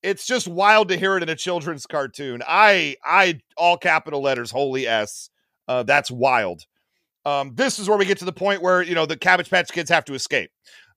it's 0.07 0.25
just 0.25 0.47
wild 0.47 0.89
to 0.89 0.97
hear 0.97 1.17
it 1.17 1.25
in 1.25 1.29
a 1.29 1.35
children's 1.35 1.85
cartoon. 1.85 2.41
I 2.47 2.97
I 3.05 3.41
all 3.57 3.77
capital 3.77 4.23
letters, 4.23 4.53
holy 4.53 4.87
S. 4.87 5.31
Uh, 5.67 5.83
that's 5.83 6.13
wild. 6.13 6.63
Um, 7.25 7.57
this 7.57 7.81
is 7.81 7.89
where 7.89 7.99
we 7.99 8.05
get 8.07 8.19
to 8.19 8.25
the 8.25 8.33
point 8.33 8.63
where 8.63 8.81
you 8.83 8.95
know 8.95 9.05
the 9.05 9.17
Cabbage 9.17 9.51
Patch 9.51 9.73
Kids 9.73 9.91
have 9.91 10.05
to 10.05 10.15
escape. 10.15 10.51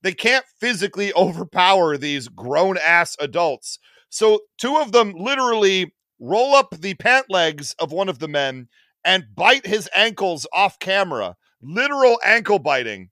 They 0.04 0.14
can't 0.14 0.46
physically 0.60 1.12
overpower 1.18 1.98
these 1.98 2.28
grown 2.28 2.78
ass 2.78 3.18
adults. 3.20 3.80
So 4.10 4.42
two 4.60 4.78
of 4.78 4.92
them 4.92 5.14
literally 5.18 5.92
roll 6.20 6.54
up 6.54 6.76
the 6.80 6.94
pant 6.94 7.26
legs 7.30 7.76
of 7.80 7.92
one 7.92 8.10
of 8.10 8.20
the 8.20 8.28
men 8.28 8.68
and 9.04 9.26
bite 9.36 9.66
his 9.66 9.90
ankles 9.96 10.46
off 10.54 10.78
camera. 10.78 11.36
Literal 11.64 12.20
ankle 12.24 12.60
biting. 12.60 13.10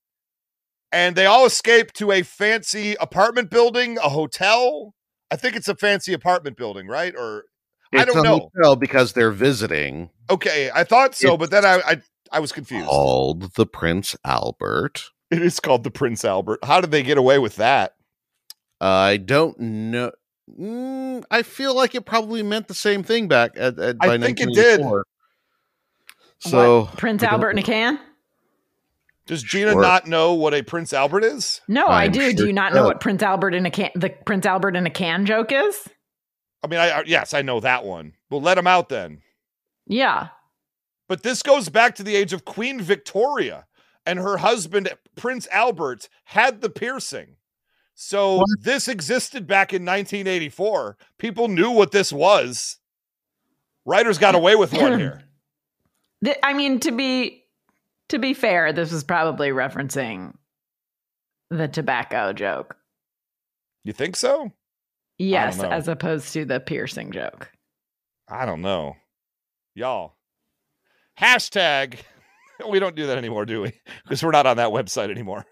And 0.91 1.16
they 1.16 1.26
all 1.26 1.45
escape 1.45 1.91
to 1.93 2.12
a 2.12 2.22
fancy 2.22 2.95
apartment 3.00 3.50
building, 3.50 3.98
a 3.98 4.10
hotel. 4.10 4.93
I 5.32 5.36
think 5.36 5.56
it's 5.56 5.68
a 5.68 5.76
fancy 5.76 6.14
apartment 6.14 6.58
building, 6.58 6.88
right? 6.88 7.14
Or 7.16 7.46
I 7.94 8.06
don't 8.06 8.18
a 8.18 8.24
know. 8.24 8.50
hotel 8.54 8.76
because 8.76 9.14
they're 9.14 9.32
visiting 9.32 10.10
Okay, 10.30 10.70
I 10.74 10.84
thought 10.84 11.16
so, 11.16 11.38
but 11.38 11.52
then 11.52 11.66
I, 11.66 11.82
I 11.86 12.02
I 12.32 12.40
was 12.40 12.52
confused. 12.52 12.88
called 12.88 13.54
the 13.56 13.66
Prince 13.66 14.16
Albert. 14.26 15.12
It 15.32 15.42
is 15.42 15.60
called 15.60 15.84
the 15.84 15.92
Prince 15.92 16.26
Albert. 16.26 16.60
How 16.64 16.82
did 16.82 16.92
they 16.92 17.04
get 17.04 17.18
away 17.18 17.40
with 17.40 17.56
that? 17.58 17.96
I 18.80 19.18
don't 19.18 19.60
know. 19.60 20.12
Mm, 20.60 21.24
I 21.30 21.42
feel 21.44 21.76
like 21.76 21.96
it 21.96 22.06
probably 22.06 22.44
meant 22.44 22.68
the 22.68 22.74
same 22.74 23.04
thing 23.04 23.28
back 23.28 23.52
at, 23.56 23.78
at 23.80 23.98
I 24.00 24.08
by 24.08 24.18
think 24.18 24.40
it 24.40 24.54
did. 24.54 24.82
So 26.40 26.82
What, 26.82 26.98
Prince 26.98 27.24
Albert 27.24 27.52
in 27.52 27.58
a 27.60 27.64
can? 27.64 28.00
Does 29.28 29.44
Gina 29.44 29.74
Sure. 29.74 29.82
not 29.82 30.08
know 30.08 30.34
what 30.34 30.54
a 30.54 30.64
Prince 30.64 30.94
Albert 30.94 31.24
is? 31.24 31.62
No, 31.68 31.86
I 31.86 32.06
I'm 32.06 32.12
do. 32.12 32.22
sure 32.22 32.34
do 32.34 32.48
you 32.48 32.54
not 32.54 32.74
know 32.74 32.86
what 32.86 33.00
Prince 33.02 33.22
Albert 33.22 33.54
in 33.54 33.66
a 33.66 33.72
can 33.72 33.92
the 33.96 34.10
Prince 34.26 34.46
Albert 34.46 34.76
in 34.76 34.86
a 34.88 34.90
can 34.90 35.26
joke 35.26 35.52
is? 35.52 35.88
I 36.64 36.68
mean, 36.68 36.80
I, 36.80 36.90
I 36.90 37.04
yes, 37.06 37.34
I 37.34 37.42
know 37.42 37.60
that 37.60 37.86
one. 37.86 38.14
Well, 38.30 38.42
let 38.42 38.58
him 38.58 38.68
out 38.68 38.90
then. 38.90 39.22
Yeah. 39.86 40.30
But 41.08 41.24
this 41.24 41.44
goes 41.44 41.70
back 41.70 41.96
to 41.96 42.04
the 42.04 42.16
age 42.16 42.34
of 42.34 42.44
Queen 42.46 42.82
Victoria, 42.82 43.66
and 44.06 44.20
her 44.20 44.38
husband 44.38 44.90
Prince 45.16 45.48
Albert 45.52 46.10
had 46.26 46.62
the 46.62 46.70
piercing. 46.70 47.36
So 47.96 48.44
this 48.62 48.88
existed 48.88 49.48
back 49.48 49.74
in 49.74 49.84
1984. 49.84 50.98
People 51.18 51.48
knew 51.48 51.72
what 51.72 51.92
this 51.92 52.14
was. 52.14 52.78
Writers 53.86 54.18
got 54.18 54.36
away 54.36 54.56
with 54.56 54.74
one 54.74 55.00
here. 55.00 55.24
I 56.44 56.54
mean, 56.54 56.80
to 56.82 56.92
be 56.92 57.44
to 58.10 58.20
be 58.20 58.34
fair, 58.34 58.74
this 58.74 58.91
was 58.91 59.03
probably 59.03 59.49
referencing 59.49 60.34
the 61.49 61.68
tobacco 61.68 62.34
joke. 62.34 62.76
You 63.84 63.93
think 63.93 64.16
so? 64.16 64.51
Yes, 65.18 65.62
as 65.62 65.88
opposed 65.88 66.34
to 66.34 66.45
the 66.45 66.60
piercing 66.60 67.12
joke. 67.12 67.51
I 68.28 68.45
don't 68.45 68.62
know. 68.62 68.95
Y'all. 69.76 70.16
Hashtag. 71.20 71.99
We 72.68 72.80
don't 72.80 72.95
do 72.95 73.05
that 73.05 73.20
anymore, 73.20 73.45
do 73.45 73.62
we? 73.62 73.74
Because 74.01 74.24
we're 74.24 74.32
not 74.32 74.47
on 74.47 74.58
that 74.58 74.72
website 74.72 75.12
anymore. 75.12 75.45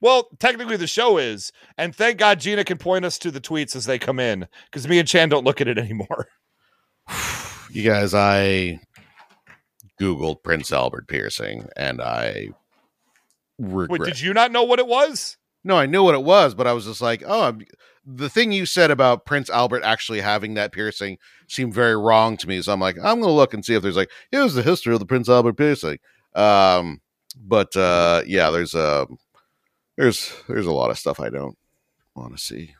Well, 0.00 0.28
technically 0.38 0.76
the 0.76 0.86
show 0.86 1.18
is. 1.18 1.50
And 1.76 1.92
thank 1.92 2.18
God 2.18 2.38
Gina 2.38 2.62
can 2.62 2.78
point 2.78 3.04
us 3.04 3.18
to 3.18 3.32
the 3.32 3.40
tweets 3.40 3.74
as 3.74 3.86
they 3.86 3.98
come 3.98 4.20
in. 4.20 4.46
Because 4.66 4.86
me 4.86 5.00
and 5.00 5.08
Chan 5.08 5.30
don't 5.30 5.44
look 5.44 5.60
at 5.60 5.66
it 5.66 5.76
anymore. 5.76 6.28
you 7.70 7.82
guys, 7.82 8.14
I 8.14 8.78
googled 10.04 10.42
Prince 10.42 10.72
Albert 10.72 11.08
piercing, 11.08 11.68
and 11.76 12.00
I 12.00 12.48
regret. 13.58 14.00
Wait, 14.00 14.06
did 14.06 14.20
you 14.20 14.34
not 14.34 14.52
know 14.52 14.62
what 14.64 14.78
it 14.78 14.86
was? 14.86 15.36
No, 15.62 15.76
I 15.76 15.86
knew 15.86 16.02
what 16.02 16.14
it 16.14 16.22
was, 16.22 16.54
but 16.54 16.66
I 16.66 16.72
was 16.72 16.84
just 16.84 17.00
like, 17.00 17.22
oh, 17.26 17.42
I'm- 17.42 17.64
the 18.06 18.28
thing 18.28 18.52
you 18.52 18.66
said 18.66 18.90
about 18.90 19.24
Prince 19.24 19.48
Albert 19.48 19.82
actually 19.82 20.20
having 20.20 20.52
that 20.54 20.72
piercing 20.72 21.16
seemed 21.48 21.72
very 21.72 21.96
wrong 21.96 22.36
to 22.36 22.46
me. 22.46 22.60
So 22.60 22.70
I'm 22.70 22.80
like, 22.80 22.98
I'm 22.98 23.18
going 23.20 23.22
to 23.22 23.30
look 23.30 23.54
and 23.54 23.64
see 23.64 23.74
if 23.74 23.82
there's 23.82 23.96
like, 23.96 24.10
here's 24.30 24.52
the 24.52 24.62
history 24.62 24.92
of 24.92 25.00
the 25.00 25.06
Prince 25.06 25.26
Albert 25.30 25.54
piercing. 25.54 25.98
Um, 26.34 27.00
but 27.34 27.74
uh, 27.76 28.22
yeah, 28.26 28.50
there's 28.50 28.74
a 28.74 29.06
there's 29.96 30.34
there's 30.48 30.66
a 30.66 30.72
lot 30.72 30.90
of 30.90 30.98
stuff 30.98 31.18
I 31.18 31.30
don't 31.30 31.56
want 32.14 32.36
to 32.36 32.42
see. 32.42 32.74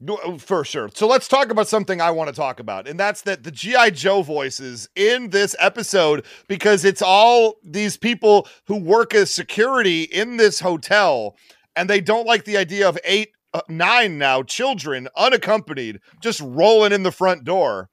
No, 0.00 0.38
For 0.38 0.64
sure. 0.64 0.88
So 0.94 1.08
let's 1.08 1.26
talk 1.26 1.50
about 1.50 1.66
something 1.66 2.00
I 2.00 2.12
want 2.12 2.28
to 2.28 2.34
talk 2.34 2.60
about, 2.60 2.86
and 2.86 3.00
that's 3.00 3.22
that 3.22 3.42
the 3.42 3.50
G.I. 3.50 3.90
Joe 3.90 4.22
voices 4.22 4.88
in 4.94 5.30
this 5.30 5.56
episode, 5.58 6.24
because 6.46 6.84
it's 6.84 7.02
all 7.02 7.56
these 7.64 7.96
people 7.96 8.46
who 8.66 8.76
work 8.76 9.12
as 9.12 9.34
security 9.34 10.04
in 10.04 10.36
this 10.36 10.60
hotel, 10.60 11.36
and 11.74 11.90
they 11.90 12.00
don't 12.00 12.26
like 12.28 12.44
the 12.44 12.56
idea 12.56 12.88
of 12.88 12.96
eight, 13.02 13.30
uh, 13.52 13.62
nine 13.68 14.18
now 14.18 14.44
children 14.44 15.08
unaccompanied 15.16 15.98
just 16.22 16.40
rolling 16.42 16.92
in 16.92 17.02
the 17.02 17.10
front 17.10 17.42
door, 17.42 17.88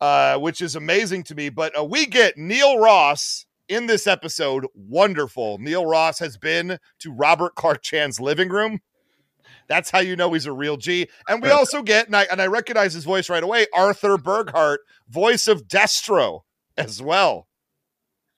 uh, 0.00 0.38
which 0.38 0.62
is 0.62 0.74
amazing 0.74 1.22
to 1.24 1.34
me. 1.34 1.50
But 1.50 1.78
uh, 1.78 1.84
we 1.84 2.06
get 2.06 2.38
Neil 2.38 2.78
Ross 2.78 3.44
in 3.68 3.86
this 3.86 4.06
episode. 4.06 4.64
Wonderful. 4.74 5.58
Neil 5.58 5.84
Ross 5.84 6.18
has 6.18 6.38
been 6.38 6.78
to 7.00 7.12
Robert 7.12 7.56
Clark 7.56 7.82
Chan's 7.82 8.20
living 8.20 8.48
room. 8.48 8.80
That's 9.68 9.90
how 9.90 10.00
you 10.00 10.16
know 10.16 10.32
he's 10.32 10.46
a 10.46 10.52
real 10.52 10.76
G. 10.76 11.08
And 11.28 11.42
we 11.42 11.50
also 11.52 11.82
get, 11.82 12.06
and 12.06 12.16
I, 12.16 12.24
and 12.24 12.40
I 12.40 12.46
recognize 12.46 12.94
his 12.94 13.04
voice 13.04 13.28
right 13.28 13.42
away, 13.42 13.66
Arthur 13.74 14.16
Burghardt, 14.18 14.80
voice 15.08 15.48
of 15.48 15.68
Destro 15.68 16.40
as 16.76 17.00
well. 17.02 17.48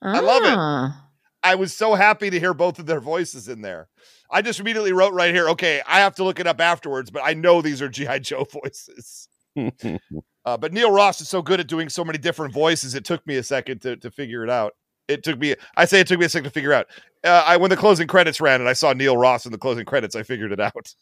I 0.00 0.20
love 0.20 0.44
it. 0.44 0.54
Ah. 0.56 1.08
I 1.42 1.54
was 1.54 1.74
so 1.74 1.94
happy 1.94 2.30
to 2.30 2.40
hear 2.40 2.54
both 2.54 2.78
of 2.78 2.86
their 2.86 3.00
voices 3.00 3.48
in 3.48 3.62
there. 3.62 3.88
I 4.30 4.42
just 4.42 4.60
immediately 4.60 4.92
wrote 4.92 5.14
right 5.14 5.34
here, 5.34 5.48
okay, 5.50 5.80
I 5.86 6.00
have 6.00 6.14
to 6.16 6.24
look 6.24 6.40
it 6.40 6.46
up 6.46 6.60
afterwards, 6.60 7.10
but 7.10 7.22
I 7.24 7.34
know 7.34 7.62
these 7.62 7.80
are 7.80 7.88
G.I. 7.88 8.18
Joe 8.20 8.46
voices. 8.62 9.28
Uh, 10.44 10.56
but 10.56 10.72
Neil 10.72 10.90
Ross 10.90 11.20
is 11.20 11.28
so 11.28 11.42
good 11.42 11.60
at 11.60 11.66
doing 11.66 11.90
so 11.90 12.02
many 12.02 12.16
different 12.16 12.54
voices, 12.54 12.94
it 12.94 13.04
took 13.04 13.26
me 13.26 13.36
a 13.36 13.42
second 13.42 13.82
to, 13.82 13.96
to 13.98 14.10
figure 14.10 14.42
it 14.42 14.48
out. 14.48 14.72
It 15.06 15.22
took 15.22 15.38
me, 15.38 15.54
I 15.76 15.84
say 15.84 16.00
it 16.00 16.06
took 16.06 16.18
me 16.18 16.24
a 16.24 16.28
second 16.30 16.44
to 16.44 16.50
figure 16.50 16.72
out. 16.72 16.86
Uh, 17.22 17.44
I 17.44 17.58
When 17.58 17.68
the 17.68 17.76
closing 17.76 18.06
credits 18.06 18.40
ran 18.40 18.60
and 18.60 18.68
I 18.68 18.72
saw 18.72 18.94
Neil 18.94 19.14
Ross 19.14 19.44
in 19.44 19.52
the 19.52 19.58
closing 19.58 19.84
credits, 19.84 20.16
I 20.16 20.22
figured 20.22 20.50
it 20.50 20.60
out. 20.60 20.94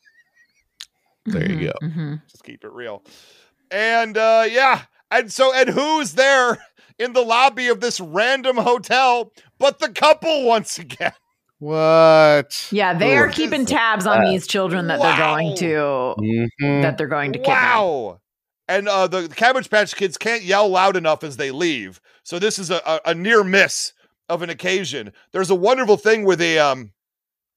There 1.27 1.51
you 1.51 1.67
go. 1.69 1.87
Mhm. 1.87 2.23
just 2.31 2.45
keep 2.45 2.65
it 2.65 2.73
real. 2.73 3.03
And 3.71 4.17
uh 4.17 4.45
yeah, 4.49 4.83
and 5.11 5.33
so 5.33 5.53
and 5.55 5.69
who's 5.69 6.13
there 6.15 6.59
in 6.99 7.13
the 7.13 7.23
lobby 7.23 7.69
of 7.69 7.81
this 7.81 8.01
random 8.01 8.57
hotel 8.57 9.33
but 9.59 9.79
the 9.79 9.89
couple 9.89 10.45
once 10.45 10.79
again? 10.79 11.13
What? 11.59 12.69
Yeah, 12.71 12.93
they 12.95 13.17
are 13.17 13.29
keeping 13.29 13.65
tabs 13.67 14.07
on 14.07 14.25
these 14.25 14.47
children 14.47 14.89
that 14.89 15.01
they're 15.01 15.17
going 15.17 15.57
to 15.57 16.15
Mhm. 16.63 16.83
that 16.83 16.99
they're 16.99 17.07
going 17.09 17.33
to 17.33 17.39
kidnap. 17.39 17.77
Wow. 17.79 18.21
And 18.69 18.89
uh 18.89 19.07
the 19.07 19.29
Cabbage 19.29 19.71
Patch 19.71 19.95
Kids 19.97 20.17
can't 20.19 20.43
yell 20.43 20.69
loud 20.69 20.97
enough 20.97 21.23
as 21.25 21.37
they 21.37 21.51
leave. 21.51 22.01
So 22.25 22.39
this 22.39 22.59
is 22.59 22.71
a, 22.71 22.81
a, 22.87 23.01
a 23.11 23.15
near 23.15 23.43
miss 23.45 23.93
of 24.29 24.43
an 24.43 24.51
occasion. 24.51 25.13
There's 25.33 25.51
a 25.51 25.55
wonderful 25.55 25.97
thing 25.97 26.25
where 26.25 26.37
they 26.37 26.59
um 26.59 26.93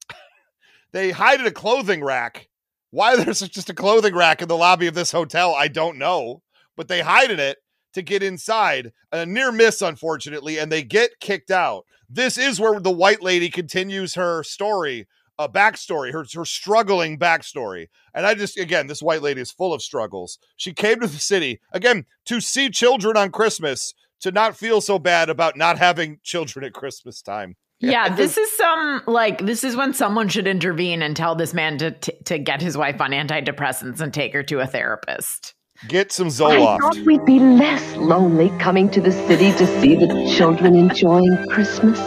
they 0.92 1.12
hide 1.12 1.40
in 1.40 1.46
a 1.48 1.52
clothing 1.52 2.04
rack. 2.04 2.49
Why 2.92 3.16
there's 3.24 3.42
just 3.42 3.70
a 3.70 3.74
clothing 3.74 4.16
rack 4.16 4.42
in 4.42 4.48
the 4.48 4.58
lobby 4.58 4.88
of 4.88 4.96
this 4.96 5.12
hotel, 5.12 5.54
I 5.56 5.68
don't 5.68 5.98
know. 5.98 6.42
But 6.76 6.88
they 6.88 7.02
hide 7.02 7.32
in 7.32 7.40
it 7.40 7.58
to 7.94 8.02
get 8.02 8.24
inside. 8.24 8.92
A 9.12 9.26
near 9.26 9.52
miss, 9.52 9.82
unfortunately, 9.82 10.58
and 10.60 10.72
they 10.72 10.84
get 10.84 11.20
kicked 11.20 11.52
out. 11.52 11.86
This 12.10 12.38
is 12.38 12.60
where 12.60 12.80
the 12.80 12.92
white 12.92 13.22
lady 13.22 13.50
continues 13.50 14.16
her 14.16 14.44
story, 14.44 15.08
a 15.38 15.50
backstory, 15.50 16.12
her, 16.12 16.26
her 16.34 16.46
struggling 16.46 17.20
backstory. 17.20 17.88
And 18.14 18.26
I 18.26 18.34
just, 18.34 18.58
again, 18.58 18.88
this 18.88 19.02
white 19.02 19.22
lady 19.22 19.42
is 19.42 19.52
full 19.52 19.74
of 19.74 19.82
struggles. 19.82 20.40
She 20.56 20.74
came 20.74 21.00
to 21.00 21.08
the 21.08 21.20
city, 21.20 21.60
again, 21.72 22.06
to 22.26 22.42
see 22.42 22.70
children 22.70 23.18
on 23.18 23.32
Christmas, 23.32 23.94
to 24.22 24.32
not 24.32 24.58
feel 24.58 24.82
so 24.82 25.00
bad 25.00 25.30
about 25.30 25.58
not 25.58 25.78
having 25.78 26.20
children 26.24 26.66
at 26.66 26.74
Christmas 26.74 27.22
time. 27.22 27.56
Yeah, 27.82 28.14
this 28.14 28.38
is 28.38 28.52
some 28.58 29.04
like 29.08 29.46
this 29.46 29.64
is 29.64 29.76
when 29.76 29.94
someone 29.94 30.28
should 30.28 30.48
intervene 30.48 31.02
and 31.02 31.16
tell 31.16 31.36
this 31.36 31.54
man 31.54 31.78
to 31.78 31.92
t- 31.92 32.14
to 32.26 32.38
get 32.38 32.62
his 32.62 32.78
wife 32.78 33.00
on 33.00 33.12
antidepressants 33.12 34.02
and 34.02 34.14
take 34.14 34.34
her 34.34 34.44
to 34.44 34.60
a 34.60 34.68
therapist. 34.68 35.54
Get 35.88 36.12
some 36.12 36.28
Zoloft. 36.28 36.76
I 36.76 36.78
thought 36.78 37.06
we'd 37.06 37.24
be 37.24 37.40
less 37.40 37.96
lonely 37.96 38.50
coming 38.60 38.90
to 38.90 39.00
the 39.00 39.14
city 39.14 39.54
to 39.54 39.82
see 39.82 39.96
the 39.96 40.34
children 40.36 40.76
enjoying 40.76 41.46
Christmas. 41.50 41.98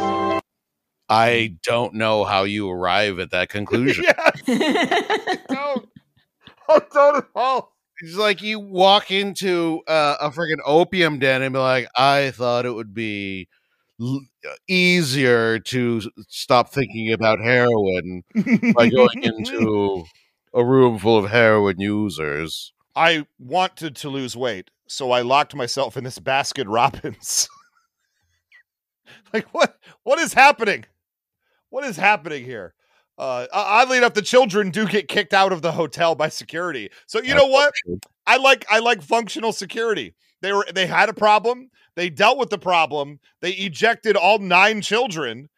I 1.08 1.56
don't 1.62 1.94
know 1.94 2.24
how 2.24 2.44
you 2.44 2.70
arrive 2.70 3.18
at 3.18 3.30
that 3.30 3.48
conclusion. 3.48 4.04
yes. 4.06 4.42
I 4.46 5.38
don't. 5.48 5.88
I 6.68 6.80
don't 6.92 7.16
at 7.16 7.24
all. 7.34 7.72
It's 8.00 8.16
like 8.16 8.42
you 8.42 8.60
walk 8.60 9.10
into 9.10 9.80
uh, 9.86 10.16
a 10.20 10.30
freaking 10.30 10.60
opium 10.64 11.18
den 11.18 11.42
and 11.42 11.52
be 11.52 11.58
like, 11.58 11.86
I 11.96 12.30
thought 12.32 12.66
it 12.66 12.72
would 12.72 12.92
be 12.92 13.48
l- 13.50 13.61
easier 14.68 15.58
to 15.58 16.00
stop 16.28 16.70
thinking 16.70 17.12
about 17.12 17.40
heroin 17.40 18.22
by 18.74 18.88
going 18.88 19.22
into 19.22 20.04
a 20.54 20.64
room 20.64 20.98
full 20.98 21.18
of 21.18 21.30
heroin 21.30 21.80
users. 21.80 22.72
I 22.94 23.26
wanted 23.38 23.96
to 23.96 24.08
lose 24.08 24.36
weight, 24.36 24.70
so 24.86 25.10
I 25.10 25.22
locked 25.22 25.54
myself 25.54 25.96
in 25.96 26.04
this 26.04 26.18
Baskin 26.18 26.66
Robbins. 26.68 27.48
like 29.32 29.46
what? 29.54 29.76
What 30.02 30.18
is 30.18 30.34
happening? 30.34 30.84
What 31.70 31.84
is 31.84 31.96
happening 31.96 32.44
here? 32.44 32.74
Uh, 33.18 33.46
oddly 33.52 33.98
enough, 33.98 34.14
the 34.14 34.22
children 34.22 34.70
do 34.70 34.86
get 34.86 35.06
kicked 35.08 35.34
out 35.34 35.52
of 35.52 35.62
the 35.62 35.72
hotel 35.72 36.14
by 36.14 36.28
security. 36.28 36.90
So 37.06 37.20
you 37.20 37.34
know 37.34 37.46
what? 37.46 37.72
I 38.26 38.36
like 38.38 38.64
I 38.70 38.80
like 38.80 39.02
functional 39.02 39.52
security. 39.52 40.14
They 40.40 40.52
were 40.52 40.66
they 40.74 40.86
had 40.86 41.08
a 41.08 41.14
problem. 41.14 41.70
They 41.96 42.10
dealt 42.10 42.38
with 42.38 42.50
the 42.50 42.58
problem. 42.58 43.20
They 43.40 43.52
ejected 43.52 44.16
all 44.16 44.38
nine 44.38 44.80
children, 44.80 45.48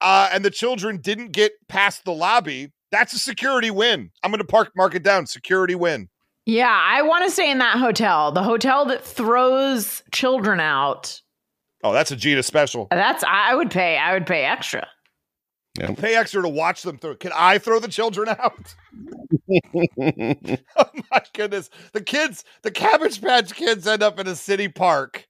uh, 0.00 0.30
and 0.32 0.44
the 0.44 0.50
children 0.50 0.98
didn't 0.98 1.32
get 1.32 1.52
past 1.68 2.04
the 2.04 2.12
lobby. 2.12 2.72
That's 2.90 3.12
a 3.12 3.18
security 3.18 3.70
win. 3.70 4.10
I'm 4.22 4.30
going 4.30 4.38
to 4.38 4.46
park 4.46 4.72
mark 4.76 4.94
it 4.94 5.02
down. 5.02 5.26
Security 5.26 5.74
win. 5.74 6.08
Yeah, 6.46 6.80
I 6.82 7.02
want 7.02 7.24
to 7.26 7.30
stay 7.30 7.50
in 7.50 7.58
that 7.58 7.78
hotel. 7.78 8.32
The 8.32 8.42
hotel 8.42 8.86
that 8.86 9.04
throws 9.04 10.02
children 10.12 10.60
out. 10.60 11.20
Oh, 11.84 11.92
that's 11.92 12.10
a 12.10 12.16
Gina 12.16 12.42
special. 12.42 12.88
That's 12.90 13.22
I 13.24 13.54
would 13.54 13.70
pay. 13.70 13.98
I 13.98 14.14
would 14.14 14.26
pay 14.26 14.44
extra. 14.44 14.88
Pay 15.78 16.16
extra 16.16 16.42
to 16.42 16.48
watch 16.48 16.82
them 16.82 16.98
through. 16.98 17.16
Can 17.16 17.30
I 17.34 17.58
throw 17.58 17.78
the 17.78 17.88
children 17.88 18.28
out? 18.28 18.74
oh 19.50 20.86
my 21.10 21.22
goodness. 21.34 21.70
The 21.92 22.02
kids, 22.02 22.44
the 22.62 22.70
Cabbage 22.70 23.20
Patch 23.20 23.54
kids 23.54 23.86
end 23.86 24.02
up 24.02 24.18
in 24.18 24.26
a 24.26 24.34
city 24.34 24.68
park 24.68 25.27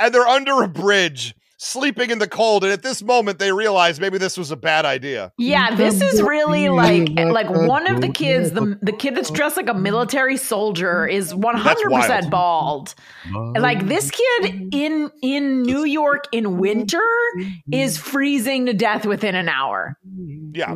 and 0.00 0.12
they're 0.14 0.26
under 0.26 0.62
a 0.62 0.68
bridge 0.68 1.34
sleeping 1.62 2.08
in 2.10 2.18
the 2.18 2.26
cold. 2.26 2.64
And 2.64 2.72
at 2.72 2.82
this 2.82 3.02
moment, 3.02 3.38
they 3.38 3.52
realize 3.52 4.00
maybe 4.00 4.16
this 4.16 4.38
was 4.38 4.50
a 4.50 4.56
bad 4.56 4.86
idea. 4.86 5.30
Yeah, 5.38 5.76
this 5.76 6.00
is 6.00 6.22
really 6.22 6.70
like 6.70 7.10
like 7.18 7.50
one 7.50 7.86
of 7.86 8.00
the 8.00 8.08
kids, 8.08 8.52
the 8.52 8.78
the 8.80 8.92
kid 8.92 9.14
that's 9.14 9.30
dressed 9.30 9.56
like 9.58 9.68
a 9.68 9.74
military 9.74 10.38
soldier 10.38 11.06
is 11.06 11.34
100% 11.34 12.30
bald. 12.30 12.94
Like 13.56 13.86
this 13.86 14.10
kid 14.10 14.74
in 14.74 15.10
in 15.22 15.62
New 15.62 15.84
York 15.84 16.24
in 16.32 16.56
winter 16.58 17.06
is 17.70 17.98
freezing 17.98 18.66
to 18.66 18.72
death 18.72 19.04
within 19.06 19.34
an 19.34 19.48
hour. 19.48 19.96
Yeah. 20.52 20.74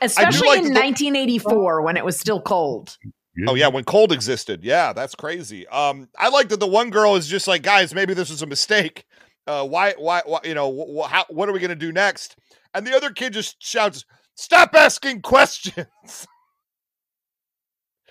Especially 0.00 0.48
like 0.48 0.58
in 0.58 0.64
the- 0.74 0.80
1984 0.80 1.82
when 1.82 1.96
it 1.96 2.04
was 2.04 2.18
still 2.18 2.40
cold. 2.40 2.96
Oh 3.46 3.54
yeah, 3.54 3.68
when 3.68 3.84
cold 3.84 4.12
existed. 4.12 4.64
Yeah, 4.64 4.92
that's 4.92 5.14
crazy. 5.14 5.66
Um, 5.68 6.08
I 6.18 6.28
like 6.28 6.48
that 6.48 6.60
the 6.60 6.66
one 6.66 6.90
girl 6.90 7.16
is 7.16 7.26
just 7.26 7.46
like, 7.48 7.62
guys, 7.62 7.94
maybe 7.94 8.14
this 8.14 8.30
was 8.30 8.42
a 8.42 8.46
mistake. 8.46 9.04
Uh, 9.46 9.66
why, 9.66 9.94
why, 9.98 10.22
why 10.26 10.40
you 10.44 10.54
know, 10.54 10.70
wh- 10.70 11.06
wh- 11.06 11.10
how, 11.10 11.24
what 11.30 11.48
are 11.48 11.52
we 11.52 11.60
gonna 11.60 11.74
do 11.74 11.92
next? 11.92 12.36
And 12.74 12.86
the 12.86 12.94
other 12.94 13.10
kid 13.10 13.32
just 13.32 13.62
shouts, 13.62 14.04
"Stop 14.34 14.74
asking 14.74 15.22
questions." 15.22 16.26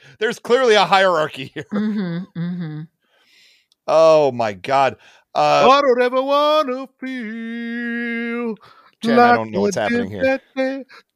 There's 0.19 0.39
clearly 0.39 0.75
a 0.75 0.85
hierarchy 0.85 1.51
here. 1.53 1.65
Mm-hmm, 1.73 2.39
mm-hmm. 2.39 2.81
Oh 3.87 4.31
my 4.31 4.53
god. 4.53 4.97
Uh, 5.35 5.69
I 5.71 5.81
don't 5.81 6.01
ever 6.01 6.21
want 6.21 6.67
to 6.69 6.87
feel. 6.99 8.55
Jen, 9.01 9.23
I 9.23 9.31
don't 9.31 9.51
know 9.51 9.61
what's 9.61 9.75
happening 9.75 10.09
here. 10.09 10.31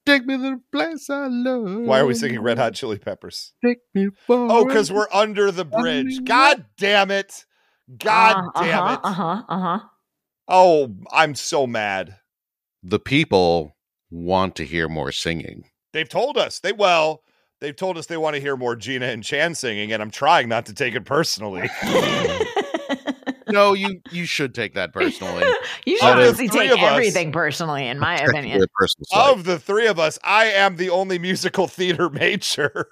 That 0.05 0.11
day. 0.11 0.17
Take 0.17 0.25
me 0.27 0.37
to 0.37 0.41
the 0.41 0.61
place 0.71 1.09
I 1.09 1.27
love. 1.27 1.81
why 1.87 1.99
are 1.99 2.05
we 2.05 2.13
singing 2.13 2.41
Red 2.41 2.57
Hot 2.57 2.73
Chili 2.73 2.97
Peppers? 2.97 3.53
Take 3.63 3.79
me 3.93 4.09
for 4.27 4.47
Oh, 4.51 4.65
because 4.65 4.91
we're 4.91 5.07
under 5.11 5.51
the 5.51 5.65
bridge. 5.65 6.23
God 6.23 6.65
damn 6.77 7.11
it. 7.11 7.45
God 7.97 8.51
Uh, 8.55 8.63
damn 8.63 8.83
uh-huh, 8.83 8.93
it. 8.93 8.99
Uh-huh. 9.03 9.43
Uh-huh. 9.49 9.79
Oh, 10.47 10.95
I'm 11.11 11.35
so 11.35 11.67
mad. 11.67 12.17
the 12.83 12.99
people 12.99 13.75
want 14.09 14.55
to 14.55 14.65
hear 14.65 14.89
more 14.89 15.11
singing. 15.11 15.65
They've 15.93 16.09
told 16.09 16.37
us. 16.37 16.59
They 16.59 16.71
well, 16.73 17.21
they've 17.59 17.75
told 17.75 17.97
us 17.97 18.07
they 18.07 18.17
want 18.17 18.35
to 18.35 18.41
hear 18.41 18.57
more 18.57 18.75
Gina 18.75 19.05
and 19.07 19.23
Chan 19.23 19.55
singing, 19.55 19.91
and 19.91 20.01
I'm 20.01 20.09
trying 20.11 20.49
not 20.49 20.65
to 20.67 20.73
take 20.73 20.95
it 20.95 21.05
personally. 21.05 21.69
No, 23.51 23.73
you 23.73 24.01
you 24.11 24.25
should 24.25 24.53
take 24.55 24.73
that 24.75 24.93
personally. 24.93 25.43
You 25.85 25.97
should 25.97 26.09
Of 26.09 26.15
honestly 26.17 26.47
take 26.47 26.71
of 26.71 26.77
us- 26.79 26.91
everything 26.91 27.31
personally, 27.31 27.87
in 27.87 27.97
my 27.99 28.15
opinion. 28.17 28.63
personal 28.75 29.33
of 29.33 29.43
the 29.45 29.57
three 29.59 29.87
of 29.87 29.99
us, 29.99 30.19
I 30.23 30.45
am 30.45 30.75
the 30.75 30.89
only 30.91 31.17
musical 31.19 31.67
theater 31.67 32.09
major. 32.11 32.87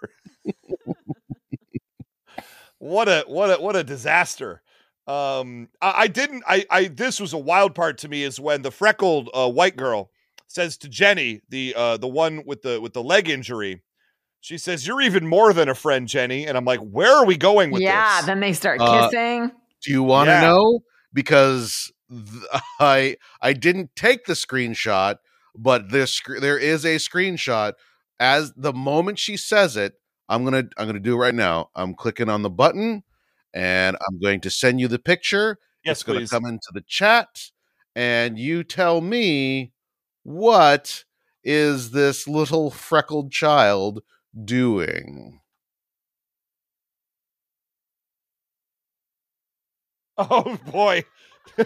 what 2.80 3.08
a 3.10 3.24
what 3.28 3.60
a 3.60 3.62
what 3.62 3.76
a 3.76 3.84
disaster. 3.84 4.62
Um, 5.08 5.70
I, 5.82 5.94
I 6.04 6.08
didn't. 6.08 6.44
I, 6.48 6.66
I 6.70 6.88
this 6.88 7.20
was 7.20 7.34
a 7.34 7.38
wild 7.38 7.76
part 7.76 7.98
to 8.00 8.08
me 8.10 8.24
is 8.24 8.40
when 8.40 8.62
the 8.62 8.72
freckled 8.72 9.30
uh, 9.34 9.50
white 9.50 9.76
girl 9.76 10.12
says 10.48 10.78
to 10.78 10.90
Jenny, 10.90 11.42
the 11.50 11.74
uh, 11.76 11.98
the 11.98 12.08
one 12.08 12.44
with 12.46 12.62
the 12.62 12.80
with 12.82 12.94
the 12.94 13.04
leg 13.04 13.28
injury, 13.30 13.82
she 14.40 14.58
says, 14.58 14.86
"You're 14.88 15.02
even 15.02 15.28
more 15.28 15.52
than 15.54 15.68
a 15.70 15.76
friend, 15.76 16.08
Jenny." 16.08 16.46
And 16.48 16.58
I'm 16.58 16.66
like, 16.66 16.80
"Where 16.80 17.12
are 17.18 17.26
we 17.26 17.38
going 17.38 17.72
with 17.72 17.82
yeah, 17.82 18.18
this?" 18.18 18.26
then 18.28 18.40
they 18.40 18.54
start 18.54 18.80
Uh, 18.82 19.10
kissing. 19.10 19.52
Do 19.84 19.92
you 19.92 20.04
want 20.04 20.30
to 20.30 20.34
Yeah. 20.34 20.42
know? 20.42 20.80
Because 21.14 21.92
th- 22.10 22.44
I 22.80 23.18
I 23.42 23.54
didn't 23.54 23.96
take 23.96 24.26
the 24.26 24.34
screenshot, 24.34 25.18
but 25.56 25.90
this 25.92 26.14
sc- 26.14 26.40
there 26.42 26.58
is 26.58 26.86
a 26.86 26.96
screenshot. 26.98 27.74
As 28.20 28.52
the 28.56 28.74
moment 28.74 29.20
she 29.20 29.38
says 29.38 29.78
it, 29.78 29.94
I'm 30.28 30.44
gonna 30.44 30.66
I'm 30.78 30.88
gonna 30.88 31.00
do 31.00 31.16
it 31.16 31.20
right 31.20 31.36
now. 31.36 31.70
I'm 31.76 31.94
clicking 31.96 32.30
on 32.30 32.42
the 32.44 32.50
button, 32.50 33.04
and 33.54 33.98
I'm 34.08 34.20
going 34.20 34.42
to 34.42 34.50
send 34.50 34.80
you 34.80 34.88
the 34.88 35.00
picture. 35.00 35.58
yes, 35.84 35.98
it's 35.98 36.04
going 36.04 36.20
to 36.20 36.28
come 36.28 36.46
into 36.46 36.70
the 36.74 36.84
chat, 36.88 37.50
and 37.96 38.38
you 38.38 38.64
tell 38.64 39.02
me 39.02 39.72
what 40.24 41.06
is 41.44 41.92
this 41.92 42.28
little 42.28 42.70
freckled 42.72 43.32
child 43.32 44.02
doing? 44.46 45.40
Oh 50.32 50.58
boy. 50.72 51.04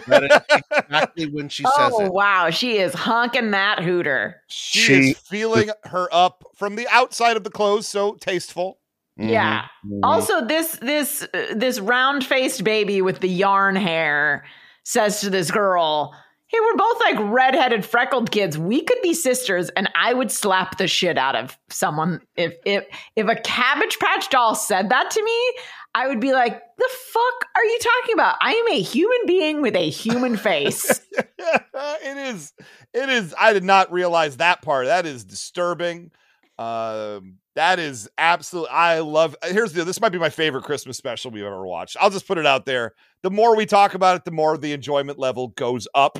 That 0.06 0.24
is 0.24 0.60
exactly 0.78 1.26
when 1.26 1.48
she 1.48 1.62
says 1.64 1.92
Oh 1.94 2.06
it. 2.06 2.12
wow, 2.12 2.50
she 2.50 2.78
is 2.78 2.94
honking 2.94 3.50
that 3.52 3.80
hooter. 3.82 4.36
She, 4.48 4.78
She- 4.80 5.10
is 5.10 5.18
feeling 5.18 5.70
her 5.84 6.08
up 6.12 6.44
from 6.56 6.76
the 6.76 6.88
outside 6.88 7.36
of 7.36 7.44
the 7.44 7.50
clothes, 7.50 7.86
so 7.86 8.14
tasteful. 8.14 8.78
Yeah. 9.16 9.66
Mhm. 9.86 10.00
Also, 10.02 10.44
this 10.44 10.72
this 10.82 11.22
uh, 11.34 11.54
this 11.54 11.78
round 11.80 12.24
faced 12.24 12.64
baby 12.64 13.02
with 13.02 13.20
the 13.20 13.28
yarn 13.28 13.76
hair 13.76 14.44
says 14.82 15.20
to 15.20 15.30
this 15.30 15.50
girl, 15.52 16.12
"Hey, 16.48 16.58
we're 16.60 16.76
both 16.76 16.98
like 17.00 17.16
redheaded, 17.32 17.84
freckled 17.84 18.32
kids. 18.32 18.58
We 18.58 18.82
could 18.82 19.00
be 19.02 19.14
sisters." 19.14 19.68
And 19.76 19.88
I 19.94 20.14
would 20.14 20.32
slap 20.32 20.78
the 20.78 20.88
shit 20.88 21.16
out 21.16 21.36
of 21.36 21.56
someone 21.68 22.20
if 22.36 22.54
if 22.64 22.84
if 23.14 23.28
a 23.28 23.36
Cabbage 23.36 23.98
Patch 24.00 24.30
doll 24.30 24.56
said 24.56 24.88
that 24.88 25.10
to 25.12 25.22
me. 25.22 25.52
I 25.94 26.08
would 26.08 26.20
be 26.20 26.32
like, 26.32 26.60
"The 26.76 26.90
fuck 27.06 27.48
are 27.56 27.64
you 27.64 27.78
talking 27.78 28.14
about? 28.14 28.36
I 28.40 28.52
am 28.52 28.68
a 28.74 28.80
human 28.80 29.26
being 29.26 29.62
with 29.62 29.76
a 29.76 29.88
human 29.88 30.36
face." 30.36 31.00
it 31.16 32.16
is. 32.16 32.52
It 32.92 33.08
is. 33.08 33.34
I 33.38 33.52
did 33.52 33.64
not 33.64 33.92
realize 33.92 34.38
that 34.38 34.62
part. 34.62 34.86
That 34.86 35.06
is 35.06 35.24
disturbing. 35.24 36.10
Um, 36.58 37.38
that 37.56 37.78
is 37.78 38.08
absolutely. 38.18 38.70
I 38.70 39.00
love. 39.00 39.36
Here's 39.44 39.72
the. 39.72 39.84
This 39.84 40.00
might 40.00 40.10
be 40.10 40.18
my 40.18 40.30
favorite 40.30 40.64
Christmas 40.64 40.96
special 40.96 41.30
we've 41.30 41.44
ever 41.44 41.66
watched. 41.66 41.96
I'll 42.00 42.10
just 42.10 42.26
put 42.26 42.38
it 42.38 42.46
out 42.46 42.66
there. 42.66 42.94
The 43.22 43.30
more 43.30 43.56
we 43.56 43.66
talk 43.66 43.94
about 43.94 44.16
it, 44.16 44.24
the 44.24 44.30
more 44.30 44.58
the 44.58 44.72
enjoyment 44.72 45.18
level 45.18 45.48
goes 45.48 45.86
up. 45.94 46.18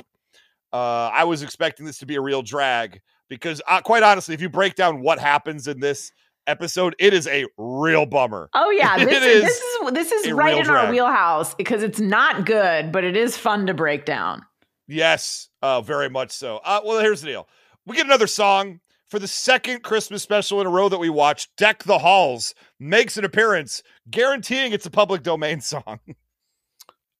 Uh, 0.71 1.09
I 1.13 1.23
was 1.23 1.43
expecting 1.43 1.85
this 1.85 1.99
to 1.99 2.05
be 2.05 2.15
a 2.15 2.21
real 2.21 2.41
drag 2.41 3.01
because, 3.29 3.61
uh, 3.67 3.81
quite 3.81 4.03
honestly, 4.03 4.33
if 4.33 4.41
you 4.41 4.49
break 4.49 4.75
down 4.75 5.01
what 5.01 5.19
happens 5.19 5.67
in 5.67 5.79
this 5.79 6.11
episode, 6.47 6.95
it 6.99 7.13
is 7.13 7.27
a 7.27 7.45
real 7.57 8.05
bummer. 8.05 8.49
Oh 8.53 8.69
yeah, 8.71 8.97
this 9.05 9.23
is 9.23 9.43
is 9.43 9.43
this 9.43 9.59
is 9.59 9.93
this 9.93 10.11
is 10.11 10.31
right 10.31 10.53
real 10.55 10.63
in 10.63 10.69
our 10.69 10.89
wheelhouse 10.91 11.53
because 11.55 11.83
it's 11.83 11.99
not 11.99 12.45
good, 12.45 12.91
but 12.91 13.03
it 13.03 13.15
is 13.15 13.37
fun 13.37 13.65
to 13.67 13.73
break 13.73 14.05
down. 14.05 14.45
Yes, 14.87 15.49
uh, 15.61 15.81
very 15.81 16.09
much 16.09 16.31
so. 16.31 16.59
Uh, 16.63 16.81
well, 16.83 16.99
here's 16.99 17.21
the 17.21 17.27
deal: 17.27 17.47
we 17.85 17.95
get 17.95 18.05
another 18.05 18.27
song 18.27 18.79
for 19.07 19.19
the 19.19 19.27
second 19.27 19.83
Christmas 19.83 20.23
special 20.23 20.61
in 20.61 20.67
a 20.67 20.69
row 20.69 20.89
that 20.89 20.99
we 20.99 21.09
watched. 21.09 21.55
"Deck 21.57 21.83
the 21.83 21.99
Halls" 21.99 22.53
makes 22.79 23.17
an 23.17 23.25
appearance, 23.25 23.81
guaranteeing 24.09 24.73
it's 24.73 24.85
a 24.85 24.91
public 24.91 25.23
domain 25.23 25.61
song. 25.61 25.99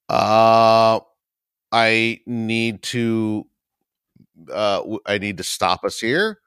Uh, 0.10 1.00
I 1.72 2.22
need 2.26 2.84
to. 2.84 3.48
Uh, 4.52 4.78
w- 4.80 5.00
I 5.06 5.18
need 5.18 5.38
to 5.38 5.44
stop 5.44 5.84
us 5.84 6.00
here. 6.00 6.40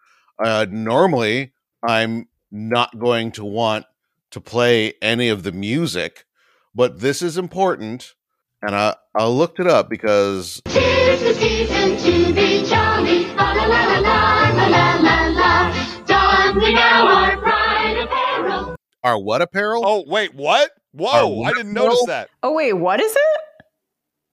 Uh, 0.43 0.67
normally, 0.71 1.53
I'm 1.83 2.29
not 2.51 2.99
going 2.99 3.33
to 3.33 3.45
want 3.45 3.87
to 4.31 4.41
play 4.41 4.95
any 5.01 5.29
of 5.29 5.43
the 5.43 5.53
music, 5.53 6.27
but 6.75 7.01
this 7.01 7.23
is 7.23 7.39
important. 7.39 8.15
And 8.61 8.75
I, 8.75 8.97
I 9.15 9.27
looked 9.27 9.61
it 9.61 9.67
up 9.67 9.89
because. 9.89 10.61
Tis 10.67 11.21
the 11.21 11.35
season 11.35 11.97
to 11.97 12.35
be 12.35 12.65
jolly. 12.67 13.27
La 13.35 13.53
la 13.53 13.65
la 13.67 13.85
la 13.85 14.49
la 14.51 14.67
la 14.67 14.95
la 14.97 15.27
la. 15.29 16.55
we 16.57 16.75
now 16.75 17.07
our 17.07 17.37
pride 17.37 17.99
apparel. 18.03 18.77
Our 19.05 19.19
what 19.19 19.43
apparel? 19.43 19.83
Oh, 19.87 20.05
wait, 20.07 20.35
what? 20.35 20.71
Whoa, 20.93 21.29
what 21.29 21.51
I 21.51 21.57
didn't 21.57 21.73
apparel? 21.73 21.89
notice 21.89 22.07
that. 22.07 22.31
Oh, 22.43 22.53
wait, 22.55 22.73
what 22.73 23.01
is 23.01 23.13
it? 23.13 23.41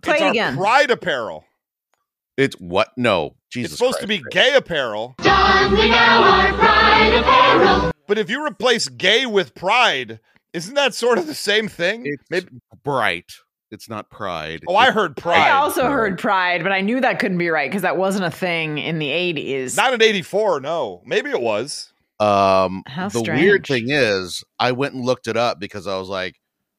Play 0.01 0.15
it's 0.15 0.23
it 0.23 0.29
again. 0.31 0.57
Pride 0.57 0.89
apparel. 0.89 1.45
It's 2.37 2.55
what? 2.59 2.89
No, 2.97 3.35
Jesus. 3.51 3.71
It's 3.71 3.77
supposed 3.79 3.99
Christ. 3.99 4.01
to 4.01 4.07
be 4.07 4.23
gay 4.31 4.55
apparel. 4.55 5.15
Don 5.19 5.71
we 5.71 5.89
now 5.89 6.23
our 6.23 6.53
pride 6.53 7.13
apparel 7.13 7.91
but 8.07 8.17
if 8.17 8.29
you 8.29 8.45
replace 8.45 8.87
gay 8.87 9.25
with 9.25 9.55
pride, 9.55 10.19
isn't 10.53 10.73
that 10.75 10.93
sort 10.93 11.17
of 11.17 11.27
the 11.27 11.35
same 11.35 11.67
thing? 11.67 12.03
It's 12.05 12.23
Maybe. 12.29 12.47
bright. 12.83 13.31
It's 13.71 13.89
not 13.89 14.09
pride. 14.09 14.61
Oh, 14.67 14.75
I 14.75 14.91
heard 14.91 15.17
pride. 15.17 15.39
I 15.39 15.51
also 15.51 15.89
heard 15.89 16.19
Pride, 16.19 16.63
but 16.63 16.71
I 16.71 16.81
knew 16.81 17.01
that 17.01 17.19
couldn't 17.19 17.39
be 17.39 17.49
right 17.49 17.69
because 17.69 17.81
that 17.81 17.97
wasn't 17.97 18.25
a 18.25 18.31
thing 18.31 18.77
in 18.77 18.99
the 18.99 19.09
80s. 19.09 19.75
Not 19.75 19.93
in 19.93 20.01
'84. 20.01 20.61
No, 20.61 21.01
maybe 21.05 21.29
it 21.29 21.41
was. 21.41 21.91
Um, 22.19 22.83
How 22.85 23.09
the 23.09 23.23
weird 23.23 23.65
thing 23.65 23.87
is, 23.89 24.43
I 24.59 24.71
went 24.71 24.93
and 24.93 25.03
looked 25.03 25.27
it 25.27 25.35
up 25.35 25.59
because 25.59 25.87
I 25.87 25.97
was 25.97 26.07
like, 26.07 26.35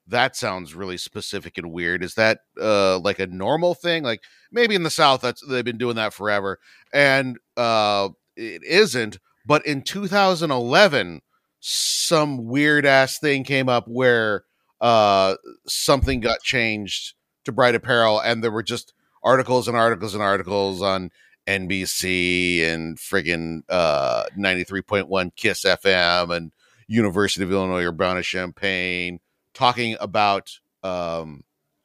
that 0.06 0.36
sounds 0.36 0.74
really 0.74 0.96
specific 0.96 1.58
and 1.58 1.72
weird. 1.72 2.02
Is 2.02 2.14
that 2.14 2.38
uh 2.60 2.98
like 3.00 3.18
a 3.18 3.26
normal 3.26 3.74
thing? 3.74 4.02
Like 4.02 4.20
maybe 4.50 4.74
in 4.74 4.82
the 4.84 4.90
South, 4.90 5.20
that's 5.20 5.42
they've 5.46 5.64
been 5.64 5.78
doing 5.78 5.96
that 5.96 6.14
forever, 6.14 6.58
and 6.92 7.36
uh, 7.56 8.08
it 8.36 8.62
isn't. 8.64 9.18
But 9.46 9.64
in 9.64 9.82
2011, 9.82 11.22
some 11.60 12.46
weird 12.46 12.84
ass 12.84 13.18
thing 13.18 13.44
came 13.44 13.68
up 13.68 13.86
where 13.86 14.44
uh 14.80 15.36
something 15.66 16.20
got 16.20 16.42
changed 16.42 17.14
to 17.44 17.52
bright 17.52 17.74
apparel, 17.74 18.20
and 18.20 18.42
there 18.42 18.50
were 18.50 18.62
just 18.62 18.92
articles 19.22 19.68
and 19.68 19.76
articles 19.76 20.14
and 20.14 20.22
articles 20.22 20.82
on 20.82 21.10
NBC 21.46 22.62
and 22.64 22.98
friggin' 22.98 23.62
uh 23.68 24.24
93.1 24.38 25.34
Kiss 25.36 25.64
FM 25.64 26.36
and 26.36 26.52
University 26.88 27.44
of 27.44 27.52
Illinois 27.52 27.84
Urbana 27.84 28.22
Champaign 28.22 29.20
talking 29.54 29.96
about 30.00 30.58
um 30.82 31.42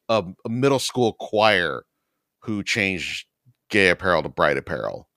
a, 0.09 0.25
a 0.45 0.49
middle 0.49 0.79
school 0.79 1.13
choir 1.13 1.85
who 2.39 2.63
changed 2.63 3.27
gay 3.69 3.89
apparel 3.89 4.23
to 4.23 4.29
bright 4.29 4.57
apparel 4.57 5.07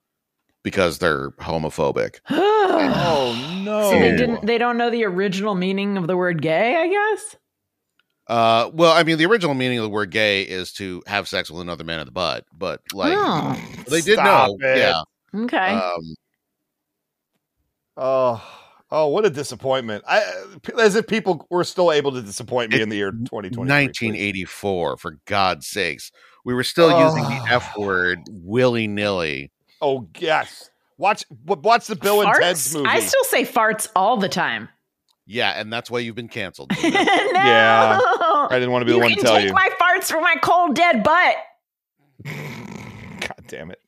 because 0.65 0.97
they're 0.97 1.29
homophobic. 1.31 2.19
oh 2.29 3.61
no! 3.63 3.91
So 3.91 3.99
they 3.99 4.17
didn't. 4.17 4.45
They 4.45 4.57
don't 4.57 4.77
know 4.77 4.89
the 4.89 5.05
original 5.05 5.55
meaning 5.55 5.95
of 5.95 6.07
the 6.07 6.17
word 6.17 6.41
"gay." 6.41 6.75
I 6.75 6.87
guess. 6.89 7.35
Uh, 8.27 8.71
well, 8.73 8.91
I 8.91 9.03
mean, 9.03 9.19
the 9.19 9.25
original 9.27 9.53
meaning 9.53 9.77
of 9.77 9.83
the 9.83 9.89
word 9.89 10.09
"gay" 10.09 10.41
is 10.41 10.73
to 10.73 11.01
have 11.07 11.27
sex 11.29 11.49
with 11.51 11.61
another 11.61 11.83
man 11.85 11.99
in 11.99 12.05
the 12.07 12.11
butt, 12.11 12.43
but 12.51 12.81
like 12.91 13.13
Oh. 13.15 13.55
they 13.87 14.01
did 14.01 14.17
know, 14.17 14.57
it. 14.59 14.77
yeah. 14.79 15.01
Okay. 15.33 15.57
Um, 15.73 16.15
Oh, 17.97 18.43
oh, 18.91 19.07
what 19.07 19.25
a 19.25 19.29
disappointment! 19.29 20.03
I, 20.07 20.21
as 20.79 20.95
if 20.95 21.07
people 21.07 21.47
were 21.49 21.63
still 21.63 21.91
able 21.93 22.11
to 22.11 22.21
disappoint 22.21 22.73
me 22.73 22.81
in 22.81 22.89
the 22.89 22.97
year 22.97 23.11
2020. 23.11 23.59
1984, 23.71 24.97
for 24.97 25.17
God's 25.25 25.67
sakes, 25.67 26.11
we 26.43 26.53
were 26.53 26.63
still 26.63 26.89
using 27.05 27.23
the 27.23 27.39
Oh. 27.43 27.55
F 27.55 27.77
word 27.77 28.19
willy 28.29 28.87
nilly. 28.87 29.51
Oh 29.81 30.07
yes, 30.17 30.69
watch 30.97 31.25
w- 31.45 31.61
watch 31.61 31.87
the 31.87 31.95
Bill 31.95 32.21
and 32.21 32.33
Ted's 32.39 32.73
movie. 32.73 32.87
I 32.89 32.99
still 32.99 33.23
say 33.25 33.43
farts 33.43 33.89
all 33.95 34.17
the 34.17 34.29
time. 34.29 34.69
Yeah, 35.27 35.59
and 35.59 35.73
that's 35.73 35.89
why 35.89 35.99
you've 35.99 36.15
been 36.15 36.29
canceled. 36.29 36.71
No. 37.35 37.41
Yeah. 37.41 37.99
I 38.01 38.47
didn't 38.53 38.71
want 38.71 38.83
to 38.83 38.85
be 38.85 38.91
you 38.91 38.97
the 38.99 39.03
one 39.03 39.15
to 39.15 39.21
tell 39.21 39.35
take 39.35 39.47
you. 39.47 39.53
my 39.53 39.69
farts 39.81 40.05
from 40.05 40.23
my 40.23 40.35
cold 40.41 40.75
dead 40.75 41.03
butt. 41.03 41.35
God 42.23 43.43
damn 43.47 43.71
it. 43.71 43.79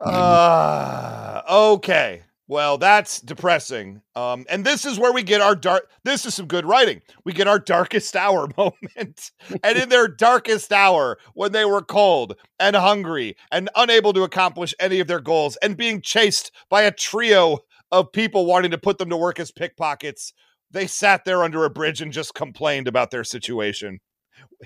Uh, 0.00 1.42
okay. 1.50 2.22
Well, 2.48 2.78
that's 2.78 3.20
depressing. 3.20 4.02
Um, 4.14 4.46
and 4.48 4.64
this 4.64 4.84
is 4.84 5.00
where 5.00 5.12
we 5.12 5.24
get 5.24 5.40
our 5.40 5.56
dark. 5.56 5.90
This 6.04 6.24
is 6.24 6.34
some 6.34 6.46
good 6.46 6.64
writing. 6.64 7.02
We 7.24 7.32
get 7.32 7.48
our 7.48 7.58
darkest 7.58 8.14
hour 8.14 8.48
moment. 8.56 9.32
and 9.64 9.78
in 9.78 9.88
their 9.88 10.06
darkest 10.06 10.72
hour, 10.72 11.18
when 11.34 11.50
they 11.52 11.64
were 11.64 11.82
cold 11.82 12.36
and 12.60 12.76
hungry 12.76 13.36
and 13.50 13.68
unable 13.74 14.12
to 14.12 14.22
accomplish 14.22 14.74
any 14.78 15.00
of 15.00 15.08
their 15.08 15.20
goals 15.20 15.56
and 15.56 15.76
being 15.76 16.00
chased 16.00 16.52
by 16.70 16.82
a 16.82 16.92
trio 16.92 17.58
of 17.90 18.12
people 18.12 18.46
wanting 18.46 18.70
to 18.70 18.78
put 18.78 18.98
them 18.98 19.10
to 19.10 19.16
work 19.16 19.40
as 19.40 19.50
pickpockets, 19.50 20.32
they 20.70 20.86
sat 20.86 21.24
there 21.24 21.42
under 21.42 21.64
a 21.64 21.70
bridge 21.70 22.00
and 22.00 22.12
just 22.12 22.34
complained 22.34 22.86
about 22.86 23.10
their 23.10 23.24
situation. 23.24 23.98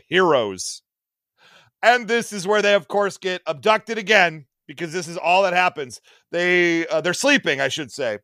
Heroes. 0.09 0.83
And 1.83 2.09
this 2.09 2.31
is 2.31 2.47
where 2.47 2.61
they, 2.61 2.75
of 2.75 2.89
course, 2.89 3.17
get 3.17 3.41
abducted 3.47 3.97
again 3.97 4.45
because 4.71 4.93
this 4.93 5.09
is 5.09 5.17
all 5.17 5.43
that 5.43 5.53
happens. 5.53 6.01
They 6.31 6.87
uh, 6.87 7.01
they're 7.01 7.13
sleeping, 7.13 7.61
I 7.61 7.67
should 7.67 7.91
say. 7.91 8.19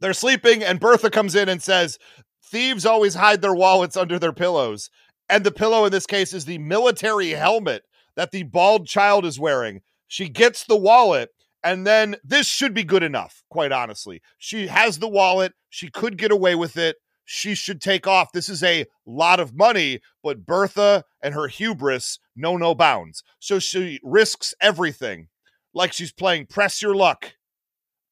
They're 0.00 0.12
sleeping, 0.12 0.64
and 0.64 0.80
Bertha 0.80 1.10
comes 1.10 1.36
in 1.36 1.48
and 1.48 1.62
says, 1.62 1.96
"Thieves 2.44 2.84
always 2.84 3.14
hide 3.14 3.40
their 3.40 3.54
wallets 3.54 3.96
under 3.96 4.18
their 4.18 4.32
pillows." 4.32 4.90
And 5.28 5.44
the 5.44 5.52
pillow 5.52 5.84
in 5.84 5.92
this 5.92 6.06
case 6.06 6.34
is 6.34 6.44
the 6.44 6.58
military 6.58 7.30
helmet 7.30 7.84
that 8.16 8.32
the 8.32 8.42
bald 8.42 8.88
child 8.88 9.24
is 9.24 9.38
wearing. 9.38 9.82
She 10.08 10.28
gets 10.28 10.64
the 10.64 10.76
wallet, 10.76 11.30
and 11.62 11.86
then 11.86 12.16
this 12.24 12.48
should 12.48 12.74
be 12.74 12.82
good 12.82 13.04
enough, 13.04 13.44
quite 13.48 13.70
honestly. 13.70 14.20
She 14.38 14.66
has 14.66 14.98
the 14.98 15.08
wallet. 15.08 15.52
She 15.70 15.88
could 15.88 16.18
get 16.18 16.32
away 16.32 16.56
with 16.56 16.76
it. 16.76 16.96
She 17.24 17.54
should 17.54 17.80
take 17.80 18.08
off. 18.08 18.32
This 18.32 18.48
is 18.48 18.62
a 18.64 18.86
lot 19.06 19.38
of 19.38 19.54
money, 19.54 20.00
but 20.22 20.44
Bertha 20.44 21.04
and 21.22 21.32
her 21.32 21.46
hubris 21.46 22.18
know 22.34 22.56
no 22.56 22.74
bounds. 22.74 23.22
So 23.38 23.60
she 23.60 24.00
risks 24.02 24.52
everything, 24.60 25.28
like 25.74 25.92
she's 25.92 26.12
playing 26.12 26.46
press 26.46 26.80
your 26.80 26.94
luck 26.94 27.34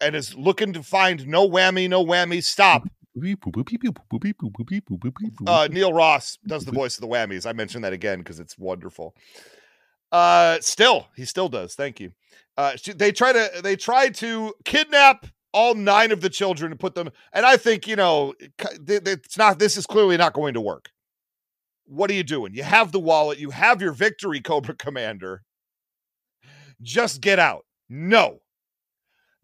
and 0.01 0.17
is 0.17 0.35
looking 0.35 0.73
to 0.73 0.83
find 0.83 1.27
no 1.27 1.49
whammy, 1.49 1.89
no 1.89 2.05
whammy, 2.05 2.43
stop. 2.43 2.83
Uh, 5.47 5.69
Neil 5.71 5.93
Ross 5.93 6.39
does 6.47 6.65
the 6.65 6.73
voice 6.73 6.97
of 6.97 7.03
the 7.03 7.09
whammies. 7.09 7.47
I 7.47 7.53
mentioned 7.53 7.85
that 7.85 7.93
again 7.93 8.19
because 8.19 8.41
it's 8.41 8.59
wonderful. 8.59 9.15
Uh, 10.11 10.59
still, 10.61 11.09
he 11.17 11.25
still 11.25 11.49
does. 11.49 11.75
Thank 11.75 12.01
you. 12.01 12.13
Uh, 12.57 12.77
they 12.97 13.13
try 13.13 13.33
to 13.33 13.61
they 13.63 13.77
try 13.77 14.09
to 14.11 14.55
kidnap 14.65 15.27
all 15.53 15.75
nine 15.75 16.11
of 16.13 16.21
the 16.21 16.31
children 16.31 16.73
and 16.73 16.81
put 16.81 16.95
them. 16.95 17.11
And 17.33 17.47
I 17.47 17.57
think 17.57 17.87
you 17.87 17.97
know 17.97 18.35
it's 18.89 19.39
not. 19.39 19.59
This 19.59 19.77
is 19.77 19.87
clearly 19.87 20.17
not 20.17 20.33
going 20.33 20.55
to 20.55 20.61
work. 20.61 20.91
What 21.87 22.11
are 22.11 22.15
you 22.15 22.25
doing? 22.25 22.55
You 22.55 22.63
have 22.63 22.93
the 22.93 23.01
wallet. 23.01 23.39
You 23.39 23.51
have 23.51 23.83
your 23.83 23.93
victory, 23.93 24.41
Cobra 24.41 24.75
Commander. 24.75 25.43
Just 26.83 27.21
get 27.21 27.39
out. 27.39 27.65
No. 27.89 28.41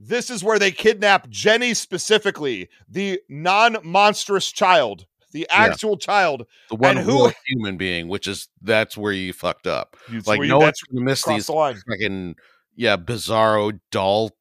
This 0.00 0.30
is 0.30 0.44
where 0.44 0.58
they 0.58 0.70
kidnap 0.70 1.28
Jenny 1.28 1.74
specifically, 1.74 2.68
the 2.88 3.20
non-monstrous 3.28 4.50
child, 4.52 5.06
the 5.32 5.40
Yeah. 5.50 5.56
actual 5.64 5.96
child, 5.96 6.46
The 6.68 6.76
one 6.76 6.98
and 6.98 7.06
who 7.06 7.32
human 7.46 7.76
being, 7.76 8.08
which 8.08 8.26
is 8.28 8.48
that's 8.62 8.96
where 8.96 9.12
you 9.12 9.32
fucked 9.32 9.66
up. 9.66 9.96
Like 10.26 10.40
you- 10.40 10.46
no 10.46 10.58
one's 10.58 10.80
gonna 10.82 11.04
miss 11.04 11.24
these 11.24 11.46
the 11.46 11.82
fucking 11.88 12.36
yeah 12.76 12.96
bizarro 12.96 13.80
doll 13.90 14.36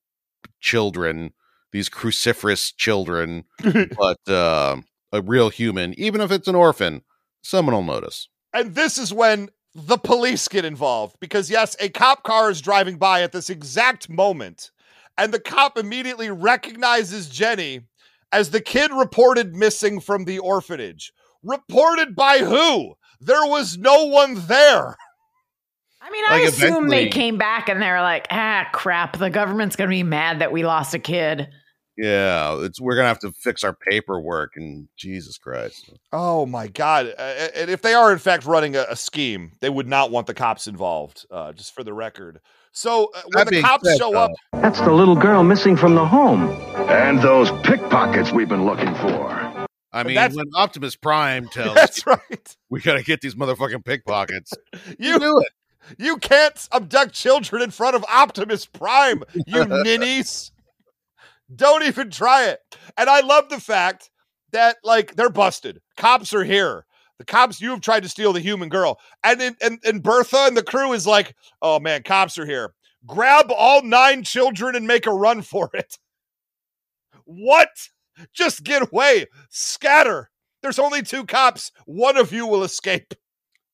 children, 0.60 1.34
these 1.72 1.90
cruciferous 1.90 2.76
children, 2.76 3.45
but 3.98 4.30
uh, 4.32 4.78
a 5.11 5.22
real 5.22 5.49
human, 5.49 5.94
even 5.99 6.22
if 6.22 6.32
it's 6.32 6.48
an 6.48 6.56
orphan, 6.56 7.02
someone 7.41 7.74
will 7.76 7.84
notice. 7.84 8.30
And 8.53 8.76
this 8.76 8.98
is 8.98 9.11
when 9.14 9.49
the 9.76 9.98
police 9.98 10.48
get 10.48 10.65
involved 10.65 11.18
because, 11.19 11.49
yes, 11.49 11.76
a 11.80 11.89
cop 11.89 12.23
car 12.23 12.49
is 12.49 12.61
driving 12.61 12.98
by 12.98 13.22
at 13.22 13.31
this 13.31 13.49
exact 13.49 14.10
moment, 14.10 14.72
and 15.18 15.34
the 15.34 15.39
cop 15.39 15.77
immediately 15.77 16.30
recognizes 16.31 17.30
Jenny 17.30 17.81
as 18.31 18.49
the 18.49 18.61
kid 18.61 18.91
reported 18.91 19.56
missing 19.56 19.99
from 19.99 20.26
the 20.26 20.39
orphanage. 20.39 21.14
Reported 21.44 22.15
by 22.15 22.39
who? 22.39 22.95
There 23.22 23.45
was 23.45 23.77
no 23.77 24.06
one 24.06 24.35
there. 24.48 24.98
I 26.02 26.10
mean, 26.10 26.23
I 26.27 26.39
Like, 26.39 26.49
assume 26.49 26.88
they 26.89 27.10
came 27.10 27.38
back 27.38 27.69
and 27.69 27.81
they're 27.81 28.02
like, 28.02 28.27
ah, 28.31 28.68
crap. 28.72 29.18
The 29.18 29.30
government's 29.30 29.76
gonna 29.76 29.89
be 29.89 30.03
mad 30.03 30.39
that 30.39 30.52
we 30.52 30.65
lost 30.65 30.94
a 30.94 30.99
kid. 30.99 31.49
Yeah, 31.98 32.64
it's 32.64 32.80
we're 32.80 32.95
gonna 32.95 33.07
have 33.07 33.19
to 33.19 33.32
fix 33.32 33.64
our 33.64 33.74
paperwork 33.74 34.52
and 34.56 34.88
Jesus 34.98 35.38
Christ. 35.38 35.90
Oh 36.14 36.45
my 36.45 36.68
God. 36.68 37.14
Uh, 37.18 37.22
and 37.56 37.69
if 37.72 37.82
they 37.82 37.94
are, 37.95 38.11
in 38.14 38.19
fact, 38.19 38.45
running 38.45 38.76
a, 38.76 38.86
a 38.90 38.95
scheme, 38.95 39.53
they 39.61 39.69
would 39.69 39.88
not 39.88 40.11
want 40.11 40.28
the 40.28 40.36
cops 40.36 40.68
involved, 40.68 41.26
uh, 41.32 41.53
just 41.53 41.74
for 41.74 41.84
the 41.84 41.94
record. 41.94 42.40
So 42.72 43.10
uh, 43.15 43.22
when 43.34 43.48
the 43.48 43.61
cops 43.61 43.90
said, 43.90 43.98
show 43.98 44.11
though, 44.11 44.19
up, 44.26 44.32
That's 44.53 44.80
the 44.80 44.91
little 44.91 45.15
girl 45.15 45.41
missing 45.44 45.76
from 45.76 45.95
the 45.95 46.06
home. 46.06 46.49
And 46.90 47.19
those 47.22 47.49
pickpockets 47.64 48.32
we've 48.32 48.48
been 48.49 48.65
looking 48.65 48.94
for. 48.95 49.65
I 49.91 50.03
mean, 50.03 50.14
that's- 50.14 50.36
when 50.36 50.45
Optimus 50.56 50.95
Prime 50.95 51.48
tells 51.52 51.74
that's 51.74 52.06
right. 52.06 52.56
we 52.69 52.80
gotta 52.82 53.02
get 53.02 53.22
these 53.22 53.34
motherfucking 53.34 53.84
pickpockets, 53.84 54.53
You 54.99 55.18
do 55.19 55.40
it. 55.40 55.48
You 55.98 56.18
can't 56.18 56.68
abduct 56.72 57.14
children 57.14 57.61
in 57.64 57.72
front 57.72 57.95
of 57.95 58.06
Optimus 58.07 58.65
Prime, 58.68 59.24
you 59.48 59.65
ninnies. 59.84 60.52
Don't 61.56 61.84
even 61.84 62.11
try 62.11 62.45
it. 62.45 62.60
And 62.98 63.10
I 63.10 63.22
love 63.22 63.49
the 63.49 63.60
fact 63.60 64.10
that 64.52 64.78
like 64.84 65.15
they're 65.15 65.30
busted. 65.30 65.82
Cops 65.95 66.34
are 66.34 66.44
here. 66.44 66.86
The 67.19 67.26
cops, 67.26 67.60
you 67.60 67.72
have 67.72 67.82
tried 67.82 68.03
to 68.03 68.10
steal 68.10 68.32
the 68.32 68.40
human 68.40 68.69
girl. 68.69 68.99
And 69.24 69.41
in, 69.41 69.56
and, 69.61 69.80
and 69.84 70.03
Bertha 70.03 70.45
and 70.48 70.56
the 70.56 70.64
crew 70.64 70.94
is 70.94 71.07
like, 71.07 71.36
oh 71.61 71.80
man, 71.80 72.03
cops 72.03 72.38
are 72.38 72.45
here. 72.45 72.74
Grab 73.06 73.52
all 73.56 73.82
nine 73.82 74.24
children 74.24 74.76
and 74.76 74.86
make 74.86 75.07
a 75.07 75.14
run 75.14 75.41
for 75.41 75.69
it. 75.74 75.98
What? 77.26 77.69
Just 78.34 78.64
get 78.64 78.88
away. 78.91 79.26
Scatter. 79.49 80.30
There's 80.61 80.80
only 80.80 81.02
two 81.02 81.26
cops. 81.26 81.72
One 81.86 82.18
of 82.18 82.32
you 82.32 82.45
will 82.45 82.64
escape. 82.64 83.14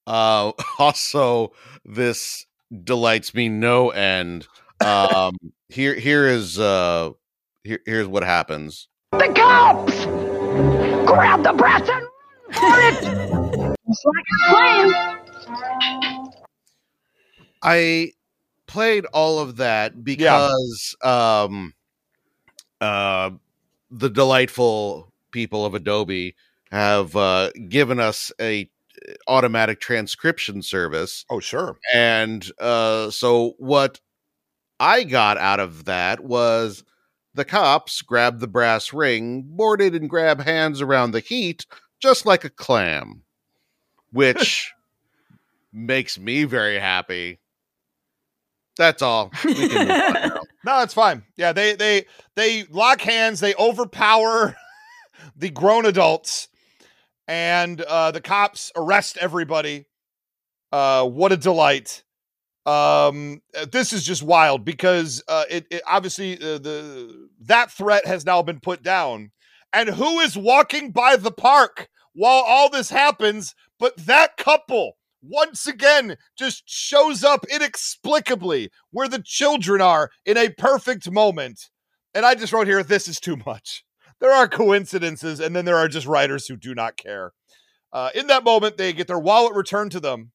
Uh, 0.06 0.52
also, 0.80 1.54
this 1.86 2.46
delights 2.84 3.34
me 3.34 3.50
no 3.50 3.90
end. 3.90 4.48
Um, 4.84 5.38
here, 5.70 5.94
here 5.94 6.28
is 6.28 6.60
uh, 6.60 7.12
here, 7.64 7.80
here's 7.86 8.08
what 8.08 8.24
happens. 8.24 8.88
The 9.12 9.32
cops! 9.36 10.06
Grab 11.06 11.44
the 11.44 11.54
brass 11.54 11.88
and 11.88 12.08
run 12.54 12.96
for 12.96 13.08
it! 13.10 13.76
Just 13.88 14.06
like 14.06 14.26
a 14.34 14.50
plan. 14.50 16.32
I 17.62 18.12
played 18.68 19.06
all 19.14 19.40
of 19.40 19.58
that 19.58 20.04
because 20.04 20.96
um 21.04 21.74
uh, 22.82 23.32
the 23.90 24.10
delightful 24.10 25.14
people 25.32 25.66
of 25.66 25.74
Adobe 25.74 26.36
have 26.70 27.16
uh, 27.16 27.52
given 27.70 28.00
us 28.00 28.32
a 28.42 28.70
automatic 29.28 29.80
transcription 29.80 30.62
service. 30.62 31.26
Oh, 31.30 31.40
sure. 31.40 31.78
And 31.94 32.46
uh, 32.60 33.10
so 33.10 33.54
what 33.58 34.02
I 34.80 35.04
got 35.04 35.38
out 35.38 35.62
of 35.62 35.86
that 35.86 36.24
was 36.24 36.84
the 37.34 37.46
cops 37.46 38.02
grab 38.02 38.40
the 38.40 38.48
brass 38.48 38.94
ring, 38.94 39.44
board 39.46 39.82
it, 39.82 39.96
and 39.96 40.10
grab 40.10 40.42
hands 40.42 40.82
around 40.82 41.12
the 41.12 41.20
heat, 41.20 41.66
just 42.00 42.26
like 42.26 42.44
a 42.44 42.50
clam, 42.50 43.24
which 44.12 44.74
makes 45.74 46.20
me 46.20 46.44
very 46.44 46.80
happy. 46.80 47.40
That's 48.78 49.02
all. 49.02 49.32
We 49.44 49.54
can 49.54 49.88
move 49.88 49.92
on 49.92 50.14
now. 50.14 50.40
No, 50.66 50.82
it's 50.82 50.94
fine. 50.94 51.24
Yeah, 51.36 51.52
they 51.52 51.76
they 51.76 52.06
they 52.36 52.64
lock 52.70 53.02
hands. 53.02 53.42
They 53.42 53.54
overpower 53.56 54.56
the 55.36 55.50
grown 55.50 55.86
adults, 55.86 56.48
and 57.28 57.82
uh, 57.82 58.12
the 58.12 58.22
cops 58.22 58.72
arrest 58.74 59.18
everybody. 59.20 59.86
Uh, 60.72 61.06
what 61.06 61.34
a 61.34 61.38
delight! 61.38 62.03
Um, 62.66 63.42
uh, 63.58 63.66
this 63.72 63.92
is 63.92 64.04
just 64.04 64.24
wild 64.24 64.64
because 64.64 65.22
uh, 65.28 65.44
it, 65.50 65.66
it 65.70 65.82
obviously 65.86 66.36
uh, 66.36 66.60
the 66.60 67.30
that 67.42 67.72
threat 67.72 68.06
has 68.06 68.26
now 68.26 68.42
been 68.42 68.62
put 68.62 68.82
down, 68.82 69.32
and 69.74 69.90
who 69.90 70.20
is 70.20 70.38
walking 70.38 70.92
by 70.92 71.18
the 71.18 71.32
park 71.32 71.90
while 72.14 72.44
all 72.46 72.70
this 72.70 72.90
happens? 72.90 73.54
But 73.80 73.98
that 73.98 74.38
couple 74.38 74.98
once 75.22 75.68
again 75.68 76.18
just 76.38 76.64
shows 76.66 77.24
up 77.24 77.46
inexplicably 77.50 78.70
where 78.92 79.08
the 79.08 79.22
children 79.24 79.82
are 79.82 80.10
in 80.26 80.38
a 80.38 80.50
perfect 80.50 81.10
moment. 81.12 81.70
And 82.14 82.26
I 82.26 82.36
just 82.36 82.54
wrote 82.54 82.68
here, 82.68 82.84
this 82.84 83.08
is 83.08 83.20
too 83.20 83.38
much. 83.46 83.84
There 84.20 84.32
are 84.32 84.48
coincidences, 84.48 85.40
and 85.40 85.56
then 85.56 85.66
there 85.66 85.78
are 85.78 85.88
just 85.88 86.08
writers 86.08 86.48
who 86.48 86.56
do 86.56 86.76
not 86.76 86.96
care. 86.98 87.34
Uh, 87.92 88.10
in 88.16 88.28
that 88.28 88.44
moment, 88.44 88.78
they 88.78 88.94
get 88.94 89.08
their 89.08 89.20
wallet 89.20 89.54
returned 89.54 89.92
to 89.92 90.00
them, 90.00 90.32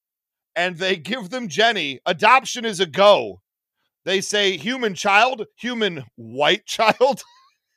and 0.58 0.76
they 0.76 0.96
give 0.96 1.30
them 1.30 1.46
Jenny. 1.46 2.00
Adoption 2.04 2.64
is 2.64 2.80
a 2.80 2.86
go. 2.86 3.40
They 4.04 4.20
say, 4.20 4.56
human 4.56 4.94
child, 4.94 5.46
human 5.56 6.04
white 6.16 6.66
child. 6.66 7.22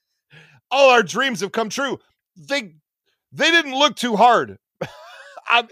All 0.71 0.89
our 0.89 1.03
dreams 1.03 1.41
have 1.41 1.51
come 1.51 1.69
true. 1.69 1.99
They 2.35 2.73
they 3.31 3.51
didn't 3.51 3.77
look 3.77 3.95
too 3.95 4.15
hard. 4.15 4.57
I, 4.81 4.87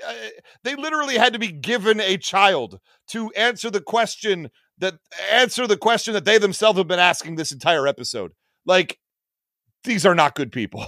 I, 0.05 0.31
they 0.63 0.75
literally 0.75 1.17
had 1.17 1.33
to 1.33 1.39
be 1.39 1.51
given 1.51 1.99
a 1.99 2.17
child 2.17 2.79
to 3.07 3.31
answer 3.31 3.71
the 3.71 3.81
question 3.81 4.51
that 4.77 4.99
answer 5.31 5.65
the 5.65 5.77
question 5.77 6.13
that 6.13 6.25
they 6.25 6.37
themselves 6.37 6.77
have 6.77 6.87
been 6.87 6.99
asking 6.99 7.35
this 7.35 7.51
entire 7.51 7.87
episode. 7.87 8.33
Like 8.65 8.99
these 9.83 10.05
are 10.05 10.15
not 10.15 10.35
good 10.35 10.51
people. 10.51 10.85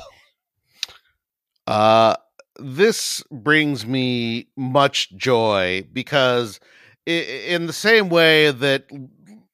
Uh, 1.66 2.16
this 2.60 3.24
brings 3.32 3.86
me 3.86 4.48
much 4.56 5.16
joy 5.16 5.86
because 5.92 6.60
in 7.06 7.66
the 7.66 7.74
same 7.74 8.10
way 8.10 8.52
that 8.52 8.86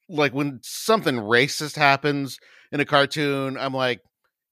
like 0.08 0.32
when 0.34 0.60
something 0.62 1.16
racist 1.16 1.76
happens 1.76 2.38
in 2.72 2.80
a 2.80 2.84
cartoon 2.84 3.56
i'm 3.56 3.72
like 3.72 4.00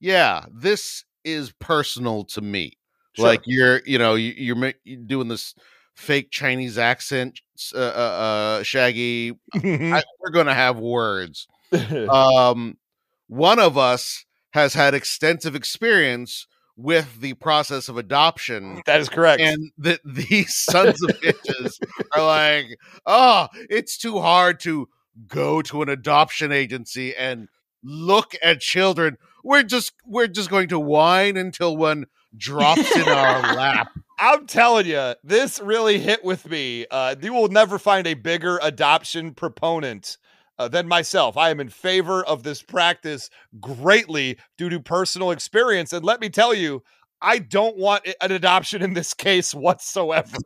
yeah 0.01 0.45
this 0.51 1.05
is 1.27 1.53
personal 1.59 2.25
to 2.25 2.41
me. 2.41 2.79
Sure. 3.15 3.27
like 3.27 3.43
you're 3.47 3.83
you 3.85 3.99
know 3.99 4.15
you, 4.15 4.33
you're 4.37 4.73
doing 5.07 5.29
this 5.29 5.55
fake 5.95 6.31
chinese 6.31 6.77
accent 6.79 7.41
uh, 7.75 7.79
uh, 7.79 7.81
uh 7.81 8.63
shaggy. 8.63 9.33
I, 9.55 10.03
we're 10.21 10.31
gonna 10.31 10.55
have 10.55 10.79
words. 10.79 11.47
Um 12.09 12.79
one 13.27 13.59
of 13.59 13.77
us 13.77 14.25
has 14.53 14.73
had 14.73 14.95
extensive 14.95 15.57
experience 15.57 16.47
with 16.77 17.21
the 17.21 17.35
process 17.35 17.89
of 17.89 17.97
adoption 17.97 18.83
that 18.87 19.01
is 19.01 19.09
correct. 19.09 19.41
and 19.41 19.71
that 19.79 20.01
these 20.05 20.55
sons 20.55 21.03
of 21.03 21.11
bitches 21.21 21.79
are 22.15 22.25
like 22.25 22.79
oh 23.07 23.49
it's 23.71 23.97
too 23.97 24.19
hard 24.19 24.61
to 24.61 24.89
go 25.27 25.63
to 25.63 25.83
an 25.83 25.89
adoption 25.89 26.53
agency 26.53 27.15
and 27.17 27.49
look 27.83 28.35
at 28.43 28.61
children 28.61 29.17
we're 29.43 29.63
just 29.63 29.95
we're 30.05 30.27
just 30.27 30.51
going 30.51 30.69
to 30.69 30.79
whine 30.79 31.37
until 31.37 31.77
one 31.77 32.05
drops 32.37 32.95
in 32.95 33.09
our 33.09 33.41
lap 33.55 33.89
I'm 34.19 34.47
telling 34.47 34.87
you, 34.87 35.15
this 35.23 35.61
really 35.61 35.99
hit 35.99 36.25
with 36.25 36.49
me. 36.49 36.87
Uh, 36.91 37.15
you 37.21 37.35
will 37.35 37.49
never 37.49 37.79
find 37.79 38.07
a 38.07 38.15
bigger 38.15 38.59
adoption 38.63 39.35
proponent 39.35 40.17
uh, 40.59 40.69
than 40.69 40.89
myself. 40.89 41.37
I 41.37 41.51
am 41.51 41.61
in 41.61 41.69
favor 41.69 42.25
of 42.25 42.43
this 42.43 42.63
practice 42.63 43.31
greatly 43.61 44.39
due 44.57 44.69
to 44.69 44.81
personal 44.81 45.31
experience. 45.31 45.93
And 45.93 46.05
let 46.05 46.21
me 46.21 46.29
tell 46.29 46.55
you, 46.55 46.83
I 47.21 47.39
don't 47.39 47.77
want 47.77 48.07
an 48.21 48.33
adoption 48.33 48.83
in 48.83 48.95
this 48.95 49.15
case 49.15 49.55
whatsoever. 49.55 50.37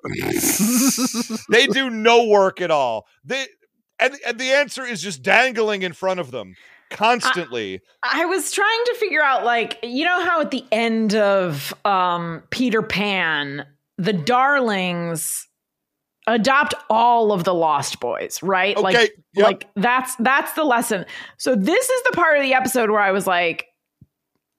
they 1.50 1.66
do 1.66 1.90
no 1.90 2.26
work 2.26 2.60
at 2.60 2.70
all. 2.70 3.06
They 3.24 3.46
and, 3.98 4.16
and 4.26 4.38
the 4.38 4.52
answer 4.52 4.84
is 4.84 5.02
just 5.02 5.22
dangling 5.22 5.82
in 5.82 5.92
front 5.92 6.20
of 6.20 6.30
them 6.30 6.56
constantly. 6.90 7.80
I 8.02 8.24
was 8.24 8.50
trying 8.52 8.84
to 8.86 8.94
figure 8.98 9.22
out, 9.22 9.44
like, 9.44 9.78
you 9.82 10.04
know 10.04 10.24
how 10.24 10.40
at 10.40 10.50
the 10.50 10.64
end 10.72 11.14
of 11.14 11.74
um, 11.84 12.42
Peter 12.50 12.82
Pan, 12.82 13.66
the 13.98 14.12
darlings 14.12 15.46
adopt 16.34 16.74
all 16.88 17.32
of 17.32 17.44
the 17.44 17.54
lost 17.54 18.00
boys, 18.00 18.42
right? 18.42 18.76
Okay, 18.76 18.82
Like, 18.84 19.14
yep. 19.34 19.44
like 19.46 19.68
that's 19.76 20.14
that's 20.16 20.52
the 20.54 20.64
lesson. 20.64 21.04
So 21.38 21.54
this 21.56 21.88
is 21.90 22.02
the 22.04 22.12
part 22.12 22.36
of 22.38 22.42
the 22.42 22.54
episode 22.54 22.90
where 22.90 23.00
I 23.00 23.12
was 23.12 23.26
like, 23.26 23.66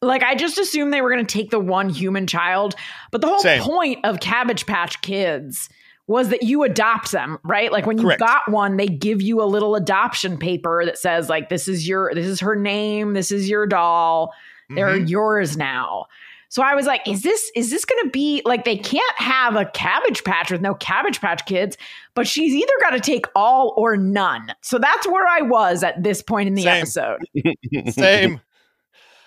like 0.02 0.24
I 0.24 0.36
just 0.36 0.58
assumed 0.58 0.94
they 0.94 1.02
were 1.02 1.12
going 1.12 1.26
to 1.26 1.32
take 1.34 1.52
the 1.52 1.60
one 1.60 1.90
human 1.90 2.28
child, 2.28 2.76
but 3.12 3.22
the 3.22 3.28
whole 3.28 3.40
Same. 3.40 3.62
point 3.62 4.00
of 4.06 4.20
Cabbage 4.20 4.66
Patch 4.66 5.02
Kids 5.02 5.70
was 6.08 6.30
that 6.30 6.44
you 6.44 6.64
adopt 6.64 7.12
them, 7.12 7.38
right? 7.44 7.72
Like 7.72 7.86
when 7.86 7.98
you 7.98 8.06
Correct. 8.06 8.20
got 8.20 8.50
one, 8.52 8.76
they 8.78 8.88
give 8.88 9.22
you 9.22 9.42
a 9.42 9.46
little 9.46 9.76
adoption 9.76 10.38
paper 10.38 10.84
that 10.86 10.98
says 10.98 11.30
like 11.30 11.50
this 11.50 11.68
is 11.68 11.88
your 11.88 12.14
this 12.14 12.26
is 12.26 12.40
her 12.40 12.56
name, 12.56 13.14
this 13.14 13.32
is 13.32 13.48
your 13.50 13.66
doll. 13.68 14.34
They're 14.70 14.98
Mhm. 15.00 15.10
yours 15.10 15.56
now. 15.58 16.08
So 16.52 16.62
I 16.62 16.76
was 16.76 16.86
like, 16.86 17.08
is 17.08 17.22
this 17.22 17.50
is 17.56 17.70
this 17.70 17.86
going 17.86 18.04
to 18.04 18.10
be 18.10 18.42
like 18.44 18.66
they 18.66 18.76
can't 18.76 19.16
have 19.16 19.56
a 19.56 19.64
cabbage 19.68 20.26
patch 20.26 20.52
with 20.52 20.60
no 20.60 20.74
cabbage 20.74 21.22
patch 21.22 21.46
kids, 21.46 21.78
but 22.14 22.28
she's 22.28 22.54
either 22.54 22.74
got 22.82 22.90
to 22.90 23.00
take 23.00 23.26
all 23.38 23.74
or 23.78 23.96
none. 23.96 24.54
So 24.62 24.78
that's 24.78 25.08
where 25.08 25.26
I 25.26 25.44
was 25.44 25.82
at 25.82 26.04
this 26.04 26.22
point 26.22 26.50
in 26.50 26.56
the 26.56 26.64
Same. 26.64 26.82
episode. 26.82 27.20
Same. 27.94 28.42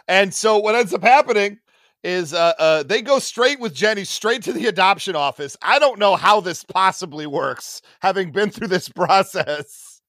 and 0.07 0.35
so 0.35 0.59
what 0.59 0.75
ends 0.75 0.93
up 0.93 1.01
happening 1.01 1.59
is 2.03 2.35
uh, 2.35 2.53
uh, 2.59 2.83
they 2.83 3.01
go 3.01 3.19
straight 3.19 3.59
with 3.59 3.73
Jenny 3.73 4.05
straight 4.05 4.43
to 4.43 4.53
the 4.53 4.67
adoption 4.67 5.17
office. 5.17 5.57
I 5.63 5.79
don't 5.79 5.99
know 5.99 6.17
how 6.17 6.43
this 6.43 6.63
possibly 6.63 7.27
works, 7.27 7.81
having 8.01 8.33
been 8.33 8.51
through 8.51 8.69
this 8.69 8.89
process. 8.91 10.03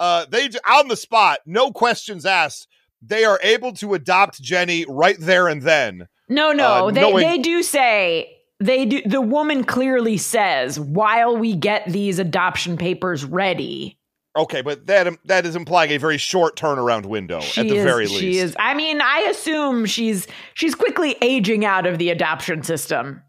Uh, 0.00 0.26
they 0.28 0.50
on 0.68 0.88
the 0.88 0.96
spot, 0.96 1.38
no 1.46 1.70
questions 1.70 2.26
asked. 2.26 2.66
They 3.00 3.24
are 3.24 3.38
able 3.40 3.72
to 3.74 3.94
adopt 3.94 4.42
Jenny 4.42 4.84
right 4.88 5.16
there 5.20 5.46
and 5.46 5.62
then. 5.62 6.08
No, 6.30 6.52
no, 6.52 6.88
Uh, 6.88 6.90
they 6.92 7.00
knowing- 7.02 7.26
they 7.28 7.38
do 7.38 7.62
say 7.62 8.38
they 8.60 8.86
do. 8.86 9.02
The 9.04 9.20
woman 9.20 9.64
clearly 9.64 10.16
says 10.16 10.78
while 10.80 11.36
we 11.36 11.54
get 11.54 11.84
these 11.86 12.18
adoption 12.18 12.76
papers 12.78 13.24
ready. 13.24 13.98
Okay, 14.36 14.62
but 14.62 14.86
that 14.86 15.12
that 15.24 15.44
is 15.44 15.56
implying 15.56 15.90
a 15.90 15.96
very 15.96 16.16
short 16.18 16.56
turnaround 16.56 17.04
window 17.06 17.40
She 17.40 17.62
at 17.62 17.68
the 17.68 17.76
is, 17.78 17.84
very 17.84 18.06
least. 18.06 18.20
She 18.20 18.38
is. 18.38 18.54
I 18.60 18.74
mean, 18.74 19.00
I 19.00 19.22
assume 19.30 19.86
she's 19.86 20.28
she's 20.54 20.74
quickly 20.76 21.16
aging 21.20 21.64
out 21.64 21.84
of 21.84 21.98
the 21.98 22.10
adoption 22.10 22.62
system. 22.62 23.22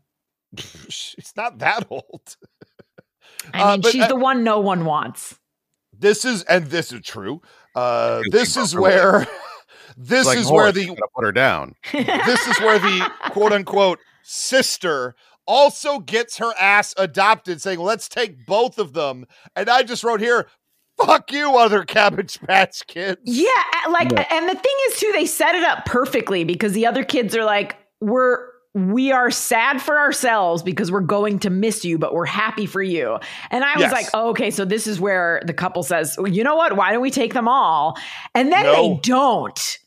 She's 0.89 1.33
not 1.35 1.59
that 1.59 1.87
old. 1.89 2.35
I 3.53 3.61
Uh, 3.61 3.71
mean, 3.71 3.81
but, 3.81 3.91
she's 3.91 4.03
uh, 4.03 4.07
the 4.09 4.15
one 4.15 4.43
no 4.43 4.59
one 4.59 4.85
wants. 4.85 5.39
This 5.97 6.23
is 6.25 6.43
and 6.43 6.67
this 6.67 6.91
is 6.91 7.01
true. 7.01 7.41
Uh, 7.73 8.21
this 8.31 8.57
is 8.57 8.73
properly. 8.73 8.95
where 8.95 9.27
this 10.03 10.25
like 10.27 10.37
is 10.37 10.47
horse, 10.47 10.57
where 10.63 10.71
the 10.71 10.85
gotta 10.87 11.07
put 11.15 11.23
her 11.25 11.31
down 11.31 11.75
this 11.91 12.47
is 12.47 12.59
where 12.59 12.79
the 12.79 13.11
quote 13.31 13.51
unquote 13.51 13.99
sister 14.23 15.15
also 15.47 15.99
gets 15.99 16.37
her 16.37 16.53
ass 16.59 16.93
adopted, 16.97 17.61
saying, 17.61 17.79
let's 17.79 18.07
take 18.07 18.45
both 18.45 18.77
of 18.77 18.93
them. 18.93 19.25
And 19.55 19.69
I 19.69 19.81
just 19.83 20.03
wrote 20.03 20.21
here, 20.21 20.47
fuck 21.03 21.31
you, 21.31 21.57
other 21.57 21.83
Cabbage 21.83 22.39
Patch 22.41 22.85
kids. 22.87 23.19
Yeah, 23.25 23.47
a- 23.85 23.89
like, 23.89 24.11
and 24.31 24.47
the 24.47 24.53
thing 24.53 24.75
is 24.89 24.99
too, 24.99 25.11
they 25.13 25.25
set 25.25 25.55
it 25.55 25.63
up 25.63 25.85
perfectly 25.85 26.43
because 26.43 26.73
the 26.73 26.85
other 26.85 27.03
kids 27.03 27.35
are 27.35 27.43
like, 27.43 27.75
we're 27.99 28.49
we 28.73 29.11
are 29.11 29.29
sad 29.31 29.81
for 29.81 29.97
ourselves 29.99 30.63
because 30.63 30.89
we're 30.91 31.01
going 31.01 31.39
to 31.39 31.49
miss 31.49 31.83
you, 31.83 31.97
but 31.97 32.13
we're 32.13 32.23
happy 32.25 32.65
for 32.65 32.81
you. 32.81 33.17
And 33.49 33.65
I 33.65 33.73
was 33.73 33.81
Yes. 33.81 33.91
like, 33.91 34.05
oh, 34.13 34.29
okay, 34.29 34.49
so 34.49 34.63
this 34.63 34.87
is 34.87 34.97
where 34.97 35.41
the 35.45 35.53
couple 35.53 35.83
says, 35.83 36.15
well, 36.17 36.31
you 36.31 36.41
know 36.45 36.55
what? 36.55 36.77
Why 36.77 36.93
don't 36.93 37.01
we 37.01 37.11
take 37.11 37.33
them 37.33 37.49
all? 37.49 37.97
And 38.33 38.49
then 38.49 38.63
No. 38.63 38.73
they 38.73 38.99
don't. 39.01 39.77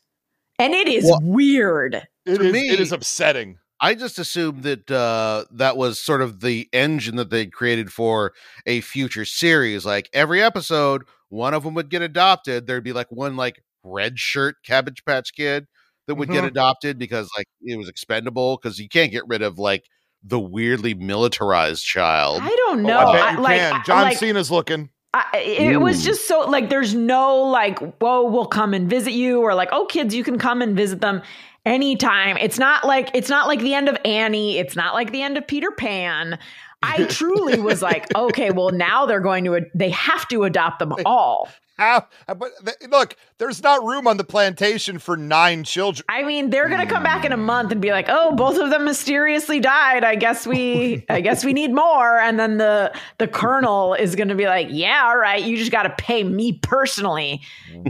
And 0.65 0.75
it 0.75 0.89
is 0.89 1.05
Well- 1.05 1.21
weird. 1.23 1.95
It 2.27 2.37
To 2.39 2.43
is, 2.47 2.53
me- 2.53 2.71
it 2.71 2.81
is 2.81 2.91
upsetting. 2.93 3.59
I 3.81 3.95
just 3.95 4.19
assumed 4.19 4.63
that 4.63 4.91
uh, 4.91 5.45
that 5.53 5.77
was 5.77 6.01
sort 6.01 6.23
of 6.23 6.41
the 6.41 6.69
engine 6.73 7.17
that 7.17 7.29
they'd 7.29 7.53
created 7.53 7.93
for 7.93 8.33
a 8.65 8.81
future 8.81 9.25
series. 9.27 9.85
Like 9.85 10.09
every 10.15 10.43
episode, 10.43 11.03
one 11.29 11.53
of 11.53 11.65
them 11.65 11.75
would 11.75 11.91
get 11.91 12.01
adopted. 12.01 12.67
There'd 12.67 12.85
be 12.85 12.93
like 12.95 13.11
one 13.11 13.37
like 13.37 13.63
red 13.83 14.19
shirt 14.19 14.57
Cabbage 14.65 15.05
Patch 15.05 15.35
Kid, 15.35 15.67
that 16.07 16.15
would 16.15 16.31
get 16.31 16.45
Mhm. 16.45 16.49
adopted 16.49 16.99
because 16.99 17.29
like 17.37 17.47
it 17.63 17.77
was 17.77 17.89
expendable 17.89 18.57
because 18.57 18.79
you 18.79 18.89
can't 18.89 19.11
get 19.13 19.25
rid 19.27 19.43
of 19.43 19.59
like 19.59 19.85
the 20.23 20.41
weirdly 20.41 20.95
militarized 20.95 21.85
child. 21.85 22.41
I 22.43 22.49
don't 22.57 22.83
know. 22.83 22.99
I 22.99 23.13
bet 23.13 23.23
I- 23.23 23.33
you 23.33 23.41
like, 23.41 23.59
can. 23.59 23.73
I- 23.75 23.83
John 23.85 24.03
like, 24.03 24.19
Cena's 24.19 24.51
looking. 24.51 24.89
I, 25.15 25.39
it 25.39 25.81
was 25.81 25.99
hmm. 26.01 26.07
just 26.07 26.27
so 26.27 26.41
like 26.41 26.71
there's 26.71 26.93
no 26.93 27.43
like 27.43 27.79
whoa 28.01 28.29
we'll 28.29 28.47
come 28.47 28.75
and 28.75 28.91
visit 28.91 29.13
you 29.13 29.41
or 29.41 29.55
like 29.55 29.69
oh 29.71 29.87
kids 29.87 30.13
you 30.13 30.25
can 30.25 30.39
come 30.39 30.61
and 30.61 30.77
visit 30.77 31.01
them 31.01 31.23
anytime. 31.65 32.37
It's 32.39 32.59
not 32.59 32.85
like 32.85 33.11
it's 33.15 33.29
not 33.29 33.47
like 33.47 33.61
the 33.61 33.75
end 33.75 33.89
of 33.89 33.97
annie. 34.05 34.59
It's 34.59 34.75
not 34.75 34.93
like 34.93 35.13
the 35.13 35.23
end 35.23 35.39
of 35.39 35.47
peter 35.47 35.71
pan. 35.71 36.39
I 36.83 37.05
truly 37.09 37.61
was 37.61 37.81
like 37.81 38.13
okay 38.17 38.51
well 38.51 38.71
now 38.71 39.07
they're 39.07 39.21
going 39.21 39.45
to 39.45 39.61
they 39.73 39.91
have 39.91 40.27
to 40.29 40.43
adopt 40.43 40.81
them 40.81 40.93
all 41.07 41.49
How? 41.77 42.07
But 42.27 42.53
look, 42.89 43.17
there's 43.39 43.63
not 43.63 43.85
room 43.85 44.07
on 44.07 44.17
the 44.17 44.25
plantation 44.25 44.99
for 44.99 45.17
nine 45.17 45.65
children. 45.65 46.05
i 46.09 46.23
mean 46.23 46.51
they're 46.51 46.69
gonna 46.69 46.87
come 46.87 47.03
back 47.03 47.25
in 47.25 47.33
a 47.33 47.37
month 47.37 47.73
and 47.73 47.81
be 47.81 47.91
like 47.91 48.07
oh 48.09 48.35
both 48.37 48.59
of 48.59 48.71
them 48.71 48.85
mysteriously 48.85 49.59
died 49.61 50.05
i 50.05 50.15
guess 50.15 50.47
we 50.47 51.05
i 51.11 51.21
guess 51.21 51.45
we 51.45 51.53
need 51.53 51.73
more 51.75 52.19
and 52.19 52.39
then 52.39 52.59
the 52.59 52.93
the 53.19 53.27
colonel 53.27 53.95
is 53.95 54.15
gonna 54.15 54.35
be 54.35 54.47
like 54.47 54.69
yeah 54.71 55.03
all 55.07 55.17
right 55.17 55.43
you 55.45 55.57
just 55.57 55.73
gotta 55.73 55.93
pay 55.99 56.23
me 56.23 56.53
personally 56.63 57.41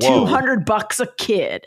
200 0.01 0.65
bucks 0.65 0.99
a 1.01 1.07
kid 1.19 1.67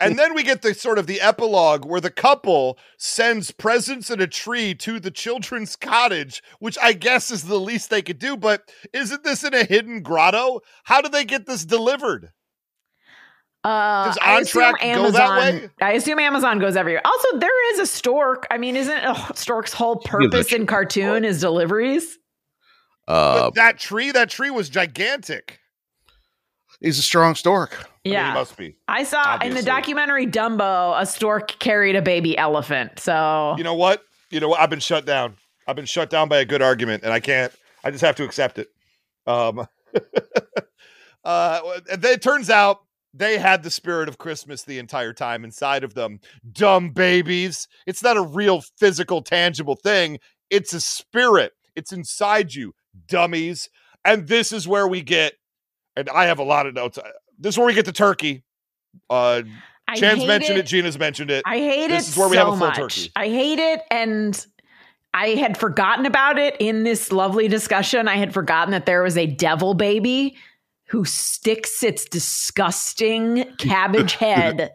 and 0.00 0.18
then 0.18 0.34
we 0.34 0.42
get 0.42 0.62
the 0.62 0.74
sort 0.74 0.98
of 0.98 1.06
the 1.06 1.20
epilogue 1.20 1.84
where 1.84 2.00
the 2.00 2.10
couple 2.10 2.78
sends 2.98 3.50
presents 3.50 4.10
and 4.10 4.20
a 4.20 4.26
tree 4.26 4.74
to 4.74 4.98
the 5.00 5.10
children's 5.10 5.76
cottage, 5.76 6.42
which 6.58 6.78
I 6.82 6.92
guess 6.92 7.30
is 7.30 7.44
the 7.44 7.58
least 7.60 7.90
they 7.90 8.02
could 8.02 8.18
do. 8.18 8.36
But 8.36 8.70
isn't 8.92 9.24
this 9.24 9.44
in 9.44 9.54
a 9.54 9.64
hidden 9.64 10.02
grotto? 10.02 10.60
How 10.84 11.00
do 11.00 11.08
they 11.08 11.24
get 11.24 11.46
this 11.46 11.64
delivered? 11.64 12.30
Uh, 13.62 14.06
Does 14.06 14.18
I 14.22 14.36
On 14.36 14.42
assume 14.42 14.62
Track 14.62 14.80
go 14.80 15.10
that 15.10 15.38
way? 15.38 15.70
I 15.82 15.92
assume 15.92 16.18
Amazon 16.18 16.58
goes 16.60 16.76
everywhere. 16.76 17.02
Also, 17.04 17.38
there 17.38 17.72
is 17.74 17.80
a 17.80 17.86
stork. 17.86 18.46
I 18.50 18.56
mean, 18.56 18.74
isn't 18.74 18.96
a 18.96 19.32
stork's 19.34 19.74
whole 19.74 19.96
purpose 19.96 20.50
in 20.52 20.66
cartoon 20.66 21.26
is 21.26 21.40
deliveries? 21.40 22.18
Uh, 23.06 23.48
But 23.48 23.56
that 23.56 23.78
tree, 23.78 24.12
that 24.12 24.30
tree 24.30 24.50
was 24.50 24.70
gigantic. 24.70 25.58
he's 26.80 26.98
a 26.98 27.02
strong 27.02 27.34
stork. 27.34 27.89
I 28.04 28.08
mean, 28.08 28.14
Yeah, 28.14 28.28
he 28.28 28.34
must 28.34 28.56
be. 28.56 28.76
I 28.88 29.04
saw 29.04 29.38
in 29.38 29.54
the 29.54 29.62
documentary 29.62 30.26
Dumbo, 30.26 31.00
a 31.00 31.04
stork 31.06 31.58
carried 31.58 31.96
a 31.96 32.02
baby 32.02 32.36
elephant. 32.36 32.98
So 32.98 33.54
You 33.58 33.64
know 33.64 33.74
what? 33.74 34.02
You 34.30 34.40
know 34.40 34.48
what? 34.48 34.60
I've 34.60 34.70
been 34.70 34.80
shut 34.80 35.04
down. 35.04 35.36
I've 35.66 35.76
been 35.76 35.86
shut 35.86 36.10
down 36.10 36.28
by 36.28 36.38
a 36.38 36.44
good 36.44 36.62
argument, 36.62 37.02
and 37.04 37.12
I 37.12 37.20
can't. 37.20 37.52
I 37.84 37.90
just 37.90 38.02
have 38.02 38.16
to 38.16 38.24
accept 38.24 38.58
it. 38.58 38.68
Um, 39.26 39.66
uh, 41.24 41.60
it 41.86 42.22
turns 42.22 42.50
out 42.50 42.80
they 43.12 43.38
had 43.38 43.62
the 43.62 43.70
spirit 43.70 44.08
of 44.08 44.18
Christmas 44.18 44.62
the 44.62 44.78
entire 44.78 45.12
time 45.12 45.44
inside 45.44 45.84
of 45.84 45.94
them. 45.94 46.20
Dumb 46.52 46.90
babies. 46.90 47.68
It's 47.86 48.02
not 48.02 48.16
a 48.16 48.22
real 48.22 48.62
physical, 48.78 49.22
tangible 49.22 49.76
thing. 49.76 50.18
It's 50.48 50.72
a 50.72 50.80
spirit. 50.80 51.52
It's 51.74 51.92
inside 51.92 52.54
you, 52.54 52.74
dummies. 53.08 53.68
And 54.04 54.28
this 54.28 54.52
is 54.52 54.66
where 54.66 54.88
we 54.88 55.02
get. 55.02 55.34
And 55.96 56.08
I 56.08 56.26
have 56.26 56.38
a 56.38 56.44
lot 56.44 56.66
of 56.66 56.74
notes. 56.74 56.98
This 57.40 57.54
is 57.54 57.58
where 57.58 57.66
we 57.66 57.74
get 57.74 57.86
the 57.86 57.92
turkey. 57.92 58.44
Uh, 59.08 59.42
Chan's 59.94 60.24
mentioned 60.26 60.58
it. 60.58 60.66
it. 60.66 60.66
Gina's 60.66 60.98
mentioned 60.98 61.30
it. 61.30 61.42
I 61.46 61.58
hate 61.58 61.86
it. 61.86 61.90
This 61.90 62.10
is 62.10 62.16
where 62.16 62.28
we 62.28 62.36
have 62.36 62.48
a 62.48 62.50
full 62.50 62.58
much. 62.58 62.76
turkey. 62.76 63.10
I 63.16 63.28
hate 63.28 63.58
it, 63.58 63.80
and 63.90 64.46
I 65.14 65.30
had 65.30 65.58
forgotten 65.58 66.06
about 66.06 66.38
it 66.38 66.56
in 66.60 66.84
this 66.84 67.10
lovely 67.10 67.48
discussion. 67.48 68.06
I 68.06 68.16
had 68.16 68.32
forgotten 68.32 68.72
that 68.72 68.86
there 68.86 69.02
was 69.02 69.16
a 69.16 69.26
devil 69.26 69.74
baby 69.74 70.36
who 70.86 71.04
sticks 71.04 71.82
its 71.82 72.04
disgusting 72.04 73.44
cabbage 73.58 74.14
head 74.14 74.72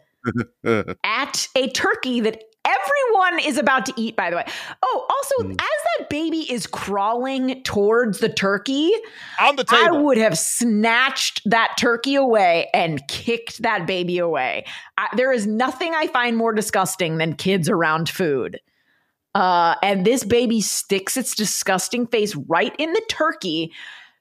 at 1.04 1.48
a 1.54 1.68
turkey 1.70 2.20
that 2.20 2.42
everyone 2.66 3.38
is 3.40 3.56
about 3.56 3.86
to 3.86 3.94
eat, 3.96 4.16
by 4.16 4.30
the 4.30 4.36
way. 4.36 4.44
Oh, 4.82 5.06
also, 5.08 5.50
as 5.50 5.56
that 5.56 6.08
baby 6.10 6.50
is 6.50 6.66
crawling 6.66 7.62
towards 7.62 8.18
the 8.18 8.28
turkey, 8.28 8.92
on 9.40 9.56
the 9.56 9.64
table. 9.64 9.96
I 9.96 10.00
would 10.00 10.18
have 10.18 10.36
snatched 10.36 11.42
that 11.48 11.76
turkey 11.78 12.16
away 12.16 12.68
and 12.74 13.06
kicked 13.08 13.62
that 13.62 13.86
baby 13.86 14.18
away. 14.18 14.64
I, 14.98 15.08
there 15.16 15.32
is 15.32 15.46
nothing 15.46 15.94
I 15.94 16.08
find 16.08 16.36
more 16.36 16.52
disgusting 16.52 17.18
than 17.18 17.34
kids 17.34 17.68
around 17.68 18.08
food. 18.08 18.60
Uh, 19.34 19.74
and 19.82 20.06
this 20.06 20.24
baby 20.24 20.62
sticks 20.62 21.16
its 21.16 21.34
disgusting 21.34 22.06
face 22.06 22.34
right 22.34 22.74
in 22.78 22.94
the 22.94 23.02
turkey, 23.10 23.70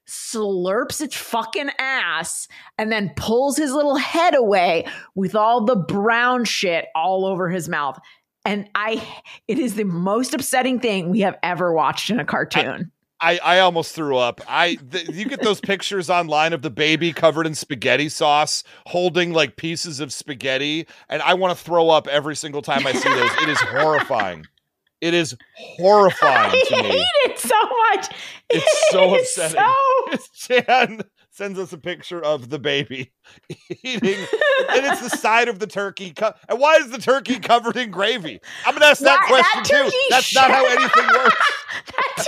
slurps 0.06 1.02
its 1.02 1.16
fucking 1.16 1.70
ass, 1.80 2.50
and 2.78 2.92
then 2.92 3.14
pulls 3.16 3.56
his 3.56 3.72
little 3.72 3.96
head 3.96 4.36
away 4.36 4.86
with 5.16 5.34
all 5.34 5.64
the 5.64 5.78
brown 5.78 6.44
shit 6.44 6.88
all 6.94 7.26
over 7.26 7.50
his 7.50 7.70
mouth. 7.70 7.98
And 8.46 8.70
I, 8.76 9.06
it 9.48 9.58
is 9.60 9.76
the 9.76 9.84
most 9.86 10.34
upsetting 10.34 10.80
thing 10.80 11.10
we 11.10 11.22
have 11.22 11.36
ever 11.44 11.74
watched 11.74 12.10
in 12.10 12.20
a 12.20 12.26
cartoon. 12.26 12.92
I, 13.22 13.40
I 13.44 13.60
almost 13.60 13.96
threw 13.96 14.18
up. 14.18 14.42
I 14.48 14.76
th- 14.76 15.10
you 15.10 15.26
get 15.26 15.42
those 15.42 15.62
pictures 15.62 16.10
online 16.10 16.52
of 16.54 16.62
the 16.62 16.70
baby 16.70 17.12
covered 17.14 17.48
in 17.48 17.56
spaghetti 17.56 18.10
sauce, 18.10 18.64
holding 18.88 19.32
like 19.34 19.56
pieces 19.56 20.00
of 20.02 20.12
spaghetti, 20.14 20.86
and 21.10 21.22
I 21.22 21.34
want 21.34 21.58
to 21.58 21.64
throw 21.64 21.90
up 21.90 22.08
every 22.08 22.36
single 22.36 22.62
time 22.62 22.86
I 22.86 22.92
see 22.92 23.10
those. 23.10 23.32
It 23.42 23.50
is 23.50 23.58
horrifying. 23.62 24.46
It 25.02 25.14
is 25.14 25.36
horrifying 25.56 26.52
I 26.54 26.64
to 26.68 26.84
me. 26.84 26.90
hate 26.90 27.08
it 27.32 27.40
so 27.40 27.62
much. 27.94 28.10
It's 28.50 28.92
so 28.92 29.16
It 29.16 29.22
is 29.22 29.38
upsetting. 29.38 30.66
Jan 30.68 31.02
sends 31.36 31.60
us 31.60 31.74
a 31.74 31.78
picture 31.78 32.24
of 32.24 32.50
the 32.50 32.58
baby 32.60 33.12
eating, 33.84 34.18
and 34.70 34.86
it's 34.86 35.02
the 35.02 35.10
side 35.18 35.48
of 35.50 35.60
the 35.60 35.68
turkey. 35.68 36.12
Co- 36.12 36.34
and 36.48 36.60
why 36.60 36.76
is 36.78 36.90
the 36.90 36.98
turkey 36.98 37.40
covered 37.40 37.76
in 37.76 37.92
gravy? 37.92 38.40
I'm 38.66 38.74
gonna 38.74 38.86
ask 38.86 39.02
that 39.02 39.20
Why- 39.30 39.42
question 39.42 39.64
that 39.84 39.92
too. 39.92 39.98
That's 40.10 40.34
not 40.34 40.50
how 40.50 40.66
anything 40.66 41.08
works. 41.14 41.36
that 41.88 42.26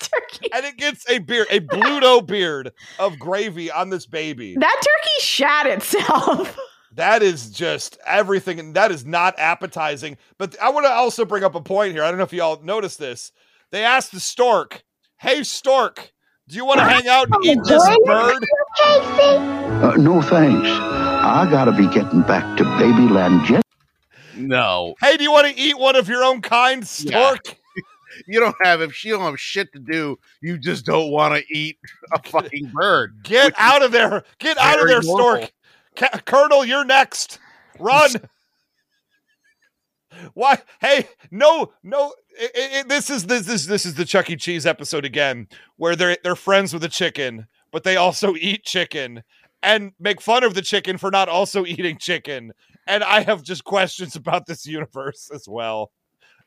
tur- 0.00 0.08
turkey. 0.10 0.48
And 0.52 0.64
it 0.64 0.76
gets 0.76 1.08
a 1.10 1.18
beard, 1.18 1.48
a 1.50 1.60
Bluto 1.60 2.24
beard 2.24 2.72
of 2.98 3.18
gravy 3.18 3.70
on 3.70 3.90
this 3.90 4.06
baby. 4.06 4.54
That 4.58 4.76
turkey 4.76 5.20
shat 5.20 5.66
itself. 5.66 6.56
That 6.94 7.22
is 7.22 7.50
just 7.50 7.98
everything, 8.06 8.58
and 8.60 8.74
that 8.74 8.90
is 8.92 9.04
not 9.04 9.38
appetizing. 9.38 10.16
But 10.38 10.56
I 10.60 10.70
want 10.70 10.86
to 10.86 10.90
also 10.90 11.24
bring 11.24 11.44
up 11.44 11.54
a 11.54 11.60
point 11.60 11.92
here. 11.92 12.02
I 12.04 12.08
don't 12.08 12.18
know 12.18 12.24
if 12.24 12.32
y'all 12.32 12.60
noticed 12.62 12.98
this. 12.98 13.32
They 13.70 13.84
asked 13.84 14.12
the 14.12 14.20
stork, 14.20 14.82
"Hey 15.18 15.42
stork, 15.42 16.12
do 16.48 16.56
you 16.56 16.64
want 16.64 16.80
to 16.80 16.84
hang 16.84 17.06
out 17.06 17.28
and 17.30 17.44
eat 17.44 17.58
this 17.64 17.84
bird?" 18.04 18.44
Uh, 18.80 19.94
no 19.96 20.20
thanks. 20.22 20.68
I 20.68 21.46
gotta 21.50 21.72
be 21.72 21.86
getting 21.88 22.22
back 22.22 22.56
to 22.58 22.64
Babyland 22.64 23.44
jet. 23.46 23.62
No, 24.34 24.94
Hey, 25.00 25.16
do 25.16 25.24
you 25.24 25.32
want 25.32 25.48
to 25.48 25.60
eat 25.60 25.78
one 25.78 25.96
of 25.96 26.08
your 26.08 26.22
own 26.24 26.40
kind, 26.42 26.86
stork? 26.86 27.56
you 28.28 28.38
don't 28.38 28.54
have 28.62 28.80
if 28.80 28.94
she 28.94 29.10
don't 29.10 29.22
have 29.22 29.38
shit 29.38 29.72
to 29.72 29.78
do. 29.80 30.16
You 30.40 30.58
just 30.58 30.86
don't 30.86 31.10
want 31.10 31.34
to 31.34 31.44
eat 31.54 31.76
a 32.12 32.22
fucking 32.22 32.70
bird. 32.72 33.16
Get 33.24 33.52
out 33.58 33.82
of 33.82 33.90
there! 33.92 34.22
Get 34.38 34.56
out 34.58 34.80
of 34.80 34.86
there, 34.88 35.02
normal. 35.02 35.16
stork! 35.18 35.52
Ca- 35.96 36.20
Colonel, 36.24 36.64
you're 36.64 36.84
next. 36.84 37.40
Run! 37.78 38.10
Why? 40.34 40.58
Hey, 40.80 41.08
no, 41.30 41.72
no. 41.82 42.14
i 42.40 42.48
i 42.56 42.78
i- 42.80 42.82
this 42.86 43.10
is 43.10 43.26
this 43.26 43.48
is 43.48 43.66
this 43.66 43.84
is 43.86 43.94
the 43.94 44.04
Chuck 44.04 44.30
E. 44.30 44.36
Cheese 44.36 44.66
episode 44.66 45.04
again, 45.04 45.48
where 45.76 45.96
they're 45.96 46.16
they're 46.22 46.36
friends 46.36 46.72
with 46.72 46.84
a 46.84 46.88
chicken, 46.88 47.46
but 47.72 47.84
they 47.84 47.96
also 47.96 48.34
eat 48.40 48.64
chicken 48.64 49.22
and 49.62 49.92
make 49.98 50.20
fun 50.20 50.44
of 50.44 50.54
the 50.54 50.62
chicken 50.62 50.98
for 50.98 51.10
not 51.10 51.28
also 51.28 51.64
eating 51.66 51.98
chicken. 51.98 52.52
And 52.86 53.04
I 53.04 53.20
have 53.22 53.42
just 53.42 53.64
questions 53.64 54.16
about 54.16 54.46
this 54.46 54.66
universe 54.66 55.30
as 55.34 55.46
well. 55.48 55.90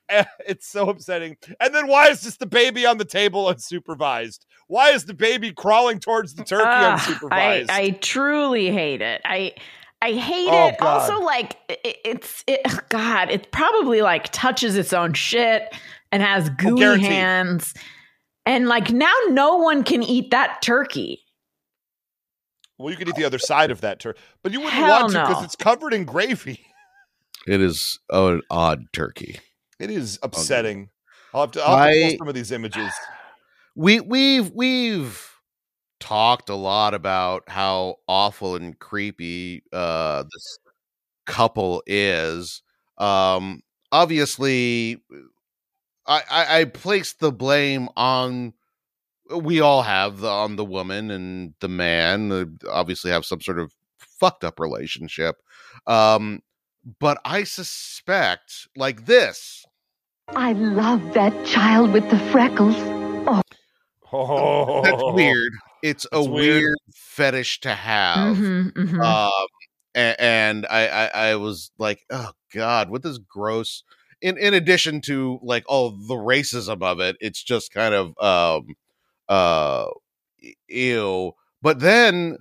Eh, 0.10 0.26
It's 0.46 0.68
so 0.68 0.90
upsetting. 0.90 1.38
And 1.62 1.74
then 1.74 1.88
why 1.88 2.10
is 2.10 2.22
just 2.24 2.40
the 2.40 2.46
baby 2.46 2.86
on 2.86 2.98
the 2.98 3.06
table 3.06 3.46
unsupervised? 3.46 4.40
Why 4.68 4.90
is 4.90 5.06
the 5.06 5.14
baby 5.14 5.54
crawling 5.54 6.00
towards 6.00 6.34
the 6.34 6.44
turkey 6.44 6.64
Ugh, 6.66 7.00
I, 7.00 7.00
unsupervised? 7.00 7.70
I 7.70 7.90
truly 8.02 8.72
hate 8.72 9.02
it. 9.02 9.22
I 9.24 9.54
I 10.02 10.14
hate 10.14 10.50
Oh, 10.50 10.68
it. 10.70 10.78
God. 10.80 10.88
Also, 11.02 11.20
like 11.24 11.58
it, 11.70 11.98
it's 12.04 12.44
it. 12.48 12.62
God, 12.90 13.30
it 13.30 13.52
probably 13.52 14.02
like 14.02 14.30
touches 14.32 14.76
its 14.76 14.94
own 14.94 15.14
shit 15.14 15.74
and 16.12 16.24
has 16.24 16.50
oh, 16.50 16.54
gooey 16.58 16.84
Oh, 16.86 16.98
hands. 16.98 17.74
And 18.46 18.68
like 18.68 18.90
now, 18.92 19.14
no 19.30 19.58
one 19.58 19.84
can 19.84 20.02
eat 20.02 20.32
that 20.32 20.62
turkey. 20.64 21.22
Well, 22.80 22.90
you 22.90 22.98
could 22.98 23.10
eat 23.10 23.16
the 23.16 23.26
other 23.26 23.38
side 23.38 23.70
of 23.70 23.82
that 23.82 24.00
turkey, 24.00 24.20
but 24.42 24.52
you 24.52 24.60
wouldn't 24.60 24.74
Hell 24.74 25.02
want 25.02 25.14
to 25.14 25.20
because 25.20 25.38
no. 25.38 25.44
it's 25.44 25.56
covered 25.56 25.94
in 25.94 26.06
gravy. 26.06 26.66
It 27.48 27.60
is 27.60 27.98
an 28.12 28.42
odd 28.52 28.86
turkey. 28.94 29.40
It 29.80 29.90
is 29.90 30.20
upsetting. 30.22 30.90
I'll 31.34 31.42
have 31.42 31.52
to, 31.54 31.64
I'll 31.64 31.76
have 31.78 31.92
to 31.92 32.06
I- 32.06 32.10
pull 32.10 32.18
some 32.20 32.28
of 32.28 32.36
these 32.36 32.52
images. 32.52 32.92
we 33.76 34.00
we've 34.00 34.52
we've 34.54 35.31
talked 36.02 36.50
a 36.50 36.56
lot 36.56 36.94
about 36.94 37.44
how 37.48 37.96
awful 38.08 38.56
and 38.56 38.78
creepy 38.80 39.64
uh 39.72 40.24
this 40.34 40.60
couple 41.26 41.82
is 41.88 42.62
um 42.98 43.62
obviously 43.92 45.02
I, 46.06 46.24
I 46.30 46.60
i 46.60 46.66
place 46.66 47.14
the 47.14 47.32
blame 47.32 47.88
on 47.96 48.54
we 49.34 49.62
all 49.62 49.84
have 49.84 50.20
the 50.20 50.30
on 50.30 50.58
the 50.58 50.66
woman 50.66 51.12
and 51.12 51.54
the 51.62 51.70
man 51.70 52.32
uh, 52.32 52.46
obviously 52.70 53.12
have 53.12 53.26
some 53.26 53.40
sort 53.40 53.60
of 53.60 53.74
fucked 53.98 54.44
up 54.44 54.60
relationship 54.60 55.38
um 55.88 56.42
but 57.00 57.20
I 57.24 57.44
suspect 57.44 58.68
like 58.76 59.06
this. 59.06 59.66
I 60.30 60.54
love 60.54 61.14
that 61.14 61.46
child 61.46 61.92
with 61.94 62.10
the 62.10 62.18
freckles. 62.18 62.76
Oh, 63.28 63.42
Oh, 64.14 64.82
That's 64.82 65.04
weird. 65.14 65.54
It's 65.84 66.06
a 66.12 66.24
weird. 66.24 66.62
weird. 66.64 66.78
fetish 66.94 67.62
to 67.62 67.74
have. 67.74 68.38
Mhm, 68.38 68.72
mhm. 68.74 69.04
Um, 69.04 69.48
a- 69.96 70.22
and, 70.22 70.66
I, 70.70 70.88
I, 70.88 71.06
I 71.32 71.36
was 71.36 71.72
like, 71.78 72.06
oh 72.10 72.32
god, 72.54 72.90
what 72.90 73.04
this 73.04 73.18
gross. 73.18 73.84
In 74.22 74.38
in 74.38 74.54
addition 74.54 75.02
to 75.02 75.40
like 75.42 75.64
all 75.68 75.92
the 75.92 76.14
racism 76.16 76.82
of 76.84 77.00
it, 77.00 77.18
it's 77.22 77.42
just 77.44 77.74
kind 77.74 77.94
of 77.96 78.18
um, 78.20 78.76
uh, 79.30 79.88
ew. 80.68 81.34
But 81.62 81.80
then 81.80 82.38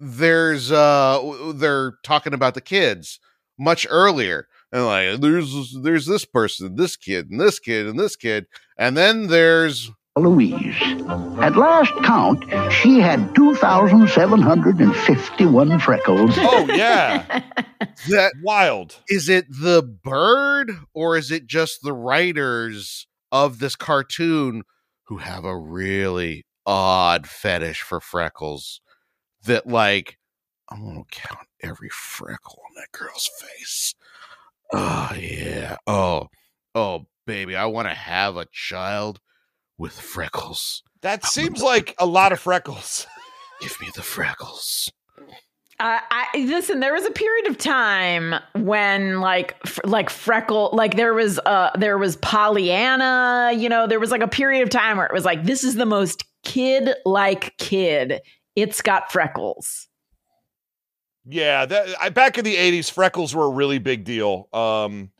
there's 0.00 0.70
uh, 0.72 1.52
they're 1.56 1.94
talking 2.04 2.34
about 2.34 2.54
the 2.54 2.60
kids 2.60 3.20
much 3.58 3.86
earlier, 3.90 4.48
and 4.72 4.86
like 4.86 5.20
there's 5.20 5.72
there's 5.82 6.06
this 6.06 6.24
person, 6.24 6.76
this 6.76 6.96
kid, 6.96 7.30
and 7.30 7.40
this 7.40 7.58
kid, 7.58 7.86
and 7.86 7.98
this 7.98 8.16
kid, 8.16 8.46
and 8.78 8.96
then 8.96 9.26
there's 9.28 9.90
Louise. 10.16 10.76
At 11.40 11.56
last 11.56 11.92
count, 12.04 12.44
she 12.72 13.00
had 13.00 13.34
2,751 13.34 15.80
freckles. 15.80 16.30
oh 16.38 16.66
yeah, 16.72 17.42
that 18.08 18.32
wild. 18.42 19.00
is 19.08 19.28
it 19.28 19.44
the 19.50 19.82
bird 19.82 20.70
or 20.94 21.16
is 21.16 21.32
it 21.32 21.46
just 21.48 21.82
the 21.82 21.92
writers 21.92 23.08
of 23.32 23.58
this 23.58 23.74
cartoon 23.74 24.62
who 25.08 25.16
have 25.18 25.44
a 25.44 25.58
really 25.58 26.46
odd 26.64 27.26
fetish 27.26 27.82
for 27.82 27.98
freckles 28.00 28.80
that 29.44 29.66
like 29.66 30.16
i'm 30.70 30.82
gonna 30.82 31.02
count 31.10 31.46
every 31.60 31.90
freckle 31.90 32.58
on 32.66 32.72
that 32.76 32.90
girl's 32.98 33.28
face 33.38 33.94
oh 34.72 35.10
yeah 35.18 35.76
oh 35.86 36.26
oh 36.74 37.04
baby 37.26 37.54
i 37.54 37.66
want 37.66 37.86
to 37.86 37.92
have 37.94 38.38
a 38.38 38.46
child 38.50 39.20
with 39.78 39.92
freckles 39.98 40.82
That 41.02 41.24
seems 41.24 41.62
like 41.62 41.94
a 41.98 42.06
lot 42.06 42.32
of 42.32 42.40
freckles. 42.40 43.06
give 43.60 43.80
me 43.80 43.88
the 43.94 44.02
freckles 44.02 44.90
Uh, 45.80 45.98
I 46.10 46.26
listen. 46.46 46.78
There 46.80 46.92
was 46.92 47.04
a 47.04 47.10
period 47.10 47.48
of 47.48 47.58
time 47.58 48.34
when, 48.54 49.20
like, 49.20 49.56
f- 49.66 49.80
like 49.84 50.08
freckle, 50.08 50.70
like 50.72 50.96
there 50.96 51.14
was, 51.14 51.40
uh, 51.40 51.70
there 51.76 51.98
was 51.98 52.16
Pollyanna. 52.16 53.52
You 53.56 53.68
know, 53.68 53.86
there 53.88 53.98
was 53.98 54.12
like 54.12 54.22
a 54.22 54.28
period 54.28 54.62
of 54.62 54.70
time 54.70 54.96
where 54.98 55.06
it 55.06 55.12
was 55.12 55.24
like, 55.24 55.42
this 55.44 55.64
is 55.64 55.74
the 55.74 55.86
most 55.86 56.24
kid-like 56.44 57.56
kid. 57.58 58.20
It's 58.54 58.82
got 58.82 59.10
freckles. 59.10 59.88
Yeah, 61.26 61.66
that 61.66 61.88
I, 62.00 62.10
back 62.10 62.38
in 62.38 62.44
the 62.44 62.54
'80s, 62.54 62.90
freckles 62.90 63.34
were 63.34 63.46
a 63.46 63.50
really 63.50 63.78
big 63.78 64.04
deal. 64.04 64.48
Um, 64.52 65.10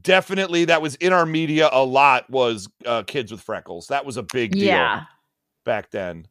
definitely, 0.00 0.66
that 0.66 0.82
was 0.82 0.94
in 0.96 1.12
our 1.12 1.26
media 1.26 1.68
a 1.72 1.84
lot. 1.84 2.28
Was 2.30 2.68
uh, 2.86 3.02
kids 3.04 3.30
with 3.32 3.40
freckles? 3.40 3.88
That 3.88 4.04
was 4.04 4.16
a 4.16 4.22
big 4.22 4.52
deal 4.52 4.64
Yeah. 4.64 5.04
back 5.64 5.90
then. 5.90 6.26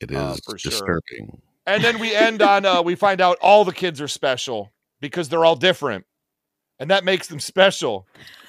It 0.00 0.10
is 0.10 0.16
Uh, 0.16 0.32
is 0.34 0.40
for 0.44 0.58
sure. 0.58 0.70
disturbing 0.70 1.40
And 1.66 1.84
then 1.84 1.98
we 1.98 2.14
end 2.14 2.42
on 2.42 2.64
uh, 2.64 2.82
we 2.82 2.94
find 2.94 3.20
out 3.20 3.36
all 3.42 3.64
the 3.64 3.72
kids 3.72 4.00
are 4.00 4.08
special 4.08 4.72
because 5.00 5.28
they're 5.28 5.44
all 5.44 5.56
different, 5.56 6.06
and 6.78 6.90
that 6.90 7.04
makes 7.04 7.26
them 7.28 7.40
special. 7.40 8.06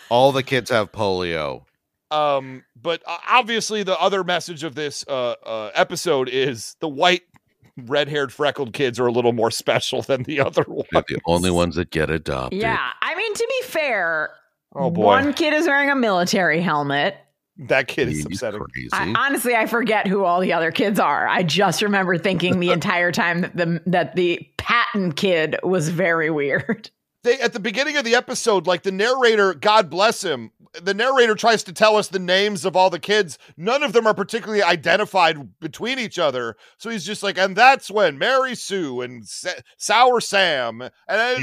all 0.10 0.32
the 0.32 0.44
kids 0.44 0.70
have 0.70 0.92
polio 0.92 1.64
Um, 2.10 2.64
but 2.76 3.02
uh, 3.08 3.18
obviously, 3.30 3.84
the 3.84 3.98
other 4.00 4.24
message 4.24 4.64
of 4.66 4.76
this 4.76 5.06
uh, 5.08 5.36
uh, 5.46 5.72
episode 5.74 6.28
is 6.28 6.76
the 6.82 6.90
white, 6.90 7.22
red-haired, 7.78 8.34
freckled 8.34 8.74
kids 8.74 9.00
are 9.00 9.08
a 9.08 9.12
little 9.14 9.32
more 9.32 9.50
special 9.52 10.02
than 10.02 10.24
the 10.24 10.42
other 10.42 10.66
ones. 10.68 10.90
They're 10.92 11.04
the 11.08 11.22
only 11.26 11.52
ones 11.52 11.76
that 11.76 11.90
get 11.92 12.10
adopted. 12.10 12.60
Yeah. 12.62 12.90
I 13.02 13.16
mean, 13.16 13.34
to 13.34 13.48
be 13.62 13.68
fair, 13.68 14.32
Oh 14.76 14.90
boy, 14.90 15.04
one 15.04 15.34
kid 15.34 15.54
is 15.54 15.68
wearing 15.68 15.90
a 15.90 15.96
military 15.96 16.62
helmet. 16.62 17.18
that 17.58 17.88
kid 17.88 18.08
is 18.08 18.18
He's 18.18 18.26
upsetting. 18.28 18.62
crazy. 18.62 18.90
I, 18.94 19.14
honestly, 19.18 19.56
I 19.56 19.66
forget 19.68 20.08
who 20.08 20.24
all 20.24 20.40
the 20.40 20.54
other 20.54 20.72
kids 20.72 21.00
are. 21.00 21.28
I 21.28 21.44
just 21.44 21.82
remember 21.82 22.18
thinking 22.18 22.60
the 22.60 22.72
entire 22.72 23.12
time 23.12 23.42
that 23.42 23.56
the 23.58 23.82
that 23.88 24.16
the 24.16 24.48
Patton 24.58 25.12
kid 25.14 25.58
was 25.64 25.90
very 25.90 26.30
weird. 26.30 26.90
They 27.24 27.40
at 27.40 27.54
the 27.54 27.60
beginning 27.60 27.98
of 27.98 28.04
the 28.06 28.16
episode, 28.16 28.68
like 28.68 28.84
the 28.84 28.92
narrator, 28.92 29.54
God 29.54 29.90
bless 29.90 30.24
him, 30.24 30.52
the 30.82 30.94
narrator 30.94 31.36
tries 31.36 31.64
to 31.64 31.74
tell 31.74 31.98
us 31.98 32.08
the 32.08 32.18
names 32.20 32.64
of 32.66 32.76
all 32.76 32.90
the 32.90 33.00
kids. 33.00 33.38
None 33.58 33.84
of 33.84 33.94
them 33.94 34.08
are 34.08 34.14
particularly 34.14 34.64
identified 34.64 35.60
between 35.60 36.00
each 36.00 36.18
other. 36.18 36.56
So 36.78 36.90
he's 36.90 37.06
just 37.06 37.22
like, 37.24 37.38
and 37.38 37.56
that's 37.56 37.92
when 37.92 38.18
Mary 38.18 38.56
Sue 38.56 39.02
and 39.02 39.28
Sa- 39.28 39.50
Sour 39.78 40.22
Sam, 40.22 40.82
and, 40.82 40.92
I, 41.08 41.36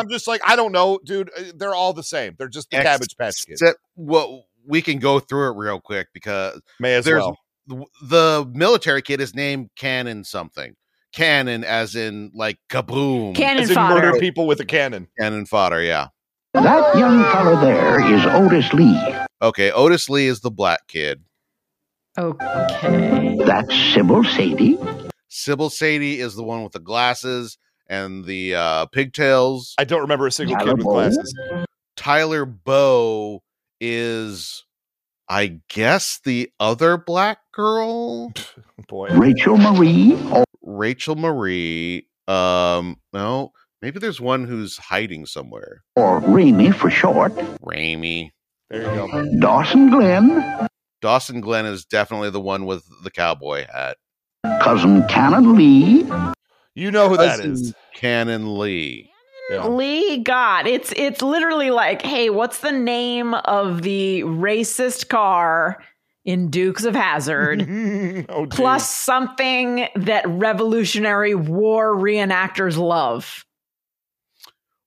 I'm 0.00 0.08
just 0.08 0.26
like, 0.26 0.40
I 0.44 0.56
don't 0.56 0.72
know, 0.72 0.98
dude. 1.04 1.30
uh, 1.38 1.44
They're 1.54 1.74
all 1.74 1.92
the 1.92 2.02
same. 2.02 2.34
They're 2.38 2.48
just 2.48 2.70
the 2.70 2.78
Cabbage 2.78 3.16
Patch 3.16 3.46
Kids. 3.46 3.62
Except, 3.62 3.78
well, 3.94 4.44
we 4.66 4.82
can 4.82 4.98
go 4.98 5.20
through 5.20 5.50
it 5.52 5.56
real 5.56 5.80
quick 5.80 6.08
because 6.12 6.60
May 6.80 6.94
as 6.94 7.06
well. 7.06 7.38
the 8.02 8.50
military 8.52 9.00
kid 9.02 9.20
is 9.20 9.34
named 9.34 9.70
Cannon 9.76 10.24
something. 10.24 10.74
Cannon, 11.16 11.64
as 11.64 11.96
in 11.96 12.30
like 12.34 12.58
kaboom. 12.68 13.34
Cannon 13.34 13.62
As 13.62 13.70
in 13.70 13.74
fodder. 13.74 13.94
murder 13.94 14.18
people 14.20 14.46
with 14.46 14.60
a 14.60 14.66
cannon. 14.66 15.08
Cannon 15.18 15.46
fodder, 15.46 15.82
yeah. 15.82 16.08
That 16.52 16.96
young 16.96 17.22
fella 17.32 17.58
there 17.60 18.14
is 18.14 18.24
Otis 18.26 18.70
Lee. 18.74 19.00
Okay, 19.40 19.70
Otis 19.72 20.10
Lee 20.10 20.26
is 20.26 20.40
the 20.40 20.50
black 20.50 20.86
kid. 20.88 21.24
Okay. 22.18 23.36
That's 23.46 23.74
Sybil 23.94 24.24
Sadie. 24.24 24.78
Sybil 25.28 25.70
Sadie 25.70 26.20
is 26.20 26.34
the 26.34 26.42
one 26.42 26.62
with 26.62 26.72
the 26.72 26.80
glasses 26.80 27.56
and 27.88 28.26
the 28.26 28.54
uh, 28.54 28.86
pigtails. 28.86 29.74
I 29.78 29.84
don't 29.84 30.02
remember 30.02 30.26
a 30.26 30.32
single 30.32 30.56
kid 30.56 30.66
with 30.68 30.84
Tyler 30.84 30.92
glasses. 31.10 31.34
Tyler 31.96 32.44
Bow 32.44 33.42
is, 33.80 34.64
I 35.30 35.60
guess, 35.68 36.20
the 36.24 36.50
other 36.60 36.98
black 36.98 37.38
girl. 37.52 38.32
Boy, 38.88 39.08
Rachel 39.10 39.56
Marie. 39.56 40.14
Rachel 40.66 41.16
Marie. 41.16 42.08
Um, 42.28 43.00
no, 43.12 43.52
maybe 43.80 43.98
there's 43.98 44.20
one 44.20 44.44
who's 44.44 44.76
hiding 44.76 45.26
somewhere. 45.26 45.84
Or 45.94 46.20
Ramey 46.20 46.74
for 46.74 46.90
short. 46.90 47.34
Ramey. 47.62 48.30
there 48.68 48.82
you 48.82 48.88
go. 48.88 49.38
Dawson 49.38 49.90
Glenn. 49.90 50.68
Dawson 51.00 51.40
Glenn 51.40 51.66
is 51.66 51.84
definitely 51.84 52.30
the 52.30 52.40
one 52.40 52.66
with 52.66 52.84
the 53.02 53.10
cowboy 53.10 53.66
hat. 53.72 53.96
Cousin 54.60 55.06
Cannon 55.08 55.56
Lee. 55.56 56.06
You 56.74 56.90
know 56.90 57.08
who 57.08 57.16
that 57.16 57.36
Cousin 57.36 57.52
is. 57.52 57.74
Cannon 57.94 58.58
Lee. 58.58 59.10
Yeah. 59.50 59.68
Lee 59.68 60.18
God. 60.18 60.66
It's 60.66 60.92
it's 60.96 61.22
literally 61.22 61.70
like, 61.70 62.02
hey, 62.02 62.30
what's 62.30 62.60
the 62.60 62.72
name 62.72 63.34
of 63.34 63.82
the 63.82 64.22
racist 64.22 65.08
car 65.08 65.78
in 66.26 66.50
Dukes 66.50 66.84
of 66.84 66.94
Hazzard? 66.94 67.62
oh, 68.28 68.46
plus 68.50 68.90
something 68.90 69.88
that 69.94 70.24
Revolutionary 70.26 71.34
War 71.34 71.94
reenactors 71.94 72.76
love. 72.76 73.46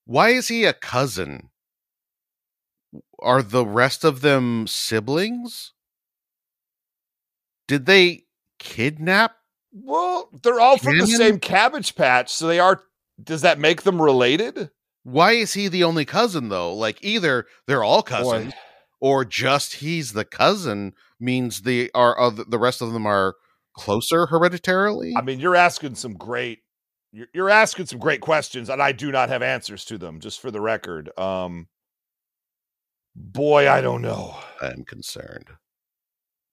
Why 0.04 0.30
is 0.30 0.48
he 0.48 0.64
a 0.64 0.72
cousin? 0.72 1.48
Are 3.18 3.42
the 3.42 3.66
rest 3.66 4.04
of 4.04 4.20
them 4.20 4.66
siblings? 4.66 5.72
Did 7.66 7.86
they 7.86 8.24
kidnap? 8.58 9.36
Well, 9.72 10.28
they're 10.42 10.60
all 10.60 10.78
from 10.78 10.98
the 10.98 11.06
same 11.06 11.38
cabbage 11.38 11.94
patch, 11.94 12.32
so 12.32 12.46
they 12.46 12.58
are. 12.58 12.82
Does 13.22 13.42
that 13.42 13.58
make 13.58 13.82
them 13.82 14.00
related? 14.02 14.70
Why 15.02 15.32
is 15.32 15.54
he 15.54 15.68
the 15.68 15.84
only 15.84 16.04
cousin 16.04 16.48
though? 16.48 16.74
Like 16.74 16.98
either 17.02 17.46
they're 17.66 17.84
all 17.84 18.02
cousins 18.02 18.52
or 19.00 19.24
just 19.24 19.74
he's 19.74 20.12
the 20.12 20.24
cousin 20.24 20.94
means 21.20 21.62
the 21.62 21.90
are 21.94 22.18
other, 22.18 22.44
the 22.44 22.58
rest 22.58 22.82
of 22.82 22.92
them 22.92 23.06
are 23.06 23.34
closer 23.76 24.26
hereditarily. 24.26 25.14
I 25.16 25.22
mean, 25.22 25.40
you're 25.40 25.56
asking 25.56 25.94
some 25.96 26.14
great. 26.14 26.60
You're, 27.12 27.26
you're 27.34 27.50
asking 27.50 27.86
some 27.86 27.98
great 27.98 28.20
questions, 28.20 28.68
and 28.68 28.80
I 28.80 28.92
do 28.92 29.10
not 29.10 29.28
have 29.30 29.42
answers 29.42 29.84
to 29.86 29.98
them. 29.98 30.20
Just 30.20 30.40
for 30.40 30.50
the 30.50 30.60
record, 30.60 31.10
um, 31.18 31.66
boy, 33.16 33.68
I 33.68 33.80
don't 33.80 34.02
know. 34.02 34.36
I'm 34.62 34.84
concerned. 34.84 35.48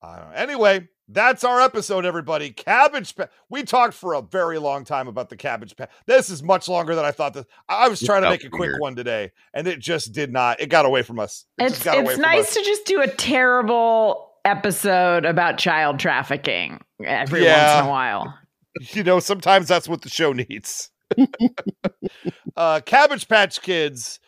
I 0.02 0.19
don't. 0.19 0.34
Anyway, 0.34 0.88
that's 1.07 1.44
our 1.44 1.61
episode, 1.61 2.06
everybody. 2.06 2.49
Cabbage 2.52 3.15
Patch. 3.15 3.30
We 3.49 3.64
talked 3.64 3.94
for 3.94 4.14
a 4.14 4.22
very 4.22 4.57
long 4.57 4.84
time 4.84 5.07
about 5.07 5.30
the 5.30 5.38
Cabbage 5.38 5.76
Patch. 5.76 5.89
This 6.06 6.30
is 6.30 6.41
much 6.44 6.68
longer 6.68 6.95
than 6.95 7.06
I 7.06 7.11
thought. 7.11 7.34
That 7.34 7.45
I 7.69 7.85
I 7.85 7.88
was 7.88 8.02
It 8.02 8.06
trying 8.06 8.23
to 8.23 8.30
make 8.30 8.44
a 8.44 8.49
quick 8.49 8.69
weird. 8.69 8.81
one 8.81 8.95
today, 8.95 9.31
and 9.53 9.68
it 9.68 9.80
just 9.80 10.11
did 10.11 10.31
not. 10.31 10.60
It 10.60 10.68
got 10.69 10.85
away 10.85 11.02
from 11.03 11.19
us. 11.19 11.45
It 11.57 11.65
It's 11.65 11.73
just 11.76 11.85
got 11.85 11.98
away 11.98 12.06
it's 12.06 12.14
from 12.14 12.22
nice 12.23 12.48
us. 12.49 12.53
to 12.56 12.64
just 12.64 12.85
do 12.85 13.02
a 13.02 13.07
terrible 13.07 14.26
episode 14.48 15.26
about 15.26 15.57
child 15.57 15.99
trafficking 15.99 16.80
every 17.03 17.44
Yeah. 17.44 17.76
once 17.76 17.82
in 17.82 17.88
a 17.88 17.91
while. 17.91 18.40
you 18.94 19.03
know, 19.03 19.19
sometimes 19.19 19.68
that's 19.68 19.88
what 19.88 20.02
the 20.02 20.10
show 20.10 20.34
needs. 20.34 20.90
uh, 22.57 22.82
Cabbage 22.86 23.28
Patch 23.28 23.61
Kids, 23.61 24.19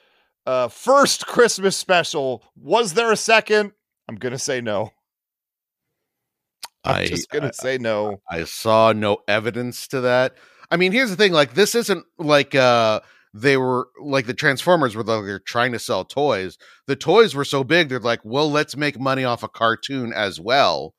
uh, 0.46 0.68
first 0.68 1.26
Christmas 1.26 1.76
special. 1.76 2.44
Was 2.56 2.94
there 2.94 3.12
a 3.12 3.18
second? 3.18 3.72
I'm 4.08 4.16
gonna 4.16 4.40
say 4.40 4.62
no. 4.62 4.92
I'm 6.84 6.96
I 6.96 7.06
just 7.06 7.30
gonna 7.30 7.54
say 7.54 7.78
no. 7.78 8.22
I 8.30 8.44
saw 8.46 8.94
no 8.94 9.18
evidence 9.28 9.88
to 9.90 10.02
that. 10.02 10.36
I 10.72 10.78
mean, 10.78 10.92
here's 10.92 11.10
the 11.10 11.16
thing: 11.16 11.32
like, 11.34 11.54
this 11.54 11.76
isn't 11.76 12.06
like 12.18 12.56
uh 12.56 13.02
they 13.34 13.58
were 13.58 13.90
like 14.02 14.26
the 14.26 14.34
Transformers 14.34 14.96
were 14.96 15.04
like 15.04 15.26
they're 15.26 15.40
trying 15.40 15.72
to 15.74 15.80
sell 15.80 16.04
toys. 16.04 16.58
The 16.88 16.96
toys 16.96 17.36
were 17.36 17.46
so 17.46 17.64
big, 17.64 17.90
they're 17.90 18.00
like, 18.00 18.22
well, 18.24 18.50
let's 18.50 18.76
make 18.76 19.00
money 19.00 19.24
off 19.24 19.44
a 19.44 19.48
cartoon 19.48 20.14
as 20.14 20.40
well. 20.40 20.96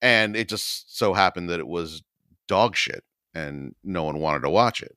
And 0.00 0.36
it 0.36 0.48
just 0.48 0.96
so 0.96 1.14
happened 1.14 1.50
that 1.50 1.60
it 1.60 1.66
was 1.66 2.02
dog 2.46 2.76
shit 2.76 3.04
and 3.34 3.74
no 3.82 4.04
one 4.04 4.18
wanted 4.18 4.42
to 4.42 4.50
watch 4.50 4.82
it. 4.82 4.96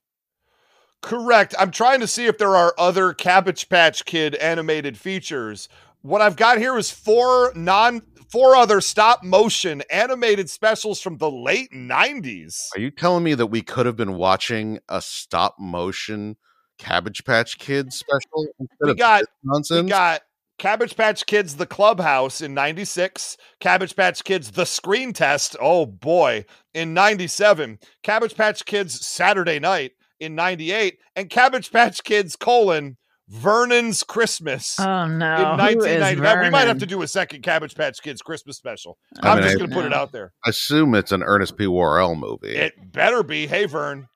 Correct. 1.01 1.53
I'm 1.59 1.71
trying 1.71 1.99
to 1.99 2.07
see 2.07 2.25
if 2.25 2.37
there 2.37 2.55
are 2.55 2.73
other 2.77 3.13
Cabbage 3.13 3.69
Patch 3.69 4.05
Kid 4.05 4.35
animated 4.35 4.97
features. 4.97 5.69
What 6.01 6.21
I've 6.21 6.35
got 6.35 6.57
here 6.57 6.77
is 6.77 6.91
four 6.91 7.51
non 7.55 8.01
four 8.29 8.55
other 8.55 8.81
stop 8.81 9.23
motion 9.23 9.83
animated 9.89 10.49
specials 10.49 10.99
from 10.99 11.17
the 11.17 11.31
late 11.31 11.71
90s. 11.71 12.67
Are 12.75 12.79
you 12.79 12.91
telling 12.91 13.23
me 13.23 13.33
that 13.35 13.47
we 13.47 13.61
could 13.61 13.85
have 13.85 13.95
been 13.95 14.15
watching 14.15 14.79
a 14.89 15.01
stop 15.01 15.55
motion 15.59 16.35
Cabbage 16.77 17.23
Patch 17.25 17.57
Kids 17.57 17.97
special 17.97 18.47
We 18.81 18.93
got 18.95 19.23
nonsense? 19.43 19.83
we 19.83 19.89
got 19.89 20.21
Cabbage 20.57 20.95
Patch 20.95 21.25
Kids 21.25 21.55
The 21.55 21.65
Clubhouse 21.67 22.41
in 22.41 22.53
96, 22.53 23.37
Cabbage 23.59 23.95
Patch 23.95 24.23
Kids 24.23 24.51
The 24.51 24.65
Screen 24.65 25.13
Test, 25.13 25.55
oh 25.61 25.85
boy, 25.85 26.45
in 26.73 26.93
97, 26.93 27.79
Cabbage 28.03 28.35
Patch 28.35 28.65
Kids 28.65 29.05
Saturday 29.05 29.59
Night 29.59 29.91
in 30.19 30.33
98, 30.35 30.97
and 31.15 31.29
Cabbage 31.29 31.71
Patch 31.71 32.03
Kids 32.03 32.35
colon 32.35 32.97
Vernon's 33.29 34.03
Christmas 34.03 34.79
Oh 34.79 35.05
no. 35.05 35.35
Who 35.35 35.83
is 35.83 35.99
1999. 35.99 36.43
We 36.45 36.49
might 36.49 36.67
have 36.67 36.79
to 36.79 36.85
do 36.85 37.01
a 37.01 37.07
second 37.07 37.41
Cabbage 37.43 37.75
Patch 37.75 38.01
Kids 38.01 38.21
Christmas 38.21 38.55
special. 38.57 38.97
I 39.21 39.31
I'm 39.31 39.37
mean, 39.39 39.43
just 39.43 39.57
going 39.57 39.69
to 39.69 39.75
put 39.75 39.85
it 39.85 39.93
out 39.93 40.11
there. 40.13 40.31
I 40.45 40.49
assume 40.51 40.95
it's 40.95 41.11
an 41.11 41.23
Ernest 41.23 41.57
P. 41.57 41.67
Worrell 41.67 42.15
movie. 42.15 42.55
It 42.55 42.73
better 42.93 43.23
be. 43.23 43.45
Hey, 43.45 43.65
Vern. 43.65 44.07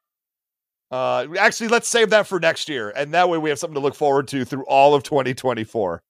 Uh, 0.92 1.26
actually, 1.40 1.70
let's 1.70 1.88
save 1.88 2.10
that 2.10 2.28
for 2.28 2.40
next 2.40 2.68
year, 2.68 2.90
and 2.96 3.14
that 3.14 3.30
way 3.30 3.38
we 3.38 3.50
have 3.50 3.58
something 3.58 3.76
to 3.76 3.80
look 3.80 3.96
forward 3.96 4.28
to 4.28 4.44
through 4.44 4.66
all 4.66 4.94
of 4.94 5.04
2024. 5.04 6.04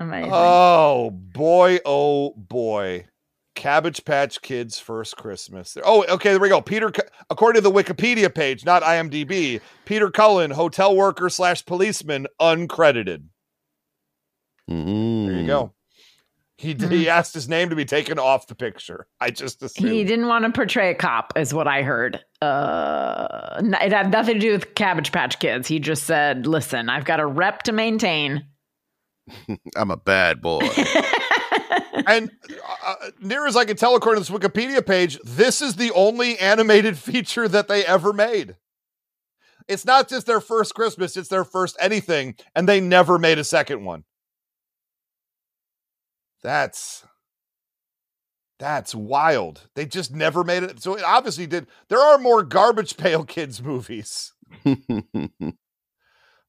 Amazing. 0.00 0.30
Oh 0.34 1.10
boy, 1.10 1.78
oh 1.84 2.34
boy. 2.36 3.06
Cabbage 3.54 4.04
Patch 4.04 4.42
Kids 4.42 4.80
First 4.80 5.16
Christmas. 5.16 5.78
Oh, 5.84 6.04
okay, 6.08 6.30
there 6.30 6.40
we 6.40 6.48
go. 6.48 6.60
Peter, 6.60 6.90
according 7.30 7.62
to 7.62 7.68
the 7.68 7.72
Wikipedia 7.74 8.34
page, 8.34 8.64
not 8.64 8.82
IMDb, 8.82 9.60
Peter 9.84 10.10
Cullen, 10.10 10.50
hotel 10.50 10.96
worker 10.96 11.28
slash 11.30 11.64
policeman, 11.64 12.26
uncredited. 12.40 13.22
There 14.66 14.76
Mm. 14.76 15.40
you 15.42 15.46
go. 15.46 15.72
He 16.56 16.74
he 16.74 17.08
asked 17.08 17.34
his 17.34 17.48
name 17.48 17.70
to 17.70 17.76
be 17.76 17.84
taken 17.84 18.18
off 18.18 18.46
the 18.46 18.54
picture. 18.54 19.08
I 19.20 19.30
just 19.30 19.60
assumed. 19.62 19.90
He 19.90 20.04
didn't 20.04 20.28
want 20.28 20.44
to 20.44 20.52
portray 20.52 20.90
a 20.90 20.94
cop, 20.94 21.32
is 21.36 21.52
what 21.52 21.66
I 21.66 21.82
heard. 21.82 22.20
Uh, 22.40 23.60
it 23.82 23.92
had 23.92 24.12
nothing 24.12 24.34
to 24.34 24.40
do 24.40 24.52
with 24.52 24.74
Cabbage 24.76 25.10
Patch 25.10 25.40
Kids. 25.40 25.66
He 25.66 25.80
just 25.80 26.04
said, 26.04 26.46
"Listen, 26.46 26.88
I've 26.88 27.04
got 27.04 27.18
a 27.18 27.26
rep 27.26 27.64
to 27.64 27.72
maintain." 27.72 28.46
I'm 29.76 29.90
a 29.90 29.96
bad 29.96 30.40
boy. 30.40 30.60
and 32.06 32.30
uh, 32.84 32.94
near 33.20 33.46
as 33.46 33.56
I 33.56 33.64
can 33.64 33.76
tell, 33.76 33.96
according 33.96 34.22
to 34.22 34.30
this 34.30 34.40
Wikipedia 34.40 34.84
page, 34.84 35.18
this 35.24 35.60
is 35.60 35.76
the 35.76 35.90
only 35.92 36.38
animated 36.38 36.98
feature 36.98 37.48
that 37.48 37.68
they 37.68 37.84
ever 37.84 38.12
made. 38.12 38.56
It's 39.66 39.86
not 39.86 40.08
just 40.08 40.26
their 40.26 40.40
first 40.40 40.74
Christmas, 40.74 41.16
it's 41.16 41.28
their 41.28 41.44
first 41.44 41.76
anything, 41.80 42.36
and 42.54 42.68
they 42.68 42.80
never 42.80 43.18
made 43.18 43.38
a 43.38 43.44
second 43.44 43.84
one. 43.84 44.04
That's 46.44 47.04
that's 48.60 48.94
wild. 48.94 49.66
They 49.74 49.86
just 49.86 50.14
never 50.14 50.44
made 50.44 50.62
it. 50.62 50.80
So 50.80 50.94
it 50.94 51.02
obviously 51.02 51.46
did. 51.46 51.66
There 51.88 51.98
are 51.98 52.18
more 52.18 52.44
Garbage 52.44 52.96
Pail 52.98 53.24
Kids 53.24 53.60
movies. 53.60 54.32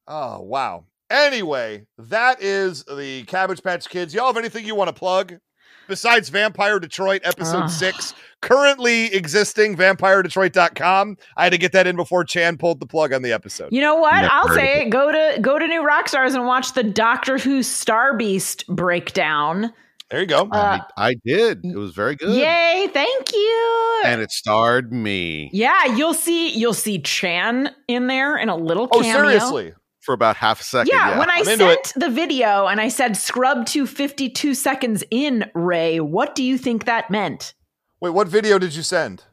Oh, 0.07 0.41
wow. 0.41 0.85
Anyway, 1.09 1.85
that 1.97 2.41
is 2.41 2.83
the 2.83 3.23
Cabbage 3.23 3.63
Patch 3.63 3.89
Kids. 3.89 4.13
Y'all 4.13 4.27
have 4.27 4.37
anything 4.37 4.65
you 4.65 4.75
want 4.75 4.89
to 4.89 4.93
plug? 4.93 5.39
Besides 5.87 6.29
Vampire 6.29 6.79
Detroit 6.79 7.21
episode 7.23 7.63
Ugh. 7.63 7.69
six, 7.69 8.13
ah. 8.15 8.19
currently 8.41 9.13
existing 9.13 9.77
vampiredetroit.com. 9.77 11.17
I 11.37 11.43
had 11.43 11.51
to 11.51 11.59
get 11.59 11.73
that 11.73 11.85
in 11.85 11.95
before 11.95 12.23
Chan 12.23 12.57
pulled 12.57 12.79
the 12.79 12.87
plug 12.87 13.13
on 13.13 13.21
the 13.21 13.31
episode. 13.31 13.71
You 13.71 13.81
know 13.81 13.95
what? 13.95 14.13
Never 14.13 14.29
I'll 14.31 14.49
say 14.49 14.81
it. 14.81 14.89
Go 14.89 15.11
to 15.11 15.39
go 15.41 15.59
to 15.59 15.67
New 15.67 15.87
Rockstars 15.87 16.33
and 16.33 16.47
watch 16.47 16.73
the 16.73 16.83
Doctor 16.83 17.37
Who 17.37 17.61
Star 17.61 18.17
Beast 18.17 18.65
breakdown. 18.67 19.73
There 20.09 20.19
you 20.19 20.27
go. 20.27 20.47
Uh, 20.51 20.79
I, 20.97 21.09
I 21.09 21.15
did. 21.25 21.65
It 21.65 21.75
was 21.75 21.91
very 21.93 22.15
good. 22.15 22.35
Yay! 22.35 22.87
Thank 22.93 23.33
you. 23.33 24.01
And 24.05 24.21
it 24.21 24.31
starred 24.31 24.93
me 24.93 25.49
yeah, 25.51 25.85
you'll 25.95 26.13
see 26.13 26.55
you'll 26.55 26.73
see 26.73 26.99
Chan 26.99 27.69
in 27.87 28.07
there 28.07 28.37
in 28.37 28.49
a 28.49 28.55
little 28.55 28.87
oh, 28.91 29.01
seriously? 29.01 29.73
for 30.01 30.13
about 30.13 30.35
half 30.35 30.61
a 30.61 30.63
second. 30.63 30.89
Yeah, 30.93 31.11
Yeah, 31.11 31.19
when 31.19 31.29
I 31.29 31.37
I'm 31.37 31.45
sent 31.45 31.93
the 31.95 32.09
video 32.09 32.67
and 32.67 32.79
I 32.79 32.89
said 32.89 33.17
scrub 33.17 33.65
to 33.67 33.87
52 33.87 34.53
seconds 34.53 35.03
in, 35.09 35.49
Ray, 35.55 35.99
what 35.99 36.35
do 36.35 36.43
you 36.43 36.57
think 36.57 36.85
that 36.85 37.09
meant? 37.09 37.53
Wait, 38.01 38.11
what 38.11 38.27
video 38.27 38.59
did 38.59 38.75
you 38.75 38.83
send? 38.83 39.23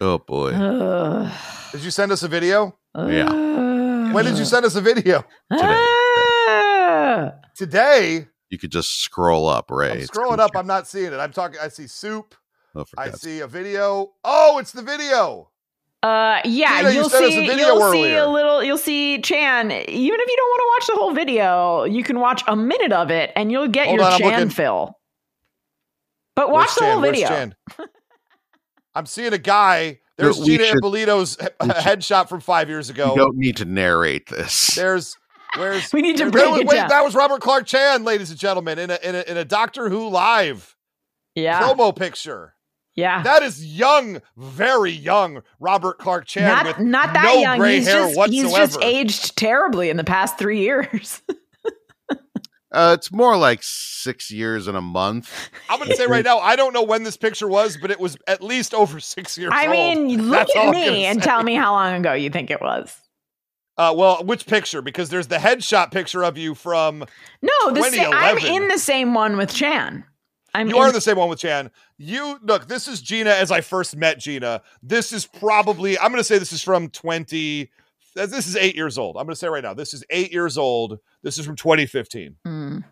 oh 0.00 0.18
boy. 0.18 0.52
Ugh. 0.52 1.32
Did 1.72 1.82
you 1.82 1.90
send 1.90 2.12
us 2.12 2.22
a 2.22 2.28
video? 2.28 2.76
Yeah. 2.94 4.12
When 4.12 4.24
did 4.24 4.38
you 4.38 4.44
send 4.44 4.64
us 4.64 4.76
a 4.76 4.80
video? 4.80 5.24
Ah. 5.50 7.32
Today. 7.56 8.28
You 8.54 8.58
could 8.58 8.70
just 8.70 9.00
scroll 9.00 9.48
up, 9.48 9.68
Ray. 9.68 9.90
I'm 9.90 9.98
scrolling 10.02 10.38
up. 10.38 10.52
I'm 10.54 10.68
not 10.68 10.86
seeing 10.86 11.12
it. 11.12 11.16
I'm 11.16 11.32
talking. 11.32 11.58
I 11.60 11.66
see 11.66 11.88
soup. 11.88 12.36
Oh, 12.76 12.84
I 12.96 13.06
God's 13.08 13.20
see 13.20 13.40
a 13.40 13.48
video. 13.48 14.12
Oh, 14.22 14.58
it's 14.58 14.70
the 14.70 14.80
video. 14.80 15.50
Uh, 16.04 16.38
yeah, 16.44 16.78
Gina, 16.78 16.90
you 16.90 16.94
you'll 17.00 17.08
sent 17.08 17.24
us 17.24 17.30
a 17.30 17.32
see. 17.32 17.46
You'll 17.46 17.90
see 17.90 18.14
a 18.14 18.28
little. 18.28 18.62
You'll 18.62 18.78
see 18.78 19.20
Chan. 19.22 19.72
Even 19.72 20.20
if 20.20 20.28
you 20.28 20.36
don't 20.36 20.48
want 20.48 20.60
to 20.60 20.68
watch 20.76 20.86
the 20.86 21.00
whole 21.02 21.14
video, 21.14 21.82
you 21.82 22.04
can 22.04 22.20
watch 22.20 22.44
a 22.46 22.54
minute 22.54 22.92
of 22.92 23.10
it, 23.10 23.32
and 23.34 23.50
you'll 23.50 23.66
get 23.66 23.88
Hold 23.88 23.98
your 23.98 24.06
on, 24.08 24.18
Chan 24.20 24.30
looking. 24.30 24.50
fill. 24.50 25.00
But 26.36 26.50
watch 26.52 26.66
Where's 26.68 26.74
the 26.76 26.80
Chan? 26.82 26.92
whole 26.92 27.02
video. 27.02 27.26
Chan? 27.28 27.54
I'm 28.94 29.06
seeing 29.06 29.32
a 29.32 29.38
guy. 29.38 29.98
There's 30.16 30.38
we 30.38 30.44
Gina 30.46 30.66
should- 30.66 30.76
Ippolito's 30.76 31.36
should- 31.40 31.58
headshot 31.58 32.28
from 32.28 32.40
five 32.40 32.68
years 32.68 32.86
You 32.88 32.94
ago. 32.94 33.16
don't 33.16 33.36
need 33.36 33.56
to 33.56 33.64
narrate 33.64 34.28
this. 34.28 34.76
There's 34.76 35.16
where's 35.56 35.92
We 35.92 36.02
need 36.02 36.16
to 36.18 36.30
break 36.30 36.44
there 36.44 36.50
was- 36.52 36.60
it 36.60 36.66
wait, 36.66 36.76
down. 36.76 36.88
That 36.88 37.04
was 37.04 37.14
Robert 37.14 37.40
Clark 37.40 37.66
Chan, 37.66 38.04
ladies 38.04 38.30
and 38.30 38.38
gentlemen, 38.38 38.78
in 38.78 38.90
a 38.90 38.98
in 39.02 39.14
a, 39.14 39.20
in 39.22 39.36
a 39.36 39.44
Doctor 39.44 39.88
Who 39.88 40.08
live 40.08 40.76
Yeah, 41.34 41.62
promo 41.62 41.94
picture. 41.94 42.54
yeah. 42.94 43.22
That 43.22 43.42
is 43.42 43.64
young, 43.64 44.20
very 44.36 44.92
young 44.92 45.42
Robert 45.60 45.98
Clark 45.98 46.26
Chan 46.26 46.44
not 46.48 46.66
with 46.66 46.78
not 46.86 47.12
that 47.14 47.24
no 47.24 47.34
young. 47.40 47.58
gray 47.58 47.76
He's 47.76 47.86
hair 47.86 48.04
just 48.06 48.16
whatsoever. 48.16 48.46
he's 48.48 48.56
just 48.56 48.82
aged 48.82 49.36
terribly 49.36 49.90
in 49.90 49.96
the 49.96 50.04
past 50.04 50.38
three 50.38 50.60
years. 50.60 51.22
Uh, 52.72 52.92
it's 52.98 53.12
more 53.12 53.36
like 53.36 53.60
six 53.62 54.32
years 54.32 54.66
and 54.66 54.76
a 54.76 54.80
month. 54.80 55.32
I'm 55.70 55.78
going 55.78 55.90
to 55.90 55.96
say 55.96 56.08
right 56.08 56.24
now, 56.24 56.38
I 56.40 56.56
don't 56.56 56.72
know 56.72 56.82
when 56.82 57.04
this 57.04 57.16
picture 57.16 57.46
was, 57.46 57.78
but 57.80 57.92
it 57.92 58.00
was 58.00 58.16
at 58.26 58.42
least 58.42 58.74
over 58.74 58.98
six 58.98 59.38
years 59.38 59.52
I 59.54 59.66
old. 59.68 59.70
mean, 59.70 60.22
look 60.28 60.48
That's 60.48 60.56
at 60.56 60.70
me 60.72 61.04
and 61.04 61.22
tell 61.22 61.44
me 61.44 61.54
how 61.54 61.70
long 61.70 61.94
ago 61.94 62.14
you 62.14 62.30
think 62.30 62.50
it 62.50 62.60
was. 62.60 62.92
Uh, 63.76 63.92
well, 63.96 64.22
which 64.24 64.46
picture? 64.46 64.82
Because 64.82 65.08
there's 65.08 65.26
the 65.26 65.36
headshot 65.36 65.90
picture 65.90 66.22
of 66.22 66.38
you 66.38 66.54
from. 66.54 67.00
No, 67.42 67.70
the 67.72 67.82
sa- 67.82 68.10
I'm 68.12 68.38
in 68.38 68.68
the 68.68 68.78
same 68.78 69.14
one 69.14 69.36
with 69.36 69.52
Chan. 69.52 70.04
I'm 70.54 70.68
You 70.68 70.78
are 70.78 70.88
in- 70.88 70.94
the 70.94 71.00
same 71.00 71.16
one 71.16 71.28
with 71.28 71.40
Chan. 71.40 71.70
You 71.98 72.38
look. 72.42 72.68
This 72.68 72.86
is 72.86 73.02
Gina 73.02 73.30
as 73.30 73.50
I 73.50 73.60
first 73.60 73.96
met 73.96 74.20
Gina. 74.20 74.62
This 74.82 75.12
is 75.12 75.26
probably. 75.26 75.98
I'm 75.98 76.12
going 76.12 76.20
to 76.20 76.24
say 76.24 76.38
this 76.38 76.52
is 76.52 76.62
from 76.62 76.88
20. 76.88 77.70
This 78.14 78.46
is 78.46 78.54
eight 78.56 78.76
years 78.76 78.96
old. 78.96 79.16
I'm 79.16 79.24
going 79.24 79.32
to 79.34 79.38
say 79.38 79.48
right 79.48 79.64
now. 79.64 79.74
This 79.74 79.92
is 79.92 80.04
eight 80.10 80.32
years 80.32 80.56
old. 80.56 81.00
This 81.24 81.36
is 81.38 81.44
from 81.44 81.56
2015. 81.56 82.36
Mm, 82.46 82.84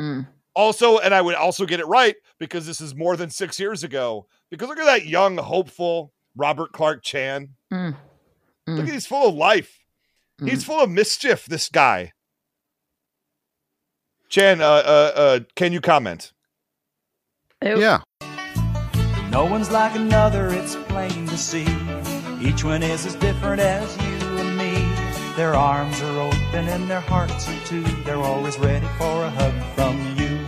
mm. 0.00 0.26
Also, 0.54 0.96
and 0.98 1.12
I 1.12 1.20
would 1.20 1.34
also 1.34 1.66
get 1.66 1.80
it 1.80 1.86
right 1.86 2.16
because 2.38 2.66
this 2.66 2.80
is 2.80 2.94
more 2.94 3.16
than 3.16 3.28
six 3.28 3.60
years 3.60 3.84
ago. 3.84 4.26
Because 4.50 4.68
look 4.68 4.78
at 4.78 4.86
that 4.86 5.04
young, 5.04 5.36
hopeful 5.36 6.14
Robert 6.36 6.72
Clark 6.72 7.02
Chan. 7.02 7.50
Mm. 7.70 7.94
Look 8.66 8.86
at 8.86 8.92
he's 8.94 9.06
full 9.06 9.28
of 9.28 9.34
life. 9.34 9.78
He's 10.44 10.64
full 10.64 10.80
of 10.80 10.90
mischief. 10.90 11.46
This 11.46 11.68
guy. 11.68 12.12
Chan, 14.28 14.60
uh, 14.62 14.64
uh, 14.64 15.12
uh, 15.14 15.40
can 15.56 15.72
you 15.72 15.80
comment? 15.80 16.32
Yeah. 17.62 18.00
No 19.30 19.44
one's 19.44 19.70
like 19.70 19.94
another, 19.94 20.48
it's 20.48 20.74
plain 20.88 21.26
to 21.26 21.36
see. 21.36 21.66
Each 22.40 22.64
one 22.64 22.82
is 22.82 23.06
as 23.06 23.14
different 23.14 23.60
as 23.60 23.96
you 23.98 24.38
and 24.38 24.56
me. 24.56 24.90
Their 25.36 25.54
arms 25.54 26.00
are 26.02 26.20
open 26.20 26.68
and 26.68 26.90
their 26.90 27.00
hearts 27.00 27.48
are 27.48 27.64
too. 27.64 27.82
They're 28.04 28.16
always 28.16 28.58
ready 28.58 28.86
for 28.98 29.24
a 29.24 29.30
hug 29.30 29.54
from 29.74 29.98
you. 30.16 30.38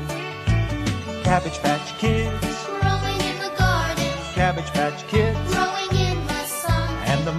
Cabbage 1.22 1.58
Patch 1.60 1.98
Kids, 1.98 2.64
Growing 2.66 3.20
in 3.20 3.38
the 3.38 3.54
garden, 3.56 4.04
Cabbage 4.34 4.70
Patch 4.72 5.06
Kids. 5.08 5.43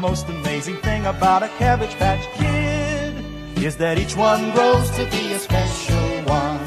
Most 0.09 0.29
amazing 0.29 0.77
thing 0.87 1.03
about 1.07 1.41
a 1.41 1.47
Cabbage 1.57 1.95
Patch 1.95 2.23
Kid 2.37 3.63
is 3.63 3.75
that 3.77 3.97
each 3.97 4.15
one 4.15 4.51
grows 4.51 4.87
to 4.91 5.03
be 5.09 5.33
a 5.33 5.39
special 5.39 6.07
one. 6.39 6.59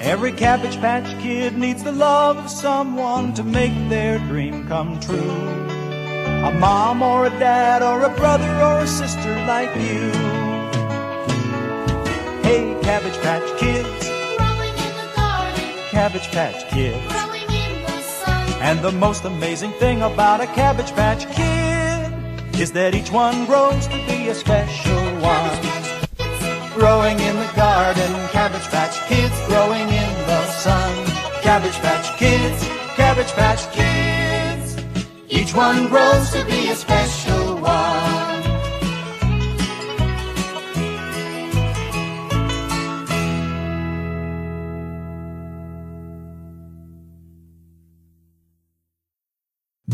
Every 0.00 0.30
Cabbage 0.30 0.76
Patch 0.76 1.10
Kid 1.20 1.58
needs 1.58 1.82
the 1.82 1.90
love 1.90 2.36
of 2.36 2.48
someone 2.48 3.34
to 3.34 3.42
make 3.42 3.74
their 3.88 4.18
dream 4.30 4.68
come 4.68 5.00
true. 5.00 5.40
A 6.48 6.52
mom 6.60 7.02
or 7.02 7.26
a 7.26 7.30
dad 7.30 7.82
or 7.82 8.04
a 8.04 8.12
brother 8.14 8.52
or 8.68 8.78
a 8.78 8.86
sister 8.86 9.34
like 9.52 9.74
you. 9.88 10.12
Hey, 12.46 12.62
Cabbage 12.82 13.18
Patch 13.24 13.48
Kids. 13.58 14.02
Cabbage 15.90 16.28
Patch 16.30 16.70
Kids. 16.70 17.29
And 18.60 18.80
the 18.80 18.92
most 18.92 19.24
amazing 19.24 19.72
thing 19.72 20.02
about 20.02 20.42
a 20.42 20.46
Cabbage 20.46 20.92
Patch 20.92 21.24
Kid 21.34 22.60
is 22.60 22.72
that 22.72 22.94
each 22.94 23.10
one 23.10 23.46
grows 23.46 23.86
to 23.88 23.96
be 24.06 24.28
a 24.28 24.34
special 24.34 25.02
one. 25.18 25.60
Growing 26.74 27.18
in 27.18 27.36
the 27.36 27.50
garden, 27.56 28.12
Cabbage 28.28 28.68
Patch 28.68 28.96
Kids 29.08 29.34
growing 29.48 29.88
in 29.88 30.12
the 30.28 30.44
sun. 30.52 31.06
Cabbage 31.40 31.78
Patch 31.80 32.16
Kids, 32.18 32.62
Cabbage 32.96 33.32
Patch 33.32 33.62
Kids. 33.72 34.76
Each 35.30 35.54
one 35.54 35.88
grows 35.88 36.30
to 36.32 36.44
be 36.44 36.68
a 36.68 36.76
special 36.76 36.99